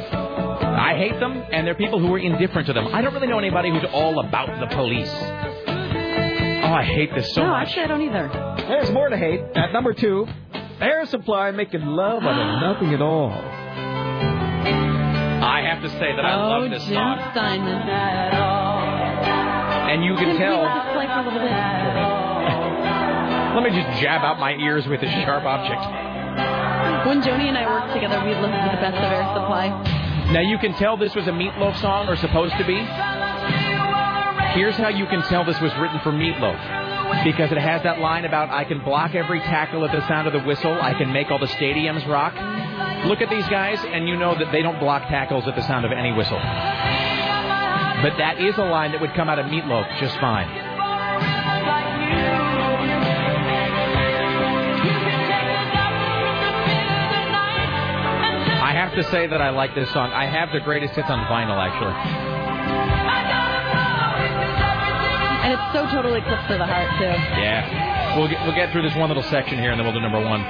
[0.78, 2.88] I hate them, and there are people who are indifferent to them.
[2.94, 5.10] I don't really know anybody who's all about the police.
[5.10, 7.68] Oh, I hate this so no, much.
[7.68, 8.66] actually, I don't either.
[8.68, 9.42] There's more to hate.
[9.56, 10.28] At number two,
[10.80, 13.32] Air Supply making love out of nothing at all.
[15.40, 17.30] I have to say that I oh, love this Jim song.
[17.32, 18.97] Steinman.
[19.88, 20.62] And you can tell.
[20.62, 21.52] let this play for a little bit?
[23.58, 25.82] Let me just jab out my ears with a sharp object.
[27.08, 29.70] When Joni and I worked together, we'd listen to the best of Air Supply.
[30.32, 32.78] Now you can tell this was a Meatloaf song, or supposed to be.
[34.54, 37.24] Here's how you can tell this was written for Meatloaf.
[37.24, 40.34] Because it has that line about I can block every tackle at the sound of
[40.34, 42.36] the whistle, I can make all the stadiums rock.
[43.06, 45.86] Look at these guys, and you know that they don't block tackles at the sound
[45.86, 46.38] of any whistle.
[48.02, 50.48] But that is a line that would come out of Meatloaf just fine.
[58.62, 60.12] I have to say that I like this song.
[60.12, 61.94] I have the greatest hits on vinyl, actually.
[65.44, 67.06] And it's so totally clips to the heart, too.
[67.42, 68.16] Yeah.
[68.16, 70.20] We'll get, we'll get through this one little section here, and then we'll do number
[70.20, 70.46] one.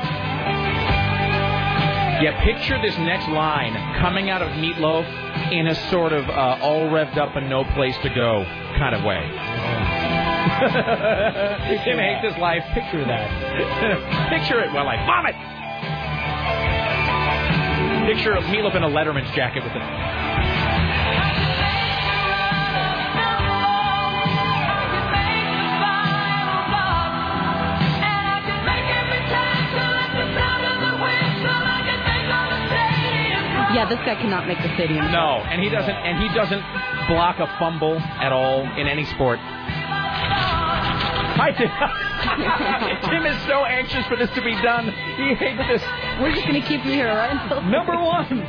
[2.20, 5.06] Yeah, picture this next line coming out of Meatloaf
[5.52, 8.44] in a sort of uh, all revved up and no place to go
[8.78, 9.22] kind of way.
[11.84, 12.64] Tim hates his life.
[12.74, 14.30] Picture that.
[14.40, 15.36] Picture it while I vomit.
[18.08, 20.27] Picture Meatloaf in a Letterman's jacket with it.
[33.78, 35.12] Yeah, this guy cannot make the stadium.
[35.12, 35.94] No, and he doesn't.
[35.94, 36.64] And he doesn't
[37.08, 39.38] block a fumble at all in any sport.
[41.38, 41.70] Hi, Tim.
[43.12, 44.86] Tim is so anxious for this to be done.
[44.86, 45.84] He hates this.
[46.20, 47.62] We're just going to keep you here, right?
[47.70, 48.42] Number one.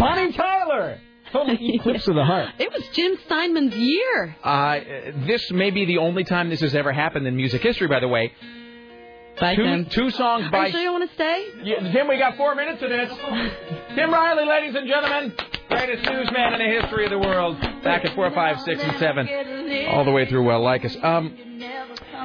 [0.00, 0.98] Bonnie Tyler.
[1.30, 2.48] Totally eclipse of the heart.
[2.58, 4.36] It was Jim Steinman's year.
[4.42, 4.80] Uh,
[5.28, 8.08] this may be the only time this has ever happened in music history, by the
[8.08, 8.32] way.
[9.40, 9.86] Bye, two, Tim.
[9.86, 10.66] two songs Are by.
[10.66, 11.46] you sure you want to stay?
[11.62, 13.12] Yeah, Tim, we got four minutes of this.
[13.94, 15.32] Tim Riley, ladies and gentlemen,
[15.68, 17.60] greatest newsman in the history of the world.
[17.82, 19.28] Back at four, five, six, and seven,
[19.88, 20.44] all the way through.
[20.44, 20.96] Well, like us.
[21.02, 21.36] Um,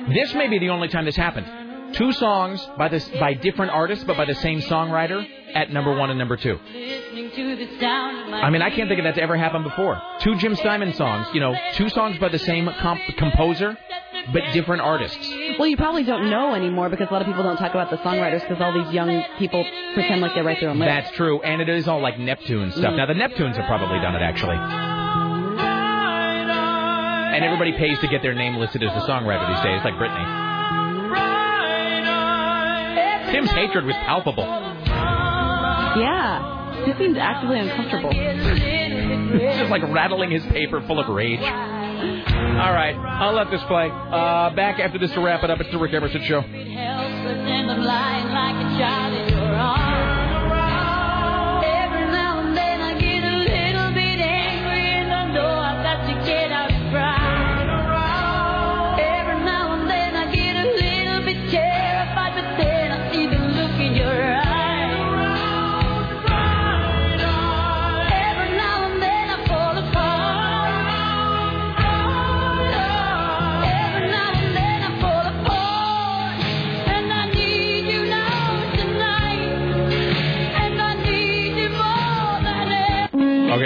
[0.09, 1.93] this may be the only time this happened.
[1.93, 6.09] Two songs by this by different artists, but by the same songwriter at number one
[6.09, 6.59] and number two.
[6.65, 10.01] I mean, I can't think of that's ever happened before.
[10.19, 13.77] Two Jim Steinman songs, you know, two songs by the same comp- composer,
[14.32, 15.30] but different artists.
[15.59, 17.98] Well, you probably don't know anymore because a lot of people don't talk about the
[17.98, 21.06] songwriters because all these young people pretend like they write their own lyrics.
[21.07, 22.93] That's true, and it is all like Neptune stuff.
[22.93, 22.98] Mm.
[22.98, 24.57] Now the Neptunes have probably done it actually,
[27.35, 30.41] and everybody pays to get their name listed as the songwriter these days, like Britney.
[33.32, 34.43] Tim's hatred was palpable.
[35.97, 36.85] Yeah.
[36.85, 38.11] He seems actively uncomfortable.
[38.11, 41.39] He's just like rattling his paper full of rage.
[41.39, 43.89] All right, I'll let this play.
[43.89, 45.59] Uh, back after this to wrap it up.
[45.59, 46.41] It's the Rick Emerson Show.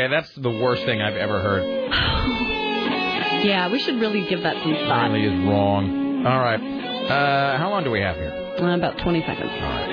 [0.07, 1.91] Okay, that's the worst thing I've ever heard.
[3.43, 5.11] Yeah, we should really give that some thought.
[5.11, 6.25] Really is wrong.
[6.25, 6.59] All right.
[6.59, 8.31] Uh, how long do we have here?
[8.57, 9.49] Uh, about 20 seconds.
[9.51, 9.89] All right.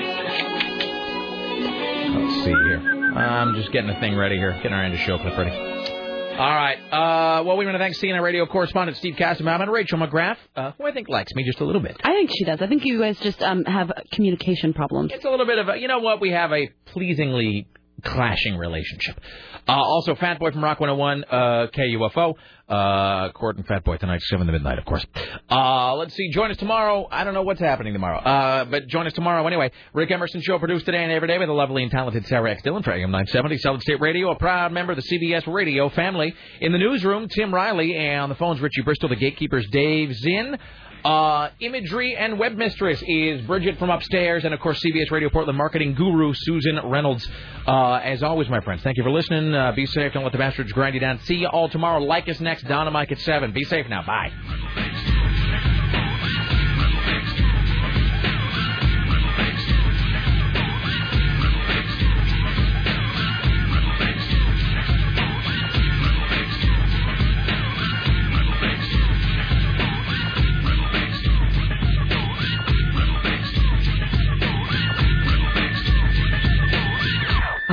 [2.15, 2.79] Let's see here.
[3.15, 4.53] I'm just getting the thing ready here.
[4.53, 5.51] Getting our end of show clip ready.
[5.51, 6.77] All right.
[6.91, 10.71] Uh, well, we want to thank CNN radio correspondent Steve Kastenbaum and Rachel McGrath, uh,
[10.77, 11.97] who I think likes me just a little bit.
[12.03, 12.61] I think she does.
[12.61, 15.11] I think you guys just um, have communication problems.
[15.13, 16.21] It's a little bit of a, you know what?
[16.21, 17.67] We have a pleasingly
[18.03, 19.19] clashing relationship.
[19.67, 22.35] Uh, also, Fat Boy from Rock 101, uh, KUFO.
[22.67, 25.05] Uh, Court and Fat Boy tonight, 7 to midnight, of course.
[25.51, 26.31] Uh, let's see.
[26.31, 27.07] Join us tomorrow.
[27.11, 28.17] I don't know what's happening tomorrow.
[28.17, 29.71] Uh, but join us tomorrow anyway.
[29.93, 32.63] Rick Emerson Show produced today and every day by the lovely and talented Sarah X.
[32.63, 36.33] Dillon for AM 970 Solid State Radio, a proud member of the CBS Radio family.
[36.59, 40.57] In the newsroom, Tim Riley, and on the phones, Richie Bristol, the gatekeepers, Dave Zinn.
[41.05, 45.55] Uh, imagery and web mistress is Bridget from upstairs, and of course CBS Radio Portland
[45.55, 47.29] marketing guru Susan Reynolds.
[47.67, 49.53] Uh, as always, my friends, thank you for listening.
[49.53, 50.13] Uh, be safe.
[50.13, 51.19] Don't let the bastards grind you down.
[51.19, 52.01] See you all tomorrow.
[52.01, 52.63] Like us next.
[52.63, 53.51] Donna Mike at seven.
[53.51, 54.03] Be safe now.
[54.03, 55.24] Bye.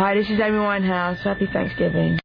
[0.02, 1.22] Hi, this is Amy Winehouse.
[1.22, 2.18] Happy Thanksgiving.